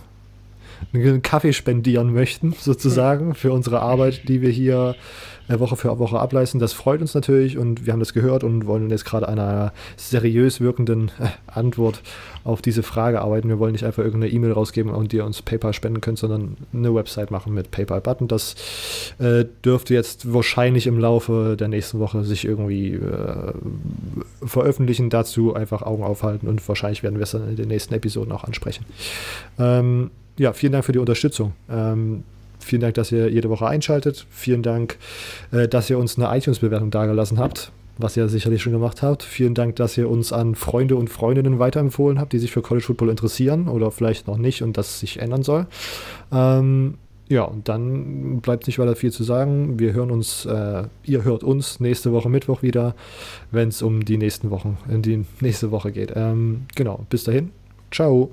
[0.92, 4.94] einen Kaffee spendieren möchten, sozusagen, für unsere Arbeit, die wir hier
[5.48, 6.60] äh, Woche für Woche ableisten.
[6.60, 10.60] Das freut uns natürlich und wir haben das gehört und wollen jetzt gerade einer seriös
[10.60, 12.02] wirkenden äh, Antwort
[12.44, 13.48] auf diese Frage arbeiten.
[13.48, 16.94] Wir wollen nicht einfach irgendeine E-Mail rausgeben und ihr uns PayPal spenden könnt, sondern eine
[16.94, 18.28] Website machen mit PayPal-Button.
[18.28, 18.54] Das
[19.18, 23.52] äh, dürfte jetzt wahrscheinlich im Laufe der nächsten Woche sich irgendwie äh,
[24.44, 25.10] veröffentlichen.
[25.10, 28.44] Dazu einfach Augen aufhalten und wahrscheinlich werden wir es dann in den nächsten Episoden auch
[28.44, 28.84] ansprechen.
[29.58, 31.52] Ähm, ja, vielen Dank für die Unterstützung.
[31.70, 32.24] Ähm,
[32.58, 34.26] vielen Dank, dass ihr jede Woche einschaltet.
[34.30, 34.98] Vielen Dank,
[35.50, 39.22] äh, dass ihr uns eine iTunes-Bewertung dagelassen habt, was ihr sicherlich schon gemacht habt.
[39.22, 42.86] Vielen Dank, dass ihr uns an Freunde und Freundinnen weiterempfohlen habt, die sich für College
[42.86, 45.66] Football interessieren oder vielleicht noch nicht und das sich ändern soll.
[46.32, 46.94] Ähm,
[47.28, 49.78] ja, und dann bleibt nicht weiter viel zu sagen.
[49.78, 52.94] Wir hören uns, äh, ihr hört uns nächste Woche Mittwoch wieder,
[53.50, 56.12] wenn es um die nächsten Wochen, in die nächste Woche geht.
[56.14, 57.50] Ähm, genau, bis dahin.
[57.90, 58.32] Ciao.